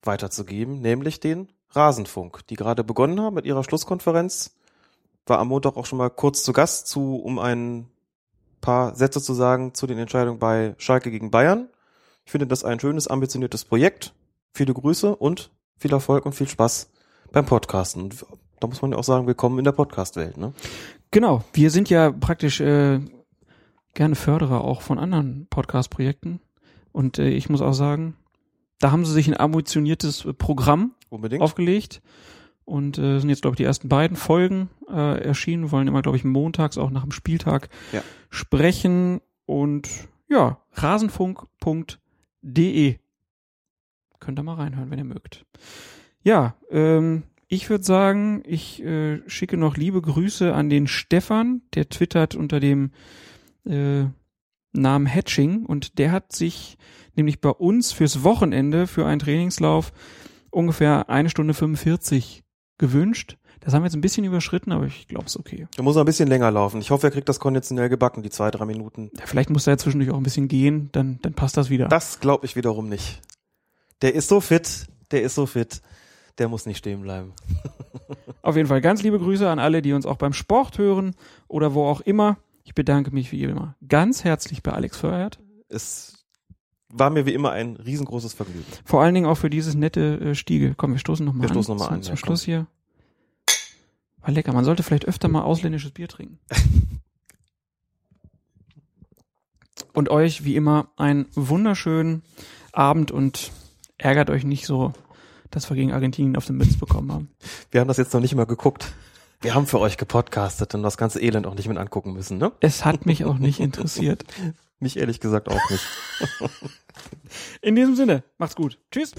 weiterzugeben, 0.02 0.80
nämlich 0.80 1.20
den 1.20 1.48
Rasenfunk, 1.70 2.46
die 2.48 2.56
gerade 2.56 2.82
begonnen 2.82 3.20
haben 3.20 3.34
mit 3.34 3.46
ihrer 3.46 3.62
Schlusskonferenz. 3.62 4.56
War 5.30 5.38
am 5.38 5.46
Montag 5.46 5.76
auch 5.76 5.86
schon 5.86 5.98
mal 5.98 6.10
kurz 6.10 6.42
zu 6.42 6.52
Gast 6.52 6.88
zu, 6.88 7.14
um 7.14 7.38
ein 7.38 7.86
paar 8.60 8.96
Sätze 8.96 9.22
zu 9.22 9.32
sagen 9.32 9.74
zu 9.74 9.86
den 9.86 9.96
Entscheidungen 9.96 10.40
bei 10.40 10.74
Schalke 10.76 11.12
gegen 11.12 11.30
Bayern. 11.30 11.68
Ich 12.24 12.32
finde 12.32 12.48
das 12.48 12.64
ein 12.64 12.80
schönes, 12.80 13.06
ambitioniertes 13.06 13.64
Projekt. 13.64 14.12
Viele 14.52 14.74
Grüße 14.74 15.14
und 15.14 15.52
viel 15.76 15.92
Erfolg 15.92 16.26
und 16.26 16.32
viel 16.32 16.48
Spaß 16.48 16.90
beim 17.30 17.46
Podcasten. 17.46 18.02
Und 18.02 18.26
da 18.58 18.66
muss 18.66 18.82
man 18.82 18.90
ja 18.90 18.98
auch 18.98 19.04
sagen, 19.04 19.28
willkommen 19.28 19.58
in 19.60 19.64
der 19.64 19.70
Podcast-Welt. 19.70 20.36
Ne? 20.36 20.52
Genau, 21.12 21.44
wir 21.52 21.70
sind 21.70 21.88
ja 21.90 22.10
praktisch 22.10 22.60
äh, 22.60 22.98
gerne 23.94 24.16
Förderer 24.16 24.64
auch 24.64 24.82
von 24.82 24.98
anderen 24.98 25.46
Podcast-Projekten. 25.48 26.40
Und 26.90 27.20
äh, 27.20 27.28
ich 27.28 27.48
muss 27.48 27.62
auch 27.62 27.74
sagen, 27.74 28.16
da 28.80 28.90
haben 28.90 29.04
sie 29.04 29.12
sich 29.12 29.28
ein 29.28 29.38
ambitioniertes 29.38 30.26
Programm 30.38 30.96
Unbedingt. 31.08 31.40
aufgelegt. 31.40 32.02
Und 32.70 32.98
äh, 32.98 33.18
sind 33.18 33.30
jetzt, 33.30 33.42
glaube 33.42 33.54
ich, 33.54 33.58
die 33.58 33.64
ersten 33.64 33.88
beiden 33.88 34.16
Folgen 34.16 34.70
äh, 34.88 35.20
erschienen. 35.24 35.72
Wollen 35.72 35.88
immer, 35.88 36.02
glaube 36.02 36.16
ich, 36.16 36.24
montags 36.24 36.78
auch 36.78 36.90
nach 36.90 37.02
dem 37.02 37.10
Spieltag 37.12 37.68
Ja. 37.92 38.02
sprechen. 38.28 39.20
Und 39.44 39.88
ja, 40.28 40.60
rasenfunk.de. 40.74 42.98
Könnt 44.20 44.38
ihr 44.38 44.42
mal 44.42 44.54
reinhören, 44.54 44.90
wenn 44.90 44.98
ihr 44.98 45.04
mögt. 45.04 45.46
Ja, 46.22 46.54
ähm, 46.70 47.24
ich 47.48 47.68
würde 47.70 47.84
sagen, 47.84 48.42
ich 48.46 48.82
äh, 48.84 49.20
schicke 49.28 49.56
noch 49.56 49.76
liebe 49.76 50.00
Grüße 50.00 50.54
an 50.54 50.70
den 50.70 50.86
Stefan, 50.86 51.62
der 51.74 51.88
twittert 51.88 52.36
unter 52.36 52.60
dem 52.60 52.92
äh, 53.64 54.04
Namen 54.72 55.06
Hatching 55.06 55.66
und 55.66 55.98
der 55.98 56.12
hat 56.12 56.30
sich 56.32 56.78
nämlich 57.16 57.40
bei 57.40 57.50
uns 57.50 57.90
fürs 57.92 58.22
Wochenende 58.22 58.86
für 58.86 59.06
einen 59.06 59.18
Trainingslauf 59.18 59.92
ungefähr 60.50 61.08
eine 61.10 61.30
Stunde 61.30 61.54
45 61.54 62.44
gewünscht. 62.80 63.36
Das 63.60 63.74
haben 63.74 63.82
wir 63.82 63.86
jetzt 63.86 63.94
ein 63.94 64.00
bisschen 64.00 64.24
überschritten, 64.24 64.72
aber 64.72 64.86
ich 64.86 65.06
glaube, 65.06 65.26
es 65.26 65.34
ist 65.34 65.38
okay. 65.38 65.68
Er 65.76 65.82
muss 65.84 65.94
noch 65.94 66.02
ein 66.02 66.06
bisschen 66.06 66.28
länger 66.28 66.50
laufen. 66.50 66.80
Ich 66.80 66.90
hoffe, 66.90 67.06
er 67.06 67.10
kriegt 67.10 67.28
das 67.28 67.38
konditionell 67.38 67.90
gebacken, 67.90 68.22
die 68.22 68.30
zwei, 68.30 68.50
drei 68.50 68.64
Minuten. 68.64 69.10
Ja, 69.18 69.26
vielleicht 69.26 69.50
muss 69.50 69.66
er 69.66 69.74
ja 69.74 69.78
zwischendurch 69.78 70.10
auch 70.10 70.16
ein 70.16 70.22
bisschen 70.22 70.48
gehen, 70.48 70.88
dann, 70.92 71.18
dann 71.22 71.34
passt 71.34 71.56
das 71.58 71.68
wieder. 71.68 71.88
Das 71.88 72.20
glaube 72.20 72.46
ich 72.46 72.56
wiederum 72.56 72.88
nicht. 72.88 73.20
Der 74.00 74.14
ist 74.14 74.28
so 74.28 74.40
fit, 74.40 74.86
der 75.10 75.22
ist 75.22 75.34
so 75.34 75.44
fit, 75.44 75.82
der 76.38 76.48
muss 76.48 76.64
nicht 76.64 76.78
stehen 76.78 77.02
bleiben. 77.02 77.34
Auf 78.42 78.56
jeden 78.56 78.68
Fall 78.68 78.80
ganz 78.80 79.02
liebe 79.02 79.18
Grüße 79.18 79.48
an 79.48 79.58
alle, 79.58 79.82
die 79.82 79.92
uns 79.92 80.06
auch 80.06 80.16
beim 80.16 80.32
Sport 80.32 80.78
hören 80.78 81.14
oder 81.46 81.74
wo 81.74 81.84
auch 81.84 82.00
immer. 82.00 82.38
Ich 82.64 82.74
bedanke 82.74 83.10
mich 83.10 83.30
wie 83.30 83.42
immer 83.42 83.76
ganz 83.86 84.24
herzlich 84.24 84.62
bei 84.62 84.72
Alex 84.72 84.96
Feuert. 84.96 85.38
Es 85.68 86.19
war 86.92 87.10
mir 87.10 87.26
wie 87.26 87.34
immer 87.34 87.52
ein 87.52 87.76
riesengroßes 87.76 88.34
Vergnügen. 88.34 88.64
Vor 88.84 89.02
allen 89.02 89.14
Dingen 89.14 89.26
auch 89.26 89.36
für 89.36 89.50
dieses 89.50 89.74
nette 89.74 90.20
äh, 90.20 90.34
Stiegel. 90.34 90.74
Komm, 90.76 90.92
wir 90.92 90.98
stoßen 90.98 91.24
nochmal 91.24 91.42
Wir 91.42 91.50
an. 91.50 91.54
stoßen 91.54 91.74
noch 91.74 91.80
mal 91.80 91.86
zum, 91.86 91.94
an, 91.94 92.02
Zum 92.02 92.12
ja, 92.12 92.16
Schluss 92.16 92.42
hier. 92.42 92.66
War 94.20 94.32
lecker. 94.32 94.52
Man 94.52 94.64
sollte 94.64 94.82
vielleicht 94.82 95.06
öfter 95.06 95.28
mal 95.28 95.42
ausländisches 95.42 95.92
Bier 95.92 96.08
trinken. 96.08 96.38
und 99.94 100.10
euch 100.10 100.44
wie 100.44 100.56
immer 100.56 100.88
einen 100.96 101.26
wunderschönen 101.34 102.22
Abend 102.72 103.10
und 103.10 103.50
ärgert 103.98 104.30
euch 104.30 104.44
nicht 104.44 104.66
so, 104.66 104.92
dass 105.50 105.68
wir 105.70 105.76
gegen 105.76 105.92
Argentinien 105.92 106.36
auf 106.36 106.46
den 106.46 106.56
Mütz 106.56 106.76
bekommen 106.76 107.12
haben. 107.12 107.30
Wir 107.70 107.80
haben 107.80 107.88
das 107.88 107.96
jetzt 107.96 108.12
noch 108.12 108.20
nicht 108.20 108.34
mal 108.34 108.46
geguckt. 108.46 108.92
Wir 109.40 109.54
haben 109.54 109.66
für 109.66 109.80
euch 109.80 109.96
gepodcastet 109.96 110.74
und 110.74 110.82
das 110.82 110.98
ganze 110.98 111.20
Elend 111.20 111.46
auch 111.46 111.54
nicht 111.54 111.66
mit 111.66 111.78
angucken 111.78 112.12
müssen, 112.12 112.36
ne? 112.36 112.52
Es 112.60 112.84
hat 112.84 113.06
mich 113.06 113.24
auch 113.24 113.38
nicht 113.38 113.58
interessiert. 113.58 114.24
Mich 114.80 114.96
ehrlich 114.96 115.20
gesagt 115.20 115.48
auch 115.48 115.70
nicht. 115.70 115.84
In 117.62 117.76
diesem 117.76 117.94
Sinne, 117.94 118.24
macht's 118.38 118.56
gut. 118.56 118.78
Tschüss. 118.90 119.12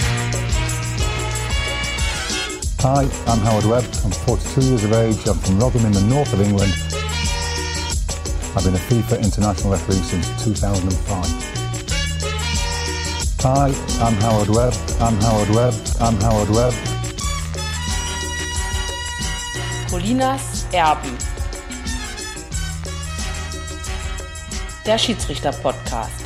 Hi, 2.82 3.06
I'm 3.28 3.40
Howard 3.46 3.70
Webb. 3.70 3.84
I'm 4.04 4.12
42 4.12 4.64
years 4.64 4.84
of 4.84 4.92
age. 4.92 5.28
I'm 5.28 5.38
from 5.38 5.60
Rotherham 5.60 5.86
in 5.86 5.94
the 5.94 6.02
north 6.02 6.34
of 6.34 6.42
England. 6.42 6.74
I've 8.56 8.64
been 8.64 8.74
a 8.74 8.80
FIFA 8.80 9.22
international 9.24 9.72
referee 9.74 10.02
since 10.02 10.28
2005. 10.44 11.52
Hi, 13.44 13.72
I'm 14.02 14.16
Howard 14.16 14.50
Webb. 14.50 14.74
I'm 15.00 15.16
Howard 15.22 15.50
Webb. 15.52 15.76
I'm 16.00 16.20
Howard 16.22 16.50
Webb. 16.50 16.74
Colinas 19.92 20.66
Erben. 20.72 21.31
Der 24.86 24.98
Schiedsrichter-Podcast. 24.98 26.21